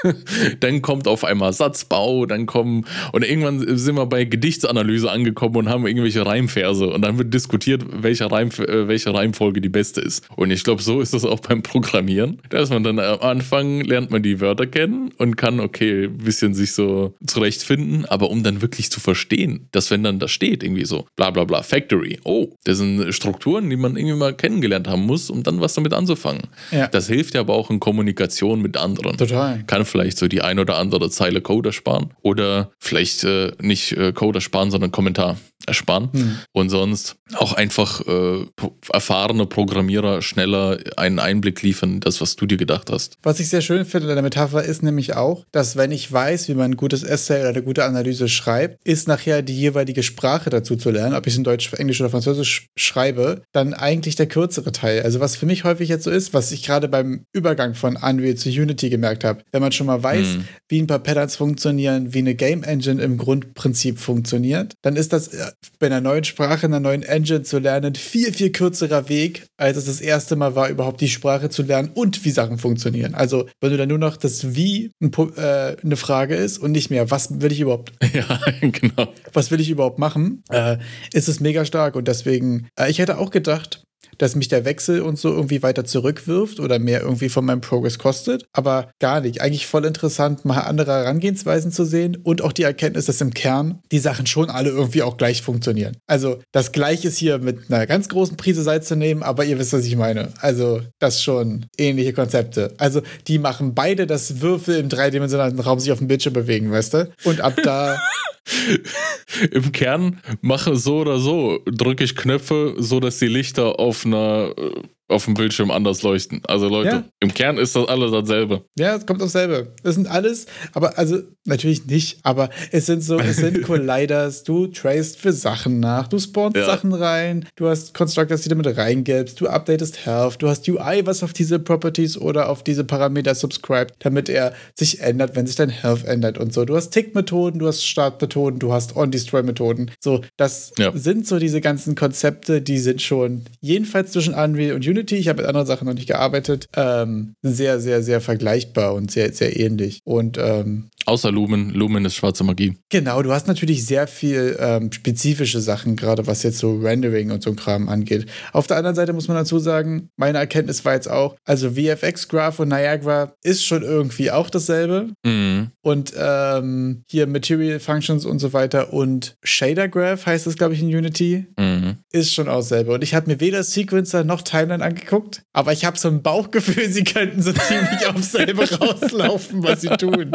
dann 0.61 0.83
kommt 0.83 1.07
auf 1.07 1.25
einmal 1.25 1.53
Satzbau, 1.53 2.27
dann 2.27 2.47
kommen, 2.47 2.87
und 3.13 3.25
irgendwann 3.25 3.77
sind 3.77 3.97
wir 3.97 4.07
bei 4.07 4.25
Gedichtsanalyse 4.25 5.11
angekommen 5.11 5.57
und 5.57 5.69
haben 5.69 5.87
irgendwelche 5.87 6.27
Reimverse 6.27 6.89
und 6.89 7.03
dann 7.03 7.19
wird 7.19 7.33
diskutiert, 7.33 7.85
welche, 7.89 8.31
Reim, 8.31 8.49
äh, 8.49 8.89
welche 8.89 9.15
Reimfolge 9.15 9.61
die 9.61 9.69
beste 9.69 10.01
ist. 10.01 10.29
Und 10.35 10.51
ich 10.51 10.65
glaube, 10.65 10.83
so 10.83 11.01
ist 11.01 11.15
das 11.15 11.25
auch 11.25 11.41
beim 11.41 11.63
Programmieren. 11.63 12.41
Da 12.49 12.61
ist 12.61 12.71
man 12.71 12.83
dann 12.83 12.99
am 12.99 13.21
Anfang, 13.21 13.81
lernt 13.83 14.11
man 14.11 14.23
die 14.23 14.41
Wörter 14.41 14.67
kennen 14.67 15.13
und 15.19 15.37
kann, 15.37 15.61
okay, 15.61 16.05
ein 16.05 16.19
bisschen 16.19 16.55
sich 16.55 16.73
so 16.73 17.15
zurechtfinden, 17.25 18.07
aber 18.07 18.31
um 18.31 18.43
dann 18.43 18.61
wirklich 18.61 18.91
zu 18.91 18.99
verstehen, 18.99 19.69
dass 19.71 19.91
wenn 19.91 20.03
dann 20.03 20.19
da 20.19 20.27
steht, 20.27 20.63
irgendwie 20.63 20.85
so, 20.85 21.07
bla 21.15 21.31
bla 21.31 21.45
bla, 21.45 21.63
Factory, 21.63 22.19
oh, 22.25 22.49
das 22.65 22.79
sind 22.79 23.13
Strukturen, 23.15 23.71
die 23.71 23.77
man 23.77 23.97
irgendwie 23.97 24.17
mal 24.17 24.35
kennengelernt 24.35 24.89
haben 24.89 25.03
muss, 25.03 25.12
um 25.31 25.43
dann 25.43 25.61
was 25.61 25.75
damit 25.75 25.93
anzufangen. 25.95 26.43
Ja. 26.71 26.87
Das 26.89 27.07
hilft 27.07 27.35
ja 27.35 27.41
aber 27.41 27.55
auch 27.55 27.71
in 27.71 27.81
Kommunikation 27.81 28.61
mit 28.61 28.77
anderen. 28.77 29.17
Total. 29.17 29.63
Kann 29.67 29.85
vielleicht 29.85 30.19
so 30.19 30.29
die 30.29 30.43
ein 30.43 30.59
oder 30.59 30.79
andere 30.79 31.11
Zeile 31.11 31.41
Code 31.41 31.71
ersparen 31.71 32.15
oder 32.23 32.71
vielleicht 32.79 33.25
äh, 33.25 33.53
nicht 33.61 33.93
äh, 33.93 34.13
Code 34.13 34.39
ersparen, 34.39 34.71
sondern 34.71 34.91
Kommentar 34.91 35.37
ersparen 35.67 36.11
hm. 36.13 36.39
und 36.53 36.69
sonst 36.69 37.17
auch 37.35 37.53
einfach 37.53 38.01
äh, 38.07 38.47
erfahrene 38.93 39.47
Programmierer 39.47 40.23
schneller 40.23 40.79
einen 40.97 41.19
Einblick 41.19 41.63
liefern, 41.63 42.01
das, 42.01 42.21
was 42.21 42.37
du 42.37 42.47
dir 42.47 42.57
gedacht 42.57 42.91
hast. 42.91 43.17
Was 43.23 43.41
ich 43.41 43.49
sehr 43.49 43.61
schön 43.61 43.85
finde 43.85 44.09
in 44.09 44.15
der 44.15 44.23
Metapher 44.23 44.63
ist 44.63 44.83
nämlich 44.83 45.15
auch, 45.15 45.45
dass 45.53 45.77
wenn 45.77 45.93
ich 45.93 46.11
weiß, 46.11 46.49
wie 46.49 46.55
man 46.55 46.73
ein 46.73 46.77
gutes 46.77 47.03
Essay 47.03 47.41
oder 47.41 47.51
eine 47.51 47.63
gute 47.63 47.85
Analyse 47.85 48.29
schreibt, 48.29 48.79
ist 48.87 49.09
nachher 49.09 49.43
die 49.43 49.59
jeweilige 49.59 50.03
Sprache 50.03 50.51
dazu 50.51 50.77
zu 50.77 50.91
lernen, 50.91 51.15
ob 51.15 51.27
ich 51.27 51.35
es 51.35 51.39
in 51.39 51.45
Deutsch, 51.45 51.73
Englisch 51.75 52.01
oder 52.01 52.11
Französisch 52.11 52.69
schreibe, 52.77 53.43
dann 53.53 53.75
eigentlich 53.75 54.17
der 54.17 54.27
kürzere 54.27 54.73
Teil. 54.73 55.03
Also 55.03 55.21
was 55.21 55.37
für 55.37 55.47
mich 55.47 55.65
häufig 55.65 55.89
jetzt 55.89 56.05
so 56.05 56.11
ist, 56.11 56.35
was 56.35 56.53
ich 56.53 56.65
gerade 56.65 56.89
beim 56.89 57.25
Übergang 57.33 57.75
von 57.75 57.97
Unreal 57.97 58.35
zu 58.35 58.49
Unity 58.49 58.91
gemerkt 58.91 59.25
habe, 59.25 59.43
wenn 59.53 59.63
man 59.63 59.73
schon 59.73 59.87
mal 59.87 60.03
weiß, 60.03 60.35
hm. 60.35 60.45
wie 60.69 60.83
ein 60.83 60.87
paar 60.87 60.99
Patterns 60.99 61.37
funktionieren, 61.37 62.13
wie 62.13 62.19
eine 62.19 62.35
Game 62.35 62.63
Engine 62.63 63.03
im 63.03 63.19
Grundprinzip 63.19 63.99
funktioniert, 63.99 64.75
dann 64.83 64.97
ist 64.97 65.13
das 65.13 65.29
äh, 65.29 65.52
bei 65.79 65.87
einer 65.87 66.01
neuen 66.01 66.25
Sprache, 66.25 66.67
einer 66.67 66.81
neuen 66.81 67.03
Engine 67.03 67.43
zu 67.43 67.59
lernen, 67.59 67.95
viel, 67.95 68.33
viel 68.33 68.51
kürzerer 68.51 69.09
Weg, 69.09 69.47
als 69.57 69.77
es 69.77 69.87
das 69.87 70.01
erste 70.01 70.37
Mal 70.37 70.55
war, 70.55 70.69
überhaupt 70.69 71.01
die 71.01 71.09
Sprache 71.09 71.51
zu 71.51 71.63
lernen 71.63 71.91
und 71.95 72.25
wie 72.25 72.31
Sachen 72.31 72.59
funktionieren. 72.59 73.15
Also, 73.15 73.49
wenn 73.61 73.71
du 73.71 73.77
dann 73.77 73.89
nur 73.89 73.99
noch 73.99 74.17
das 74.17 74.55
Wie 74.55 74.91
ein, 75.03 75.13
äh, 75.37 75.77
eine 75.83 75.97
Frage 75.97 76.35
ist 76.35 76.59
und 76.59 76.73
nicht 76.73 76.91
mehr, 76.91 77.11
was 77.11 77.41
will 77.41 77.53
ich 77.53 77.61
überhaupt? 77.61 77.93
Ja, 78.13 78.39
genau. 78.61 79.09
Was 79.33 79.51
will 79.51 79.61
ich 79.61 79.71
überhaupt 79.71 79.99
machen? 79.99 80.43
Äh, 80.51 80.77
ist 81.15 81.29
es 81.29 81.41
mega 81.41 81.65
stark 81.65 81.97
und 81.97 82.09
deswegen, 82.09 82.69
äh, 82.79 82.91
ich 82.91 82.99
hätte 82.99 83.17
auch 83.17 83.31
gedacht, 83.31 83.83
dass 84.19 84.35
mich 84.35 84.49
der 84.49 84.65
Wechsel 84.65 85.01
und 85.01 85.19
so 85.19 85.31
irgendwie 85.31 85.63
weiter 85.63 85.85
zurückwirft 85.85 86.61
oder 86.61 86.79
mehr 86.79 87.03
irgendwie 87.03 87.29
von 87.29 87.45
meinem 87.45 87.61
Progress 87.61 87.99
kostet. 87.99 88.45
Aber 88.53 88.91
gar 88.99 89.21
nicht. 89.21 89.41
Eigentlich 89.41 89.67
voll 89.67 89.85
interessant, 89.85 90.45
mal 90.45 90.61
andere 90.61 90.93
Herangehensweisen 90.93 91.73
zu 91.73 91.85
sehen 91.85 92.17
und 92.23 92.43
auch 92.43 92.53
die 92.53 92.63
Erkenntnis, 92.63 93.07
dass 93.07 93.21
im 93.21 93.35
Kern 93.35 93.81
die 93.91 93.99
Sachen 93.99 94.27
schon 94.27 94.51
alle 94.51 94.71
irgendwie 94.71 95.03
auch 95.03 95.17
gleich 95.17 95.43
funktionieren. 95.43 95.97
Also 96.07 96.39
das 96.53 96.73
Gleiche 96.73 97.09
ist 97.09 97.19
hier 97.19 97.39
mit 97.39 97.71
einer 97.71 97.87
ganz 97.87 98.09
großen 98.09 98.37
Prise 98.37 98.63
Salz 98.63 98.89
zu 98.89 98.97
nehmen, 98.97 99.23
aber 99.23 99.45
ihr 99.45 99.59
wisst, 99.59 99.73
was 99.73 99.85
ich 99.85 99.97
meine. 99.97 100.29
Also 100.41 100.83
das 100.99 101.23
schon 101.23 101.67
ähnliche 101.79 102.13
Konzepte. 102.13 102.75
Also 102.79 103.03
die 103.27 103.39
machen 103.39 103.75
beide, 103.75 104.07
dass 104.07 104.41
Würfel 104.41 104.79
im 104.79 104.89
dreidimensionalen 104.89 105.59
Raum 105.61 105.81
sich 105.81 105.93
auf 105.93 105.99
dem 105.99 106.09
Bildschirm 106.09 106.33
bewegen, 106.33 106.71
weißt 106.71 106.95
du? 106.95 107.13
Und 107.25 107.41
ab 107.41 107.55
da 107.63 107.99
Im 109.51 109.73
Kern 109.73 110.21
mache 110.41 110.77
so 110.77 110.99
oder 110.99 111.19
so, 111.19 111.61
drücke 111.67 112.05
ich 112.05 112.17
Knöpfe, 112.17 112.75
so 112.79 113.01
dass 113.01 113.19
die 113.19 113.29
Lichter 113.29 113.79
auf 113.79 114.05
einer 114.05 114.55
äh, 114.57 114.83
auf 115.13 115.27
dem 115.27 115.35
Bildschirm 115.35 115.71
anders 115.71 116.03
leuchten. 116.03 116.43
Also 116.47 116.69
Leute, 116.69 116.89
ja. 116.89 117.05
im 117.21 117.33
Kern 117.33 117.59
ist 117.59 117.77
das 117.77 117.87
alles 117.87 118.11
dasselbe. 118.11 118.65
Ja, 118.77 118.97
es 118.97 119.07
kommt 119.07 119.23
aufs 119.23 119.33
selbe. 119.33 119.73
Das 119.83 119.95
sind 119.95 120.09
alles, 120.09 120.47
aber 120.73 120.99
also 120.99 121.19
natürlich 121.45 121.87
nicht, 121.87 122.19
aber 122.23 122.51
es 122.71 122.87
sind 122.87 123.03
so, 123.03 123.19
es 123.19 123.37
sind 123.37 123.63
Colliders, 123.67 124.45
du 124.45 124.69
tracest 124.69 125.19
für 125.19 125.33
Sachen 125.33 125.81
nach, 125.81 126.09
du 126.09 126.19
spawnst 126.19 126.57
ja. 126.57 126.67
Sachen 126.67 126.93
rein, 126.93 127.47
du 127.57 127.69
hast 127.69 127.95
Constructors, 127.95 128.43
die 128.43 128.49
du 128.49 128.55
mit 128.55 128.77
reingibst, 128.77 129.41
du 129.41 129.49
updatest 129.49 130.07
Health, 130.07 130.37
du 130.41 130.49
hast 130.49 130.69
UI, 130.69 131.03
was 131.05 131.23
auf 131.23 131.33
diese 131.33 131.59
Properties 131.59 132.17
oder 132.17 132.49
auf 132.49 132.63
diese 132.63 132.85
Parameter 132.85 133.35
subscribt, 133.35 133.95
damit 134.01 134.29
er 134.29 134.55
sich 134.75 135.01
ändert, 135.01 135.35
wenn 135.35 135.47
sich 135.47 135.57
dein 135.57 135.71
Health 135.71 136.05
ändert 136.05 136.39
und 136.39 136.53
so. 136.53 136.65
Du 136.65 136.77
hast 136.77 136.91
Tick-Methoden, 136.91 137.59
du 137.59 137.67
hast 137.67 137.85
Start-Methoden, 137.85 138.59
du 138.59 138.73
hast 138.73 138.97
On-Destroy-Methoden. 138.97 139.91
So, 140.01 140.21
das 140.37 140.73
ja. 140.79 140.93
sind 140.95 141.27
so 141.27 141.39
diese 141.39 141.61
ganzen 141.61 141.95
Konzepte, 141.95 142.63
die 142.63 142.79
sind 142.79 143.03
schon 143.03 143.45
jedenfalls 143.61 144.13
zwischen 144.13 144.35
Unreal 144.35 144.75
und 144.75 144.87
Unity 144.87 145.02
Unity, 145.03 145.17
ich 145.17 145.29
habe 145.29 145.43
mit 145.43 145.49
anderen 145.49 145.67
Sachen 145.67 145.87
noch 145.87 145.95
nicht 145.95 146.07
gearbeitet, 146.07 146.69
ähm, 146.77 147.35
sehr, 147.43 147.81
sehr, 147.81 148.03
sehr 148.03 148.21
vergleichbar 148.21 148.95
und 148.95 149.11
sehr, 149.11 149.33
sehr 149.33 149.59
ähnlich. 149.59 150.01
Und 150.05 150.39
ähm, 150.39 150.91
Außer 151.07 151.33
Lumen. 151.33 151.71
Lumen 151.71 152.05
ist 152.05 152.15
schwarze 152.15 152.45
Magie. 152.45 152.77
Genau, 152.89 153.23
du 153.23 153.33
hast 153.33 153.49
natürlich 153.49 153.85
sehr 153.85 154.07
viel 154.07 154.57
ähm, 154.61 154.93
spezifische 154.93 155.61
Sachen, 155.61 155.97
gerade 155.97 156.27
was 156.27 156.43
jetzt 156.43 156.59
so 156.59 156.77
Rendering 156.77 157.31
und 157.31 157.43
so 157.43 157.51
ein 157.51 157.57
Kram 157.57 157.89
angeht. 157.89 158.27
Auf 158.53 158.67
der 158.67 158.77
anderen 158.77 158.95
Seite 158.95 159.13
muss 159.13 159.29
man 159.29 159.37
dazu 159.37 159.59
sagen, 159.59 160.09
meine 160.17 160.39
Erkenntnis 160.39 160.85
war 160.85 160.95
jetzt 160.95 161.11
auch, 161.11 161.37
also 161.45 161.73
VFX 161.73 162.29
Graph 162.29 162.61
und 162.61 162.69
Niagara 162.69 163.33
ist 163.43 163.65
schon 163.65 163.83
irgendwie 163.83 164.31
auch 164.31 164.51
dasselbe. 164.51 165.11
Mhm. 165.25 165.71
Und 165.83 166.13
ähm, 166.17 167.03
hier 167.09 167.27
Material 167.27 167.81
Functions 167.81 168.25
und 168.25 168.39
so 168.39 168.53
weiter 168.53 168.93
und 168.93 169.37
Shader 169.43 169.89
Graph 169.89 170.27
heißt 170.27 170.47
es, 170.47 170.57
glaube 170.57 170.75
ich, 170.75 170.83
in 170.83 170.89
Unity, 170.89 171.47
mhm. 171.59 171.97
ist 172.13 172.33
schon 172.33 172.49
auch 172.49 172.59
dasselbe. 172.59 172.93
Und 172.93 173.03
ich 173.03 173.15
habe 173.15 173.31
mir 173.31 173.41
weder 173.41 173.63
Sequencer 173.65 174.23
noch 174.23 174.43
Timeline 174.43 174.85
angeguckt, 174.85 175.43
aber 175.53 175.73
ich 175.73 175.85
habe 175.85 175.99
so 175.99 176.09
ein 176.09 176.23
Bauchgefühl, 176.23 176.89
sie 176.91 177.05
könnten 177.05 177.43
so 177.43 177.53
ziemlich 177.53 178.07
aufs 178.07 178.33
selbe 178.33 178.71
rauslaufen, 178.71 179.63
was 179.65 179.81
sie 179.81 179.89
tun. 179.89 180.33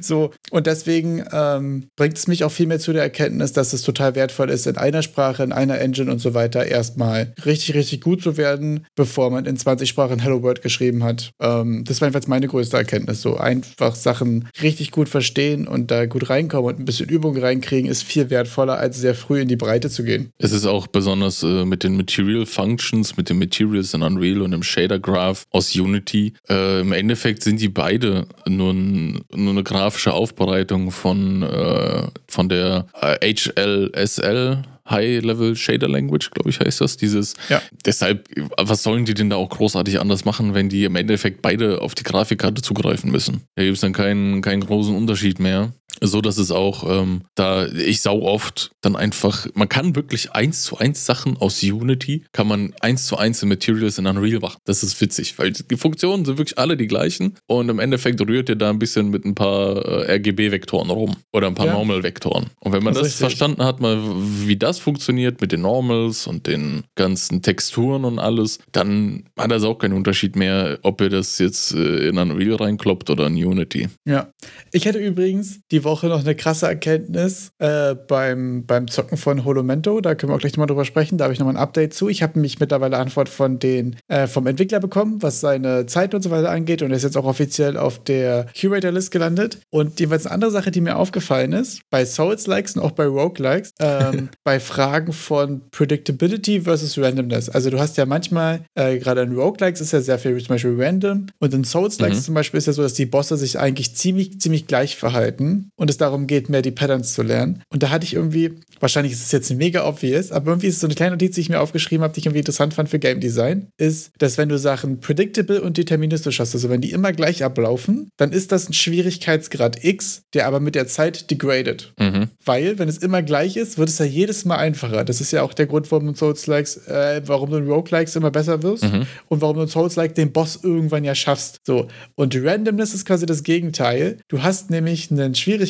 So, 0.00 0.32
und 0.50 0.66
deswegen 0.66 1.24
ähm, 1.32 1.88
bringt 1.96 2.16
es 2.16 2.26
mich 2.26 2.44
auch 2.44 2.52
viel 2.52 2.66
mehr 2.66 2.78
zu 2.78 2.92
der 2.92 3.02
Erkenntnis, 3.02 3.52
dass 3.52 3.72
es 3.72 3.82
total 3.82 4.14
wertvoll 4.14 4.50
ist, 4.50 4.66
in 4.66 4.76
einer 4.76 5.02
Sprache, 5.02 5.42
in 5.42 5.52
einer 5.52 5.78
Engine 5.78 6.10
und 6.10 6.18
so 6.18 6.34
weiter 6.34 6.66
erstmal 6.66 7.34
richtig, 7.44 7.74
richtig 7.74 8.00
gut 8.00 8.22
zu 8.22 8.36
werden, 8.36 8.86
bevor 8.94 9.30
man 9.30 9.46
in 9.46 9.56
20 9.56 9.88
Sprachen 9.88 10.18
Hello 10.18 10.42
World 10.42 10.62
geschrieben 10.62 11.04
hat. 11.04 11.32
Ähm, 11.40 11.84
das 11.84 12.00
war 12.00 12.06
jedenfalls 12.06 12.26
meine 12.26 12.48
größte 12.48 12.76
Erkenntnis. 12.76 13.22
So 13.22 13.36
einfach 13.36 13.94
Sachen 13.94 14.48
richtig 14.62 14.90
gut 14.90 15.08
verstehen 15.08 15.66
und 15.66 15.90
da 15.90 16.06
gut 16.06 16.30
reinkommen 16.30 16.74
und 16.74 16.80
ein 16.80 16.84
bisschen 16.84 17.08
Übung 17.08 17.36
reinkriegen, 17.36 17.90
ist 17.90 18.02
viel 18.02 18.30
wertvoller, 18.30 18.78
als 18.78 18.98
sehr 18.98 19.14
früh 19.14 19.40
in 19.40 19.48
die 19.48 19.56
Breite 19.56 19.90
zu 19.90 20.04
gehen. 20.04 20.32
Es 20.38 20.52
ist 20.52 20.66
auch 20.66 20.86
besonders 20.86 21.42
äh, 21.42 21.64
mit 21.64 21.82
den 21.82 21.96
Material 21.96 22.46
Functions, 22.46 23.16
mit 23.16 23.28
den 23.28 23.38
Materials 23.38 23.94
in 23.94 24.02
Unreal 24.02 24.42
und 24.42 24.52
im 24.52 24.62
Shader 24.62 24.98
Graph 24.98 25.44
aus 25.50 25.74
Unity. 25.74 26.32
Äh, 26.48 26.80
Im 26.80 26.92
Endeffekt 26.92 27.42
sind 27.42 27.60
die 27.60 27.68
beide 27.68 28.26
nur, 28.46 28.72
nur 28.74 29.22
eine 29.32 29.62
grafische 29.86 30.12
Aufbereitung 30.12 30.90
von, 30.90 31.42
äh, 31.42 32.08
von 32.26 32.48
der 32.48 32.86
äh, 33.00 33.34
HLSL. 33.34 34.62
High-Level 34.88 35.56
Shader 35.56 35.88
Language, 35.88 36.30
glaube 36.30 36.48
ich, 36.48 36.60
heißt 36.60 36.80
das. 36.80 36.96
Dieses. 36.96 37.34
Ja. 37.48 37.60
Deshalb, 37.84 38.28
was 38.56 38.84
sollen 38.84 39.04
die 39.04 39.14
denn 39.14 39.30
da 39.30 39.36
auch 39.36 39.48
großartig 39.48 39.98
anders 39.98 40.24
machen, 40.24 40.54
wenn 40.54 40.68
die 40.68 40.84
im 40.84 40.94
Endeffekt 40.94 41.42
beide 41.42 41.82
auf 41.82 41.96
die 41.96 42.04
Grafikkarte 42.04 42.62
zugreifen 42.62 43.10
müssen? 43.10 43.42
Da 43.56 43.64
gibt 43.64 43.74
es 43.74 43.80
dann 43.80 43.92
keinen, 43.92 44.42
keinen 44.42 44.64
großen 44.64 44.94
Unterschied 44.94 45.40
mehr. 45.40 45.72
So 46.02 46.20
dass 46.20 46.38
es 46.38 46.50
auch, 46.50 46.84
ähm, 46.88 47.22
da 47.34 47.66
ich 47.66 48.00
sau 48.00 48.22
oft 48.22 48.70
dann 48.80 48.96
einfach, 48.96 49.46
man 49.54 49.68
kann 49.68 49.96
wirklich 49.96 50.32
eins 50.32 50.62
zu 50.62 50.78
eins 50.78 51.06
Sachen 51.06 51.36
aus 51.36 51.62
Unity, 51.62 52.24
kann 52.32 52.46
man 52.46 52.74
eins 52.80 53.06
zu 53.06 53.16
eins 53.16 53.42
in 53.42 53.48
Materials 53.48 53.98
in 53.98 54.06
Unreal 54.06 54.40
machen. 54.40 54.58
Das 54.64 54.82
ist 54.82 55.00
witzig, 55.00 55.38
weil 55.38 55.52
die 55.52 55.76
Funktionen 55.76 56.24
sind 56.24 56.38
wirklich 56.38 56.58
alle 56.58 56.76
die 56.76 56.86
gleichen 56.86 57.34
und 57.46 57.68
im 57.68 57.78
Endeffekt 57.78 58.20
rührt 58.20 58.48
ihr 58.48 58.56
da 58.56 58.70
ein 58.70 58.78
bisschen 58.78 59.10
mit 59.10 59.24
ein 59.24 59.34
paar 59.34 59.76
äh, 60.08 60.12
RGB-Vektoren 60.14 60.90
rum 60.90 61.16
oder 61.32 61.46
ein 61.48 61.54
paar 61.54 61.66
Ja. 61.66 61.72
Normal-Vektoren. 61.72 62.46
Und 62.60 62.72
wenn 62.72 62.82
man 62.82 62.94
Das 62.94 63.02
das, 63.04 63.14
verstanden 63.14 63.62
hat, 63.64 63.80
mal 63.80 63.98
wie 64.46 64.56
das 64.56 64.78
funktioniert 64.78 65.40
mit 65.40 65.52
den 65.52 65.62
Normals 65.62 66.26
und 66.26 66.46
den 66.46 66.84
ganzen 66.94 67.42
Texturen 67.42 68.04
und 68.04 68.18
alles, 68.18 68.58
dann 68.72 69.24
hat 69.38 69.50
das 69.50 69.62
auch 69.64 69.78
keinen 69.78 69.94
Unterschied 69.94 70.36
mehr, 70.36 70.78
ob 70.82 71.00
ihr 71.00 71.08
das 71.10 71.38
jetzt 71.38 71.72
äh, 71.72 72.08
in 72.08 72.18
Unreal 72.18 72.56
reinkloppt 72.56 73.10
oder 73.10 73.26
in 73.26 73.34
Unity. 73.34 73.88
Ja. 74.04 74.30
Ich 74.72 74.86
hatte 74.86 74.98
übrigens 74.98 75.60
die 75.70 75.84
Woche 75.86 76.08
noch 76.08 76.20
eine 76.20 76.34
krasse 76.34 76.66
Erkenntnis 76.66 77.52
äh, 77.58 77.94
beim, 77.94 78.66
beim 78.66 78.88
Zocken 78.88 79.16
von 79.16 79.44
Holomento. 79.46 80.00
Da 80.02 80.14
können 80.14 80.30
wir 80.30 80.36
auch 80.36 80.40
gleich 80.40 80.52
nochmal 80.52 80.66
drüber 80.66 80.84
sprechen. 80.84 81.16
Da 81.16 81.24
habe 81.24 81.32
ich 81.32 81.38
nochmal 81.40 81.54
ein 81.56 81.62
Update 81.62 81.94
zu. 81.94 82.08
Ich 82.10 82.22
habe 82.22 82.34
nämlich 82.34 82.60
mittlerweile 82.60 82.98
Antwort 82.98 83.28
von 83.30 83.58
den, 83.58 83.96
äh, 84.08 84.26
vom 84.26 84.46
Entwickler 84.46 84.80
bekommen, 84.80 85.22
was 85.22 85.40
seine 85.40 85.86
Zeit 85.86 86.14
und 86.14 86.20
so 86.22 86.30
weiter 86.30 86.50
angeht. 86.50 86.82
Und 86.82 86.90
er 86.90 86.96
ist 86.98 87.04
jetzt 87.04 87.16
auch 87.16 87.24
offiziell 87.24 87.78
auf 87.78 88.04
der 88.04 88.46
Curator-List 88.60 89.10
gelandet. 89.10 89.58
Und 89.70 89.98
jeweils 90.00 90.26
eine 90.26 90.34
andere 90.34 90.50
Sache, 90.50 90.70
die 90.70 90.80
mir 90.82 90.96
aufgefallen 90.96 91.52
ist, 91.52 91.80
bei 91.90 92.04
Souls-Likes 92.04 92.76
und 92.76 92.82
auch 92.82 92.90
bei 92.92 93.06
Roguelikes, 93.06 93.72
ähm, 93.80 94.28
bei 94.44 94.60
Fragen 94.60 95.12
von 95.12 95.62
Predictability 95.70 96.60
versus 96.62 96.98
Randomness. 96.98 97.48
Also 97.48 97.70
du 97.70 97.78
hast 97.78 97.96
ja 97.96 98.04
manchmal, 98.06 98.60
äh, 98.74 98.98
gerade 98.98 99.22
in 99.22 99.34
Roguelikes 99.34 99.80
ist 99.80 99.92
ja 99.92 100.00
sehr 100.00 100.18
viel 100.18 100.36
zum 100.38 100.48
Beispiel 100.48 100.74
random. 100.76 101.26
Und 101.38 101.54
in 101.54 101.64
Souls-Likes 101.64 102.18
Mhm. 102.18 102.22
zum 102.22 102.34
Beispiel 102.34 102.58
ist 102.58 102.66
ja 102.66 102.72
so, 102.72 102.82
dass 102.82 102.94
die 102.94 103.06
Bosse 103.06 103.36
sich 103.36 103.58
eigentlich 103.58 103.94
ziemlich, 103.96 104.40
ziemlich 104.40 104.66
gleich 104.66 104.96
verhalten 104.96 105.70
und 105.76 105.90
es 105.90 105.96
darum 105.98 106.26
geht, 106.26 106.48
mehr 106.48 106.62
die 106.62 106.70
Patterns 106.70 107.12
zu 107.14 107.22
lernen. 107.22 107.62
Und 107.68 107.82
da 107.82 107.90
hatte 107.90 108.04
ich 108.04 108.14
irgendwie, 108.14 108.52
wahrscheinlich 108.80 109.12
ist 109.12 109.22
es 109.24 109.32
jetzt 109.32 109.52
mega 109.54 109.86
obvious, 109.86 110.32
aber 110.32 110.50
irgendwie 110.52 110.66
ist 110.68 110.74
es 110.76 110.80
so 110.80 110.86
eine 110.86 110.94
kleine 110.94 111.12
Notiz, 111.12 111.34
die 111.34 111.42
ich 111.42 111.48
mir 111.48 111.60
aufgeschrieben 111.60 112.02
habe, 112.02 112.12
die 112.14 112.20
ich 112.20 112.26
irgendwie 112.26 112.40
interessant 112.40 112.74
fand 112.74 112.88
für 112.88 112.98
Game 112.98 113.20
Design, 113.20 113.68
ist, 113.78 114.10
dass 114.18 114.38
wenn 114.38 114.48
du 114.48 114.58
Sachen 114.58 115.00
predictable 115.00 115.60
und 115.60 115.76
deterministisch 115.76 116.40
hast, 116.40 116.54
also 116.54 116.68
wenn 116.70 116.80
die 116.80 116.90
immer 116.92 117.12
gleich 117.12 117.44
ablaufen, 117.44 118.10
dann 118.16 118.32
ist 118.32 118.52
das 118.52 118.68
ein 118.68 118.72
Schwierigkeitsgrad 118.72 119.84
X, 119.84 120.22
der 120.34 120.46
aber 120.46 120.60
mit 120.60 120.74
der 120.74 120.86
Zeit 120.86 121.30
degradet. 121.30 121.92
Mhm. 121.98 122.28
Weil, 122.44 122.78
wenn 122.78 122.88
es 122.88 122.98
immer 122.98 123.22
gleich 123.22 123.56
ist, 123.56 123.78
wird 123.78 123.88
es 123.88 123.98
ja 123.98 124.04
jedes 124.04 124.44
Mal 124.44 124.56
einfacher. 124.56 125.04
Das 125.04 125.20
ist 125.20 125.32
ja 125.32 125.42
auch 125.42 125.54
der 125.54 125.66
Grund, 125.66 125.90
warum 125.90 126.04
du 126.06 126.10
in 126.10 126.16
Souls-Likes, 126.16 126.76
äh, 126.88 127.22
warum 127.26 127.50
du 127.50 127.56
in 127.58 127.66
Roguelikes 127.68 128.16
immer 128.16 128.30
besser 128.30 128.62
wirst 128.62 128.84
Mhm. 128.84 129.06
und 129.28 129.40
warum 129.40 129.56
du 129.56 129.62
in 129.62 129.68
Souls-like 129.68 130.14
den 130.14 130.32
Boss 130.32 130.58
irgendwann 130.62 131.04
ja 131.04 131.14
schaffst. 131.14 131.60
So. 131.64 131.88
Und 132.14 132.34
Randomness 132.36 132.94
ist 132.94 133.04
quasi 133.04 133.26
das 133.26 133.42
Gegenteil. 133.42 134.18
Du 134.28 134.42
hast 134.42 134.70
nämlich 134.70 135.10
einen 135.10 135.34
Schwierigkeitsgrad 135.34 135.65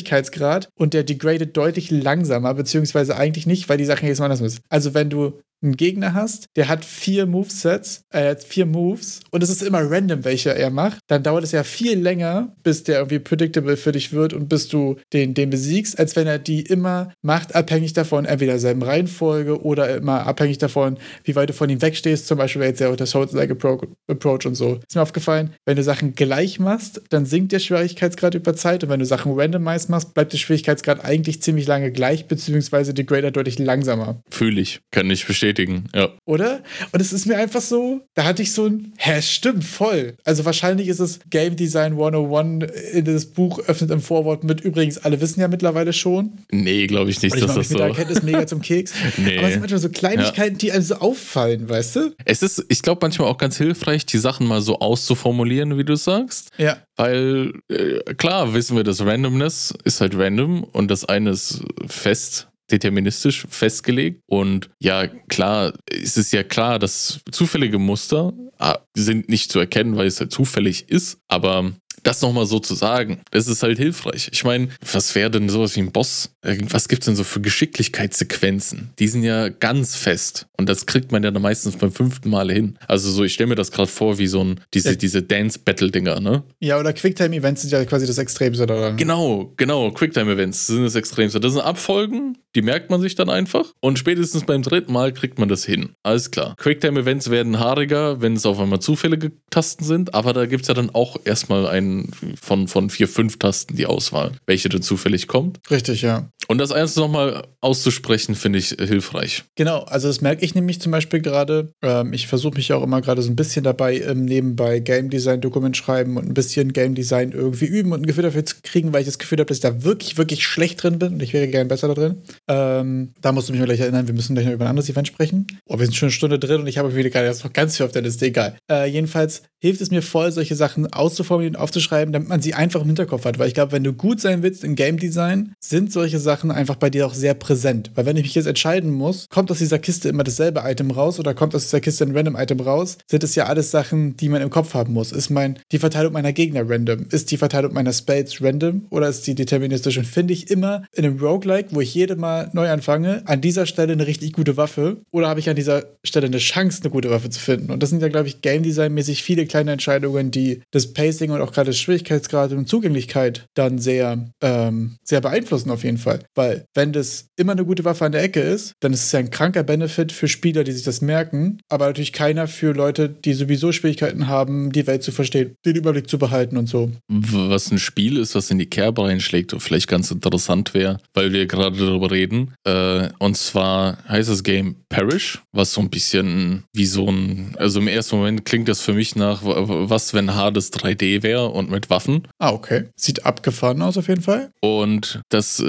und 0.75 0.93
der 0.93 1.03
degradet 1.03 1.55
deutlich 1.55 1.91
langsamer, 1.91 2.53
beziehungsweise 2.53 3.15
eigentlich 3.15 3.47
nicht, 3.47 3.69
weil 3.69 3.77
die 3.77 3.85
Sachen 3.85 4.05
jedes 4.05 4.19
Mal 4.19 4.25
anders 4.25 4.41
müssen. 4.41 4.61
Also, 4.69 4.93
wenn 4.93 5.09
du 5.09 5.39
einen 5.61 5.75
Gegner 5.75 6.13
hast, 6.13 6.45
der 6.55 6.67
hat 6.67 6.85
vier 6.85 7.25
Movesets, 7.25 8.01
äh, 8.11 8.35
vier 8.35 8.65
Moves 8.65 9.21
und 9.31 9.43
es 9.43 9.49
ist 9.49 9.63
immer 9.63 9.89
random, 9.89 10.23
welche 10.23 10.53
er 10.55 10.69
macht, 10.69 10.99
dann 11.07 11.23
dauert 11.23 11.43
es 11.43 11.51
ja 11.51 11.63
viel 11.63 11.97
länger, 11.99 12.55
bis 12.63 12.83
der 12.83 12.97
irgendwie 12.97 13.19
predictable 13.19 13.77
für 13.77 13.91
dich 13.91 14.13
wird 14.13 14.33
und 14.33 14.49
bis 14.49 14.67
du 14.67 14.97
den, 15.13 15.33
den 15.33 15.49
besiegst, 15.49 15.97
als 15.99 16.15
wenn 16.15 16.27
er 16.27 16.39
die 16.39 16.61
immer 16.61 17.11
macht, 17.21 17.55
abhängig 17.55 17.93
davon, 17.93 18.25
entweder 18.25 18.53
derselben 18.53 18.83
Reihenfolge 18.83 19.61
oder 19.61 19.97
immer 19.97 20.25
abhängig 20.25 20.57
davon, 20.57 20.97
wie 21.23 21.35
weit 21.35 21.49
du 21.49 21.53
von 21.53 21.69
ihm 21.69 21.81
wegstehst. 21.81 22.27
Zum 22.27 22.37
Beispiel 22.37 22.61
jetzt 22.63 22.79
ja 22.79 22.89
auch 22.89 22.95
der 22.95 23.07
Souls-like 23.07 23.51
Appro- 23.51 23.87
Approach 24.07 24.45
und 24.45 24.55
so. 24.55 24.79
Ist 24.87 24.95
mir 24.95 25.01
aufgefallen, 25.01 25.53
wenn 25.65 25.75
du 25.77 25.83
Sachen 25.83 26.15
gleich 26.15 26.59
machst, 26.59 27.01
dann 27.09 27.25
sinkt 27.25 27.51
der 27.51 27.59
Schwierigkeitsgrad 27.59 28.35
über 28.35 28.55
Zeit 28.55 28.83
und 28.83 28.89
wenn 28.89 28.99
du 28.99 29.05
Sachen 29.05 29.33
randomized 29.37 29.89
machst, 29.89 30.13
bleibt 30.13 30.33
der 30.33 30.37
Schwierigkeitsgrad 30.37 31.03
eigentlich 31.03 31.41
ziemlich 31.41 31.67
lange 31.67 31.91
gleich, 31.91 32.27
beziehungsweise 32.27 32.93
degrader 32.93 33.31
deutlich 33.31 33.59
langsamer. 33.59 34.21
Fühle 34.29 34.61
ich, 34.61 34.81
kann 34.91 35.09
ich 35.09 35.25
bestätigen. 35.47 35.85
Ja. 35.95 36.09
Oder? 36.25 36.61
Und 36.91 37.01
es 37.01 37.13
ist 37.13 37.25
mir 37.25 37.37
einfach 37.37 37.61
so, 37.61 38.01
da 38.13 38.25
hatte 38.25 38.41
ich 38.41 38.53
so 38.53 38.65
ein, 38.65 38.93
hä, 38.97 39.21
stimmt, 39.21 39.63
voll. 39.63 40.15
Also 40.23 40.45
wahrscheinlich 40.45 40.87
ist 40.87 40.99
es 40.99 41.19
Game 41.29 41.55
Design 41.55 41.93
101 41.93 42.65
in 42.93 43.05
das 43.05 43.25
Buch 43.27 43.59
öffnet 43.67 43.91
im 43.91 44.01
Vorwort 44.01 44.43
mit, 44.43 44.61
übrigens, 44.61 44.97
alle 44.97 45.19
wissen 45.21 45.39
ja 45.39 45.47
mittlerweile 45.47 45.93
schon. 45.93 46.39
Nee, 46.51 46.87
glaube 46.87 47.11
ich 47.11 47.21
nicht, 47.21 47.35
ich 47.35 47.41
dass 47.41 47.55
das 47.55 47.57
mich 47.57 47.69
mit 47.69 47.79
der 47.79 47.87
so. 47.87 47.91
Erkenntnis 47.91 48.23
mega 48.23 48.47
zum 48.47 48.61
Keks. 48.61 48.93
Nee. 49.17 49.37
Aber 49.37 49.47
es 49.47 49.53
sind 49.53 49.61
manchmal 49.61 49.79
so 49.79 49.89
Kleinigkeiten, 49.89 50.57
die 50.57 50.71
einem 50.71 50.83
so 50.83 50.95
auffallen, 50.95 51.69
weißt 51.69 51.95
du? 51.95 52.13
Es 52.25 52.43
ist, 52.43 52.63
ich 52.69 52.81
glaube, 52.81 52.99
manchmal 53.01 53.27
auch 53.27 53.37
ganz 53.37 53.57
hilfreich, 53.57 54.05
die 54.05 54.17
Sachen 54.17 54.47
mal 54.47 54.61
so 54.61 54.79
auszuformulieren, 54.79 55.77
wie 55.77 55.83
du 55.83 55.95
sagst. 55.95 56.51
Ja. 56.57 56.77
Weil, 56.95 57.53
äh, 57.69 58.13
klar, 58.15 58.53
wissen 58.53 58.75
wir, 58.77 58.83
dass 58.83 59.03
Randomness 59.03 59.73
ist 59.83 60.01
halt 60.01 60.15
random 60.15 60.63
und 60.63 60.91
das 60.91 61.05
eine 61.05 61.31
ist 61.31 61.63
fest, 61.87 62.47
deterministisch 62.71 63.45
festgelegt. 63.49 64.21
Und 64.27 64.69
ja, 64.79 65.07
klar, 65.07 65.73
es 65.89 66.17
ist 66.17 66.33
ja 66.33 66.43
klar, 66.43 66.79
dass 66.79 67.19
zufällige 67.31 67.79
Muster 67.79 68.33
ah, 68.59 68.79
sind 68.95 69.29
nicht 69.29 69.51
zu 69.51 69.59
erkennen, 69.59 69.95
weil 69.97 70.07
es 70.07 70.19
halt 70.19 70.31
zufällig 70.31 70.89
ist. 70.89 71.19
Aber 71.27 71.71
das 72.03 72.21
nochmal 72.21 72.45
so 72.45 72.59
zu 72.59 72.73
sagen, 72.75 73.21
das 73.31 73.47
ist 73.47 73.63
halt 73.63 73.77
hilfreich. 73.77 74.29
Ich 74.31 74.43
meine, 74.43 74.69
was 74.93 75.13
wäre 75.15 75.29
denn 75.31 75.49
sowas 75.49 75.75
wie 75.75 75.81
ein 75.81 75.91
Boss? 75.91 76.29
Was 76.69 76.87
gibt 76.87 77.01
es 77.01 77.05
denn 77.07 77.15
so 77.15 77.23
für 77.25 77.41
Geschicklichkeitssequenzen? 77.41 78.91
Die 78.99 79.07
sind 79.07 79.23
ja 79.23 79.49
ganz 79.49 79.95
fest. 79.95 80.47
Und 80.57 80.69
das 80.69 80.85
kriegt 80.85 81.11
man 81.11 81.23
ja 81.23 81.31
dann 81.31 81.41
meistens 81.41 81.75
beim 81.75 81.91
fünften 81.91 82.29
Mal 82.29 82.51
hin. 82.51 82.77
Also 82.87 83.11
so, 83.11 83.23
ich 83.23 83.33
stelle 83.33 83.47
mir 83.49 83.55
das 83.55 83.71
gerade 83.71 83.89
vor, 83.89 84.17
wie 84.19 84.27
so 84.27 84.43
ein, 84.43 84.61
diese, 84.73 84.89
Ja. 84.91 84.95
diese 84.95 85.21
Dance-Battle-Dinger, 85.21 86.19
ne? 86.19 86.43
Ja, 86.59 86.79
oder 86.79 86.93
Quicktime-Events 86.93 87.63
sind 87.63 87.71
ja 87.71 87.83
quasi 87.85 88.07
das 88.07 88.17
Extremste 88.17 88.65
daran. 88.65 88.95
Genau, 88.95 89.53
genau. 89.57 89.91
Quicktime-Events 89.91 90.67
sind 90.67 90.83
das 90.83 90.95
Extremste. 90.95 91.39
Das 91.39 91.53
sind 91.53 91.61
Abfolgen, 91.61 92.37
die 92.57 92.63
merkt 92.63 92.89
man 92.89 92.99
sich 92.99 93.13
dann 93.13 93.29
einfach. 93.29 93.71
Und 93.81 93.99
spätestens 93.99 94.43
beim 94.43 94.63
dritten 94.63 94.91
Mal 94.91 95.13
kriegt 95.13 95.37
man 95.37 95.47
das 95.47 95.63
hin. 95.63 95.91
Alles 96.01 96.31
klar. 96.31 96.55
Quicktime-Events 96.57 97.29
werden 97.29 97.59
haariger, 97.59 98.19
wenn 98.19 98.33
es 98.33 98.47
auf 98.47 98.59
einmal 98.59 98.79
zufällige 98.79 99.31
Tasten 99.51 99.83
sind. 99.83 100.15
Aber 100.15 100.33
da 100.33 100.47
gibt 100.47 100.63
es 100.63 100.67
ja 100.67 100.73
dann 100.73 100.89
auch 100.89 101.17
erstmal 101.23 101.67
einen 101.67 102.11
von, 102.41 102.67
von 102.67 102.89
vier, 102.89 103.07
fünf 103.07 103.37
Tasten 103.37 103.75
die 103.75 103.85
Auswahl, 103.85 104.31
welche 104.47 104.69
dann 104.69 104.81
zufällig 104.81 105.27
kommt. 105.27 105.59
Richtig, 105.69 106.01
ja. 106.01 106.31
Und 106.47 106.59
das 106.59 106.71
eins 106.71 106.95
nochmal 106.95 107.43
auszusprechen, 107.61 108.33
finde 108.33 108.59
ich 108.59 108.69
hilfreich. 108.69 109.43
Genau, 109.55 109.81
also 109.83 110.07
das 110.07 110.21
merke 110.21 110.45
ich 110.45 110.55
nämlich 110.55 110.79
zum 110.79 110.93
Beispiel 110.93 111.19
gerade. 111.19 111.73
Ähm, 111.83 112.13
ich 112.13 112.27
versuche 112.27 112.55
mich 112.55 112.71
auch 112.71 112.83
immer 112.83 113.01
gerade 113.01 113.21
so 113.21 113.29
ein 113.29 113.35
bisschen 113.35 113.63
dabei 113.63 113.97
im 113.97 114.23
nebenbei 114.23 114.79
Game 114.79 115.09
Design 115.09 115.41
Dokument 115.41 115.75
schreiben 115.75 116.17
und 116.17 116.25
ein 116.25 116.33
bisschen 116.33 116.71
Game 116.71 116.95
Design 116.95 117.33
irgendwie 117.33 117.65
üben 117.65 117.91
und 117.91 118.01
ein 118.01 118.05
Gefühl 118.05 118.23
dafür 118.23 118.45
zu 118.45 118.55
kriegen, 118.63 118.93
weil 118.93 119.01
ich 119.01 119.07
das 119.07 119.19
Gefühl 119.19 119.39
habe, 119.39 119.47
dass 119.47 119.57
ich 119.57 119.61
da 119.61 119.83
wirklich, 119.83 120.17
wirklich 120.17 120.45
schlecht 120.45 120.81
drin 120.81 120.99
bin 120.99 121.13
und 121.13 121.23
ich 121.23 121.33
wäre 121.33 121.47
gerne 121.49 121.67
besser 121.67 121.89
da 121.89 121.93
drin. 121.93 122.21
Ähm, 122.47 123.13
da 123.21 123.31
musst 123.31 123.49
du 123.49 123.53
mich 123.53 123.59
mal 123.59 123.65
gleich 123.65 123.79
erinnern, 123.79 124.07
wir 124.07 124.13
müssen 124.13 124.35
gleich 124.35 124.45
noch 124.45 124.53
über 124.53 124.65
ein 124.65 124.69
anderes 124.69 124.89
Event 124.89 125.07
sprechen. 125.07 125.47
Oh, 125.65 125.79
wir 125.79 125.85
sind 125.85 125.95
schon 125.95 126.07
eine 126.07 126.13
Stunde 126.13 126.39
drin 126.39 126.61
und 126.61 126.67
ich 126.67 126.77
habe 126.77 126.95
wieder 126.95 127.09
gerade 127.09 127.29
noch 127.29 127.53
ganz 127.53 127.77
viel 127.77 127.85
auf 127.85 127.91
der 127.91 128.01
Liste, 128.01 128.25
egal. 128.25 128.57
Äh, 128.71 128.89
jedenfalls 128.89 129.43
hilft 129.59 129.81
es 129.81 129.89
mir 129.89 130.01
voll, 130.01 130.31
solche 130.31 130.55
Sachen 130.55 130.91
auszuformulieren 130.93 131.55
und 131.55 131.61
aufzuschreiben, 131.61 132.13
damit 132.13 132.29
man 132.29 132.41
sie 132.41 132.53
einfach 132.53 132.81
im 132.81 132.87
Hinterkopf 132.87 133.25
hat. 133.25 133.39
Weil 133.39 133.47
ich 133.47 133.53
glaube, 133.53 133.71
wenn 133.71 133.83
du 133.83 133.93
gut 133.93 134.21
sein 134.21 134.43
willst 134.43 134.63
in 134.63 134.75
Game 134.75 134.97
Design, 134.99 135.53
sind 135.59 135.91
solche 135.91 136.19
Sachen 136.19 136.51
einfach 136.51 136.75
bei 136.75 136.89
dir 136.89 137.07
auch 137.07 137.13
sehr 137.13 137.33
präsent. 137.33 137.91
Weil 137.95 138.05
wenn 138.05 138.17
ich 138.17 138.23
mich 138.23 138.35
jetzt 138.35 138.45
entscheiden 138.45 138.91
muss, 138.91 139.27
kommt 139.29 139.49
aus 139.49 139.57
dieser 139.57 139.79
Kiste 139.79 140.09
immer 140.09 140.23
dasselbe 140.23 140.61
Item 140.63 140.91
raus 140.91 141.19
oder 141.19 141.33
kommt 141.33 141.55
aus 141.55 141.63
dieser 141.63 141.81
Kiste 141.81 142.05
ein 142.05 142.15
random 142.15 142.35
Item 142.35 142.59
raus, 142.59 142.97
sind 143.07 143.23
es 143.23 143.35
ja 143.35 143.47
alles 143.47 143.71
Sachen, 143.71 144.15
die 144.15 144.29
man 144.29 144.41
im 144.41 144.49
Kopf 144.49 144.73
haben 144.73 144.93
muss. 144.93 145.11
Ist 145.11 145.29
mein, 145.31 145.59
die 145.71 145.79
Verteilung 145.79 146.13
meiner 146.13 146.33
Gegner 146.33 146.69
random? 146.69 147.07
Ist 147.09 147.31
die 147.31 147.37
Verteilung 147.37 147.73
meiner 147.73 147.93
Spades 147.93 148.41
random 148.41 148.85
oder 148.89 149.09
ist 149.09 149.25
die 149.25 149.35
deterministisch? 149.35 149.97
Und 149.97 150.05
finde 150.05 150.33
ich 150.33 150.51
immer 150.51 150.83
in 150.93 151.05
einem 151.05 151.19
Roguelike, 151.19 151.69
wo 151.71 151.81
ich 151.81 151.93
jede 151.95 152.15
Mal 152.15 152.36
neu 152.53 152.69
anfange, 152.69 153.21
an 153.25 153.41
dieser 153.41 153.65
Stelle 153.65 153.93
eine 153.93 154.07
richtig 154.07 154.33
gute 154.33 154.57
Waffe 154.57 154.97
oder 155.11 155.27
habe 155.27 155.39
ich 155.39 155.49
an 155.49 155.55
dieser 155.55 155.85
Stelle 156.03 156.27
eine 156.27 156.37
Chance, 156.37 156.81
eine 156.81 156.91
gute 156.91 157.09
Waffe 157.09 157.29
zu 157.29 157.39
finden? 157.39 157.71
Und 157.71 157.83
das 157.83 157.89
sind 157.89 158.01
ja, 158.01 158.07
glaube 158.07 158.27
ich, 158.27 158.41
Game 158.41 158.63
Design-mäßig 158.63 159.23
viele 159.23 159.45
kleine 159.45 159.71
Entscheidungen, 159.71 160.31
die 160.31 160.61
das 160.71 160.93
Pacing 160.93 161.31
und 161.31 161.41
auch 161.41 161.51
gerade 161.51 161.67
das 161.71 161.79
Schwierigkeitsgrad 161.79 162.51
und 162.51 162.67
Zugänglichkeit 162.67 163.45
dann 163.53 163.79
sehr, 163.79 164.29
ähm, 164.41 164.97
sehr 165.03 165.21
beeinflussen 165.21 165.71
auf 165.71 165.83
jeden 165.83 165.97
Fall. 165.97 166.19
Weil 166.35 166.65
wenn 166.73 166.93
das 166.93 167.27
immer 167.37 167.53
eine 167.53 167.65
gute 167.65 167.85
Waffe 167.85 168.05
an 168.05 168.11
der 168.11 168.23
Ecke 168.23 168.39
ist, 168.39 168.73
dann 168.79 168.93
ist 168.93 169.05
es 169.05 169.11
ja 169.11 169.19
ein 169.19 169.29
kranker 169.29 169.63
Benefit 169.63 170.11
für 170.11 170.27
Spieler, 170.27 170.63
die 170.63 170.71
sich 170.71 170.83
das 170.83 171.01
merken, 171.01 171.59
aber 171.69 171.87
natürlich 171.87 172.13
keiner 172.13 172.47
für 172.47 172.73
Leute, 172.73 173.09
die 173.09 173.33
sowieso 173.33 173.71
Schwierigkeiten 173.71 174.27
haben, 174.27 174.71
die 174.71 174.87
Welt 174.87 175.03
zu 175.03 175.11
verstehen, 175.11 175.55
den 175.65 175.75
Überblick 175.75 176.09
zu 176.09 176.17
behalten 176.17 176.57
und 176.57 176.67
so. 176.67 176.91
Was 177.07 177.71
ein 177.71 177.79
Spiel 177.79 178.17
ist, 178.17 178.35
was 178.35 178.51
in 178.51 178.59
die 178.59 178.65
Kerbe 178.65 179.03
reinschlägt 179.03 179.53
und 179.53 179.59
vielleicht 179.59 179.87
ganz 179.87 180.11
interessant 180.11 180.73
wäre, 180.73 180.99
weil 181.13 181.31
wir 181.33 181.45
gerade 181.45 181.77
darüber 181.77 182.11
reden. 182.11 182.26
Äh, 182.63 183.09
und 183.19 183.37
zwar 183.37 183.97
heißt 184.07 184.29
das 184.29 184.43
Game 184.43 184.75
Parish, 184.89 185.41
was 185.51 185.73
so 185.73 185.81
ein 185.81 185.89
bisschen 185.89 186.63
wie 186.73 186.85
so 186.85 187.07
ein, 187.07 187.55
also 187.57 187.79
im 187.79 187.87
ersten 187.87 188.17
Moment 188.17 188.45
klingt 188.45 188.67
das 188.67 188.81
für 188.81 188.93
mich 188.93 189.15
nach, 189.15 189.41
was, 189.43 190.13
wenn 190.13 190.35
Hades 190.35 190.71
3D 190.73 191.23
wäre 191.23 191.47
und 191.49 191.69
mit 191.69 191.89
Waffen. 191.89 192.27
Ah, 192.39 192.51
okay. 192.51 192.85
Sieht 192.95 193.25
abgefahren 193.25 193.81
aus 193.81 193.97
auf 193.97 194.07
jeden 194.07 194.21
Fall. 194.21 194.51
Und 194.61 195.21
das 195.29 195.59
äh, 195.59 195.63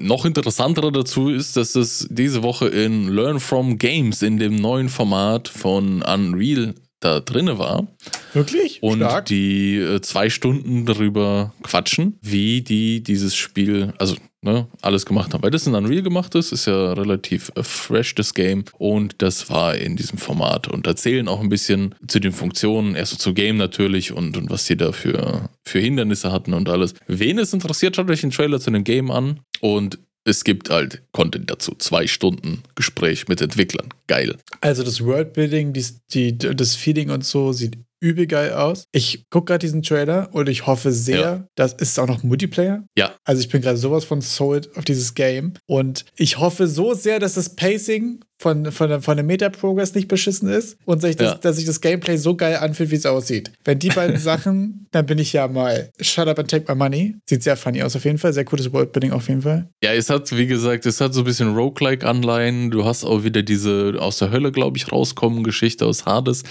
noch 0.00 0.24
interessantere 0.24 0.92
dazu 0.92 1.28
ist, 1.30 1.56
dass 1.56 1.74
es 1.74 2.06
diese 2.10 2.42
Woche 2.42 2.68
in 2.68 3.08
Learn 3.08 3.40
from 3.40 3.78
Games 3.78 4.22
in 4.22 4.38
dem 4.38 4.56
neuen 4.56 4.88
Format 4.88 5.48
von 5.48 6.02
Unreal 6.02 6.74
da 7.00 7.20
drinne 7.20 7.58
war. 7.58 7.86
Wirklich? 8.32 8.82
Und 8.82 8.98
Stark. 8.98 9.26
die 9.26 9.76
äh, 9.76 10.00
zwei 10.00 10.30
Stunden 10.30 10.86
darüber 10.86 11.54
quatschen, 11.62 12.18
wie 12.22 12.62
die 12.62 13.02
dieses 13.02 13.36
Spiel, 13.36 13.92
also 13.98 14.16
ne, 14.42 14.66
alles 14.82 15.06
gemacht 15.06 15.34
haben. 15.34 15.42
Weil 15.42 15.50
das 15.50 15.66
in 15.66 15.74
Unreal 15.74 16.02
gemacht 16.02 16.34
ist, 16.34 16.52
ist 16.52 16.66
ja 16.66 16.92
relativ 16.92 17.50
fresh, 17.62 18.14
das 18.14 18.34
Game. 18.34 18.64
Und 18.78 19.16
das 19.18 19.50
war 19.50 19.76
in 19.76 19.96
diesem 19.96 20.18
Format. 20.18 20.68
Und 20.68 20.86
erzählen 20.86 21.28
auch 21.28 21.40
ein 21.40 21.48
bisschen 21.48 21.94
zu 22.06 22.20
den 22.20 22.32
Funktionen, 22.32 22.94
erst 22.94 23.12
so 23.12 23.18
zu 23.18 23.34
Game 23.34 23.56
natürlich 23.56 24.12
und, 24.12 24.36
und 24.36 24.50
was 24.50 24.64
die 24.64 24.76
da 24.76 24.92
für, 24.92 25.48
für 25.64 25.78
Hindernisse 25.78 26.32
hatten 26.32 26.54
und 26.54 26.68
alles. 26.68 26.94
Wen 27.06 27.38
es 27.38 27.52
interessiert, 27.52 27.96
schaut 27.96 28.10
euch 28.10 28.20
den 28.20 28.30
Trailer 28.30 28.60
zu 28.60 28.70
dem 28.70 28.84
Game 28.84 29.10
an. 29.10 29.40
Und 29.60 29.98
es 30.24 30.42
gibt 30.42 30.70
halt 30.70 31.02
Content 31.12 31.50
dazu. 31.50 31.74
Zwei 31.78 32.06
Stunden 32.06 32.62
Gespräch 32.74 33.28
mit 33.28 33.40
Entwicklern. 33.40 33.88
Geil. 34.08 34.36
Also 34.60 34.82
das 34.82 35.04
Worldbuilding, 35.04 35.72
die, 35.72 35.84
die, 36.12 36.36
das 36.36 36.74
Feeling 36.74 37.10
und 37.10 37.24
so 37.24 37.52
sieht 37.52 37.78
übel 38.00 38.26
geil 38.26 38.52
aus. 38.52 38.84
Ich 38.92 39.24
gucke 39.30 39.46
gerade 39.52 39.60
diesen 39.66 39.82
Trailer 39.82 40.28
und 40.32 40.48
ich 40.48 40.66
hoffe 40.66 40.92
sehr, 40.92 41.18
Ja. 41.20 41.48
dass 41.54 41.72
ist 41.72 41.90
es 41.92 41.98
auch 41.98 42.06
noch 42.06 42.22
Multiplayer. 42.22 42.84
Ja. 42.96 43.12
Also 43.24 43.40
ich 43.40 43.48
bin 43.48 43.62
gerade 43.62 43.76
sowas 43.78 44.04
von 44.04 44.20
sold 44.20 44.76
auf 44.76 44.84
dieses 44.84 45.14
Game 45.14 45.54
und 45.66 46.04
ich 46.16 46.38
hoffe 46.38 46.66
so 46.66 46.94
sehr, 46.94 47.18
dass 47.18 47.34
das 47.34 47.56
Pacing 47.56 48.20
von, 48.38 48.70
von, 48.70 48.90
der- 48.90 49.00
von 49.00 49.16
dem 49.16 49.26
Meta-Progress 49.28 49.94
nicht 49.94 50.08
beschissen 50.08 50.50
ist 50.50 50.76
und 50.84 51.00
sich 51.00 51.16
das, 51.16 51.32
Ja. 51.32 51.38
dass 51.38 51.56
sich 51.56 51.64
das 51.64 51.80
Gameplay 51.80 52.18
so 52.18 52.36
geil 52.36 52.56
anfühlt, 52.56 52.90
wie 52.90 52.96
es 52.96 53.06
aussieht. 53.06 53.50
Wenn 53.64 53.78
die 53.78 53.88
beiden 53.88 54.16
Sachen, 54.18 54.86
dann 54.90 55.06
bin 55.06 55.18
ich 55.18 55.32
ja 55.32 55.48
mal 55.48 55.90
shut 56.02 56.28
up 56.28 56.38
and 56.38 56.50
take 56.50 56.70
my 56.70 56.76
money. 56.76 57.16
Sieht 57.26 57.42
sehr 57.42 57.56
funny 57.56 57.82
aus 57.82 57.96
auf 57.96 58.04
jeden 58.04 58.18
Fall. 58.18 58.34
Sehr 58.34 58.44
cooles 58.44 58.70
Worldbuilding 58.74 59.12
auf 59.12 59.28
jeden 59.28 59.40
Fall. 59.40 59.70
Ja, 59.82 59.94
es 59.94 60.10
hat, 60.10 60.36
wie 60.36 60.46
gesagt, 60.46 60.84
es 60.84 61.00
hat 61.00 61.14
so 61.14 61.22
ein 61.22 61.24
bisschen 61.24 61.54
Roguelike-Anleihen. 61.56 62.70
Du 62.70 62.84
hast 62.84 63.04
auch 63.04 63.24
wieder 63.24 63.42
diese 63.42 63.94
aus 63.98 64.18
der 64.18 64.30
Hölle, 64.30 64.52
glaube 64.52 64.76
ich, 64.76 64.92
rauskommen 64.92 65.42
Geschichte 65.42 65.86
aus 65.86 66.04
Hades. 66.04 66.42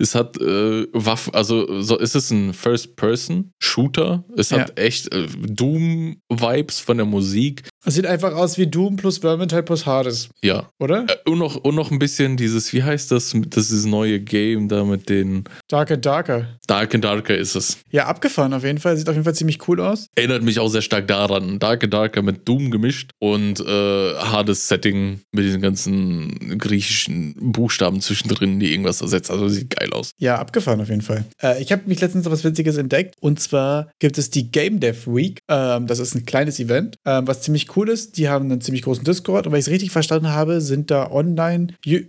Es 0.00 0.16
hat 0.16 0.40
äh, 0.40 0.86
Waffen, 0.92 1.34
also 1.34 1.80
so, 1.82 1.98
es 1.98 2.14
ist 2.14 2.30
ein 2.30 2.52
First-Person-Shooter. 2.54 4.24
Es 4.36 4.52
hat 4.52 4.78
echt 4.78 5.12
äh, 5.14 5.26
Doom-Vibes 5.38 6.80
von 6.80 6.96
der 6.96 7.06
Musik. 7.06 7.62
Es 7.84 7.94
sieht 7.94 8.06
einfach 8.06 8.34
aus 8.34 8.58
wie 8.58 8.66
Doom 8.66 8.96
plus 8.96 9.18
Vermintide 9.18 9.62
plus 9.62 9.86
Hades, 9.86 10.28
Ja. 10.42 10.68
oder? 10.78 11.06
Äh, 11.08 11.30
und, 11.30 11.38
noch, 11.38 11.56
und 11.56 11.74
noch 11.74 11.90
ein 11.90 11.98
bisschen 11.98 12.36
dieses, 12.36 12.72
wie 12.72 12.82
heißt 12.82 13.10
das, 13.12 13.34
das 13.48 13.70
ist 13.70 13.86
neue 13.86 14.20
Game 14.20 14.68
da 14.68 14.84
mit 14.84 15.08
den 15.08 15.44
Darker 15.68 15.96
Darker. 15.96 16.58
Dark 16.66 16.94
and 16.94 17.04
Darker 17.04 17.36
ist 17.36 17.54
es. 17.54 17.78
Ja, 17.90 18.06
abgefahren 18.06 18.52
auf 18.52 18.64
jeden 18.64 18.78
Fall. 18.78 18.96
Sieht 18.96 19.08
auf 19.08 19.14
jeden 19.14 19.24
Fall 19.24 19.34
ziemlich 19.34 19.66
cool 19.68 19.80
aus. 19.80 20.08
Erinnert 20.16 20.42
mich 20.42 20.58
auch 20.58 20.68
sehr 20.68 20.82
stark 20.82 21.08
daran. 21.08 21.58
Dark 21.58 21.84
and 21.84 21.94
Darker 21.94 22.20
mit 22.22 22.46
Doom 22.46 22.70
gemischt 22.70 23.10
und 23.20 23.60
äh, 23.60 24.14
Hades-Setting 24.16 25.20
mit 25.32 25.44
diesen 25.44 25.60
ganzen 25.62 26.58
griechischen 26.58 27.34
Buchstaben 27.52 28.00
zwischendrin, 28.00 28.60
die 28.60 28.70
irgendwas 28.72 29.00
ersetzt. 29.00 29.30
Also 29.30 29.48
sieht 29.48 29.70
geil 29.70 29.92
aus. 29.92 30.10
Ja, 30.18 30.36
abgefahren 30.36 30.77
auf 30.80 30.88
jeden 30.88 31.02
Fall. 31.02 31.24
Äh, 31.42 31.62
ich 31.62 31.72
habe 31.72 31.82
mich 31.86 32.00
letztens 32.00 32.24
noch 32.24 32.32
was 32.32 32.44
Witziges 32.44 32.76
entdeckt. 32.76 33.14
Und 33.20 33.40
zwar 33.40 33.90
gibt 33.98 34.18
es 34.18 34.30
die 34.30 34.50
Game 34.50 34.80
Dev 34.80 35.06
Week. 35.06 35.40
Ähm, 35.48 35.86
das 35.86 35.98
ist 35.98 36.14
ein 36.14 36.26
kleines 36.26 36.60
Event, 36.60 36.96
ähm, 37.04 37.26
was 37.26 37.42
ziemlich 37.42 37.76
cool 37.76 37.88
ist. 37.88 38.18
Die 38.18 38.28
haben 38.28 38.50
einen 38.50 38.60
ziemlich 38.60 38.82
großen 38.82 39.04
Discord. 39.04 39.46
Und 39.46 39.52
wenn 39.52 39.60
ich 39.60 39.66
es 39.66 39.72
richtig 39.72 39.90
verstanden 39.90 40.28
habe, 40.28 40.60
sind 40.60 40.90
da 40.90 41.10
online 41.10 41.68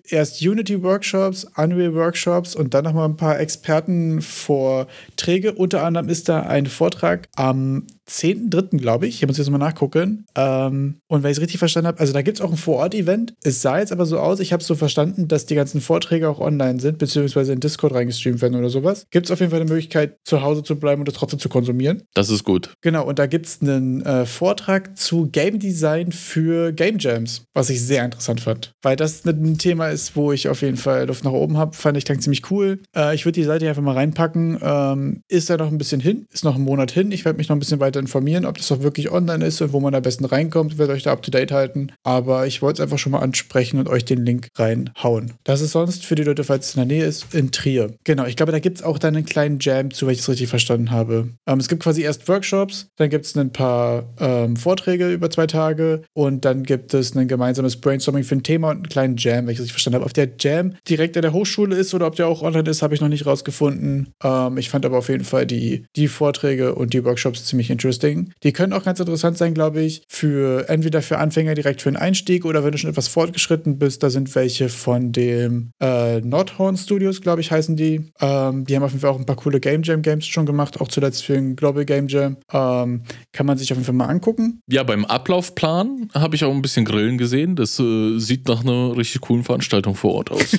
erst 0.10 0.42
Unity-Workshops, 0.42 1.48
Unreal-Workshops 1.56 2.56
und 2.56 2.74
dann 2.74 2.84
nochmal 2.84 3.08
ein 3.08 3.18
paar 3.18 3.40
Expertenvorträge. 3.40 5.54
Unter 5.54 5.84
anderem 5.84 6.10
ist 6.10 6.28
da 6.30 6.42
ein 6.42 6.66
Vortrag 6.66 7.30
am 7.36 7.86
10.3., 8.10 8.78
glaube 8.78 9.08
ich. 9.08 9.22
Ich 9.22 9.28
muss 9.28 9.38
jetzt 9.38 9.50
mal 9.50 9.58
nachgucken. 9.58 10.26
Ähm, 10.36 10.96
und 11.08 11.24
wenn 11.24 11.32
ich 11.32 11.38
es 11.38 11.42
richtig 11.42 11.60
verstanden 11.60 11.88
habe, 11.88 12.00
also 12.00 12.14
da 12.14 12.22
gibt 12.22 12.40
es 12.40 12.44
auch 12.44 12.52
ein 12.52 12.58
Vor-Ort-Event. 12.58 13.34
Es 13.44 13.62
sah 13.62 13.80
jetzt 13.80 13.92
aber 13.92 14.06
so 14.06 14.20
aus, 14.20 14.40
ich 14.40 14.52
habe 14.52 14.62
es 14.62 14.68
so 14.68 14.76
verstanden, 14.76 15.28
dass 15.28 15.46
die 15.46 15.56
ganzen 15.56 15.82
Vorträge 15.82 16.30
auch 16.30 16.40
online 16.40 16.80
sind, 16.80 16.98
beziehungsweise 16.98 17.54
in 17.54 17.60
Discord 17.60 17.94
reingestreamt 17.94 18.42
werden 18.42 18.58
oder 18.58 18.70
sowas. 18.70 19.06
Gibt 19.12 19.28
es 19.28 19.32
auf 19.32 19.40
jeden 19.40 19.52
Fall 19.52 19.62
eine 19.62 19.70
Möglichkeit, 19.70 20.18
zu 20.24 20.42
Hause 20.42 20.64
zu 20.64 20.78
bleiben 20.78 21.02
und 21.02 21.08
das 21.08 21.16
trotzdem 21.16 21.40
zu 21.40 21.50
konsumieren. 21.50 22.04
Das 22.14 22.30
ist 22.30 22.44
gut. 22.44 22.74
Genau, 22.82 23.06
und 23.06 23.20
da 23.20 23.28
gibt 23.28 23.46
es 23.46 23.62
einen 23.62 24.02
äh, 24.06 24.26
Vortrag 24.26 24.98
zu 24.98 25.30
Game 25.32 25.60
Design 25.60 26.12
für 26.12 26.72
Game 26.72 26.98
Jams, 27.00 27.44
was 27.54 27.70
ich 27.70 27.82
sehr 27.82 28.04
interessant 28.06 28.42
fand. 28.42 28.74
Weil 28.82 28.96
das 28.96 29.26
ein 29.26 29.58
Thema 29.58 29.90
ist, 29.90 30.16
wo 30.16 30.32
ich 30.32 30.50
auf 30.50 30.62
jeden 30.62 30.78
Fall 30.78 31.06
Luft 31.08 31.24
nach 31.24 31.32
oben 31.32 31.58
habe. 31.58 31.76
Fand 31.76 31.98
ich 31.98 32.06
klang 32.06 32.20
ziemlich 32.20 32.50
cool. 32.52 32.80
Äh, 32.96 33.16
ich 33.16 33.26
würde 33.26 33.40
die 33.40 33.44
Seite 33.44 33.66
hier 33.66 33.70
einfach 33.70 33.84
mal 33.84 33.94
reinpacken. 33.94 34.60
Ähm, 34.62 35.22
ist 35.28 35.50
da 35.50 35.58
noch 35.58 35.72
ein 35.72 35.78
bisschen 35.78 36.02
hin, 36.02 36.26
ist 36.32 36.44
noch 36.44 36.56
ein 36.56 36.62
Monat 36.62 36.92
hin. 36.92 37.12
Ich 37.12 37.26
werde 37.26 37.38
mich 37.38 37.50
noch 37.50 37.56
ein 37.56 37.60
bisschen 37.60 37.80
weiter 37.80 37.99
informieren, 38.00 38.46
ob 38.46 38.58
das 38.58 38.72
auch 38.72 38.82
wirklich 38.82 39.12
online 39.12 39.46
ist 39.46 39.62
und 39.62 39.74
wo 39.74 39.80
man 39.80 39.94
am 39.94 40.02
besten 40.02 40.26
reinkommt. 40.26 40.78
Werde 40.78 40.94
euch 40.94 41.04
da 41.04 41.12
up 41.12 41.22
to 41.22 41.32
date 41.32 41.52
halten. 41.52 41.92
Aber 42.04 42.48
ich 42.48 42.62
wollte 42.62 42.82
es 42.82 42.84
einfach 42.84 43.00
schon 43.00 43.12
mal 43.12 43.20
ansprechen 43.20 43.80
und 43.80 43.90
euch 43.90 44.06
den 44.06 44.26
Link 44.26 44.48
reinhauen. 44.56 45.34
Das 45.44 45.62
ist 45.62 45.72
sonst 45.72 46.06
für 46.06 46.16
die 46.16 46.24
Leute, 46.24 46.44
falls 46.44 46.70
es 46.70 46.76
in 46.76 46.88
der 46.88 46.98
Nähe 46.98 47.06
ist, 47.06 47.34
in 47.34 47.52
Trier. 47.52 47.94
Genau, 48.04 48.26
ich 48.26 48.36
glaube, 48.36 48.52
da 48.52 48.60
gibt 48.60 48.78
es 48.78 48.84
auch 48.84 48.98
dann 48.98 49.16
einen 49.16 49.26
kleinen 49.26 49.60
Jam 49.60 49.92
zu, 49.92 50.08
wenn 50.08 50.14
ich 50.14 50.20
es 50.20 50.30
richtig 50.30 50.50
verstanden 50.50 50.92
habe. 50.92 51.30
Ähm, 51.48 51.60
es 51.60 51.68
gibt 51.68 51.84
quasi 51.84 52.02
erst 52.02 52.28
Workshops, 52.28 52.88
dann 52.98 53.10
gibt 53.10 53.26
es 53.26 53.36
ein 53.36 53.52
paar 53.52 54.14
ähm, 54.20 54.56
Vorträge 54.56 55.12
über 55.12 55.30
zwei 55.30 55.48
Tage 55.48 56.02
und 56.14 56.46
dann 56.46 56.64
gibt 56.64 56.94
es 56.94 57.16
ein 57.16 57.28
gemeinsames 57.28 57.80
Brainstorming 57.80 58.24
für 58.24 58.36
ein 58.36 58.44
Thema 58.44 58.70
und 58.70 58.78
einen 58.78 58.90
kleinen 58.90 59.18
Jam, 59.18 59.48
wenn 59.48 59.54
ich 59.54 59.72
verstanden 59.72 59.96
habe. 59.96 60.06
Ob 60.06 60.14
der 60.14 60.30
Jam 60.40 60.76
direkt 60.88 61.16
an 61.18 61.24
der 61.24 61.34
Hochschule 61.34 61.76
ist 61.76 61.94
oder 61.94 62.08
ob 62.08 62.16
der 62.16 62.28
auch 62.28 62.42
online 62.42 62.70
ist, 62.70 62.82
habe 62.82 62.94
ich 62.94 63.02
noch 63.02 63.10
nicht 63.10 63.26
rausgefunden. 63.26 64.14
Ähm, 64.24 64.58
ich 64.58 64.70
fand 64.70 64.86
aber 64.86 64.98
auf 64.98 65.10
jeden 65.10 65.26
Fall 65.26 65.46
die, 65.46 65.86
die 65.96 66.08
Vorträge 66.08 66.76
und 66.76 66.94
die 66.94 67.04
Workshops 67.04 67.46
ziemlich 67.46 67.70
interesting. 67.90 68.34
Die 68.44 68.54
können 68.54 68.74
auch 68.74 68.84
ganz 68.84 69.00
interessant 69.00 69.38
sein, 69.38 69.54
glaube 69.54 69.82
ich, 69.82 70.04
für 70.08 70.70
entweder 70.70 71.02
für 71.02 71.18
Anfänger 71.18 71.56
direkt 71.56 71.82
für 71.82 71.90
einen 71.90 71.98
Einstieg 71.98 72.46
oder 72.46 72.64
wenn 72.64 72.72
du 72.72 72.78
schon 72.78 72.90
etwas 72.90 73.08
fortgeschritten 73.08 73.80
bist. 73.80 74.04
Da 74.04 74.10
sind 74.10 74.34
welche 74.36 74.70
von 74.70 75.12
dem 75.12 75.72
äh, 75.82 76.22
Nordhorn 76.22 76.78
Studios, 76.78 77.22
glaube 77.22 77.42
ich, 77.42 77.52
heißen 77.52 77.76
die. 77.76 78.12
Ähm, 78.22 78.66
die 78.66 78.76
haben 78.76 78.84
auf 78.84 78.92
jeden 78.92 79.02
Fall 79.02 79.10
auch 79.10 79.20
ein 79.20 79.26
paar 79.26 79.36
coole 79.36 79.60
Game 79.60 79.82
Jam 79.84 80.02
Games 80.02 80.28
schon 80.28 80.46
gemacht, 80.46 80.80
auch 80.80 80.88
zuletzt 80.88 81.26
für 81.26 81.34
den 81.34 81.56
Global 81.56 81.86
Game 81.86 82.08
Jam. 82.08 82.38
Ähm, 82.52 83.04
kann 83.32 83.46
man 83.46 83.58
sich 83.58 83.72
auf 83.72 83.78
jeden 83.78 83.86
Fall 83.86 83.96
mal 83.96 84.08
angucken. 84.08 84.62
Ja, 84.68 84.84
beim 84.84 85.06
Ablaufplan 85.06 86.10
habe 86.14 86.36
ich 86.36 86.44
auch 86.44 86.54
ein 86.54 86.62
bisschen 86.62 86.86
Grillen 86.86 87.18
gesehen. 87.18 87.56
Das 87.56 87.80
äh, 87.80 88.20
sieht 88.20 88.48
nach 88.48 88.62
einer 88.62 88.96
richtig 88.96 89.22
coolen 89.22 89.44
Veranstaltung 89.44 89.96
vor 89.96 90.14
Ort 90.14 90.32
aus. 90.32 90.52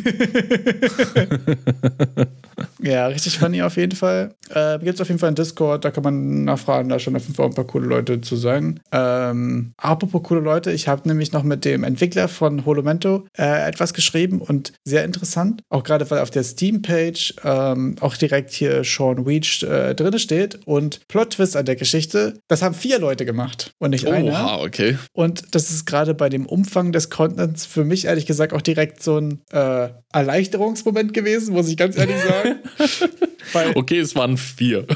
Ja, 2.81 3.07
richtig 3.07 3.39
funny 3.39 3.63
auf 3.63 3.77
jeden 3.77 3.97
Fall. 3.97 4.35
Äh, 4.49 4.79
Gibt 4.79 4.95
es 4.95 5.01
auf 5.01 5.09
jeden 5.09 5.19
Fall 5.19 5.29
einen 5.29 5.37
Discord, 5.37 5.85
da 5.85 5.91
kann 5.91 6.03
man 6.03 6.45
nachfragen, 6.45 6.89
da 6.89 6.99
schon 6.99 7.17
auf 7.17 7.23
jeden 7.23 7.35
Fall 7.35 7.47
ein 7.47 7.55
paar 7.55 7.67
coole 7.67 7.87
Leute 7.87 8.21
zu 8.21 8.37
sein. 8.37 8.81
Ähm, 8.93 9.73
apropos 9.77 10.23
coole 10.23 10.41
Leute, 10.41 10.73
ich 10.73 10.89
habe 10.89 11.07
nämlich 11.09 11.33
noch 11.33 11.43
mit 11.43 11.65
dem 11.65 11.85
Entwickler 11.85 12.29
von 12.29 12.65
Holomento 12.65 13.27
äh, 13.39 13.69
etwas 13.69 13.95
geschrieben 13.95 14.41
und 14.41 14.73
sehr 14.85 15.05
interessant, 15.05 15.63
auch 15.69 15.85
gerade 15.85 16.11
weil 16.11 16.21
auf 16.21 16.31
der 16.31 16.43
Steam-Page 16.43 17.35
ähm, 17.45 17.97
auch 18.01 18.17
direkt 18.17 18.51
hier 18.51 18.83
Sean 18.85 19.27
Weech 19.27 19.63
äh, 19.63 19.95
drin 19.95 20.19
steht 20.19 20.67
und 20.67 21.07
Plot-Twist 21.09 21.57
an 21.57 21.67
der 21.67 21.77
Geschichte, 21.77 22.35
das 22.49 22.63
haben 22.63 22.75
vier 22.75 22.99
Leute 22.99 23.25
gemacht 23.25 23.73
und 23.79 23.91
nicht 23.91 24.07
einer. 24.07 24.33
Oha, 24.33 24.63
okay. 24.63 24.99
Und 25.13 25.55
das 25.55 25.71
ist 25.71 25.87
gerade 25.87 26.15
bei 26.15 26.29
dem 26.29 26.47
Umfang 26.47 26.93
des 26.93 27.11
Contents 27.11 27.67
für 27.67 27.85
mich 27.85 28.07
ehrlich 28.07 28.27
gesagt 28.27 28.53
auch 28.53 28.63
direkt 28.63 29.03
so 29.03 29.19
ein 29.19 29.41
äh, 29.53 29.89
Erleichterungsmoment 30.13 31.15
gewesen, 31.15 31.55
muss 31.55 31.69
ich 31.69 31.77
ganz 31.77 31.97
ehrlich 31.97 32.17
sagen. 32.17 32.50
Okay, 33.75 33.99
es 33.99 34.15
waren 34.15 34.37
vier. 34.37 34.87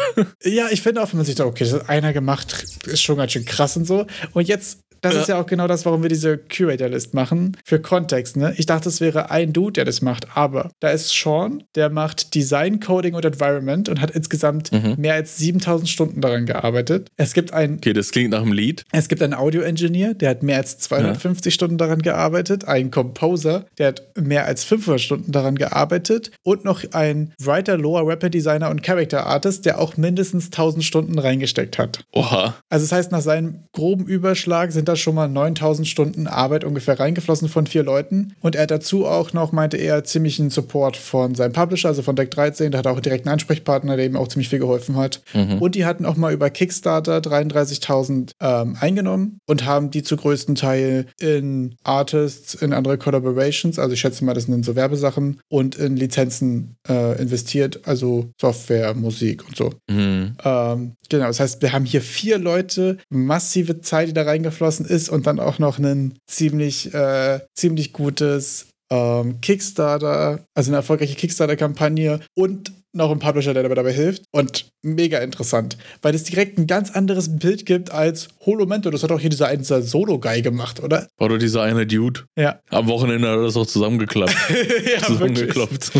ja, 0.45 0.69
ich 0.71 0.81
finde 0.81 1.03
auch, 1.03 1.09
wenn 1.13 1.17
man 1.19 1.27
sich 1.27 1.35
da, 1.35 1.45
okay, 1.45 1.65
das 1.65 1.73
hat 1.73 1.89
einer 1.89 2.13
gemacht, 2.13 2.65
ist 2.87 3.03
schon 3.03 3.17
ganz 3.17 3.33
schön 3.33 3.45
krass 3.45 3.77
und 3.77 3.85
so. 3.85 4.07
Und 4.33 4.47
jetzt 4.47 4.79
das 5.05 5.15
ja. 5.15 5.21
ist 5.21 5.29
ja 5.29 5.41
auch 5.41 5.47
genau 5.47 5.67
das, 5.67 5.85
warum 5.85 6.03
wir 6.03 6.09
diese 6.09 6.39
Curator-List 6.39 7.15
machen. 7.15 7.57
Für 7.65 7.79
Kontext, 7.79 8.37
ne? 8.37 8.55
Ich 8.57 8.67
dachte, 8.67 8.89
es 8.89 9.01
wäre 9.01 9.31
ein 9.31 9.53
Dude, 9.53 9.75
der 9.75 9.85
das 9.85 10.01
macht, 10.03 10.37
aber 10.37 10.71
da 10.81 10.89
ist 10.89 11.11
Sean, 11.11 11.65
der 11.75 11.91
macht 11.91 12.35
Design, 12.35 12.81
Coding 12.81 13.15
und 13.15 13.25
Environment 13.25 13.89
und 13.89 14.01
hat 14.01 14.11
insgesamt 14.13 14.73
mhm. 14.73 14.95
mehr 14.97 15.15
als 15.15 15.37
7000 15.37 15.89
Stunden 15.89 16.21
daran 16.21 16.47
gearbeitet. 16.47 17.09
Es 17.17 17.35
gibt 17.35 17.53
ein. 17.53 17.77
Okay, 17.77 17.93
das 17.93 18.11
klingt 18.11 18.31
nach 18.31 18.43
einem 18.43 18.53
Lied. 18.53 18.85
Es 18.93 19.09
gibt 19.09 19.23
einen 19.23 19.35
Audio-Engineer, 19.35 20.15
der 20.15 20.31
hat 20.31 20.43
mehr 20.43 20.57
als 20.57 20.79
250 20.79 21.53
ja. 21.53 21.55
Stunden 21.55 21.79
daran 21.79 22.01
gearbeitet. 22.01 22.67
Ein 22.67 22.91
Composer, 22.91 23.67
der 23.79 23.89
hat 23.89 24.03
mehr 24.19 24.47
als 24.47 24.65
500 24.65 25.01
Stunden 25.01 25.33
daran 25.33 25.57
gearbeitet. 25.57 26.31
Und 26.43 26.65
noch 26.65 26.83
ein 26.93 27.33
Writer, 27.39 27.77
Lower 27.77 28.07
Rapper 28.07 28.31
Designer 28.31 28.71
und 28.71 28.83
Character 28.83 29.27
Artist, 29.27 29.67
der 29.67 29.81
auch 29.81 29.97
mindestens 29.97 30.47
1000 30.47 30.85
Stunden 30.85 31.19
reingesteckt 31.19 31.79
hat. 31.79 32.05
Oha. 32.13 32.55
Also, 32.71 32.85
das 32.85 32.93
heißt, 32.93 33.13
nach 33.13 33.21
seinem 33.21 33.65
groben 33.73 34.07
Überschlag 34.07 34.73
sind 34.73 34.89
da 34.95 34.97
schon 34.97 35.15
mal 35.15 35.29
9000 35.29 35.87
Stunden 35.87 36.27
Arbeit 36.27 36.65
ungefähr 36.65 36.99
reingeflossen 36.99 37.49
von 37.49 37.67
vier 37.67 37.83
Leuten. 37.83 38.35
Und 38.41 38.55
er 38.55 38.63
hat 38.63 38.71
dazu 38.71 39.07
auch 39.07 39.33
noch, 39.33 39.53
meinte 39.53 39.77
er, 39.77 40.05
ziemlichen 40.05 40.51
Support 40.51 40.97
von 40.97 41.35
seinem 41.35 41.53
Publisher, 41.53 41.89
also 41.89 42.03
von 42.03 42.17
Deck 42.17 42.31
13. 42.31 42.71
Da 42.71 42.79
hat 42.79 42.87
er 42.87 42.93
auch 42.93 43.01
direkt 43.01 43.27
einen 43.27 43.35
Ansprechpartner, 43.35 43.97
der 43.97 44.07
ihm 44.07 44.17
auch 44.17 44.29
ziemlich 44.29 44.49
viel 44.49 44.59
geholfen 44.59 44.97
hat. 44.97 45.23
Mhm. 45.35 45.59
Und 45.59 45.75
die 45.75 45.85
hatten 45.85 46.07
auch 46.07 46.17
mal 46.17 46.33
über 46.33 46.51
Kickstarter 46.51 47.19
33.000 47.19 48.33
ähm, 48.41 48.77
eingenommen 48.81 49.39
und 49.47 49.65
haben 49.65 49.91
die 49.91 50.03
zu 50.03 50.17
größten 50.17 50.55
Teil 50.55 51.07
in 51.21 51.75
Artists, 51.83 52.55
in 52.55 52.73
andere 52.73 52.99
Collaborations, 52.99 53.79
also 53.79 53.95
ich 53.95 54.01
schätze 54.01 54.25
mal, 54.25 54.35
das 54.35 54.45
sind 54.45 54.65
so 54.65 54.77
Werbesachen 54.77 55.41
und 55.49 55.75
in 55.77 55.97
Lizenzen 55.97 56.77
äh, 56.89 57.21
investiert, 57.21 57.81
also 57.85 58.31
Software, 58.41 58.95
Musik 58.95 59.47
und 59.47 59.57
so. 59.57 59.71
Mhm. 59.91 60.37
Ähm, 60.45 60.93
genau, 61.09 61.27
das 61.27 61.41
heißt, 61.41 61.63
wir 61.63 61.73
haben 61.73 61.85
hier 61.85 62.01
vier 62.01 62.39
Leute, 62.39 62.99
massive 63.09 63.81
Zeit, 63.81 64.09
die 64.09 64.15
da 64.15 64.23
reingeflossen 64.23 64.84
ist 64.85 65.09
und 65.09 65.27
dann 65.27 65.41
auch 65.41 65.59
noch 65.59 65.79
ein 65.79 66.19
ziemlich, 66.27 66.93
äh, 66.95 67.41
ziemlich 67.55 67.93
gutes 67.93 68.67
ähm, 68.91 69.41
Kickstarter, 69.41 70.45
also 70.55 70.71
eine 70.71 70.77
erfolgreiche 70.77 71.17
Kickstarter-Kampagne 71.17 72.21
und 72.37 72.73
noch 72.95 73.11
ein 73.11 73.19
Publisher, 73.19 73.55
der 73.55 73.69
dabei 73.69 73.93
hilft. 73.93 74.25
Und 74.31 74.67
mega 74.83 75.19
interessant, 75.19 75.77
weil 76.03 76.15
es 76.15 76.25
direkt 76.25 76.59
ein 76.59 76.67
ganz 76.67 76.91
anderes 76.91 77.39
Bild 77.39 77.67
gibt 77.67 77.91
als 77.91 78.29
Holomento. 78.45 78.91
Das 78.91 79.03
hat 79.03 79.11
auch 79.11 79.21
hier 79.21 79.31
dieser 79.31 79.49
eine 79.49 79.65
Solo-Guy 79.65 80.43
gemacht, 80.43 80.83
oder? 80.83 81.09
War 81.17 81.29
doch 81.29 81.39
dieser 81.39 81.63
eine 81.63 81.87
Dude. 81.87 82.21
Ja. 82.37 82.61
Am 82.71 82.87
Wochenende 82.87 83.29
hat 83.29 83.39
er 83.39 83.45
das 83.45 83.57
auch 83.57 83.67
zusammengeklappt. 83.67 84.37
ja, 84.95 85.07
zusammengekloppt. 85.07 85.93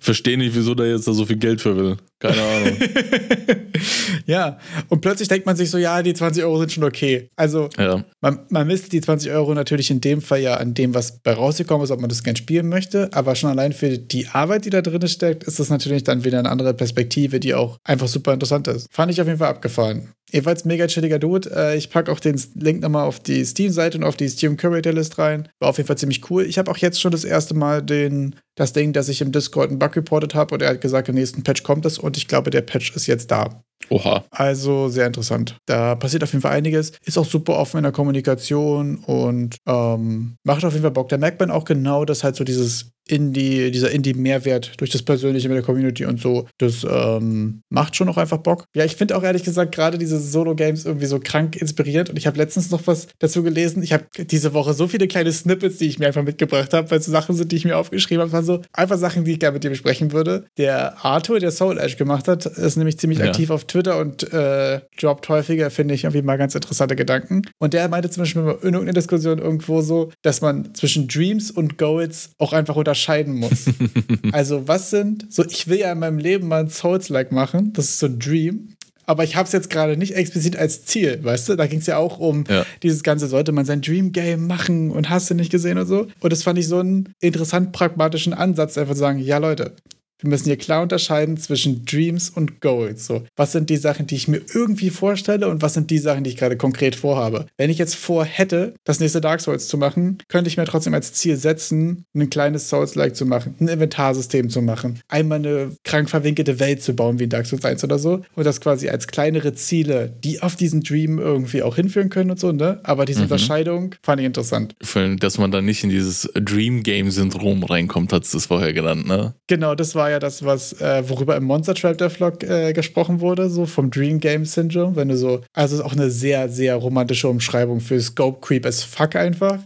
Verstehe 0.00 0.38
nicht, 0.38 0.54
wieso 0.54 0.74
der 0.74 0.90
jetzt 0.90 1.06
da 1.06 1.12
so 1.12 1.26
viel 1.26 1.36
Geld 1.36 1.60
für 1.60 1.76
will. 1.76 1.96
Keine 2.18 2.42
Ahnung. 2.42 2.76
ja, 4.26 4.58
und 4.88 5.00
plötzlich 5.00 5.28
denkt 5.28 5.46
man 5.46 5.56
sich 5.56 5.70
so, 5.70 5.78
ja, 5.78 6.02
die 6.02 6.14
20 6.14 6.44
Euro 6.44 6.58
sind 6.58 6.72
schon 6.72 6.84
okay. 6.84 7.30
Also, 7.36 7.68
ja. 7.78 8.04
man, 8.20 8.40
man 8.50 8.66
misst 8.66 8.92
die 8.92 9.00
20 9.00 9.30
Euro 9.32 9.54
natürlich 9.54 9.90
in 9.90 10.00
dem 10.00 10.20
Fall 10.20 10.40
ja 10.40 10.56
an 10.56 10.74
dem, 10.74 10.94
was 10.94 11.18
bei 11.20 11.32
rausgekommen 11.32 11.84
ist, 11.84 11.90
ob 11.90 12.00
man 12.00 12.08
das 12.10 12.22
gern 12.22 12.36
spielen 12.36 12.68
möchte. 12.68 13.10
Aber 13.12 13.34
schon 13.36 13.50
allein 13.50 13.72
für 13.72 13.98
die 13.98 14.28
Arbeit, 14.28 14.64
die 14.64 14.70
da 14.70 14.82
drin 14.82 15.06
steckt, 15.08 15.44
ist 15.44 15.60
das 15.60 15.70
natürlich 15.70 16.04
dann 16.04 16.24
wieder 16.24 16.39
eine 16.40 16.50
andere 16.50 16.74
Perspektive, 16.74 17.40
die 17.40 17.54
auch 17.54 17.78
einfach 17.84 18.08
super 18.08 18.32
interessant 18.32 18.68
ist. 18.68 18.88
Fand 18.90 19.12
ich 19.12 19.20
auf 19.20 19.26
jeden 19.26 19.38
Fall 19.38 19.50
abgefahren. 19.50 20.12
Ebenfalls 20.32 20.64
mega 20.64 20.86
chilliger 20.86 21.18
Dude. 21.18 21.50
Äh, 21.54 21.76
ich 21.76 21.90
packe 21.90 22.10
auch 22.10 22.20
den 22.20 22.40
Link 22.54 22.80
nochmal 22.82 23.06
auf 23.06 23.20
die 23.20 23.44
Steam-Seite 23.44 23.98
und 23.98 24.04
auf 24.04 24.16
die 24.16 24.28
Steam 24.28 24.56
Curator 24.56 24.92
List 24.92 25.18
rein. 25.18 25.48
War 25.58 25.70
auf 25.70 25.76
jeden 25.76 25.86
Fall 25.86 25.98
ziemlich 25.98 26.30
cool. 26.30 26.44
Ich 26.44 26.58
habe 26.58 26.70
auch 26.70 26.76
jetzt 26.76 27.00
schon 27.00 27.12
das 27.12 27.24
erste 27.24 27.54
Mal 27.54 27.82
den, 27.82 28.36
das 28.54 28.72
Ding, 28.72 28.92
dass 28.92 29.08
ich 29.08 29.20
im 29.20 29.32
Discord 29.32 29.70
einen 29.70 29.78
Bug 29.78 29.96
reported 29.96 30.34
habe 30.34 30.54
und 30.54 30.62
er 30.62 30.70
hat 30.70 30.80
gesagt, 30.80 31.08
im 31.08 31.14
nächsten 31.14 31.42
Patch 31.42 31.62
kommt 31.62 31.84
es 31.84 31.98
und 31.98 32.16
ich 32.16 32.28
glaube, 32.28 32.50
der 32.50 32.62
Patch 32.62 32.94
ist 32.94 33.06
jetzt 33.06 33.30
da. 33.30 33.62
Oha. 33.88 34.24
Also 34.30 34.88
sehr 34.88 35.06
interessant. 35.06 35.56
Da 35.66 35.94
passiert 35.94 36.22
auf 36.22 36.32
jeden 36.32 36.42
Fall 36.42 36.52
einiges. 36.52 36.92
Ist 37.04 37.18
auch 37.18 37.24
super 37.24 37.56
offen 37.56 37.78
in 37.78 37.82
der 37.82 37.92
Kommunikation 37.92 38.96
und 38.96 39.56
ähm, 39.66 40.36
macht 40.44 40.64
auf 40.64 40.72
jeden 40.72 40.82
Fall 40.82 40.92
Bock. 40.92 41.08
Da 41.08 41.18
merkt 41.18 41.40
man 41.40 41.50
auch 41.50 41.64
genau, 41.64 42.04
dass 42.04 42.22
halt 42.22 42.36
so 42.36 42.44
dieses 42.44 42.92
Indie, 43.10 43.70
dieser 43.70 43.90
Indie-Mehrwert 43.90 44.72
durch 44.78 44.90
das 44.90 45.02
Persönliche 45.02 45.48
mit 45.48 45.56
der 45.56 45.64
Community 45.64 46.04
und 46.04 46.20
so, 46.20 46.46
das 46.58 46.86
ähm, 46.88 47.62
macht 47.68 47.96
schon 47.96 48.08
auch 48.08 48.16
einfach 48.16 48.38
Bock. 48.38 48.64
Ja, 48.74 48.84
ich 48.84 48.96
finde 48.96 49.16
auch 49.16 49.22
ehrlich 49.22 49.42
gesagt 49.42 49.74
gerade 49.74 49.98
diese 49.98 50.18
Solo-Games 50.18 50.84
irgendwie 50.84 51.06
so 51.06 51.18
krank 51.18 51.56
inspiriert 51.56 52.10
und 52.10 52.16
ich 52.16 52.26
habe 52.26 52.38
letztens 52.38 52.70
noch 52.70 52.86
was 52.86 53.08
dazu 53.18 53.42
gelesen. 53.42 53.82
Ich 53.82 53.92
habe 53.92 54.04
diese 54.18 54.54
Woche 54.54 54.74
so 54.74 54.86
viele 54.86 55.08
kleine 55.08 55.32
Snippets, 55.32 55.78
die 55.78 55.86
ich 55.86 55.98
mir 55.98 56.06
einfach 56.06 56.22
mitgebracht 56.22 56.72
habe, 56.72 56.90
weil 56.90 56.98
es 56.98 57.06
so 57.06 57.12
Sachen 57.12 57.34
sind, 57.34 57.50
die 57.52 57.56
ich 57.56 57.64
mir 57.64 57.76
aufgeschrieben 57.76 58.22
habe. 58.22 58.32
waren 58.32 58.44
so 58.44 58.60
einfach 58.72 58.98
Sachen, 58.98 59.24
die 59.24 59.32
ich 59.32 59.40
gerne 59.40 59.54
mit 59.54 59.64
dir 59.64 59.70
besprechen 59.70 60.12
würde. 60.12 60.46
Der 60.56 61.04
Arthur, 61.04 61.40
der 61.40 61.50
Soul 61.50 61.78
Edge 61.78 61.96
gemacht 61.96 62.28
hat, 62.28 62.46
ist 62.46 62.76
nämlich 62.76 62.98
ziemlich 62.98 63.18
ja. 63.18 63.26
aktiv 63.26 63.50
auf 63.50 63.64
Twitter 63.64 63.98
und 63.98 64.32
äh, 64.32 64.80
droppt 65.00 65.28
häufiger, 65.28 65.70
finde 65.70 65.94
ich, 65.94 66.04
irgendwie 66.04 66.22
mal 66.22 66.38
ganz 66.38 66.54
interessante 66.54 66.96
Gedanken. 66.96 67.42
Und 67.58 67.74
der 67.74 67.88
meinte 67.88 68.10
zum 68.10 68.22
Beispiel 68.22 68.42
in 68.42 68.74
irgendeiner 68.74 68.92
Diskussion 68.92 69.38
irgendwo 69.38 69.80
so, 69.82 70.10
dass 70.22 70.40
man 70.40 70.74
zwischen 70.74 71.08
Dreams 71.08 71.50
und 71.50 71.76
Goals 71.76 72.30
auch 72.38 72.52
einfach 72.52 72.76
unterscheidet 72.76 72.99
unterscheiden 73.00 73.34
muss. 73.34 73.66
also, 74.32 74.68
was 74.68 74.90
sind, 74.90 75.32
so, 75.32 75.44
ich 75.44 75.68
will 75.68 75.78
ja 75.78 75.92
in 75.92 75.98
meinem 75.98 76.18
Leben 76.18 76.48
mal 76.48 76.60
ein 76.60 76.68
Souls-like 76.68 77.32
machen, 77.32 77.72
das 77.72 77.86
ist 77.86 77.98
so 77.98 78.06
ein 78.06 78.18
Dream. 78.18 78.68
Aber 79.06 79.24
ich 79.24 79.34
habe 79.34 79.46
es 79.46 79.52
jetzt 79.52 79.70
gerade 79.70 79.96
nicht 79.96 80.14
explizit 80.14 80.56
als 80.56 80.84
Ziel, 80.84 81.18
weißt 81.22 81.48
du? 81.48 81.56
Da 81.56 81.66
ging 81.66 81.80
es 81.80 81.86
ja 81.86 81.96
auch 81.96 82.20
um 82.20 82.44
ja. 82.48 82.64
dieses 82.84 83.02
Ganze, 83.02 83.26
sollte 83.26 83.50
man 83.50 83.64
sein 83.64 83.80
Dream 83.80 84.12
Game 84.12 84.46
machen 84.46 84.92
und 84.92 85.10
hast 85.10 85.28
du 85.30 85.34
nicht 85.34 85.50
gesehen 85.50 85.78
und 85.78 85.86
so. 85.86 86.06
Und 86.20 86.32
das 86.32 86.44
fand 86.44 86.60
ich 86.60 86.68
so 86.68 86.78
einen 86.78 87.12
interessant 87.18 87.72
pragmatischen 87.72 88.32
Ansatz, 88.32 88.78
einfach 88.78 88.94
zu 88.94 89.00
sagen, 89.00 89.18
ja 89.18 89.38
Leute, 89.38 89.74
wir 90.20 90.30
müssen 90.30 90.46
hier 90.46 90.56
klar 90.56 90.82
unterscheiden 90.82 91.36
zwischen 91.36 91.84
Dreams 91.84 92.30
und 92.30 92.60
Goals. 92.60 93.06
So, 93.06 93.24
was 93.36 93.52
sind 93.52 93.70
die 93.70 93.76
Sachen, 93.76 94.06
die 94.06 94.16
ich 94.16 94.28
mir 94.28 94.40
irgendwie 94.52 94.90
vorstelle 94.90 95.48
und 95.48 95.62
was 95.62 95.74
sind 95.74 95.90
die 95.90 95.98
Sachen, 95.98 96.24
die 96.24 96.30
ich 96.30 96.36
gerade 96.36 96.56
konkret 96.56 96.94
vorhabe? 96.94 97.46
Wenn 97.56 97.70
ich 97.70 97.78
jetzt 97.78 97.96
vorhätte, 97.96 98.74
das 98.84 99.00
nächste 99.00 99.20
Dark 99.20 99.40
Souls 99.40 99.68
zu 99.68 99.78
machen, 99.78 100.18
könnte 100.28 100.48
ich 100.48 100.56
mir 100.56 100.64
trotzdem 100.64 100.94
als 100.94 101.12
Ziel 101.12 101.36
setzen, 101.36 102.04
ein 102.14 102.30
kleines 102.30 102.68
Souls-like 102.68 103.16
zu 103.16 103.26
machen, 103.26 103.54
ein 103.60 103.68
Inventarsystem 103.68 104.50
zu 104.50 104.62
machen, 104.62 105.00
einmal 105.08 105.38
eine 105.38 105.72
krank 105.84 106.10
verwinkelte 106.10 106.58
Welt 106.58 106.82
zu 106.82 106.94
bauen 106.94 107.18
wie 107.18 107.24
in 107.24 107.30
Dark 107.30 107.46
Souls 107.46 107.64
1 107.64 107.84
oder 107.84 107.98
so 107.98 108.22
und 108.34 108.44
das 108.44 108.60
quasi 108.60 108.88
als 108.88 109.06
kleinere 109.06 109.54
Ziele, 109.54 110.14
die 110.22 110.42
auf 110.42 110.56
diesen 110.56 110.82
Dream 110.82 111.18
irgendwie 111.18 111.62
auch 111.62 111.76
hinführen 111.76 112.10
können 112.10 112.30
und 112.30 112.40
so, 112.40 112.52
ne? 112.52 112.80
Aber 112.82 113.04
diese 113.04 113.20
mhm. 113.20 113.24
Unterscheidung 113.24 113.94
fand 114.02 114.20
ich 114.20 114.26
interessant. 114.26 114.74
Dass 115.20 115.38
man 115.38 115.50
dann 115.50 115.64
nicht 115.64 115.84
in 115.84 115.90
dieses 115.90 116.28
Dream 116.34 116.82
Game 116.82 117.10
Syndrom 117.10 117.62
reinkommt, 117.64 118.12
hat 118.12 118.24
es 118.24 118.32
das 118.32 118.46
vorher 118.46 118.72
genannt, 118.72 119.06
ne? 119.06 119.34
Genau, 119.46 119.74
das 119.74 119.94
war 119.94 120.09
ja 120.10 120.18
das, 120.18 120.44
was, 120.44 120.72
äh, 120.80 121.08
worüber 121.08 121.36
im 121.36 121.44
Monster 121.44 121.74
Trap 121.74 121.98
der 121.98 122.10
Vlog 122.10 122.42
äh, 122.42 122.72
gesprochen 122.72 123.20
wurde, 123.20 123.48
so 123.48 123.66
vom 123.66 123.90
Dream 123.90 124.20
Game 124.20 124.44
Syndrome, 124.44 124.96
wenn 124.96 125.08
du 125.08 125.16
so, 125.16 125.40
also 125.52 125.76
ist 125.76 125.82
auch 125.82 125.92
eine 125.92 126.10
sehr, 126.10 126.48
sehr 126.48 126.76
romantische 126.76 127.28
Umschreibung 127.28 127.80
für 127.80 128.00
Scope 128.00 128.40
Creep 128.40 128.66
as 128.66 128.82
fuck 128.82 129.16
einfach. 129.16 129.58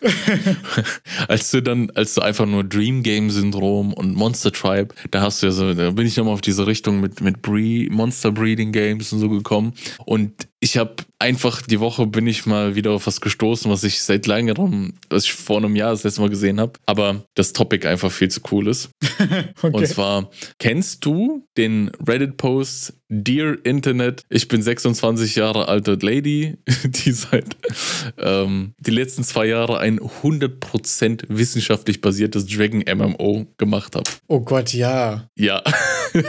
als 1.28 1.50
du 1.50 1.62
dann, 1.62 1.90
als 1.94 2.14
du 2.14 2.20
einfach 2.20 2.46
nur 2.46 2.64
Dream 2.64 3.02
Game 3.02 3.30
Syndrom 3.30 3.92
und 3.92 4.14
Monster 4.14 4.52
Tribe, 4.52 4.94
da 5.10 5.22
hast 5.22 5.42
du 5.42 5.46
ja 5.46 5.52
so, 5.52 5.74
da 5.74 5.90
bin 5.90 6.06
ich 6.06 6.16
nochmal 6.16 6.34
auf 6.34 6.40
diese 6.40 6.66
Richtung 6.66 7.00
mit, 7.00 7.20
mit 7.20 7.42
Bree, 7.42 7.88
Monster 7.90 8.32
Breeding 8.32 8.72
Games 8.72 9.12
und 9.12 9.20
so 9.20 9.28
gekommen 9.28 9.72
und 10.04 10.48
ich 10.60 10.78
habe 10.78 10.96
einfach 11.18 11.62
die 11.62 11.80
Woche 11.80 12.06
bin 12.06 12.26
ich 12.26 12.46
mal 12.46 12.74
wieder 12.74 12.92
auf 12.92 13.06
was 13.06 13.20
gestoßen, 13.20 13.70
was 13.70 13.84
ich 13.84 14.02
seit 14.02 14.26
längerem, 14.26 14.94
was 15.10 15.24
ich 15.24 15.32
vor 15.32 15.58
einem 15.58 15.76
Jahr 15.76 15.90
das 15.90 16.04
letzte 16.04 16.20
Mal 16.22 16.30
gesehen 16.30 16.60
habe, 16.60 16.72
aber 16.86 17.24
das 17.34 17.52
Topic 17.52 17.86
einfach 17.86 18.10
viel 18.10 18.28
zu 18.28 18.40
cool 18.50 18.68
ist. 18.68 18.90
okay. 19.18 19.70
Und 19.70 19.86
zwar, 19.86 20.30
kennst 20.58 21.04
du 21.04 21.46
den 21.56 21.90
Reddit-Post 22.06 22.94
Dear 23.08 23.56
Internet, 23.62 24.22
ich 24.28 24.48
bin 24.48 24.62
26 24.62 25.36
Jahre 25.36 25.68
alte 25.68 25.96
Lady, 26.00 26.56
die 26.84 27.12
seit 27.12 27.56
ähm, 28.18 28.74
die 28.80 28.90
letzten 28.90 29.22
zwei 29.22 29.46
Jahre 29.46 29.78
ein 29.78 30.00
100% 30.00 31.24
wissenschaftlich 31.28 32.00
basiertes 32.00 32.46
Dragon 32.46 32.82
MMO 32.82 33.46
gemacht 33.58 33.94
habe. 33.94 34.10
Oh 34.26 34.40
Gott, 34.40 34.72
ja. 34.72 35.28
Ja. 35.36 35.62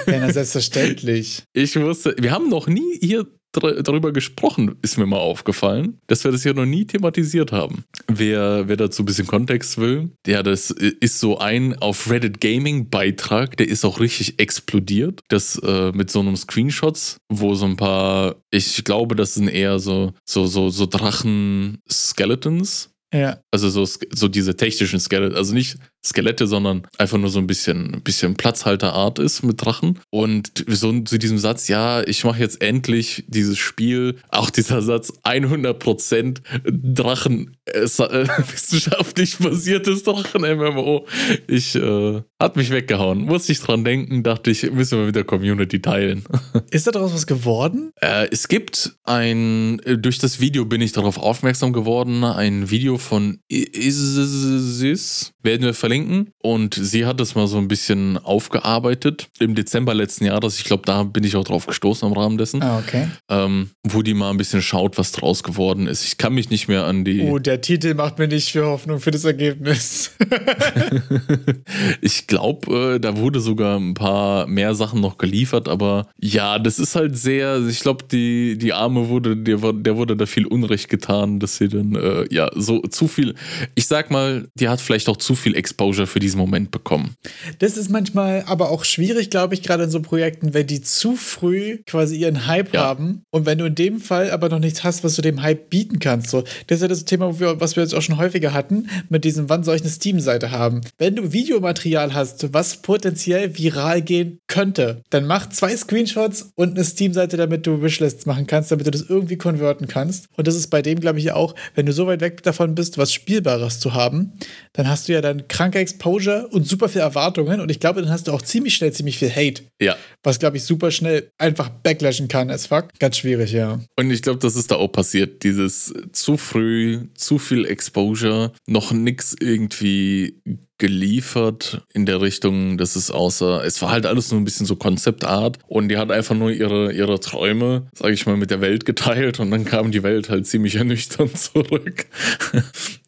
Ja, 0.05 0.31
selbstverständlich. 0.31 1.43
Ich 1.53 1.75
wusste, 1.77 2.15
wir 2.19 2.31
haben 2.31 2.49
noch 2.49 2.67
nie 2.67 2.99
hier 2.99 3.25
darüber 3.51 4.11
gesprochen, 4.11 4.75
ist 4.81 4.97
mir 4.97 5.05
mal 5.05 5.17
aufgefallen, 5.17 5.99
dass 6.07 6.23
wir 6.23 6.31
das 6.31 6.41
hier 6.43 6.53
noch 6.53 6.65
nie 6.65 6.85
thematisiert 6.85 7.51
haben. 7.51 7.83
Wer, 8.07 8.67
wer 8.67 8.77
dazu 8.77 9.03
ein 9.03 9.05
bisschen 9.05 9.27
Kontext 9.27 9.77
will, 9.77 10.11
ja, 10.25 10.41
das 10.43 10.71
ist 10.71 11.19
so 11.19 11.39
ein 11.39 11.77
auf 11.79 12.09
Reddit 12.09 12.41
Gaming 12.41 12.89
Beitrag, 12.89 13.57
der 13.57 13.67
ist 13.67 13.85
auch 13.85 13.99
richtig 13.99 14.39
explodiert. 14.39 15.21
Das 15.29 15.59
äh, 15.63 15.91
mit 15.91 16.11
so 16.11 16.19
einem 16.19 16.35
Screenshots, 16.35 17.17
wo 17.29 17.55
so 17.55 17.65
ein 17.65 17.77
paar, 17.77 18.35
ich 18.51 18.83
glaube, 18.83 19.15
das 19.15 19.35
sind 19.35 19.47
eher 19.47 19.79
so, 19.79 20.13
so, 20.25 20.45
so, 20.45 20.69
so 20.69 20.85
Drachen-Skeletons 20.85 22.89
ja. 23.13 23.39
Also 23.51 23.69
so, 23.69 23.85
so 23.85 24.27
diese 24.27 24.55
technischen 24.55 24.99
Skeletons, 24.99 25.37
also 25.37 25.53
nicht 25.53 25.77
Skelette, 26.05 26.47
sondern 26.47 26.87
einfach 26.97 27.17
nur 27.17 27.29
so 27.29 27.39
ein 27.39 27.47
bisschen, 27.47 28.01
bisschen 28.03 28.35
Platzhalterart 28.35 29.19
ist 29.19 29.43
mit 29.43 29.63
Drachen. 29.63 29.99
Und 30.09 30.65
so 30.67 30.99
zu 31.01 31.17
diesem 31.17 31.37
Satz, 31.37 31.67
ja, 31.67 32.01
ich 32.03 32.23
mache 32.23 32.39
jetzt 32.39 32.61
endlich 32.61 33.25
dieses 33.27 33.57
Spiel, 33.57 34.17
auch 34.29 34.49
dieser 34.49 34.81
Satz, 34.81 35.11
100% 35.23 36.41
Drachen, 36.65 37.57
äh, 37.65 37.79
äh, 37.79 38.27
wissenschaftlich 38.51 39.37
basiertes 39.37 40.03
Drachen-MMO. 40.03 41.05
Ich, 41.47 41.75
äh, 41.75 42.21
hat 42.39 42.55
mich 42.55 42.69
weggehauen. 42.69 43.23
Musste 43.23 43.51
ich 43.51 43.59
dran 43.59 43.83
denken, 43.83 44.23
dachte 44.23 44.51
ich, 44.51 44.71
müssen 44.71 44.99
wir 44.99 45.05
mit 45.07 45.15
der 45.15 45.23
Community 45.23 45.81
teilen. 45.81 46.23
Ist 46.71 46.87
da 46.87 46.91
daraus 46.91 47.13
was 47.13 47.27
geworden? 47.27 47.91
Äh, 48.01 48.27
es 48.31 48.47
gibt 48.47 48.97
ein, 49.03 49.79
äh, 49.79 49.97
durch 49.97 50.19
das 50.19 50.39
Video 50.39 50.65
bin 50.65 50.81
ich 50.81 50.91
darauf 50.91 51.17
aufmerksam 51.17 51.73
geworden, 51.73 52.23
ein 52.23 52.69
Video 52.69 52.97
von 52.97 53.39
Isis, 53.49 55.33
werden 55.43 55.63
wir 55.63 55.73
verlinken. 55.87 56.33
Und 56.41 56.73
sie 56.73 57.05
hat 57.05 57.19
das 57.19 57.35
mal 57.35 57.47
so 57.47 57.57
ein 57.57 57.67
bisschen 57.67 58.17
aufgearbeitet 58.17 59.29
im 59.39 59.55
Dezember 59.55 59.93
letzten 59.93 60.25
Jahres. 60.25 60.59
Ich 60.59 60.65
glaube, 60.65 60.83
da 60.85 61.03
bin 61.03 61.23
ich 61.23 61.35
auch 61.37 61.45
drauf 61.45 61.65
gestoßen 61.65 62.07
im 62.07 62.13
Rahmen 62.13 62.37
dessen. 62.37 62.61
Ah, 62.61 62.79
okay. 62.79 63.07
Ähm, 63.29 63.69
wo 63.83 64.01
die 64.01 64.13
mal 64.13 64.29
ein 64.29 64.37
bisschen 64.37 64.61
schaut, 64.61 64.97
was 64.97 65.13
draus 65.13 65.43
geworden 65.43 65.87
ist. 65.87 66.03
Ich 66.03 66.17
kann 66.17 66.33
mich 66.33 66.49
nicht 66.49 66.67
mehr 66.67 66.83
an 66.83 67.05
die. 67.05 67.21
Oh, 67.21 67.39
der 67.39 67.61
Titel 67.61 67.93
macht 67.93 68.19
mir 68.19 68.27
nicht 68.27 68.51
für 68.51 68.65
Hoffnung 68.65 68.99
für 68.99 69.11
das 69.11 69.23
Ergebnis. 69.23 70.11
ich 72.01 72.27
glaube, 72.27 72.95
äh, 72.95 72.99
da 72.99 73.17
wurde 73.17 73.39
sogar 73.39 73.79
ein 73.79 73.93
paar 73.93 74.47
mehr 74.47 74.75
Sachen 74.75 74.99
noch 74.99 75.17
geliefert, 75.17 75.69
aber 75.69 76.07
ja, 76.19 76.59
das 76.59 76.79
ist 76.79 76.95
halt 76.95 77.17
sehr, 77.17 77.65
ich 77.65 77.79
glaube, 77.79 78.05
die, 78.11 78.57
die 78.57 78.73
Arme 78.73 79.07
wurde, 79.07 79.37
der, 79.37 79.57
der 79.73 79.97
wurde 79.97 80.17
da 80.17 80.25
viel 80.25 80.45
Unrecht 80.45 80.89
getan, 80.89 81.39
dass 81.39 81.57
sie 81.57 81.69
dann, 81.69 81.95
äh, 81.95 82.25
ja, 82.29 82.49
so 82.55 82.81
zu 82.81 83.07
viel, 83.07 83.35
ich 83.75 83.87
sag 83.87 84.11
mal, 84.11 84.49
die 84.55 84.67
hat 84.67 84.81
vielleicht 84.81 85.07
auch 85.07 85.17
zu 85.17 85.35
viel 85.35 85.55
Exposure 85.77 86.07
für 86.07 86.19
diesen 86.19 86.39
Moment 86.39 86.71
bekommen. 86.71 87.15
Das 87.59 87.77
ist 87.77 87.91
manchmal 87.91 88.43
aber 88.47 88.71
auch 88.71 88.83
schwierig, 88.83 89.29
glaube 89.29 89.53
ich, 89.53 89.61
gerade 89.61 89.83
in 89.83 89.91
so 89.91 90.01
Projekten, 90.01 90.55
wenn 90.55 90.65
die 90.65 90.81
zu 90.81 91.15
früh 91.15 91.77
quasi 91.85 92.17
ihren 92.17 92.47
Hype 92.47 92.73
ja. 92.73 92.81
haben 92.81 93.21
und 93.29 93.45
wenn 93.45 93.59
du 93.59 93.65
in 93.65 93.75
dem 93.75 93.99
Fall 93.99 94.31
aber 94.31 94.49
noch 94.49 94.57
nichts 94.57 94.83
hast, 94.83 95.03
was 95.03 95.15
du 95.15 95.21
dem 95.21 95.43
Hype 95.43 95.69
bieten 95.69 95.99
kannst. 95.99 96.31
So, 96.31 96.43
das 96.65 96.77
ist 96.77 96.81
ja 96.81 96.87
das 96.87 97.05
Thema, 97.05 97.39
was 97.39 97.75
wir 97.75 97.83
jetzt 97.83 97.93
auch 97.93 98.01
schon 98.01 98.17
häufiger 98.17 98.53
hatten, 98.53 98.89
mit 99.09 99.23
diesem, 99.23 99.49
wann 99.49 99.63
soll 99.63 99.75
ich 99.75 99.81
eine 99.81 99.91
Steam-Seite 99.91 100.49
haben? 100.49 100.81
Wenn 100.97 101.15
du 101.15 101.31
Videomaterial 101.31 102.15
hast, 102.15 102.53
was 102.53 102.81
potenziell 102.81 103.55
viral 103.55 104.01
gehen 104.01 104.39
könnte, 104.47 105.03
dann 105.11 105.27
mach 105.27 105.49
zwei 105.49 105.77
Screenshots 105.77 106.53
und 106.55 106.71
eine 106.71 106.83
Steam-Seite, 106.83 107.37
damit 107.37 107.67
du 107.67 107.83
Wishlists 107.83 108.25
machen 108.25 108.47
kannst, 108.47 108.71
damit 108.71 108.87
du 108.87 108.91
das 108.91 109.03
irgendwie 109.07 109.37
konverten 109.37 109.87
kannst. 109.87 110.27
Und 110.37 110.47
das 110.47 110.55
ist 110.55 110.67
bei 110.67 110.81
dem, 110.81 110.99
glaube 110.99 111.19
ich, 111.19 111.31
auch, 111.31 111.53
wenn 111.75 111.85
du 111.85 111.93
so 111.93 112.07
weit 112.07 112.21
weg 112.21 112.41
davon 112.41 112.73
bist, 112.73 112.97
was 112.97 113.13
Spielbares 113.13 113.79
zu 113.79 113.93
haben, 113.93 114.33
dann 114.73 114.89
hast 114.89 115.07
du 115.07 115.13
ja 115.13 115.21
dann 115.21 115.47
kranke 115.67 115.79
Exposure 115.79 116.47
und 116.51 116.67
super 116.67 116.89
viel 116.89 117.01
Erwartungen. 117.01 117.59
Und 117.59 117.69
ich 117.69 117.79
glaube, 117.79 118.01
dann 118.01 118.09
hast 118.09 118.27
du 118.27 118.31
auch 118.31 118.41
ziemlich 118.41 118.75
schnell 118.75 118.93
ziemlich 118.93 119.17
viel 119.17 119.29
Hate. 119.29 119.63
Ja. 119.81 119.95
Was, 120.23 120.39
glaube 120.39 120.57
ich, 120.57 120.63
super 120.63 120.91
schnell 120.91 121.31
einfach 121.37 121.69
backlashen 121.69 122.27
kann 122.27 122.49
as 122.49 122.67
fuck. 122.67 122.87
Ganz 122.99 123.17
schwierig, 123.17 123.51
ja. 123.51 123.79
Und 123.97 124.11
ich 124.11 124.21
glaube, 124.21 124.39
das 124.39 124.55
ist 124.55 124.71
da 124.71 124.75
auch 124.75 124.87
passiert. 124.87 125.43
Dieses 125.43 125.93
zu 126.11 126.37
früh, 126.37 127.07
zu 127.15 127.37
viel 127.37 127.65
Exposure, 127.65 128.53
noch 128.65 128.91
nichts 128.91 129.35
irgendwie 129.39 130.41
geliefert 130.77 131.81
in 131.93 132.05
der 132.05 132.21
Richtung, 132.21 132.77
dass 132.77 132.95
es 132.95 133.09
außer, 133.09 133.63
es 133.65 133.81
war 133.81 133.89
halt 133.89 134.05
alles 134.05 134.31
nur 134.31 134.39
ein 134.39 134.43
bisschen 134.43 134.67
so 134.67 134.75
Konzeptart 134.75 135.57
und 135.67 135.89
die 135.89 135.97
hat 135.97 136.11
einfach 136.11 136.35
nur 136.35 136.51
ihre, 136.51 136.93
ihre 136.93 137.19
Träume, 137.19 137.87
sag 137.93 138.11
ich 138.11 138.27
mal, 138.27 138.37
mit 138.37 138.51
der 138.51 138.61
Welt 138.61 138.85
geteilt 138.85 139.39
und 139.39 139.49
dann 139.49 139.65
kam 139.65 139.91
die 139.91 140.03
Welt 140.03 140.29
halt 140.29 140.45
ziemlich 140.45 140.75
ernüchternd 140.75 141.35
zurück 141.37 142.05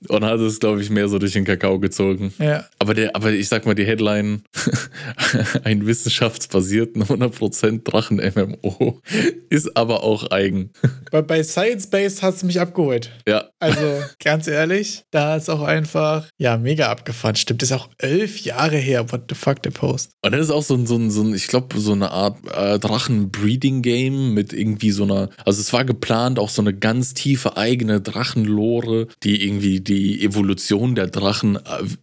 und 0.08 0.24
hat 0.24 0.40
es, 0.40 0.60
glaube 0.60 0.82
ich, 0.82 0.90
mehr 0.90 1.10
so 1.10 1.20
durch 1.20 1.34
den 1.34 1.46
Kakao 1.46 1.80
gezogen. 1.80 2.34
Ja. 2.40 2.66
Aber 2.80 2.94
der, 2.94 3.16
aber 3.16 3.32
ich 3.32 3.50
sag 3.50 3.66
mal, 3.66 3.76
die 3.76 3.86
Headline, 3.86 4.44
ein 5.64 5.86
wissenschaftsbasierten 5.86 7.04
100% 7.04 7.84
Drachen-MMO, 7.84 9.02
ist 9.50 9.76
aber 9.76 10.04
auch 10.04 10.32
eigen. 10.32 10.72
Bei, 11.12 11.24
bei 11.24 11.42
Science-Based 11.42 12.22
hat 12.22 12.36
es 12.36 12.44
mich 12.44 12.60
abgeholt. 12.60 13.12
Ja. 13.28 13.50
Also, 13.60 14.04
ganz 14.24 14.48
ehrlich, 14.48 15.06
da 15.10 15.36
ist 15.36 15.50
auch 15.50 15.64
einfach, 15.64 16.28
ja, 16.38 16.58
mega 16.58 16.90
abgefahren. 16.90 17.36
Stimmt 17.36 17.64
das 17.64 17.72
ist 17.72 17.76
auch 17.76 17.90
elf 17.98 18.42
Jahre 18.42 18.78
her. 18.78 19.12
What 19.12 19.24
the 19.30 19.36
fuck, 19.36 19.64
der 19.64 19.72
Post. 19.72 20.12
Und 20.22 20.34
das 20.34 20.42
ist 20.42 20.52
auch 20.52 20.62
so 20.62 20.76
ein, 20.76 20.86
so 20.86 20.96
ein, 20.96 21.10
so 21.10 21.24
ein 21.24 21.34
ich 21.34 21.48
glaube, 21.48 21.80
so 21.80 21.94
eine 21.94 22.12
Art 22.12 22.38
äh, 22.54 22.78
Drachen-Breeding-Game 22.78 24.34
mit 24.36 24.54
irgendwie 24.54 24.92
so 24.92 25.04
einer, 25.04 25.30
also 25.46 25.62
es 25.62 25.74
war 25.74 25.84
geplant, 25.84 26.38
auch 26.38 26.50
so 26.50 26.62
eine 26.62 26.74
ganz 26.74 27.16
tiefe 27.16 27.58
eigene 27.58 28.02
Drachenlore, 28.02 29.08
die 29.24 29.44
irgendwie 29.46 29.82
die 29.90 30.24
Evolution 30.24 30.96
der 30.96 31.08
Drachen, 31.08 31.58
äh, 31.58 31.60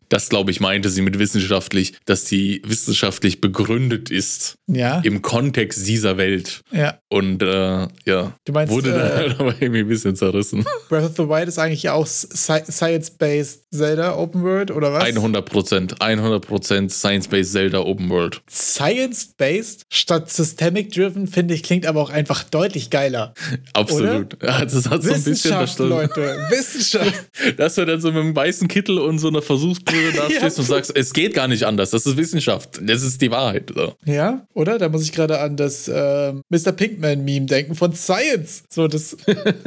das 0.08 0.28
glaube 0.28 0.50
ich, 0.50 0.60
meinte 0.60 0.90
sie 0.90 1.02
mit 1.02 1.18
wissenschaftlich, 1.18 1.94
dass 2.04 2.24
die 2.24 2.60
wissenschaftlich 2.64 3.40
begründet 3.40 4.10
ist. 4.10 4.56
Ja. 4.66 5.00
Im 5.00 5.22
Kontext 5.22 5.86
dieser 5.86 6.18
Welt. 6.18 6.62
Ja. 6.70 6.98
Und 7.08 7.42
äh, 7.42 7.88
ja, 8.04 8.34
meinst, 8.52 8.72
wurde 8.72 8.90
äh, 8.90 9.16
halt 9.16 9.36
aber 9.40 9.54
irgendwie 9.60 9.80
ein 9.80 9.88
bisschen 9.88 10.16
zerrissen. 10.16 10.64
Breath 10.88 11.04
of 11.04 11.16
the 11.16 11.28
Wild 11.28 11.48
ist 11.48 11.58
eigentlich 11.58 11.84
ja 11.84 11.92
auch 11.94 12.06
Science-Based 12.06 13.64
Zelda 13.72 14.16
Open 14.16 14.42
World, 14.42 14.70
oder 14.70 14.92
was? 14.92 15.04
100 15.04 15.46
100%, 15.46 15.98
100% 15.98 16.90
Science-Based 16.90 17.52
Zelda 17.52 17.80
Open 17.80 18.08
World. 18.10 18.42
Science-Based 18.50 19.86
statt 19.88 20.30
Systemic-Driven, 20.30 21.26
finde 21.26 21.54
ich, 21.54 21.62
klingt 21.62 21.86
aber 21.86 22.00
auch 22.00 22.10
einfach 22.10 22.44
deutlich 22.44 22.90
geiler. 22.90 23.34
Absolut. 23.72 24.42
Ja, 24.42 24.64
das 24.64 24.88
hat 24.88 25.02
so 25.02 25.12
ein 25.12 25.22
bisschen 25.22 25.50
das 25.52 25.78
Leute, 25.78 26.38
Wissenschaft. 26.50 27.30
Dass 27.76 27.84
du 27.84 27.92
dann 27.92 28.00
so 28.00 28.10
mit 28.10 28.22
einem 28.22 28.34
weißen 28.34 28.68
Kittel 28.68 28.98
und 28.98 29.18
so 29.18 29.28
einer 29.28 29.42
Versuchsbrille 29.42 30.12
dastehst 30.16 30.56
ja. 30.56 30.62
und 30.62 30.66
sagst, 30.66 30.96
es 30.96 31.12
geht 31.12 31.34
gar 31.34 31.46
nicht 31.46 31.64
anders, 31.64 31.90
das 31.90 32.06
ist 32.06 32.16
Wissenschaft, 32.16 32.80
das 32.82 33.02
ist 33.02 33.20
die 33.20 33.30
Wahrheit. 33.30 33.70
So. 33.74 33.92
Ja, 34.06 34.46
oder? 34.54 34.78
Da 34.78 34.88
muss 34.88 35.02
ich 35.02 35.12
gerade 35.12 35.40
an 35.40 35.56
das 35.56 35.88
äh, 35.88 36.32
Mr. 36.48 36.72
Pinkman-Meme 36.72 37.46
denken 37.46 37.74
von 37.74 37.92
Science. 37.92 38.64
So, 38.70 38.88
das 38.88 39.16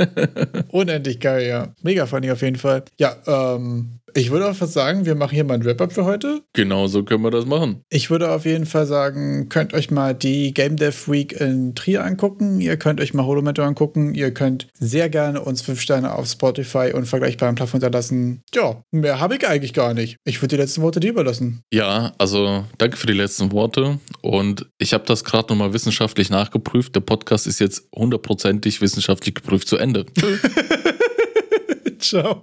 unendlich 0.70 1.20
geil, 1.20 1.48
ja. 1.48 1.74
Mega 1.84 2.08
funny 2.08 2.32
auf 2.32 2.42
jeden 2.42 2.56
Fall. 2.56 2.84
Ja, 3.00 3.16
ähm, 3.28 3.99
ich 4.14 4.32
würde 4.32 4.50
auch 4.50 4.56
fast 4.56 4.74
sagen, 4.74 5.06
wir 5.06 5.16
machen 5.16 5.34
hier 5.34 5.44
mal 5.44 5.56
ein 5.56 5.66
Wrap-Up 5.66 5.94
für 5.94 6.06
heute. 6.06 6.42
Genau 6.54 6.88
so 6.88 7.04
können 7.04 7.24
wir 7.24 7.32
das 7.32 7.46
machen. 7.46 7.84
Ich 7.90 8.10
würde 8.10 8.32
auf 8.32 8.46
jeden 8.46 8.66
Fall 8.66 8.86
sagen, 8.86 9.50
könnt 9.50 9.74
euch 9.74 9.92
mal 9.92 10.14
die 10.14 10.54
Game 10.54 10.76
Dev 10.78 11.12
Week 11.12 11.34
in 11.34 11.76
Trier 11.76 12.04
angucken. 12.04 12.62
Ihr 12.62 12.78
könnt 12.78 13.02
euch 13.02 13.14
mal 13.14 13.26
Holometer 13.26 13.64
angucken. 13.64 14.16
Ihr 14.16 14.32
könnt 14.34 14.68
sehr 14.74 15.10
gerne 15.10 15.42
uns 15.42 15.62
fünf 15.62 15.82
Sterne 15.82 16.14
auf 16.14 16.28
Spotify 16.28 16.92
und 16.94 17.06
vergleichbaren 17.06 17.56
Plattformen 17.56 17.82
hinterlassen. 17.82 18.42
Ja, 18.54 18.84
mehr 18.92 19.20
habe 19.20 19.36
ich 19.36 19.48
eigentlich 19.48 19.74
gar 19.74 19.94
nicht. 19.94 20.18
Ich 20.26 20.42
würde 20.42 20.56
die 20.56 20.62
letzten 20.62 20.82
Worte 20.82 21.00
dir 21.00 21.12
überlassen. 21.12 21.62
Ja, 21.72 22.14
also 22.18 22.66
danke 22.78 22.98
für 22.98 23.08
die 23.08 23.14
letzten 23.14 23.52
Worte. 23.52 24.00
Und 24.22 24.68
ich 24.78 24.94
habe 24.94 25.04
das 25.06 25.24
gerade 25.24 25.50
nochmal 25.50 25.74
wissenschaftlich 25.74 26.30
nachgeprüft. 26.30 26.96
Der 26.96 27.02
Podcast 27.02 27.48
ist 27.48 27.60
jetzt 27.60 27.88
hundertprozentig 27.96 28.82
wissenschaftlich 28.82 29.36
geprüft 29.36 29.68
zu 29.68 29.78
Ende. 29.78 30.06
Ciao. 32.00 32.38